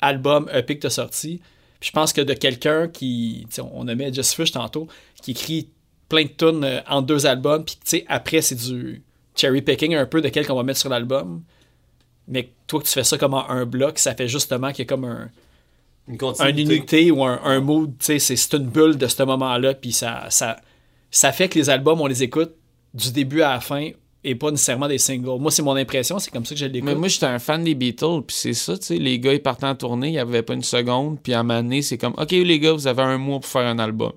album 0.00 0.48
EP 0.52 0.76
que 0.76 0.82
t'as 0.82 0.90
sorti. 0.90 1.40
Puis 1.80 1.88
je 1.88 1.92
pense 1.92 2.12
que 2.12 2.20
de 2.20 2.32
quelqu'un 2.34 2.88
qui, 2.88 3.46
on 3.72 3.84
nommait 3.84 4.12
Just 4.12 4.34
Fish 4.34 4.50
tantôt, 4.50 4.88
qui 5.22 5.30
écrit 5.32 5.68
plein 6.08 6.24
de 6.24 6.28
tunes 6.28 6.64
euh, 6.64 6.80
en 6.88 7.02
deux 7.02 7.26
albums, 7.26 7.64
puis 7.64 7.74
tu 7.76 7.82
sais, 7.84 8.04
après, 8.08 8.40
c'est 8.42 8.54
du 8.56 9.02
cherry 9.36 9.62
picking 9.62 9.94
un 9.94 10.06
peu 10.06 10.20
de 10.20 10.28
quel 10.28 10.44
qu'on 10.46 10.56
va 10.56 10.62
mettre 10.64 10.80
sur 10.80 10.88
l'album. 10.88 11.42
Mais 12.26 12.44
que 12.44 12.50
toi, 12.66 12.80
que 12.80 12.86
tu 12.86 12.92
fais 12.92 13.04
ça 13.04 13.16
comme 13.16 13.34
en 13.34 13.48
un 13.48 13.64
bloc, 13.64 13.98
ça 13.98 14.14
fait 14.14 14.26
justement 14.28 14.70
qu'il 14.72 14.80
y 14.80 14.82
a 14.82 14.86
comme 14.86 15.04
un, 15.04 15.30
une 16.50 16.56
unité 16.72 17.10
ou 17.10 17.24
un, 17.24 17.40
un 17.44 17.60
mood, 17.60 17.90
tu 17.98 18.04
sais, 18.06 18.18
c'est- 18.18 18.36
c'est 18.36 18.56
une 18.56 18.66
bulle 18.66 18.96
de 18.96 19.06
ce 19.06 19.22
moment-là, 19.22 19.74
puis 19.74 19.92
ça, 19.92 20.26
ça, 20.30 20.56
ça 21.10 21.32
fait 21.32 21.48
que 21.48 21.58
les 21.58 21.68
albums, 21.70 22.00
on 22.00 22.06
les 22.06 22.22
écoute 22.22 22.52
du 22.94 23.12
début 23.12 23.42
à 23.42 23.50
la 23.54 23.60
fin 23.60 23.90
et 24.24 24.34
pas 24.34 24.50
nécessairement 24.50 24.88
des 24.88 24.98
singles. 24.98 25.38
Moi, 25.40 25.50
c'est 25.50 25.62
mon 25.62 25.76
impression, 25.76 26.18
c'est 26.18 26.30
comme 26.30 26.44
ça 26.44 26.54
que 26.54 26.60
je 26.60 26.66
l'écoute. 26.66 26.88
Mais 26.88 26.94
moi, 26.94 27.08
j'étais 27.08 27.26
un 27.26 27.38
fan 27.38 27.62
des 27.62 27.74
Beatles, 27.74 28.22
puis 28.26 28.36
c'est 28.36 28.52
ça, 28.54 28.76
tu 28.76 28.84
sais. 28.86 28.96
Les 28.98 29.18
gars, 29.20 29.32
ils 29.34 29.42
partaient 29.42 29.66
en 29.66 29.74
tournée, 29.76 30.08
il 30.08 30.12
n'y 30.12 30.18
avait 30.18 30.42
pas 30.42 30.54
une 30.54 30.62
seconde, 30.64 31.18
puis 31.22 31.34
à 31.34 31.40
un 31.40 31.42
moment 31.44 31.62
donné, 31.62 31.82
c'est 31.82 31.98
comme, 31.98 32.14
OK, 32.18 32.30
les 32.32 32.58
gars, 32.58 32.72
vous 32.72 32.86
avez 32.86 33.02
un 33.02 33.18
mois 33.18 33.38
pour 33.40 33.48
faire 33.48 33.66
un 33.66 33.78
album. 33.78 34.12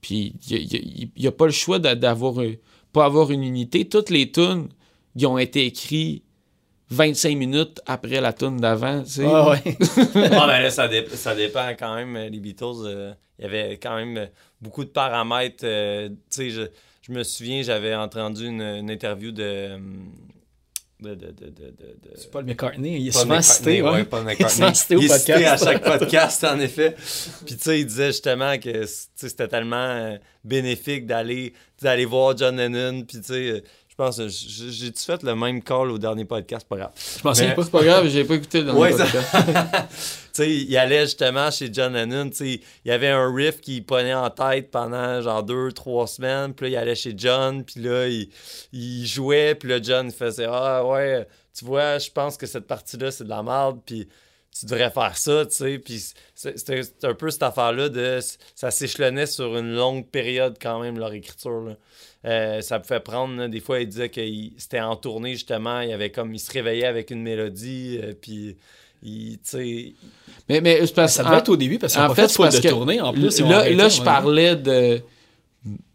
Puis 0.00 0.34
il 0.50 1.10
n'y 1.16 1.26
a, 1.26 1.32
pas 1.32 1.46
le 1.46 1.52
choix 1.52 1.78
d'a- 1.78 1.94
d'avoir, 1.94 2.38
un- 2.40 2.52
pas 2.92 3.06
avoir 3.06 3.30
une 3.30 3.42
unité. 3.42 3.86
Toutes 3.88 4.10
les 4.10 4.30
tunes, 4.30 4.68
ils 5.16 5.26
ont 5.26 5.38
été 5.38 5.64
écrits 5.64 6.22
25 6.90 7.36
minutes 7.36 7.80
après 7.86 8.20
la 8.20 8.32
tune 8.32 8.58
d'avant, 8.58 9.02
tu 9.02 9.10
sais. 9.10 9.24
Ah 9.26 9.50
ouais. 9.50 9.62
Ah, 10.14 10.46
ben 10.46 10.60
là, 10.60 10.70
ça, 10.70 10.86
dé- 10.88 11.06
ça 11.14 11.34
dépend 11.34 11.68
quand 11.78 11.94
même. 11.96 12.14
euh, 12.16 12.28
Les 12.28 12.40
Beatles, 12.40 12.64
euh, 12.84 13.12
il 13.38 13.42
y 13.44 13.46
avait 13.46 13.78
quand 13.78 13.96
même 13.96 14.16
euh, 14.18 14.26
beaucoup 14.60 14.84
de 14.84 14.90
paramètres. 14.90 15.64
euh, 15.64 16.08
tu 16.08 16.14
sais, 16.30 16.50
je, 16.50 16.62
je 17.02 17.12
me 17.12 17.22
souviens, 17.22 17.62
j'avais 17.62 17.94
entendu 17.94 18.46
une, 18.46 18.62
une 18.62 18.90
interview 18.90 19.30
de. 19.32 19.42
euh, 19.42 19.78
de, 21.00 21.14
de, 21.14 21.26
de, 21.26 21.32
de, 21.32 21.50
de- 21.50 21.70
de- 22.02 22.26
Paul 22.32 22.44
McCartney, 22.44 22.98
il 22.98 23.08
est 23.08 23.12
Paul 23.12 23.22
souvent 23.22 23.34
McCartney, 23.36 23.54
cité. 23.56 23.82
Ouais. 23.82 23.90
ouais, 23.90 24.04
Paul 24.04 24.20
Il 24.22 24.22
est 24.22 24.24
McCartney. 24.32 24.50
souvent 24.56 24.74
cité 24.74 24.96
au 24.96 25.00
Il 25.00 25.04
est 25.10 25.18
cité 25.18 25.32
à 25.32 25.36
podcast. 25.36 25.64
chaque 25.64 25.82
podcast, 25.98 26.44
en 26.44 26.58
effet. 26.60 26.96
Puis, 27.44 27.56
tu 27.56 27.62
sais, 27.62 27.80
il 27.80 27.86
disait 27.86 28.06
justement 28.06 28.58
que 28.58 28.84
c'était 29.16 29.48
tellement 29.48 29.76
euh, 29.76 30.16
bénéfique 30.44 31.06
d'aller 31.06 31.52
d'aller 31.82 32.04
voir 32.06 32.36
John 32.38 32.56
Lennon. 32.56 33.02
Puis, 33.02 33.18
tu 33.18 33.24
sais, 33.24 33.50
euh, 33.50 33.60
je 33.96 34.02
pense, 34.02 34.20
j- 34.26 34.72
j'ai-tu 34.72 35.02
fait 35.04 35.22
le 35.22 35.36
même 35.36 35.62
call 35.62 35.90
au 35.92 35.98
dernier 35.98 36.24
podcast? 36.24 36.66
Pas 36.68 36.76
grave. 36.76 36.90
Je 36.96 37.00
souviens 37.28 37.48
Mais- 37.48 37.54
pas. 37.54 37.62
C'est 37.62 37.70
pas 37.70 37.84
grave, 37.84 38.08
j'ai 38.08 38.24
pas 38.24 38.34
écouté 38.34 38.62
Ouais, 38.62 38.90
le 38.90 38.96
ça- 38.98 39.04
podcast. 39.06 39.30
tu 39.88 40.42
sais, 40.42 40.50
il 40.52 40.76
allait 40.76 41.02
justement 41.02 41.48
chez 41.52 41.68
John 41.72 41.92
Lennon, 41.92 42.28
tu 42.30 42.36
sais, 42.36 42.60
il 42.84 42.88
y 42.88 42.90
avait 42.90 43.08
un 43.10 43.32
riff 43.32 43.60
qu'il 43.60 43.84
prenait 43.84 44.14
en 44.14 44.28
tête 44.30 44.72
pendant 44.72 45.22
genre 45.22 45.44
deux, 45.44 45.70
trois 45.70 46.08
semaines, 46.08 46.54
puis 46.54 46.66
là, 46.66 46.70
il 46.70 46.76
allait 46.82 46.96
chez 46.96 47.14
John, 47.16 47.62
puis 47.64 47.80
là, 47.80 48.08
il, 48.08 48.28
il 48.72 49.06
jouait, 49.06 49.54
puis 49.54 49.68
là, 49.68 49.78
John 49.80 50.10
faisait 50.10 50.46
«Ah 50.50 50.84
ouais, 50.84 51.26
tu 51.56 51.64
vois, 51.64 51.98
je 51.98 52.10
pense 52.10 52.36
que 52.36 52.46
cette 52.46 52.66
partie-là, 52.66 53.12
c'est 53.12 53.22
de 53.24 53.28
la 53.28 53.44
merde, 53.44 53.78
puis 53.86 54.08
tu 54.58 54.66
devrais 54.66 54.90
faire 54.90 55.16
ça, 55.16 55.46
tu 55.46 55.54
sais, 55.54 55.78
puis 55.78 56.00
c'est- 56.34 56.56
c'était 56.58 56.82
c'était 56.82 57.06
un 57.06 57.14
peu 57.14 57.30
cette 57.30 57.42
affaire-là 57.44 57.88
de... 57.88 58.18
Ça 58.56 58.70
s'échelonnait 58.72 59.26
sur 59.26 59.56
une 59.56 59.72
longue 59.74 60.06
période 60.08 60.56
quand 60.60 60.80
même, 60.80 60.98
leur 60.98 61.12
écriture, 61.12 61.60
là. 61.60 61.74
Euh, 62.24 62.60
ça 62.62 62.78
pouvait 62.80 63.00
prendre, 63.00 63.36
là, 63.36 63.48
des 63.48 63.60
fois, 63.60 63.80
il 63.80 63.88
disait 63.88 64.08
que 64.08 64.20
c'était 64.56 64.80
en 64.80 64.96
tournée, 64.96 65.32
justement, 65.32 65.80
il 65.80 65.92
avait 65.92 66.10
comme... 66.10 66.34
Il 66.34 66.38
se 66.38 66.50
réveillait 66.50 66.86
avec 66.86 67.10
une 67.10 67.22
mélodie, 67.22 67.98
euh, 68.02 68.12
puis... 68.20 68.56
Il, 69.06 69.32
tu 69.32 69.38
sais, 69.44 69.92
Mais, 70.48 70.62
mais 70.62 70.80
parce 70.94 71.12
Ça 71.12 71.22
devait 71.24 71.34
en- 71.34 71.38
être 71.38 71.48
au 71.50 71.56
début 71.58 71.78
parce 71.78 71.94
en 71.98 72.14
fait, 72.14 72.26
fait 72.26 72.38
parce 72.38 72.56
de 72.56 72.62
que 72.62 72.68
tournée 72.68 73.02
en 73.02 73.12
plus. 73.12 73.38
Là, 73.40 73.88
je 73.90 74.00
parlais 74.00 74.56
de. 74.56 75.02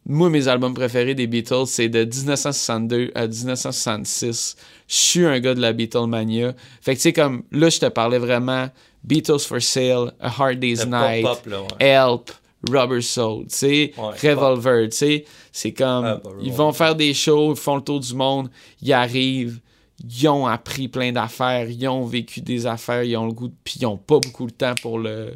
Moi, 0.06 0.30
mes 0.30 0.48
albums 0.48 0.76
préférés 0.76 1.16
des 1.16 1.26
Beatles, 1.26 1.66
c'est 1.66 1.90
de 1.90 2.04
1962 2.06 3.10
à 3.16 3.26
1966. 3.26 4.56
Je 4.88 4.94
suis 4.96 5.26
un 5.26 5.40
gars 5.40 5.56
de 5.56 5.60
la 5.60 5.74
Beatlemania. 5.74 6.54
Fait 6.82 6.92
que, 6.94 6.98
tu 6.98 7.02
sais, 7.04 7.14
comme 7.14 7.42
là, 7.52 7.70
je 7.70 7.80
te 7.80 7.86
parlais 7.88 8.20
vraiment 8.20 8.70
Beatles 9.04 9.40
for 9.40 9.60
Sale, 9.62 10.14
A 10.20 10.28
Hard 10.28 10.60
Day's 10.60 10.86
Night, 10.86 11.24
pop-up, 11.24 11.46
là, 11.48 11.62
ouais. 11.62 11.68
Help, 11.80 12.32
Rubber 12.68 13.02
Soul, 13.02 13.44
tu 13.44 13.56
sais, 13.56 13.94
Ouais, 13.98 14.30
Revolver, 14.30 14.90
tu 14.90 14.98
sais. 14.98 15.26
C'est 15.52 15.72
comme. 15.72 16.06
Ah, 16.06 16.22
bah, 16.24 16.32
ils 16.42 16.50
ouais. 16.50 16.56
vont 16.56 16.74
faire 16.74 16.96
des 16.96 17.14
shows, 17.14 17.54
ils 17.56 17.60
font 17.60 17.76
le 17.78 17.82
tour 17.82 18.00
du 18.00 18.14
monde, 18.14 18.50
ils 18.82 18.94
arrivent. 18.94 19.60
Ils 20.04 20.28
ont 20.30 20.46
appris 20.48 20.88
plein 20.88 21.12
d'affaires, 21.12 21.70
ils 21.70 21.88
ont 21.88 22.06
vécu 22.06 22.40
des 22.42 22.66
affaires, 22.66 23.04
ils 23.04 23.18
ont 23.18 23.26
le 23.28 23.34
goût, 23.34 23.52
puis 23.64 23.80
ils 23.82 23.86
ont 23.86 23.98
pas 23.98 24.20
beaucoup 24.20 24.46
de 24.48 24.52
temps 24.52 24.76
pour 24.82 24.98
le, 24.98 25.34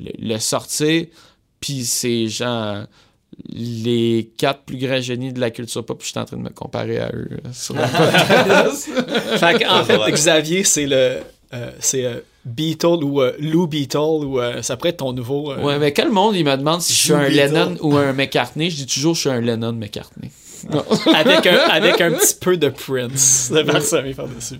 le, 0.00 0.10
le 0.18 0.38
sortir. 0.38 1.06
Puis 1.60 1.84
c'est 1.84 2.26
genre 2.28 2.84
les 3.50 4.30
quatre 4.38 4.62
plus 4.62 4.78
grands 4.78 5.00
génies 5.00 5.32
de 5.32 5.40
la 5.40 5.50
culture 5.50 5.84
pop, 5.84 5.98
puis 5.98 6.06
je 6.06 6.12
suis 6.12 6.18
en 6.20 6.24
train 6.24 6.36
de 6.38 6.42
me 6.42 6.48
comparer 6.50 6.98
à 6.98 7.10
eux 7.14 7.28
sur 7.52 7.74
podcast. 7.76 8.88
Fait. 9.38 10.12
Xavier, 10.12 10.64
c'est 10.64 10.86
le. 10.86 11.18
euh, 11.52 11.70
c'est 11.78 12.04
euh, 12.04 12.20
Beatle 12.48 13.04
ou 13.04 13.20
euh, 13.22 13.32
Lou 13.38 13.66
Beatle 13.66 13.98
ou 13.98 14.40
euh, 14.40 14.62
ça 14.62 14.76
pourrait 14.76 14.90
être 14.90 14.98
ton 14.98 15.12
nouveau. 15.12 15.52
euh, 15.52 15.62
ouais, 15.62 15.78
mais 15.78 15.92
quel 15.92 16.10
monde 16.10 16.34
il 16.36 16.44
me 16.44 16.56
demande 16.56 16.80
si 16.82 16.92
je 16.92 16.98
suis 16.98 17.12
un 17.12 17.28
Beatle. 17.28 17.34
Lennon 17.36 17.76
ou 17.80 17.96
un 17.96 18.12
McCartney, 18.12 18.70
je 18.70 18.76
dis 18.76 18.86
toujours 18.86 19.14
je 19.14 19.20
suis 19.20 19.30
un 19.30 19.40
Lennon 19.40 19.72
McCartney. 19.72 20.30
avec, 21.14 21.46
un, 21.46 21.56
avec 21.70 22.00
un 22.00 22.10
petit 22.10 22.34
peu 22.40 22.56
de 22.56 22.68
Prince 22.68 23.52
de 23.54 23.62
parsemé 23.62 24.12
par-dessus. 24.12 24.56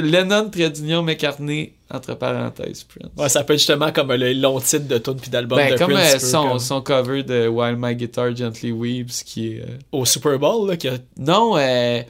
Lennon, 0.00 0.48
trait 0.48 0.70
d'union, 0.70 1.02
McCartney, 1.02 1.74
entre 1.92 2.14
parenthèses, 2.14 2.84
Prince. 2.84 3.10
Ouais, 3.18 3.28
ça 3.28 3.44
peut 3.44 3.52
être 3.52 3.58
justement 3.58 3.92
comme 3.92 4.12
le 4.14 4.32
long 4.32 4.58
titre 4.60 4.88
de 4.88 4.96
tune 4.96 5.16
puis 5.16 5.30
d'album 5.30 5.58
Ben, 5.58 5.74
de 5.74 5.78
comme 5.78 5.92
Prince. 5.92 6.14
euh, 6.14 6.18
son, 6.18 6.48
comme 6.48 6.58
son 6.58 6.80
cover 6.80 7.22
de 7.22 7.48
While 7.48 7.76
My 7.78 7.94
Guitar 7.94 8.34
Gently 8.34 8.72
Weeps, 8.72 9.22
qui 9.24 9.48
est... 9.56 9.60
euh, 9.60 9.76
Au 9.92 10.06
Super 10.06 10.38
Bowl, 10.38 10.70
là, 10.70 10.78
qui 10.78 10.88
a- 10.88 10.96
Non, 11.18 11.58
euh, 11.58 12.00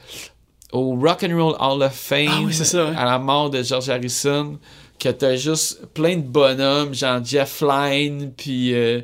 au 0.71 0.95
Rock 0.95 1.23
and 1.29 1.35
Roll 1.37 1.55
Hall 1.59 1.83
of 1.83 1.93
Fame, 1.93 2.27
Ah 2.31 2.39
oui, 2.45 2.53
c'est 2.53 2.63
ça, 2.63 2.85
ouais. 2.85 2.95
à 2.95 3.03
la 3.03 3.19
mort 3.19 3.49
de 3.49 3.61
George 3.61 3.89
Harrison, 3.89 4.57
que 5.03 5.09
t'as 5.09 5.35
juste 5.35 5.85
plein 5.93 6.15
de 6.17 6.21
bonhommes, 6.21 6.93
genre 6.93 7.23
Jeff 7.23 7.61
Lynne, 7.61 8.31
puis 8.35 8.73
euh, 8.73 9.01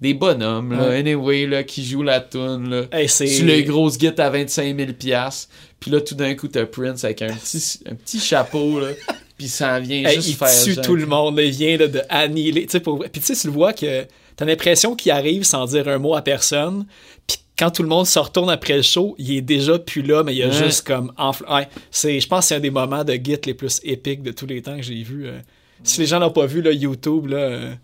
des 0.00 0.14
bonhommes, 0.14 0.72
là, 0.72 0.88
Ouais. 0.88 0.98
anyway, 0.98 1.46
là, 1.46 1.62
qui 1.62 1.84
jouent 1.84 2.02
la 2.02 2.20
tune, 2.20 2.68
là. 2.70 2.82
Hey, 2.92 3.08
les 3.42 3.64
grosses 3.64 3.98
guides 3.98 4.18
à 4.20 4.30
25 4.30 4.76
000 4.76 4.92
piastres. 4.92 5.48
Puis 5.80 5.90
là, 5.90 6.00
tout 6.00 6.14
d'un 6.14 6.34
coup, 6.34 6.48
t'as 6.48 6.64
Prince 6.66 7.04
avec 7.04 7.22
un 7.22 7.34
petit, 7.34 7.80
un 7.90 7.94
petit 7.94 8.20
chapeau, 8.20 8.80
là. 8.80 8.88
Puis 9.38 9.48
ça 9.48 9.80
vient 9.80 10.04
Hey, 10.08 10.16
juste 10.16 10.28
il 10.28 10.34
faire... 10.36 10.62
tue 10.64 10.74
genre- 10.74 10.84
tout 10.84 10.94
le 10.94 11.06
monde, 11.06 11.38
il 11.42 11.50
vient 11.50 11.76
là, 11.76 11.88
de 11.88 12.00
annihiler. 12.08 12.66
Tu 12.66 12.72
sais, 12.72 12.80
pour... 12.80 13.00
Puis 13.00 13.20
tu 13.20 13.34
sais, 13.34 13.34
tu 13.40 13.48
le 13.48 13.52
vois 13.52 13.72
que 13.72 14.04
t'as 14.36 14.44
l'impression 14.44 14.94
qu'il 14.94 15.10
arrive 15.10 15.42
sans 15.42 15.66
dire 15.66 15.88
un 15.88 15.98
mot 15.98 16.14
à 16.14 16.22
personne. 16.22 16.86
Puis 17.26 17.38
quand 17.58 17.70
tout 17.70 17.82
le 17.82 17.88
monde 17.88 18.06
se 18.06 18.18
retourne 18.18 18.50
après 18.50 18.76
le 18.76 18.82
show, 18.82 19.14
il 19.18 19.36
est 19.36 19.40
déjà 19.42 19.78
plus 19.78 20.02
là, 20.02 20.22
mais 20.24 20.34
il 20.34 20.42
a 20.42 20.46
Ouais. 20.48 20.52
juste 20.52 20.86
comme. 20.86 21.12
enfl- 21.18 21.44
Ouais, 21.54 21.68
c'est, 21.90 22.18
je 22.18 22.26
pense 22.26 22.40
que 22.40 22.48
c'est 22.48 22.54
un 22.56 22.60
des 22.60 22.70
moments 22.70 23.04
de 23.04 23.12
Git 23.14 23.38
les 23.46 23.54
plus 23.54 23.80
épiques 23.84 24.22
de 24.22 24.32
tous 24.32 24.46
les 24.46 24.62
temps 24.62 24.76
que 24.76 24.82
j'ai 24.82 25.02
vu. 25.02 25.26
euh. 25.28 25.38
Si 25.84 26.00
les 26.00 26.06
gens 26.06 26.18
l'ont 26.18 26.30
pas 26.30 26.46
vu, 26.46 26.62
là, 26.62 26.72
YouTube, 26.72 27.26
là, 27.26 27.36
euh, 27.38 27.74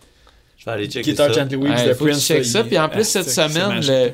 Je 0.56 0.64
vais 0.64 0.70
aller 0.72 0.86
checker 0.88 1.10
Guitar 1.10 1.32
ça. 1.32 1.40
Gently 1.42 1.56
Weeps 1.56 1.80
Ouais, 1.82 1.88
de 1.88 1.94
faut 1.94 2.04
que 2.04 2.10
tu 2.10 2.14
Prince. 2.14 2.26
checkes 2.26 2.38
là, 2.38 2.44
ça. 2.44 2.60
il- 2.60 2.66
Puis 2.66 2.78
en 2.78 2.88
plus, 2.88 3.00
Ah, 3.16 3.22
cette 3.22 3.30
semaine, 3.30 3.80
le, 3.86 4.12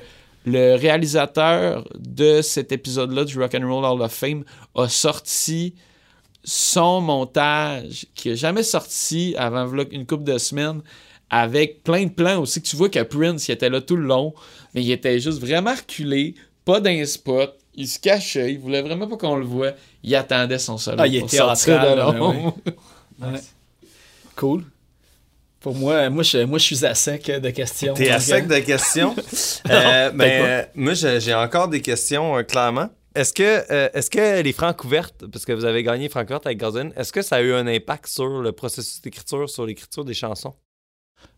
le 0.52 0.76
réalisateur 0.76 1.88
de 1.98 2.42
cet 2.42 2.72
épisode-là 2.72 3.24
du 3.24 3.38
Rock 3.38 3.54
and 3.54 3.66
Roll 3.66 3.84
Hall 3.84 4.02
of 4.02 4.12
Fame 4.12 4.44
a 4.74 4.88
sorti 4.88 5.74
son 6.42 7.00
montage 7.00 8.06
qui 8.14 8.30
a 8.30 8.34
jamais 8.34 8.62
sorti 8.62 9.34
avant 9.38 9.66
une 9.90 10.04
couple 10.06 10.24
de 10.24 10.36
semaines 10.38 10.82
avec 11.30 11.82
plein 11.82 12.04
de 12.04 12.10
plans 12.10 12.40
aussi 12.42 12.60
que 12.60 12.66
tu 12.68 12.76
vois 12.76 12.90
que 12.90 13.02
Prince 13.02 13.48
il 13.48 13.52
était 13.52 13.70
là 13.70 13.80
tout 13.80 13.96
le 13.96 14.06
long 14.06 14.34
mais 14.74 14.82
il 14.82 14.90
était 14.90 15.18
juste 15.20 15.40
vraiment 15.40 15.74
reculé 15.74 16.34
pas 16.64 16.80
d'un 16.80 17.04
spot 17.04 17.58
il 17.74 17.88
se 17.88 17.98
cachait 17.98 18.52
il 18.52 18.58
voulait 18.58 18.82
vraiment 18.82 19.06
pas 19.06 19.16
qu'on 19.16 19.36
le 19.36 19.44
voit 19.44 19.72
il 20.02 20.14
attendait 20.14 20.58
son 20.58 20.78
solo 20.78 20.98
Ah, 21.00 21.06
il 21.06 21.18
pour 21.18 21.28
était 21.28 21.38
sortir 21.38 21.80
de. 21.80 22.70
Ouais. 23.20 23.40
Cool. 24.34 24.64
Pour 25.60 25.74
moi, 25.74 26.10
moi 26.10 26.22
je, 26.22 26.38
moi, 26.44 26.58
je 26.58 26.64
suis 26.64 26.84
à 26.84 26.94
sec 26.94 27.30
de 27.30 27.50
questions. 27.50 27.94
T'es 27.94 28.10
à 28.10 28.20
sec 28.20 28.46
de 28.46 28.58
questions? 28.58 29.14
Euh, 29.70 30.10
peut-être 30.10 30.16
ben, 30.16 30.44
euh, 30.44 30.62
moi, 30.74 30.92
j'ai 30.92 31.32
encore 31.32 31.68
des 31.68 31.80
questions, 31.80 32.36
euh, 32.36 32.42
clairement. 32.42 32.90
Est-ce 33.14 33.32
que, 33.32 33.72
euh, 33.72 33.88
est-ce 33.94 34.10
que 34.10 34.42
les 34.42 34.52
francs 34.52 34.84
ouvertes, 34.84 35.24
parce 35.32 35.46
que 35.46 35.52
vous 35.52 35.64
avez 35.64 35.82
gagné 35.82 36.10
francs 36.10 36.26
ouvertes 36.26 36.44
avec 36.46 36.58
Gazin, 36.58 36.90
est-ce 36.96 37.14
que 37.14 37.22
ça 37.22 37.36
a 37.36 37.40
eu 37.40 37.54
un 37.54 37.66
impact 37.66 38.08
sur 38.08 38.26
le 38.26 38.52
processus 38.52 39.00
d'écriture, 39.00 39.48
sur 39.48 39.64
l'écriture 39.64 40.04
des 40.04 40.12
chansons? 40.12 40.54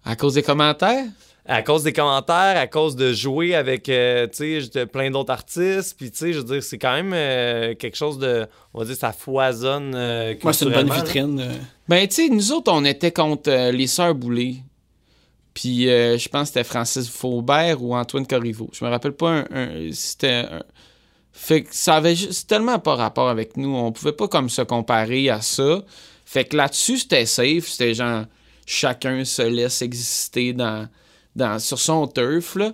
à 0.05 0.17
cause 0.17 0.35
des 0.35 0.43
commentaires? 0.43 1.05
À 1.49 1.63
cause 1.63 1.85
des 1.85 1.93
commentaires, 1.93 2.57
à 2.57 2.67
cause 2.67 2.97
de 2.97 3.13
jouer 3.13 3.55
avec, 3.55 3.89
euh, 3.89 4.27
tu 4.27 4.37
sais, 4.37 4.61
j'étais 4.63 4.85
plein 4.87 5.11
d'autres 5.13 5.33
artistes, 5.33 5.97
puis 5.97 6.11
tu 6.11 6.19
sais, 6.19 6.33
je 6.33 6.39
veux 6.39 6.45
dire, 6.45 6.63
c'est 6.63 6.79
quand 6.79 6.93
même 6.95 7.13
euh, 7.15 7.75
quelque 7.77 7.97
chose 7.97 8.19
de, 8.19 8.47
on 8.75 8.81
va 8.81 8.85
dire, 8.85 8.97
ça 8.97 9.13
foisonne 9.13 9.93
euh, 9.95 10.35
Moi, 10.43 10.53
c'est 10.53 10.65
une 10.65 10.73
bonne 10.73 10.91
vitrine. 10.93 11.41
euh. 11.41 11.53
Ben, 11.89 12.07
tu 12.09 12.15
sais, 12.17 12.29
nous 12.29 12.51
autres, 12.53 12.73
on 12.73 12.85
était 12.85 13.13
contre 13.13 13.49
euh, 13.51 13.71
les 13.71 13.87
Sœurs 13.87 14.15
Boulay. 14.17 14.57
Puis, 15.55 15.89
euh, 15.89 16.19
je 16.19 16.29
pense 16.29 16.43
que 16.43 16.47
c'était 16.49 16.65
Francis 16.65 17.09
Faubert 17.09 17.81
ou 17.83 17.95
Antoine 17.95 18.27
Corriveau. 18.27 18.69
Je 18.73 18.85
me 18.85 18.91
rappelle 18.91 19.13
pas 19.13 19.31
un. 19.31 19.45
un- 19.53 19.93
c'était. 19.93 20.45
un- 20.51 20.63
Fait 21.33 21.63
que 21.63 21.69
ça 21.75 21.95
avait 21.97 22.17
juste 22.17 22.49
tellement 22.49 22.79
pas 22.79 22.95
rapport 22.97 23.29
avec 23.29 23.57
nous. 23.57 23.75
On 23.75 23.93
pouvait 23.93 24.13
pas 24.13 24.27
comme 24.29 24.51
se 24.51 24.63
comparer 24.63 25.31
à 25.31 25.41
ça. 25.41 25.83
Fait 26.25 26.45
que 26.45 26.57
là-dessus, 26.57 26.99
c'était 26.99 27.25
safe. 27.25 27.69
C'était 27.69 27.95
genre, 27.95 28.25
chacun 28.67 29.25
se 29.25 29.43
laisse 29.43 29.81
exister 29.81 30.53
dans, 30.53 30.89
sur 31.59 31.79
son 31.79 32.07
turf, 32.07 32.57
là. 32.57 32.73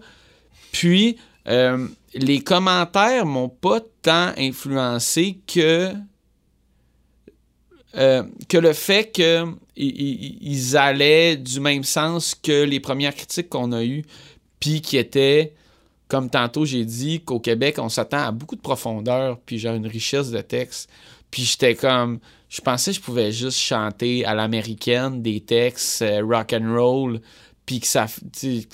Puis, 0.72 1.16
euh, 1.48 1.86
les 2.14 2.40
commentaires 2.40 3.26
m'ont 3.26 3.48
pas 3.48 3.80
tant 4.02 4.32
influencé 4.36 5.38
que 5.46 5.92
euh, 7.94 8.22
le 8.52 8.72
fait 8.72 9.10
que 9.14 9.44
i- 9.76 9.86
i- 9.86 10.38
ils 10.40 10.76
allaient 10.76 11.36
du 11.36 11.60
même 11.60 11.84
sens 11.84 12.34
que 12.34 12.64
les 12.64 12.80
premières 12.80 13.14
critiques 13.14 13.48
qu'on 13.50 13.72
a 13.72 13.84
eues, 13.84 14.04
puis 14.60 14.80
qui 14.80 14.96
étaient, 14.96 15.52
comme 16.08 16.30
tantôt 16.30 16.64
j'ai 16.64 16.84
dit, 16.84 17.20
qu'au 17.20 17.38
Québec, 17.40 17.76
on 17.78 17.88
s'attend 17.90 18.24
à 18.24 18.30
beaucoup 18.32 18.56
de 18.56 18.60
profondeur, 18.62 19.38
puis 19.44 19.58
genre 19.58 19.74
une 19.74 19.86
richesse 19.86 20.30
de 20.30 20.40
texte. 20.40 20.88
Puis 21.30 21.42
j'étais 21.42 21.74
comme, 21.74 22.18
je 22.48 22.60
pensais 22.60 22.92
que 22.92 22.96
je 22.96 23.02
pouvais 23.02 23.32
juste 23.32 23.58
chanter 23.58 24.24
à 24.24 24.34
l'américaine 24.34 25.22
des 25.22 25.40
textes 25.40 26.02
euh, 26.02 26.22
rock 26.24 26.54
and 26.54 26.74
roll, 26.74 27.20
puis 27.66 27.80
que 27.80 27.86
ça, 27.86 28.06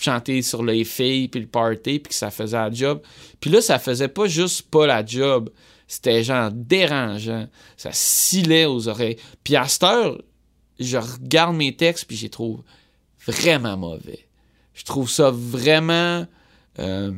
chanter 0.01 0.43
sur 0.43 0.65
les 0.65 0.85
filles, 0.85 1.29
puis 1.29 1.41
le 1.41 1.47
party, 1.47 1.99
puis 1.99 2.09
que 2.11 2.15
ça 2.15 2.31
faisait 2.31 2.57
la 2.57 2.71
job. 2.71 3.01
Puis 3.41 3.51
là, 3.51 3.61
ça 3.61 3.79
faisait 3.79 4.09
pas 4.09 4.27
juste 4.27 4.63
pas 4.71 4.87
la 4.87 5.05
job, 5.05 5.51
c'était 5.87 6.23
genre 6.25 6.51
dérangeant. 6.53 7.47
Ça 7.77 7.91
scillait 7.93 8.65
aux 8.67 8.89
oreilles. 8.89 9.17
Puis 9.45 9.57
à 9.57 9.67
cette 9.69 9.83
heure, 9.85 10.21
je 10.81 10.97
regarde 10.97 11.57
mes 11.57 11.75
textes 11.77 12.05
puis 12.07 12.17
je 12.17 12.23
les 12.25 12.31
trouve 12.31 12.63
vraiment 13.27 13.77
mauvais. 13.77 14.27
Je 14.75 14.85
trouve 14.85 15.11
ça 15.11 15.31
vraiment. 15.31 16.27
euh, 16.79 17.13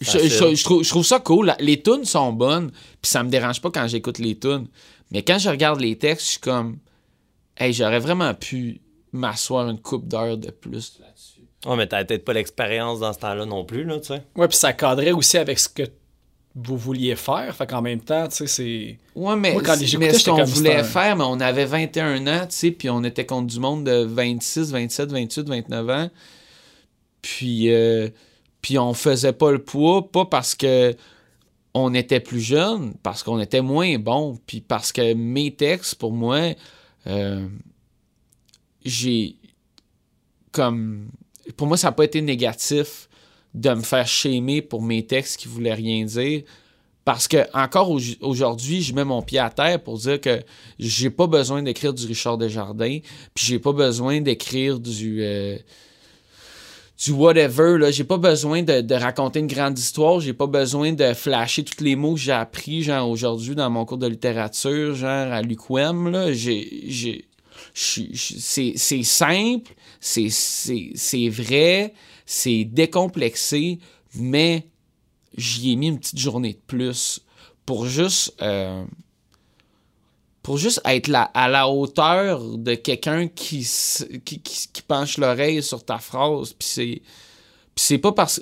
je, 0.00 0.04
Facile. 0.10 0.30
je- 0.30 0.54
je 0.54 0.64
trouve, 0.64 0.82
je 0.84 0.88
trouve 0.90 1.04
ça 1.04 1.18
cool. 1.18 1.54
Les 1.60 1.82
tunes 1.82 2.04
sont 2.04 2.32
bonnes, 2.32 2.70
puis 2.70 3.10
ça 3.10 3.22
me 3.24 3.30
dérange 3.30 3.60
pas 3.60 3.70
quand 3.70 3.88
j'écoute 3.88 4.18
les 4.18 4.38
tunes. 4.38 4.68
Mais 5.10 5.22
quand 5.22 5.38
je 5.38 5.48
regarde 5.48 5.80
les 5.80 5.96
textes, 5.98 6.26
je 6.26 6.30
suis 6.32 6.40
comme. 6.40 6.78
Hey, 7.56 7.72
j'aurais 7.72 7.98
vraiment 7.98 8.32
pu 8.34 8.80
m'asseoir 9.12 9.68
une 9.68 9.80
coupe 9.80 10.06
d'heures 10.06 10.38
de 10.38 10.50
plus 10.50 10.98
là-dessus. 11.00 11.40
Ouais, 11.66 11.76
mais 11.76 11.86
t'avais 11.86 12.04
peut-être 12.04 12.24
pas 12.24 12.32
l'expérience 12.32 13.00
dans 13.00 13.12
ce 13.12 13.18
temps-là 13.18 13.44
non 13.44 13.64
plus, 13.64 13.84
là, 13.84 13.98
tu 13.98 14.08
sais. 14.08 14.22
Ouais, 14.36 14.46
puis 14.46 14.56
ça 14.56 14.72
cadrait 14.72 15.12
aussi 15.12 15.38
avec 15.38 15.58
ce 15.58 15.68
que 15.68 15.82
vous 16.54 16.76
vouliez 16.76 17.16
faire. 17.16 17.54
Fait 17.54 17.66
qu'en 17.66 17.82
même 17.82 18.00
temps, 18.00 18.28
tu 18.28 18.36
sais, 18.36 18.46
c'est. 18.46 18.98
Ouais, 19.14 19.36
mais, 19.36 19.52
Moi, 19.52 19.62
quand 19.62 19.76
mais 19.98 20.12
ce 20.12 20.30
qu'on 20.30 20.44
voulait 20.44 20.84
faire, 20.84 21.16
mais 21.16 21.24
on 21.26 21.40
avait 21.40 21.64
21 21.64 22.26
ans, 22.26 22.46
tu 22.48 22.56
sais, 22.56 22.70
puis 22.70 22.90
on 22.90 23.02
était 23.04 23.26
contre 23.26 23.48
du 23.48 23.60
monde 23.60 23.84
de 23.84 24.04
26, 24.04 24.72
27, 24.72 25.10
28, 25.12 25.48
29 25.48 25.90
ans. 25.90 26.10
Puis, 27.22 27.72
euh, 27.72 28.08
puis 28.62 28.78
on 28.78 28.94
faisait 28.94 29.32
pas 29.32 29.50
le 29.50 29.62
poids, 29.62 30.10
pas 30.10 30.24
parce 30.24 30.54
que 30.54 30.94
on 31.74 31.94
était 31.94 32.20
plus 32.20 32.40
jeune, 32.40 32.94
parce 33.02 33.22
qu'on 33.22 33.38
était 33.38 33.60
moins 33.60 33.98
bon, 33.98 34.38
puis 34.46 34.60
parce 34.60 34.92
que 34.92 35.14
mes 35.14 35.54
textes, 35.54 35.96
pour 35.96 36.12
moi, 36.12 36.54
euh, 37.06 37.46
j'ai 38.88 39.36
comme 40.52 41.10
pour 41.56 41.66
moi 41.66 41.76
ça 41.76 41.88
n'a 41.88 41.92
pas 41.92 42.04
été 42.04 42.20
négatif 42.20 43.08
de 43.54 43.70
me 43.70 43.82
faire 43.82 44.06
shamer 44.06 44.62
pour 44.62 44.82
mes 44.82 45.06
textes 45.06 45.38
qui 45.38 45.48
voulaient 45.48 45.74
rien 45.74 46.04
dire. 46.04 46.42
Parce 47.04 47.26
que 47.26 47.38
encore 47.54 47.90
au- 47.90 48.00
aujourd'hui 48.20 48.82
je 48.82 48.94
mets 48.94 49.04
mon 49.04 49.22
pied 49.22 49.38
à 49.38 49.48
terre 49.48 49.82
pour 49.82 49.96
dire 49.98 50.20
que 50.20 50.42
j'ai 50.78 51.08
pas 51.08 51.26
besoin 51.26 51.62
d'écrire 51.62 51.94
du 51.94 52.06
Richard 52.06 52.36
Desjardins 52.36 52.98
puis 53.34 53.46
j'ai 53.46 53.58
pas 53.58 53.72
besoin 53.72 54.20
d'écrire 54.20 54.78
du 54.78 55.22
euh, 55.22 55.56
du 57.02 57.12
whatever 57.12 57.78
là. 57.78 57.90
J'ai 57.90 58.04
pas 58.04 58.18
besoin 58.18 58.62
de, 58.62 58.94
raconter 58.94 59.38
une 59.38 59.46
grande 59.46 59.78
histoire 59.78 60.20
j'ai 60.20 60.34
pas 60.34 60.46
besoin 60.46 60.92
de 60.92 61.14
flasher 61.14 61.64
tous 61.64 61.82
les 61.82 61.96
mots 61.96 62.12
que 62.12 62.20
j'ai 62.20 62.32
appris 62.32 62.82
genre 62.82 63.08
aujourd'hui 63.08 63.54
dans 63.54 63.70
mon 63.70 63.86
cours 63.86 63.98
de 63.98 64.06
littérature 64.06 64.94
genre 64.94 65.32
à 65.32 65.40
l'UQM 65.40 66.10
là. 66.10 66.30
J'ai 66.34 67.27
c'est 67.78 69.02
simple, 69.04 69.72
c'est- 70.00 71.28
vrai, 71.28 71.94
c'est 72.26 72.64
décomplexé, 72.64 73.78
mais 74.14 74.66
j'y 75.36 75.72
ai 75.72 75.76
mis 75.76 75.88
une 75.88 75.98
petite 75.98 76.18
journée 76.18 76.54
de 76.54 76.60
plus 76.66 77.20
pour 77.64 77.86
juste 77.86 78.34
euh, 78.42 78.84
être 80.86 81.10
à 81.34 81.48
la 81.48 81.68
hauteur 81.68 82.56
de 82.56 82.74
quelqu'un 82.74 83.28
qui, 83.28 83.66
penche 84.88 85.18
l'oreille 85.18 85.62
sur 85.62 85.84
ta 85.84 85.98
phrase. 85.98 86.54
Puis 86.54 87.02
puis 87.78 87.84
c'est 87.86 87.98
pas 87.98 88.10
parce 88.10 88.40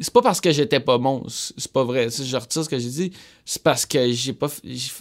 c'est 0.00 0.12
pas 0.12 0.22
parce 0.22 0.40
que 0.40 0.50
j'étais 0.50 0.80
pas 0.80 0.98
bon, 0.98 1.22
c'est 1.28 1.70
pas 1.70 1.84
vrai. 1.84 2.08
Je 2.10 2.36
retire 2.36 2.64
ce 2.64 2.68
que 2.68 2.80
j'ai 2.80 2.88
dit, 2.88 3.12
c'est 3.44 3.62
parce 3.62 3.86
que 3.86 4.10
j'ai 4.10 4.32
pas 4.32 4.48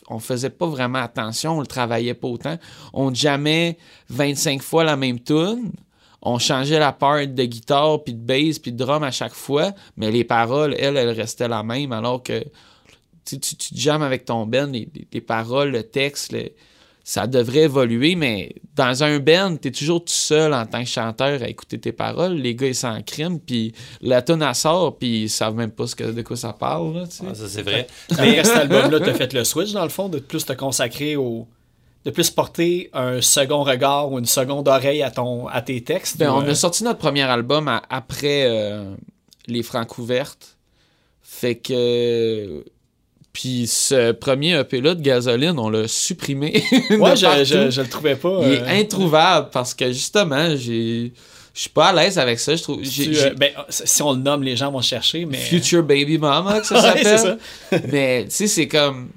on 0.07 0.19
faisait 0.19 0.51
pas 0.51 0.67
vraiment 0.67 0.99
attention, 0.99 1.57
on 1.57 1.61
le 1.61 1.65
travaillait 1.65 2.13
pas 2.13 2.27
autant. 2.27 2.59
On 2.93 3.11
jamais 3.11 3.79
25 4.09 4.61
fois 4.61 4.83
la 4.83 4.95
même 4.97 5.19
tune. 5.19 5.71
On 6.21 6.37
changeait 6.37 6.77
la 6.77 6.93
part 6.93 7.25
de 7.25 7.43
guitare 7.45 8.03
puis 8.03 8.13
de 8.13 8.19
bass 8.19 8.59
puis 8.59 8.71
de 8.71 8.77
drum 8.77 9.01
à 9.01 9.09
chaque 9.09 9.33
fois, 9.33 9.71
mais 9.97 10.11
les 10.11 10.25
paroles, 10.25 10.75
elles, 10.77 10.95
elles 10.95 11.09
restaient 11.19 11.47
la 11.47 11.63
même 11.63 11.91
alors 11.91 12.21
que 12.21 12.43
tu, 13.25 13.39
tu, 13.39 13.55
jammes 13.73 14.03
avec 14.03 14.25
ton 14.25 14.45
band, 14.45 14.67
les, 14.67 14.87
les- 14.93 15.07
les 15.11 15.21
paroles, 15.21 15.71
le 15.71 15.81
texte, 15.81 16.35
ça 17.03 17.25
devrait 17.27 17.61
évoluer, 17.63 18.15
mais 18.15 18.55
dans 18.75 19.03
un 19.03 19.19
band, 19.19 19.55
t'es 19.57 19.71
toujours 19.71 20.01
tout 20.05 20.13
seul 20.13 20.53
en 20.53 20.65
tant 20.65 20.81
que 20.83 20.87
chanteur 20.89 21.41
à 21.41 21.47
écouter 21.47 21.79
tes 21.79 21.91
paroles. 21.91 22.33
Les 22.33 22.53
gars, 22.55 22.67
ils 22.67 22.75
s'en 22.75 23.01
criment, 23.01 23.39
puis 23.39 23.73
la 24.01 24.21
tonne, 24.21 24.43
elle 24.43 24.53
sort, 24.55 24.97
puis 24.97 25.23
ils 25.23 25.29
savent 25.29 25.55
même 25.55 25.71
pas 25.71 25.87
ce 25.87 25.95
que, 25.95 26.03
de 26.03 26.21
quoi 26.21 26.37
ça 26.37 26.53
parle. 26.53 26.95
Là, 26.95 27.07
tu 27.07 27.17
sais. 27.17 27.23
Ah, 27.29 27.33
ça, 27.33 27.47
c'est 27.49 27.63
vrai. 27.63 27.87
Après 28.11 28.43
cet 28.43 28.55
album-là, 28.55 28.99
t'as 28.99 29.13
fait 29.15 29.33
le 29.33 29.43
switch, 29.43 29.71
dans 29.71 29.83
le 29.83 29.89
fond, 29.89 30.09
de 30.09 30.19
plus 30.19 30.45
te 30.45 30.53
consacrer 30.53 31.15
au. 31.15 31.47
de 32.05 32.11
plus 32.11 32.29
porter 32.29 32.89
un 32.93 33.19
second 33.21 33.63
regard 33.63 34.11
ou 34.11 34.19
une 34.19 34.25
seconde 34.25 34.67
oreille 34.67 35.01
à, 35.03 35.09
ton, 35.11 35.47
à 35.47 35.61
tes 35.61 35.81
textes. 35.83 36.17
Ben, 36.17 36.29
ou, 36.29 36.35
on 36.35 36.43
euh, 36.45 36.51
a 36.51 36.55
sorti 36.55 36.83
notre 36.83 36.99
premier 36.99 37.23
album 37.23 37.67
à- 37.67 37.81
après 37.89 38.45
euh, 38.45 38.93
Les 39.47 39.63
Francs 39.63 39.97
ouvertes. 39.97 40.57
Fait 41.23 41.55
que. 41.55 42.63
Puis 43.33 43.65
ce 43.67 44.11
premier 44.11 44.59
EP-là 44.59 44.93
de 44.95 45.01
Gasoline, 45.01 45.57
on 45.57 45.69
l'a 45.69 45.87
supprimé. 45.87 46.63
Ouais, 46.91 47.15
je, 47.15 47.43
je, 47.45 47.69
je 47.71 47.81
le 47.81 47.87
trouvais 47.87 48.15
pas. 48.15 48.39
Il 48.43 48.51
euh, 48.51 48.65
est 48.65 48.81
introuvable 48.81 49.49
parce 49.51 49.73
que 49.73 49.87
justement, 49.91 50.55
j'ai. 50.55 51.13
Je 51.53 51.59
suis 51.61 51.69
pas 51.69 51.87
à 51.87 51.93
l'aise 51.93 52.17
avec 52.17 52.39
ça. 52.39 52.55
Je 52.55 52.63
trouve. 52.63 52.81
tu, 52.81 53.15
euh, 53.17 53.33
ben, 53.35 53.51
si 53.69 54.01
on 54.01 54.13
le 54.13 54.19
nomme, 54.19 54.43
les 54.43 54.55
gens 54.55 54.71
vont 54.71 54.81
chercher, 54.81 55.25
mais. 55.25 55.37
Future 55.37 55.83
Baby 55.83 56.17
Mama, 56.17 56.59
que 56.61 56.67
ça 56.67 56.81
s'appelle. 56.81 57.37
Mais 57.91 58.25
tu 58.25 58.31
sais, 58.31 58.47
c'est 58.47 58.67
comme. 58.67 59.09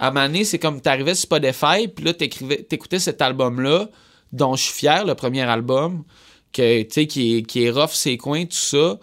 À 0.00 0.08
un 0.08 0.10
moment 0.12 0.26
donné, 0.26 0.44
c'est 0.44 0.58
comme 0.60 0.80
t'arrivais 0.80 1.14
sur 1.16 1.22
Spotify, 1.22 1.88
puis 1.88 2.04
là, 2.04 2.12
t'écrivais- 2.12 2.62
t'écoutais 2.62 3.00
cet 3.00 3.20
album-là, 3.20 3.88
dont 4.32 4.54
je 4.54 4.62
suis 4.64 4.72
fier, 4.74 5.04
le 5.04 5.16
premier 5.16 5.42
album, 5.42 6.04
que, 6.52 6.82
qui 6.82 7.36
est, 7.38 7.42
qui 7.42 7.64
est 7.64 7.70
rough, 7.70 7.90
ses 7.90 8.16
coins, 8.16 8.44
tout 8.44 8.56
ça, 8.56 8.98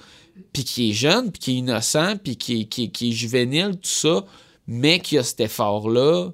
puis 0.54 0.64
qui 0.64 0.90
est 0.92 0.94
jeune, 0.94 1.32
puis 1.32 1.40
qui 1.40 1.52
est 1.52 1.56
innocent, 1.56 2.16
puis 2.24 2.38
qui, 2.38 2.68
qui, 2.70 2.92
qui 2.92 3.10
est 3.10 3.12
juvénile, 3.12 3.72
tout 3.72 3.80
ça, 3.84 4.24
mais 4.68 5.00
qui 5.00 5.18
a 5.18 5.24
cet 5.24 5.40
effort-là 5.42 6.32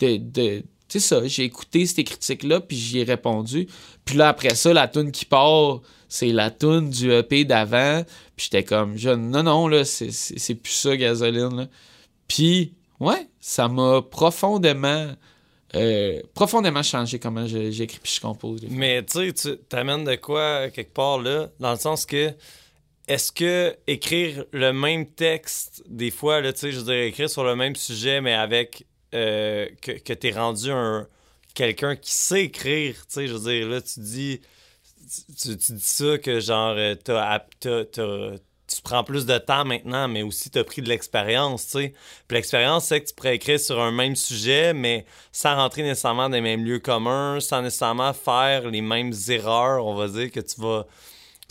de. 0.00 0.16
de 0.18 0.62
tu 0.88 1.00
sais 1.00 1.06
ça, 1.06 1.26
j'ai 1.26 1.44
écouté 1.44 1.84
ces 1.84 2.02
critiques-là, 2.02 2.60
puis 2.60 2.74
j'y 2.76 3.00
ai 3.00 3.04
répondu. 3.04 3.68
Puis 4.06 4.16
là, 4.16 4.28
après 4.28 4.54
ça, 4.54 4.72
la 4.72 4.88
tune 4.88 5.12
qui 5.12 5.26
part, 5.26 5.82
c'est 6.08 6.28
la 6.32 6.50
tune 6.50 6.88
du 6.88 7.12
EP 7.12 7.44
d'avant. 7.44 8.02
Puis 8.36 8.48
j'étais 8.50 8.64
comme, 8.64 8.96
je, 8.96 9.10
non, 9.10 9.42
non, 9.42 9.68
là, 9.68 9.84
c'est- 9.84 10.10
c'est 10.10 10.38
c'est 10.38 10.54
plus 10.54 10.72
ça, 10.72 10.96
gasoline. 10.96 11.68
Puis, 12.26 12.72
ouais, 13.00 13.26
ça 13.38 13.68
m'a 13.68 14.00
profondément, 14.00 15.08
euh, 15.74 16.22
profondément 16.32 16.82
changé 16.82 17.18
comment 17.18 17.46
j'écris 17.46 17.98
puis 18.02 18.14
je 18.14 18.20
compose. 18.22 18.62
Mais 18.70 19.04
tu 19.04 19.26
sais, 19.28 19.32
tu 19.34 19.58
t'amènes 19.68 20.04
de 20.04 20.14
quoi 20.14 20.70
quelque 20.70 20.94
part 20.94 21.18
là, 21.20 21.50
dans 21.60 21.72
le 21.72 21.78
sens 21.78 22.06
que 22.06 22.32
est-ce 23.08 23.32
que 23.32 23.76
écrire 23.86 24.44
le 24.52 24.72
même 24.72 25.06
texte, 25.06 25.82
des 25.88 26.10
fois, 26.10 26.40
là, 26.40 26.52
tu 26.52 26.60
sais, 26.60 26.72
je 26.72 26.78
veux 26.78 26.84
dire, 26.84 27.02
écrire 27.02 27.30
sur 27.30 27.44
le 27.44 27.56
même 27.56 27.76
sujet, 27.76 28.20
mais 28.20 28.34
avec 28.34 28.86
euh, 29.14 29.68
que, 29.82 29.92
que 29.92 30.12
t'es 30.12 30.30
rendu 30.32 30.70
un 30.70 31.08
quelqu'un 31.54 31.96
qui 31.96 32.12
sait 32.12 32.44
écrire, 32.44 32.94
tu 33.06 33.14
sais, 33.14 33.26
je 33.28 33.34
veux 33.34 33.50
dire, 33.52 33.68
là, 33.68 33.80
tu 33.80 34.00
dis 34.00 34.40
tu, 35.40 35.56
tu 35.56 35.72
dis 35.72 35.80
ça 35.80 36.18
que 36.18 36.40
genre 36.40 36.74
euh, 36.76 36.94
t'as, 36.94 37.40
t'as- 37.60 37.84
t'as- 37.86 38.32
tu 38.70 38.82
prends 38.82 39.02
plus 39.02 39.24
de 39.24 39.38
temps 39.38 39.64
maintenant, 39.64 40.08
mais 40.08 40.22
aussi 40.22 40.50
tu 40.50 40.58
as 40.58 40.64
pris 40.64 40.82
de 40.82 40.88
l'expérience, 40.90 41.64
tu 41.66 41.70
sais. 41.70 41.94
Puis 42.28 42.36
l'expérience, 42.36 42.84
c'est 42.84 43.00
que 43.00 43.08
tu 43.08 43.14
pourrais 43.14 43.36
écrire 43.36 43.58
sur 43.58 43.80
un 43.80 43.90
même 43.92 44.14
sujet, 44.14 44.74
mais 44.74 45.06
sans 45.32 45.56
rentrer 45.56 45.82
nécessairement 45.82 46.28
dans 46.28 46.34
les 46.36 46.42
mêmes 46.42 46.64
lieux 46.64 46.78
communs, 46.78 47.40
sans 47.40 47.62
nécessairement 47.62 48.12
faire 48.12 48.68
les 48.68 48.82
mêmes 48.82 49.12
erreurs, 49.28 49.86
on 49.86 49.94
va 49.94 50.08
dire, 50.08 50.30
que 50.30 50.40
tu 50.40 50.60
vas, 50.60 50.86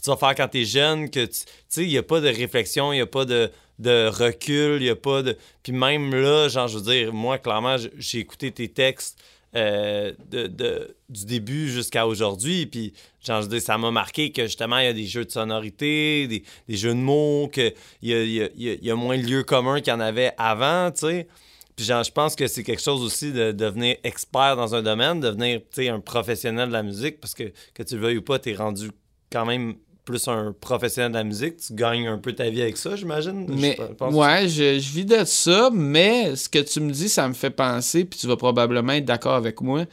tu 0.04 0.10
vas 0.10 0.18
faire 0.18 0.36
quand 0.36 0.48
tu 0.48 0.62
es 0.62 0.66
jeune, 0.66 1.10
que 1.10 1.26
tu 1.26 1.44
sais, 1.68 1.84
il 1.84 1.90
n'y 1.90 1.98
a 1.98 2.04
pas 2.04 2.22
de 2.22 2.28
réflexion, 2.28 2.94
il 2.94 2.98
n'y 2.98 3.02
a 3.02 3.08
pas 3.08 3.26
de, 3.26 3.52
de 3.80 4.08
recul, 4.08 4.78
il 4.78 4.84
n'y 4.84 4.90
a 4.90 4.96
pas 4.96 5.24
de... 5.24 5.38
Puis 5.64 5.72
même 5.74 6.14
là, 6.14 6.48
genre, 6.50 6.68
je 6.68 6.78
veux 6.78 6.84
dire, 6.84 7.14
moi, 7.14 7.38
clairement, 7.38 7.78
j'ai 7.98 8.20
écouté 8.20 8.52
tes 8.52 8.70
textes 8.70 9.20
euh, 9.56 10.14
de, 10.30 10.48
de- 10.48 10.96
du 11.10 11.26
début 11.26 11.70
jusqu'à 11.70 12.06
aujourd'hui, 12.06 12.66
puis 12.66 12.94
genre, 13.26 13.42
je 13.42 13.48
veux 13.48 13.54
dire, 13.54 13.62
ça 13.62 13.78
m'a 13.78 13.92
marqué 13.92 14.32
que 14.32 14.44
justement, 14.44 14.78
il 14.78 14.86
y 14.86 14.90
a 14.90 14.94
des 14.94 15.06
jeux 15.08 15.26
de 15.26 15.32
sonorité, 15.32 16.28
des, 16.28 16.44
des 16.68 16.78
jeux 16.78 16.94
de 16.94 17.00
mots, 17.00 17.50
qu'il 17.52 17.74
y 18.04 18.14
a, 18.14 18.24
y, 18.24 18.44
a, 18.44 18.50
y 18.56 18.92
a 18.92 18.96
moins 18.96 19.18
de 19.18 19.24
lieux 19.24 19.44
communs 19.44 19.80
qu'il 19.80 19.92
y 19.92 19.96
en 19.96 20.00
avait 20.00 20.34
avant, 20.38 20.92
tu 20.92 21.08
sais. 21.08 21.28
Puis 21.76 21.86
genre, 21.86 22.04
je 22.04 22.12
pense 22.12 22.36
que 22.36 22.48
c'est 22.48 22.64
quelque 22.64 22.82
chose 22.82 23.02
aussi 23.04 23.32
de 23.32 23.52
devenir 23.52 23.98
expert 24.04 24.56
dans 24.56 24.74
un 24.76 24.82
domaine, 24.82 25.20
devenir, 25.20 25.60
tu 25.60 25.84
sais, 25.84 25.90
un 25.90 26.00
professionnel 26.00 26.70
de 26.70 26.74
la 26.74 26.84
musique, 26.84 27.20
parce 27.20 27.34
que 27.36 27.52
que 27.74 27.84
tu 27.84 27.96
le 27.96 28.02
veuilles 28.02 28.18
ou 28.18 28.24
pas, 28.24 28.40
t'es 28.40 28.56
rendu 28.56 28.90
quand 29.32 29.46
même 29.46 29.76
plus 30.08 30.28
un 30.30 30.56
professionnel 30.60 31.12
de 31.12 31.18
la 31.18 31.24
musique, 31.26 31.58
tu 31.58 31.74
gagnes 31.74 32.08
un 32.08 32.18
peu 32.18 32.34
ta 32.34 32.50
vie 32.50 32.62
avec 32.62 32.78
ça, 32.78 32.96
j'imagine? 32.96 33.46
Je 33.50 33.54
Mais 33.62 33.78
pense- 33.98 34.14
ouais, 34.14 34.48
je, 34.48 34.80
je 34.80 34.92
vis 34.94 35.06
de 35.06 35.24
ça, 35.26 35.70
mais 35.74 36.36
ce 36.36 36.48
que 36.50 36.60
tu 36.60 36.80
me 36.80 36.92
dis, 36.92 37.10
ça 37.10 37.28
me 37.28 37.34
fait 37.34 37.50
penser, 37.52 38.06
puis 38.06 38.18
tu 38.18 38.26
vas 38.26 38.38
probablement 38.38 38.94
être 38.94 39.06
d'accord 39.06 39.36
avec 39.36 39.60
moi, 39.62 39.84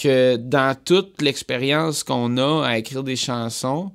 que 0.00 0.36
dans 0.36 0.74
toute 0.84 1.20
l'expérience 1.20 2.04
qu'on 2.04 2.36
a 2.38 2.64
à 2.66 2.78
écrire 2.78 3.02
des 3.02 3.16
chansons, 3.16 3.90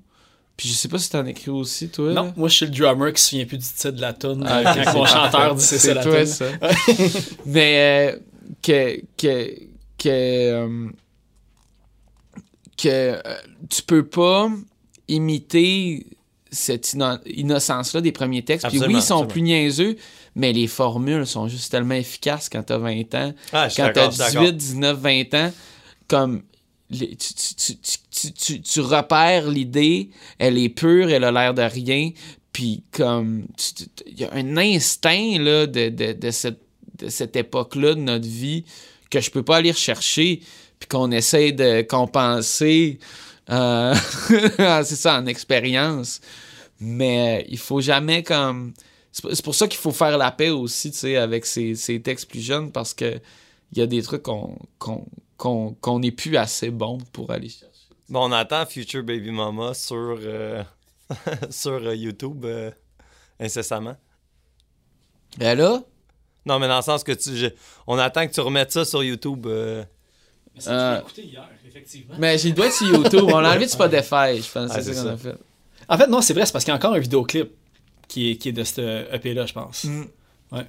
puis 0.58 0.68
je 0.70 0.74
sais 0.74 0.88
pas 0.90 1.00
si 1.00 1.10
t'en 1.10 1.26
écris 1.26 1.52
aussi, 1.52 1.88
toi. 1.90 2.12
Non, 2.14 2.24
là. 2.26 2.34
moi 2.38 2.50
je 2.50 2.56
suis 2.56 2.66
le 2.66 2.72
drummer 2.72 3.12
qui 3.14 3.22
se 3.22 3.30
souvient 3.30 3.46
plus 3.46 3.58
du 3.58 3.64
titre 3.66 3.92
de 3.92 4.02
la 4.02 4.14
tune. 4.14 4.44
Ah, 4.46 4.60
euh, 4.60 4.72
ok, 4.82 4.84
quand 4.86 4.94
mon 4.94 5.06
chanteur 5.06 5.56
dit 5.56 5.64
c'est 5.64 5.80
ça 5.80 5.94
la 5.94 6.04
toi, 6.04 6.18
tune. 6.18 6.26
ça. 6.28 6.46
Mais 7.46 8.12
euh, 8.14 8.20
que 8.62 9.02
que 9.18 9.50
que 9.98 10.10
euh, 10.10 10.88
que 12.78 12.88
euh, 12.90 13.22
tu 13.70 13.82
peux 13.84 14.06
pas 14.06 14.50
imiter 15.08 16.06
cette 16.52 16.94
inno- 16.94 17.20
innocence-là 17.26 18.02
des 18.02 18.12
premiers 18.12 18.44
textes. 18.44 18.68
Puis 18.70 18.80
oui, 18.80 18.86
ils 18.90 19.02
sont 19.02 19.24
absolument. 19.24 19.28
plus 19.28 19.42
niaiseux, 19.42 19.96
mais 20.36 20.54
les 20.54 20.68
formules 20.68 21.26
sont 21.28 21.48
juste 21.48 21.72
tellement 21.72 21.96
efficaces 21.96 22.50
quand 22.50 22.64
t'as 22.64 22.78
20 22.78 23.14
ans. 23.16 23.34
Ah, 23.52 23.68
Quand 23.76 23.92
t'as 23.94 24.08
d'accord, 24.08 24.12
je 24.12 24.16
suis 24.24 24.34
d'accord. 24.34 24.42
18, 24.54 24.58
19, 24.58 25.00
20 25.00 25.34
ans, 25.34 25.54
comme 26.08 26.44
les- 26.90 27.18
tu, 28.64 28.80
repères 28.82 29.50
l'idée, 29.50 30.10
elle 30.38 30.58
est 30.58 30.70
pure, 30.70 31.10
elle 31.10 31.24
a 31.24 31.32
l'air 31.32 31.54
de 31.54 31.62
rien, 31.64 32.12
puis 32.52 32.84
comme 32.92 33.46
il 34.06 34.20
y 34.20 34.24
a 34.24 34.34
un 34.34 34.56
instinct 34.58 35.38
là, 35.40 35.66
de, 35.68 35.90
de, 35.90 36.14
de 36.14 36.32
cette, 36.32 36.62
de 37.00 37.10
cette 37.10 37.36
époque-là 37.36 37.96
de 37.96 38.00
notre 38.00 38.28
vie 38.28 38.64
que 39.10 39.20
je 39.20 39.30
peux 39.32 39.44
pas 39.44 39.58
aller 39.58 39.72
rechercher, 39.72 40.42
puis 40.80 40.88
qu'on 40.88 41.12
essaie 41.12 41.52
de 41.52 41.82
compenser, 41.82 43.00
euh, 43.50 43.94
c'est 44.84 44.96
ça, 44.96 45.18
en 45.20 45.26
expérience. 45.26 46.22
Mais 46.80 47.46
il 47.50 47.58
faut 47.58 47.82
jamais 47.82 48.24
comme... 48.24 48.74
C'est 49.12 49.42
pour- 49.44 49.56
ça 49.56 49.68
qu'il 49.68 49.80
faut 49.80 49.92
faire 49.94 50.18
la 50.18 50.30
paix 50.32 50.50
aussi, 50.50 50.92
tu 50.92 50.98
sais, 50.98 51.16
avec 51.16 51.46
ces, 51.46 51.74
ces 51.76 52.02
textes 52.02 52.30
plus 52.30 52.42
jeunes, 52.42 52.72
parce 52.72 52.94
que 52.94 53.22
il 53.72 53.80
y 53.80 53.82
a 53.82 53.88
des 53.88 54.02
trucs 54.04 54.24
qu'on 54.24 56.00
n'est 56.00 56.12
plus 56.12 56.36
assez 56.36 56.70
bon 56.70 56.98
pour 57.14 57.32
aller 57.32 57.48
chercher. 57.50 57.70
Bon, 58.10 58.26
on 58.30 58.32
attend 58.34 58.66
Future 58.66 59.04
Baby 59.04 59.32
Mama 59.32 59.74
sur, 59.74 60.18
euh, 60.22 60.64
sur 61.50 61.72
euh, 61.72 61.96
YouTube 61.96 62.44
euh, 62.46 62.72
incessamment. 63.40 63.96
Ben 65.38 65.58
là, 65.58 65.82
Non, 66.46 66.60
mais 66.60 66.68
dans 66.68 66.78
le 66.78 66.82
sens 66.84 67.04
que 67.04 67.12
tu, 67.14 67.36
je- 67.36 67.48
on 67.88 67.98
attend 67.98 68.28
que 68.28 68.34
tu 68.34 68.42
remettes 68.42 68.72
ça 68.74 68.84
sur 68.86 69.02
YouTube. 69.04 69.46
euh. 69.48 69.84
Mais 70.56 70.62
ça, 70.62 70.72
Euh, 70.96 71.00
écouté 71.02 71.24
hier, 71.24 71.50
effectivement? 71.68 72.16
mais 72.18 72.38
j'ai 72.38 72.52
doit 72.52 72.68
être 72.68 72.74
sur 72.76 72.88
YouTube. 72.88 73.24
On 73.28 73.40
l'a 73.40 73.52
enlevé 73.52 73.66
de 73.66 73.70
Spotify, 73.72 74.42
je 74.42 74.52
pense. 74.52 74.72
Ah, 74.72 74.76
c'est 74.76 74.84
c'est 74.84 74.94
ça 74.94 75.02
qu'on 75.02 75.08
ça. 75.08 75.14
a 75.14 75.18
fait. 75.18 75.36
En 75.88 75.98
fait, 75.98 76.08
non, 76.08 76.22
c'est 76.22 76.34
vrai, 76.34 76.46
c'est 76.46 76.52
parce 76.52 76.64
qu'il 76.66 76.72
y 76.72 76.74
a 76.74 76.78
encore 76.78 76.94
un 76.94 77.00
vidéoclip 77.00 77.50
qui 78.08 78.32
est, 78.32 78.36
qui 78.38 78.50
est 78.50 78.54
de 78.54 78.64
ce 78.64 79.14
EP-là, 79.14 79.46
je 79.46 79.54
pense. 79.54 79.84
Mm. 79.84 80.06
Ouais. 80.52 80.66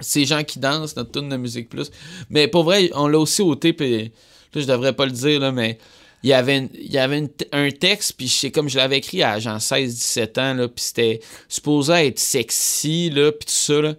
Ces 0.00 0.24
gens 0.24 0.42
qui 0.44 0.58
dansent, 0.58 0.96
notre 0.96 1.12
tune 1.12 1.28
de 1.28 1.36
musique 1.36 1.68
plus. 1.68 1.90
Mais 2.30 2.48
pour 2.48 2.64
vrai, 2.64 2.90
on 2.94 3.08
l'a 3.08 3.18
aussi 3.18 3.42
ôté, 3.42 3.72
puis 3.72 4.04
là, 4.04 4.60
je 4.60 4.64
devrais 4.66 4.92
pas 4.94 5.06
le 5.06 5.12
dire, 5.12 5.40
là, 5.40 5.52
mais 5.52 5.78
il 6.22 6.30
y 6.30 6.32
avait, 6.32 6.58
une- 6.58 6.70
il 6.74 6.90
y 6.92 6.98
avait 6.98 7.18
une- 7.18 7.30
un 7.52 7.70
texte, 7.70 8.14
puis 8.16 8.28
c'est 8.28 8.50
comme 8.50 8.68
je 8.68 8.76
l'avais 8.76 8.98
écrit 8.98 9.22
à 9.22 9.38
genre 9.38 9.60
16-17 9.60 10.38
ans, 10.38 10.54
là, 10.54 10.68
puis 10.68 10.84
c'était 10.84 11.20
supposé 11.48 11.92
être 12.06 12.18
sexy, 12.18 13.10
là, 13.10 13.30
puis 13.32 13.46
tout 13.46 13.52
ça, 13.52 13.80
là. 13.80 13.94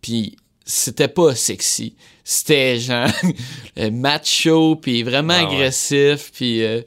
Puis 0.00 0.36
c'était 0.64 1.08
pas 1.08 1.34
sexy. 1.34 1.94
C'était 2.24 2.78
genre 2.78 3.08
euh, 3.78 3.90
macho, 3.90 4.76
puis 4.76 5.02
vraiment 5.02 5.34
Ah 5.36 5.44
ouais. 5.48 5.54
agressif, 5.54 6.30
puis 6.32 6.62
euh, 6.62 6.80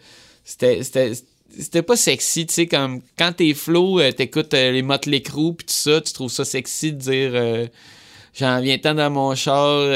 c'était... 0.43 0.83
c'était 0.83 1.13
c'était 1.59 1.81
pas 1.81 1.95
sexy, 1.97 2.45
tu 2.45 2.53
sais, 2.53 2.67
comme 2.67 3.01
quand 3.17 3.31
t'es 3.35 3.55
flow, 3.55 3.99
euh, 3.99 4.11
t'écoutes 4.11 4.53
euh, 4.53 4.71
les 4.71 4.83
Motley 4.83 5.21
Crue 5.21 5.55
pis 5.55 5.65
tout 5.65 5.73
ça, 5.73 6.01
tu 6.01 6.13
trouves 6.13 6.29
ça 6.31 6.45
sexy 6.45 6.93
de 6.93 6.99
dire 6.99 7.31
euh, 7.33 7.65
j'en 8.37 8.61
viens 8.61 8.77
tant 8.77 8.93
dans 8.93 9.09
mon 9.09 9.33
char, 9.33 9.87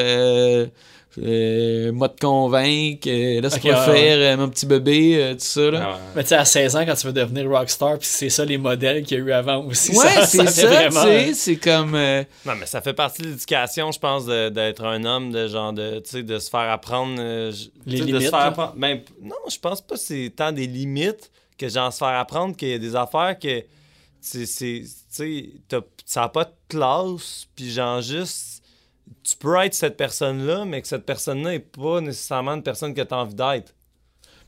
euh, 1.17 1.91
moi 1.91 2.07
te 2.09 2.19
convaincre, 2.21 3.07
euh, 3.09 3.41
laisse 3.41 3.55
Ok, 3.55 3.63
moi 3.65 3.73
ouais, 3.87 3.95
faire 3.97 4.17
euh, 4.33 4.37
mon 4.37 4.49
petit 4.49 4.65
bébé, 4.65 5.15
euh, 5.21 5.33
tout 5.33 5.39
ça, 5.41 5.69
là. 5.71 5.99
Mais 6.15 6.23
tu 6.23 6.29
sais, 6.29 6.35
à 6.35 6.45
16 6.45 6.75
ans, 6.77 6.85
quand 6.85 6.95
tu 6.95 7.07
veux 7.07 7.13
devenir 7.13 7.49
rockstar, 7.49 7.97
puis 7.97 8.07
c'est 8.09 8.29
ça 8.29 8.45
les 8.45 8.57
modèles 8.57 9.03
qu'il 9.03 9.17
y 9.17 9.21
a 9.21 9.23
eu 9.25 9.31
avant 9.31 9.65
aussi. 9.65 9.91
Ouais, 9.91 10.05
ça, 10.07 10.25
c'est 10.25 10.37
ça 10.37 10.45
ça, 10.47 10.51
fait 10.69 10.87
tu 10.87 10.93
vraiment. 10.93 11.03
sais, 11.03 11.33
c'est 11.33 11.55
comme... 11.57 11.95
euh, 11.95 12.23
Non, 12.45 12.53
mais 12.59 12.65
ça 12.65 12.81
fait 12.81 12.93
partie 12.93 13.21
de 13.23 13.27
l'éducation, 13.27 13.91
je 13.91 13.99
pense, 13.99 14.25
de- 14.25 14.49
d'être 14.49 14.83
un 14.85 15.03
homme, 15.03 15.31
de 15.31 15.47
genre, 15.47 15.73
de, 15.73 15.99
tu 15.99 16.09
sais, 16.11 16.23
de 16.23 16.39
se 16.39 16.49
faire 16.49 16.69
apprendre. 16.69 17.15
euh, 17.19 17.51
Les 17.85 17.97
sais, 17.97 18.03
de 18.03 18.07
limites, 18.07 18.21
se 18.25 18.29
faire 18.29 18.39
apprendre- 18.39 18.73
ben, 18.77 19.01
non, 19.21 19.35
je 19.49 19.57
pense 19.59 19.81
pas 19.81 19.95
que 19.95 20.01
c'est 20.01 20.31
tant 20.35 20.51
des 20.51 20.67
limites 20.67 21.29
que 21.57 21.67
genre 21.69 21.91
se 21.91 21.97
faire 21.99 22.07
apprendre 22.19 22.55
qu'il 22.55 22.69
y 22.69 22.73
a 22.73 22.79
des 22.79 22.95
affaires 22.95 23.37
que. 23.37 23.63
c'est 24.21 24.45
c'est- 24.45 24.83
Tu 24.83 24.87
sais, 25.09 25.49
t'as- 25.67 25.81
ça 26.05 26.21
n'a 26.21 26.29
pas 26.29 26.45
de 26.45 26.51
classe, 26.69 27.47
puis 27.55 27.69
genre 27.69 28.01
juste. 28.01 28.60
Tu 29.23 29.35
peux 29.37 29.55
être 29.57 29.73
cette 29.73 29.97
personne-là, 29.97 30.65
mais 30.65 30.81
que 30.81 30.87
cette 30.87 31.05
personne-là 31.05 31.51
n'est 31.51 31.59
pas 31.59 32.01
nécessairement 32.01 32.51
une 32.53 32.63
personne 32.63 32.93
que 32.93 33.01
tu 33.01 33.13
as 33.13 33.17
envie 33.17 33.35
d'être. 33.35 33.73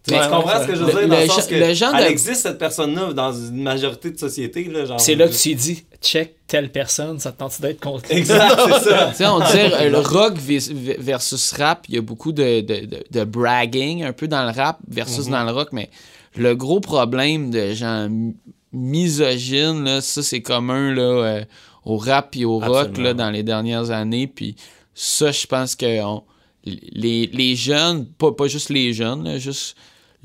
Tu 0.05 0.13
Ouais, 0.13 0.19
comprends 0.30 0.57
ouais, 0.57 0.63
ce 0.63 0.67
que 0.67 0.75
je 0.75 0.84
veux 0.84 0.88
le- 0.88 0.99
dire? 0.99 1.07
Dans 1.07 1.15
le, 1.15 1.21
le 1.21 1.27
sens 1.30 1.47
que 1.47 1.55
le 1.55 1.73
genre 1.73 1.95
elle 1.95 2.03
de- 2.05 2.09
existe, 2.09 2.41
cette 2.41 2.57
personne-là, 2.57 3.13
dans 3.13 3.31
une 3.31 3.63
majorité 3.63 4.11
de 4.11 4.17
sociétés. 4.19 4.65
Là, 4.65 4.84
genre, 4.85 4.99
C'est 4.99 5.15
là 5.15 5.27
que 5.30 5.34
tu 5.34 5.49
t'es 5.51 5.55
dit, 5.55 5.85
check 6.01 6.35
telle 6.45 6.69
personne, 6.73 7.19
ça 7.19 7.31
te 7.31 7.38
tente 7.38 7.61
d'être 7.61 7.80
contre 7.80 8.03
Exact, 8.11 8.53
c'est 8.65 8.89
ça. 8.89 9.07
Tu 9.11 9.15
sais, 9.15 9.25
on 9.27 9.39
dirait 9.39 9.85
euh, 9.85 9.89
le 9.89 9.99
rock 9.99 10.34
versus 10.38 11.53
rap, 11.53 11.85
il 11.88 11.95
y 11.95 11.97
a 11.97 12.01
beaucoup 12.01 12.34
de, 12.34 12.59
de, 12.59 12.85
de, 12.85 13.03
de 13.09 13.23
bragging 13.23 14.03
un 14.03 14.11
peu 14.11 14.27
dans 14.27 14.43
le 14.43 14.51
rap 14.51 14.80
versus 14.89 15.27
dans 15.27 15.43
le 15.45 15.51
rock, 15.51 15.69
mais 15.71 15.89
le 16.35 16.53
gros 16.53 16.81
problème 16.81 17.49
de 17.49 17.71
gens 17.73 18.09
mi- 18.09 18.35
misogynes, 18.73 19.84
là, 19.85 20.01
ça 20.01 20.21
c'est 20.23 20.41
commun 20.41 20.93
là, 20.93 21.01
euh, 21.01 21.43
au 21.85 21.97
rap 21.97 22.35
et 22.35 22.45
au 22.45 22.60
rock 22.60 22.97
là, 23.03 23.14
dans 23.14 23.30
les 23.31 23.43
dernières 23.43 23.91
années. 23.91 24.27
Puis 24.27 24.55
ça, 24.93 25.31
je 25.31 25.45
pense 25.47 25.76
que 25.76 26.01
on- 26.03 26.23
les, 26.65 27.27
les 27.27 27.55
jeunes, 27.55 28.05
pas, 28.05 28.31
pas 28.31 28.47
juste 28.47 28.69
les 28.69 28.93
jeunes, 28.93 29.23
là, 29.26 29.38
juste 29.38 29.76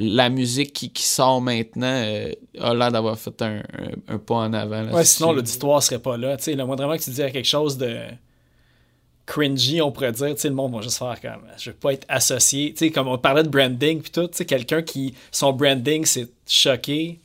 la 0.00 0.28
musique 0.28 0.72
qui, 0.72 0.90
qui 0.90 1.02
sort 1.02 1.40
maintenant 1.40 1.86
euh, 1.92 2.30
a 2.60 2.72
l'air 2.74 2.92
d'avoir 2.92 3.18
fait 3.18 3.42
un, 3.42 3.56
un- 3.58 4.14
un 4.14 4.18
pas 4.18 4.36
en 4.36 4.52
avant. 4.52 4.82
là, 4.82 4.92
Ouais, 4.94 5.04
sinon 5.04 5.32
l'auditoire 5.32 5.82
serait 5.82 5.98
pas 5.98 6.16
là. 6.16 6.36
Tu 6.36 6.44
sais, 6.44 6.54
le 6.54 6.64
moindrement 6.64 6.96
que 6.96 7.02
tu 7.02 7.10
dis 7.10 7.16
quelque 7.16 7.42
chose 7.42 7.76
de 7.76 7.96
cringy, 9.26 9.82
on 9.82 9.92
pourrait 9.92 10.12
dire, 10.12 10.34
tu 10.34 10.40
sais, 10.40 10.48
le 10.48 10.54
monde 10.54 10.74
va 10.74 10.80
juste 10.80 10.98
faire 10.98 11.20
comme, 11.20 11.42
je 11.58 11.70
veux 11.70 11.76
pas 11.76 11.92
être 11.92 12.06
associé. 12.08 12.72
Tu 12.72 12.78
sais, 12.86 12.90
comme 12.90 13.08
on 13.08 13.18
parlait 13.18 13.42
de 13.42 13.48
branding 13.48 14.00
puis 14.00 14.10
tout, 14.10 14.26
tu 14.28 14.36
sais, 14.38 14.46
quelqu'un 14.46 14.82
qui, 14.82 15.14
son 15.30 15.52
branding, 15.52 16.04
c'est 16.06 16.28
choqué, 16.46 17.18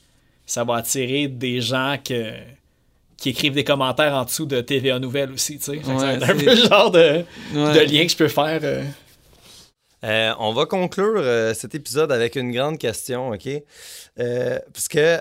ça 0.46 0.64
va 0.64 0.78
attirer 0.78 1.28
des 1.28 1.62
gens 1.62 1.96
que, 2.04 2.34
qui 3.24 3.30
écrivent 3.30 3.54
des 3.54 3.64
commentaires 3.64 4.14
en 4.14 4.26
dessous 4.26 4.46
de 4.46 4.60
TVA 4.62 5.00
Nouvelles 5.00 5.32
aussi, 5.32 5.58
tu 5.58 5.64
sais. 5.64 5.72
Ouais, 5.72 6.14
être 6.16 6.24
un 6.24 6.28
c'est- 6.28 6.34
peu 6.46 6.56
le 6.56 6.56
genre 6.68 6.92
de, 6.92 7.00
Ouais. 7.00 7.74
de 7.74 7.80
lien 7.92 8.04
que 8.06 8.12
je 8.12 8.18
peux 8.18 8.28
faire. 8.28 8.60
euh. 8.64 8.84
Euh, 10.04 10.34
on 10.40 10.52
va 10.54 10.66
conclure 10.66 11.22
euh, 11.24 11.54
cet 11.54 11.74
épisode 11.76 12.12
avec 12.12 12.36
une 12.36 12.52
grande 12.52 12.78
question, 12.78 13.30
OK? 13.30 13.48
Euh, 14.20 14.60
parce 14.74 14.88
que 14.90 15.20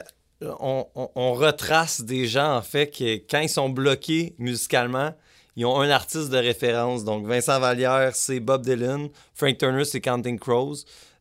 on, 0.58 0.84
on- 0.96 1.08
on 1.14 1.32
retrace 1.34 2.00
des 2.00 2.26
gens, 2.26 2.56
en 2.56 2.62
fait, 2.62 2.90
qui, 2.90 3.22
quand 3.30 3.38
ils 3.38 3.48
sont 3.48 3.68
bloqués 3.68 4.34
musicalement, 4.38 5.14
ils 5.54 5.64
ont 5.66 5.80
un 5.80 5.88
artiste 5.90 6.30
de 6.30 6.38
référence. 6.38 7.04
Donc, 7.04 7.26
Vincent 7.26 7.60
Vallière, 7.60 8.10
c'est 8.14 8.40
Bob 8.40 8.64
Dylan. 8.64 9.08
Frank 9.34 9.56
Turner, 9.58 9.84
c'est 9.84 10.00
Counting 10.00 10.38
Crows. 10.40 10.78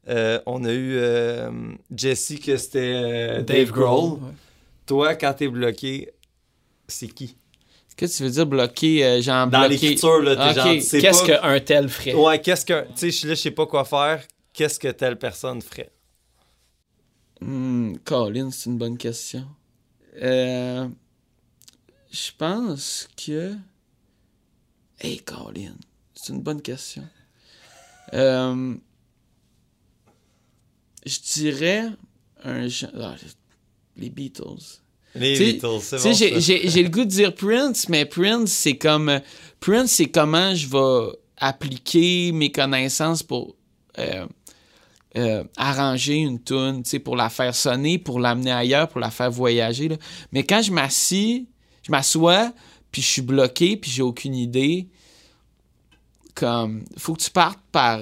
Euh, 0.09 0.39
on 0.47 0.63
a 0.65 0.71
eu 0.71 0.95
euh, 0.95 1.51
Jesse, 1.95 2.39
que 2.43 2.57
c'était 2.57 2.79
euh, 2.95 3.41
Dave, 3.43 3.69
Grohl. 3.71 4.13
ouais. 4.13 4.19
Toi, 4.87 5.13
quand 5.13 5.33
t'es 5.33 5.47
bloqué, 5.47 6.09
c'est 6.91 7.07
qui? 7.07 7.35
Qu'est-ce 7.97 8.13
que 8.13 8.17
tu 8.17 8.23
veux 8.23 8.29
dire 8.31 8.45
bloquer, 8.47 9.05
euh, 9.05 9.21
genre 9.21 9.47
Dans 9.47 9.59
bloquer... 9.59 9.73
l'écriture, 9.73 10.21
là, 10.21 10.35
t'es 10.35 10.49
Ok. 10.49 10.55
genre, 10.55 11.01
Qu'est-ce 11.01 11.25
pas- 11.25 11.39
qu'un 11.39 11.59
tel 11.59 11.89
ferait? 11.89 12.13
Ouais, 12.15 12.41
qu'est-ce 12.41 12.65
que... 12.65 12.85
Tu 12.95 13.11
sais, 13.11 13.27
là, 13.27 13.33
je 13.35 13.39
sais 13.41 13.51
pas 13.51 13.65
quoi 13.67 13.83
faire. 13.85 14.23
Qu'est-ce 14.53 14.79
que 14.79 14.87
telle 14.89 15.17
personne 15.19 15.61
ferait? 15.61 15.91
Hmm, 17.41 17.95
Colin, 18.05 18.49
c'est 18.51 18.69
une 18.69 18.77
bonne 18.77 18.97
question. 18.97 19.47
Euh, 20.21 20.87
je 22.11 22.31
pense 22.37 23.07
que. 23.17 23.55
Hey, 24.99 25.19
Colin, 25.19 25.73
c'est 26.13 26.33
une 26.33 26.41
bonne 26.41 26.61
question. 26.61 27.07
Euh, 28.13 28.75
je 31.05 31.19
dirais 31.33 31.89
un. 32.43 32.67
ah, 32.99 33.15
les 33.97 34.09
Beatles. 34.09 34.80
Les 35.15 35.37
Beatles, 35.53 35.79
c'est 35.81 35.97
bon, 35.97 36.13
j'ai- 36.39 36.83
le 36.83 36.89
goût 36.89 37.03
de 37.03 37.09
dire 37.09 37.35
Prince, 37.35 37.89
mais 37.89 38.05
Prince, 38.05 38.51
c'est 38.51 38.77
comme. 38.77 39.19
Prince, 39.59 39.91
c'est 39.91 40.05
comment 40.07 40.55
je 40.55 40.67
vais 40.67 41.11
appliquer 41.37 42.31
mes 42.31 42.51
connaissances 42.51 43.21
pour 43.23 43.55
euh, 43.99 44.25
euh, 45.17 45.43
arranger 45.57 46.15
une 46.15 46.41
tune, 46.41 46.83
pour 47.03 47.15
la 47.15 47.29
faire 47.29 47.53
sonner, 47.53 47.97
pour 47.97 48.19
l'amener 48.19 48.51
ailleurs, 48.51 48.87
pour 48.87 49.01
la 49.01 49.11
faire 49.11 49.29
voyager. 49.31 49.89
là. 49.89 49.97
Mais 50.31 50.43
quand 50.43 50.61
je 50.61 50.71
m'assis, 50.71 51.47
je 51.83 51.91
m'assois, 51.91 52.53
puis 52.91 53.01
je 53.01 53.07
suis 53.07 53.21
bloqué, 53.21 53.75
puis 53.75 53.91
j'ai 53.91 54.01
aucune 54.03 54.35
idée, 54.35 54.87
comme, 56.33 56.83
faut 56.97 57.13
que 57.13 57.21
tu 57.21 57.31
partes 57.31 57.59
par 57.71 57.99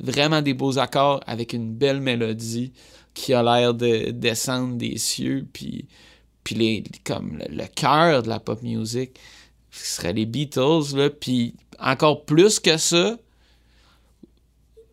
vraiment 0.00 0.40
des 0.42 0.54
beaux 0.54 0.78
accords 0.78 1.20
avec 1.26 1.52
une 1.52 1.72
belle 1.74 2.00
mélodie 2.00 2.72
qui 3.12 3.34
a 3.34 3.42
l'air 3.42 3.74
de 3.74 4.10
descendre 4.10 4.76
des 4.76 4.96
cieux, 4.96 5.46
puis 5.52 5.86
puis 6.44 6.54
les, 6.54 6.84
comme 7.04 7.38
le, 7.38 7.56
le 7.56 7.66
cœur 7.66 8.22
de 8.22 8.28
la 8.28 8.40
pop 8.40 8.62
music, 8.62 9.18
ce 9.70 9.96
serait 9.96 10.12
les 10.12 10.26
Beatles, 10.26 10.96
là, 10.96 11.10
puis 11.10 11.54
encore 11.78 12.24
plus 12.24 12.60
que 12.60 12.76
ça, 12.76 13.16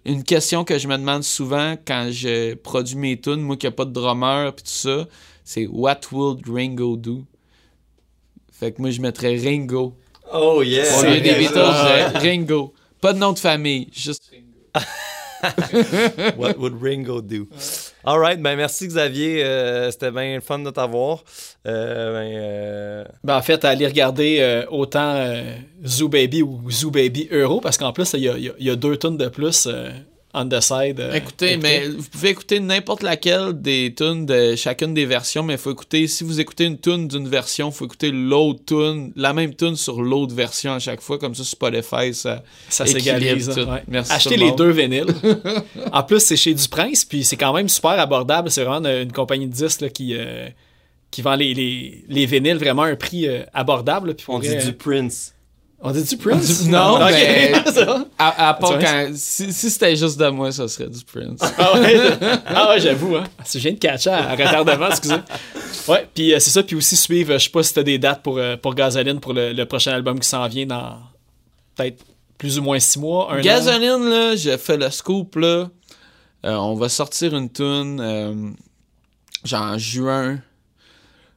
une 0.05 0.23
question 0.23 0.63
que 0.63 0.77
je 0.77 0.87
me 0.87 0.97
demande 0.97 1.23
souvent 1.23 1.75
quand 1.85 2.07
je 2.11 2.53
produis 2.55 2.95
mes 2.95 3.19
tunes, 3.19 3.41
moi 3.41 3.57
qui 3.57 3.65
n'ai 3.65 3.71
pas 3.71 3.85
de 3.85 3.91
drummer 3.91 4.53
puis 4.53 4.63
tout 4.63 4.71
ça, 4.71 5.05
c'est 5.43 5.67
What 5.67 5.99
would 6.11 6.47
Ringo 6.47 6.95
do? 6.95 7.25
Fait 8.51 8.71
que 8.71 8.81
moi 8.81 8.89
je 8.89 9.01
mettrais 9.01 9.35
Ringo. 9.37 9.95
Oh 10.33 10.63
yeah! 10.63 10.99
Au 10.99 11.03
lieu 11.03 11.19
des 11.19 11.35
Beatles, 11.35 11.55
je 11.55 11.85
dirais 11.85 12.07
Ringo. 12.19 12.73
Pas 13.01 13.13
de 13.13 13.19
nom 13.19 13.33
de 13.33 13.39
famille, 13.39 13.89
juste 13.93 14.31
Ringo. 14.31 14.47
What 16.37 16.57
would 16.57 16.81
Ringo 16.81 17.21
do? 17.21 17.47
All 18.09 18.19
right, 18.19 18.41
ben 18.41 18.55
merci 18.55 18.87
Xavier, 18.87 19.43
euh, 19.43 19.91
c'était 19.91 20.11
bien 20.11 20.39
fun 20.39 20.59
de 20.59 20.69
t'avoir. 20.69 21.25
Euh, 21.67 22.13
ben, 22.13 22.37
euh, 22.37 23.05
Ben, 23.25 23.35
en 23.35 23.41
fait, 23.41 23.65
aller 23.65 23.85
regarder 23.85 24.63
autant 24.71 25.29
Zoo 25.85 26.07
Baby 26.07 26.41
ou 26.41 26.71
Zoo 26.71 26.89
Baby 26.89 27.27
Euro, 27.33 27.59
parce 27.59 27.77
qu'en 27.77 27.91
plus, 27.91 28.13
il 28.13 28.53
y 28.59 28.69
a, 28.69 28.75
deux 28.77 28.95
tonnes 28.95 29.17
de 29.17 29.27
plus 29.27 29.67
on 30.33 30.45
the 30.47 30.59
side. 30.61 30.99
euh, 30.99 31.13
Écoutez, 31.13 31.53
écoutez. 31.53 31.57
mais 31.57 31.87
vous 31.87 32.03
pouvez 32.11 32.29
écouter 32.29 32.59
n'importe 32.59 33.01
laquelle 33.01 33.53
des 33.59 33.93
tunes 33.95 34.25
de 34.25 34.55
chacune 34.55 34.93
des 34.93 35.05
versions, 35.05 35.41
mais 35.41 35.53
il 35.53 35.59
faut 35.59 35.71
écouter, 35.71 36.07
si 36.07 36.23
vous 36.23 36.39
écoutez 36.39 36.65
une 36.65 36.77
tune 36.77 37.07
d'une 37.07 37.27
version, 37.27 37.69
il 37.69 37.73
faut 37.73 37.85
écouter 37.85 38.11
l'autre 38.11 38.59
tune, 38.65 39.11
la 39.15 39.33
même 39.33 39.55
tune 39.55 39.75
sur 39.75 40.01
l'autre 40.01 40.35
version 40.35 40.73
à 40.73 40.79
chaque 40.79 41.01
fois, 41.01 41.17
comme 41.17 41.33
ça 41.33 41.43
Spotify, 41.43 42.13
ça... 42.13 42.43
ça 42.69 42.85
s'égalise. 42.85 43.49
ouais. 43.49 43.83
Merci 43.87 44.11
Achetez 44.11 44.35
tout 44.35 44.41
le 44.41 44.45
les 44.47 44.51
deux 44.55 44.69
vinyles. 44.69 45.13
en 45.91 46.03
plus, 46.03 46.19
c'est 46.19 46.37
chez 46.37 46.53
Du 46.53 46.67
Prince, 46.67 47.05
puis 47.05 47.23
c'est 47.23 47.37
quand 47.37 47.53
même 47.53 47.69
super 47.69 47.91
abordable. 47.99 48.51
C'est 48.51 48.63
vraiment 48.63 48.87
une, 48.87 49.03
une 49.03 49.11
compagnie 49.13 49.47
de 49.47 49.53
disques 49.53 49.81
là, 49.81 49.89
qui, 49.89 50.13
euh, 50.15 50.49
qui 51.09 51.21
vend 51.21 51.35
les, 51.35 51.53
les, 51.53 52.03
les 52.09 52.25
vinyles 52.25 52.57
vraiment 52.57 52.83
à 52.83 52.87
un 52.89 52.95
prix 52.95 53.27
euh, 53.27 53.43
abordable. 53.53 54.09
là, 54.09 54.13
puis 54.13 54.25
on 54.27 54.39
dit 54.39 54.49
vrai, 54.49 54.63
du 54.63 54.73
Prince. 54.73 55.33
On 55.79 55.91
dit 55.91 56.03
du 56.03 56.17
Prince? 56.17 56.65
Non, 56.67 56.95
Ok. 56.95 57.11
mais-. 57.11 57.53
À, 58.17 58.49
à 58.49 58.53
part 58.55 58.79
quand... 58.79 59.09
Si, 59.15 59.53
si 59.53 59.69
c'était 59.69 59.95
juste 59.95 60.17
de 60.19 60.27
moi, 60.29 60.51
ça 60.51 60.67
serait 60.67 60.89
du 60.89 61.03
Prince. 61.05 61.39
Ah 61.57 61.79
ouais, 61.79 61.99
ah 62.47 62.69
ouais, 62.69 62.79
j'avoue, 62.79 63.15
hein. 63.15 63.25
Je 63.51 63.59
viens 63.59 63.73
de 63.73 63.77
catcher 63.77 64.09
à 64.09 64.31
retardement, 64.31 64.87
excusez. 64.89 65.15
Ouais, 65.87 66.07
puis 66.13 66.33
euh, 66.33 66.39
c'est 66.39 66.49
ça, 66.49 66.63
puis 66.63 66.75
aussi 66.75 66.95
suivre, 66.97 67.33
euh, 67.33 67.37
je 67.37 67.45
sais 67.45 67.49
pas 67.51 67.61
si 67.63 67.73
t'as 67.73 67.83
des 67.83 67.99
dates 67.99 68.23
pour, 68.23 68.37
euh, 68.39 68.57
pour 68.57 68.73
Gasoline 68.73 69.19
pour 69.19 69.33
le, 69.33 69.53
le 69.53 69.65
prochain 69.65 69.91
album 69.93 70.19
qui 70.19 70.27
s'en 70.27 70.47
vient 70.47 70.65
dans 70.65 70.97
peut-être 71.75 72.03
plus 72.37 72.57
ou 72.59 72.63
moins 72.63 72.79
six 72.79 72.99
mois, 72.99 73.31
un 73.33 73.39
an. 73.39 73.41
Gasoline, 73.41 74.09
là, 74.09 74.35
j'ai 74.35 74.57
fait 74.57 74.77
le 74.77 74.89
scoop, 74.89 75.35
là. 75.35 75.69
Euh, 76.45 76.55
on 76.55 76.75
va 76.75 76.89
sortir 76.89 77.35
une 77.35 77.51
tune, 77.51 77.99
euh, 78.01 78.49
genre 79.43 79.61
en 79.63 79.77
juin. 79.77 80.39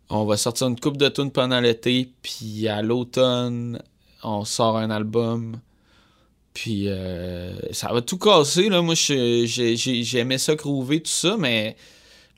On 0.09 0.25
va 0.25 0.37
sortir 0.37 0.67
une 0.67 0.79
coupe 0.81 0.97
de 0.97 1.09
tunes 1.09 1.31
pendant 1.31 1.61
l'été, 1.61 2.11
puis 2.23 2.67
à 2.69 2.83
l'automne, 2.83 3.81
on 4.23 4.45
sort 4.45 4.77
un 4.79 4.91
album. 4.91 5.57
Puis 6.55 6.85
euh, 6.89 7.53
ça 7.73 7.93
va 7.93 8.01
tout 8.03 8.19
casser, 8.19 8.69
là. 8.69 8.83
Moi, 8.83 8.95
j'aimais 8.97 10.39
ça 10.39 10.55
groover, 10.57 11.01
tout 11.01 11.11
ça, 11.11 11.37
mais 11.39 11.77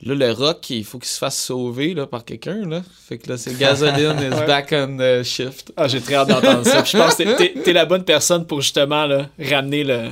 là, 0.03 0.15
le 0.15 0.31
rock, 0.33 0.69
il 0.71 0.85
faut 0.85 0.99
qu'il 0.99 1.09
se 1.09 1.19
fasse 1.19 1.39
sauver 1.39 1.95
là, 1.95 2.07
par 2.07 2.25
quelqu'un, 2.25 2.67
là. 2.69 2.83
Fait 3.09 3.19
que 3.19 3.31
là, 3.31 3.39
c'est 3.39 3.57
Gasoline 3.59 4.19
is 4.21 4.35
Ouais. 4.35 4.47
back 4.47 4.69
on 4.73 4.99
the 4.99 5.23
shift. 5.25 5.73
Ah, 5.77 5.89
j'ai 5.89 6.01
très 6.01 6.15
hâte 6.17 6.29
d'entendre 6.29 6.65
ça. 6.65 6.83
Puis 6.83 6.93
je 6.93 6.99
pense 6.99 7.15
que 7.15 7.37
t'es- 7.37 7.55
t'es 7.63 7.73
la 7.73 7.87
bonne 7.87 8.05
personne 8.05 8.47
pour 8.47 8.61
justement 8.61 9.07
là, 9.07 9.29
ramener 9.39 9.83
le. 9.85 10.09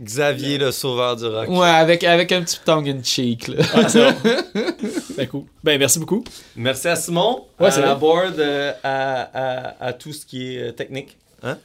Xavier, 0.00 0.58
le 0.58 0.72
sauveur 0.72 1.14
du 1.16 1.24
rock. 1.26 1.48
Ouais, 1.48 1.68
avec, 1.68 2.02
avec 2.02 2.32
un 2.32 2.42
petit 2.42 2.58
tongue 2.64 2.88
in 2.88 3.00
cheek, 3.02 3.46
là. 3.48 3.64
Ah, 3.74 3.88
c'est 3.88 4.02
bon. 4.02 4.14
ben 5.16 5.28
cool. 5.28 5.44
Ben 5.62 5.78
merci 5.78 5.98
beaucoup. 6.00 6.24
Merci 6.56 6.88
à 6.88 6.96
Simon, 6.96 7.46
Ouais, 7.60 7.68
à 7.68 7.70
c'est 7.70 7.80
la 7.80 7.94
board, 7.94 8.38
euh, 8.40 8.72
à, 8.82 9.22
à- 9.22 9.84
à 9.86 9.92
tout 9.92 10.12
ce 10.12 10.26
qui 10.26 10.54
est 10.56 10.58
euh, 10.68 10.72
technique. 10.72 11.16
Hein? 11.44 11.58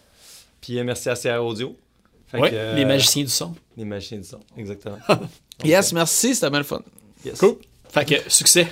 Puis 0.61 0.77
euh, 0.77 0.83
merci 0.83 1.09
à 1.09 1.15
CR 1.15 1.43
Audio. 1.43 1.75
Fait 2.27 2.37
Ouais, 2.39 2.51
que, 2.51 2.55
euh, 2.55 2.75
les 2.75 2.85
magiciens 2.85 3.23
du 3.23 3.29
son. 3.31 3.55
Les 3.75 3.85
magiciens 3.85 4.19
du 4.19 4.25
son, 4.27 4.39
exactement. 4.57 4.97
Yes, 5.63 5.91
merci, 5.91 6.35
c'était 6.35 6.49
bien 6.51 6.59
le 6.59 6.65
fun. 6.65 6.81
Yes. 7.25 7.37
Cool. 7.39 7.55
Fait 7.89 8.05
que 8.05 8.15
succès. 8.29 8.65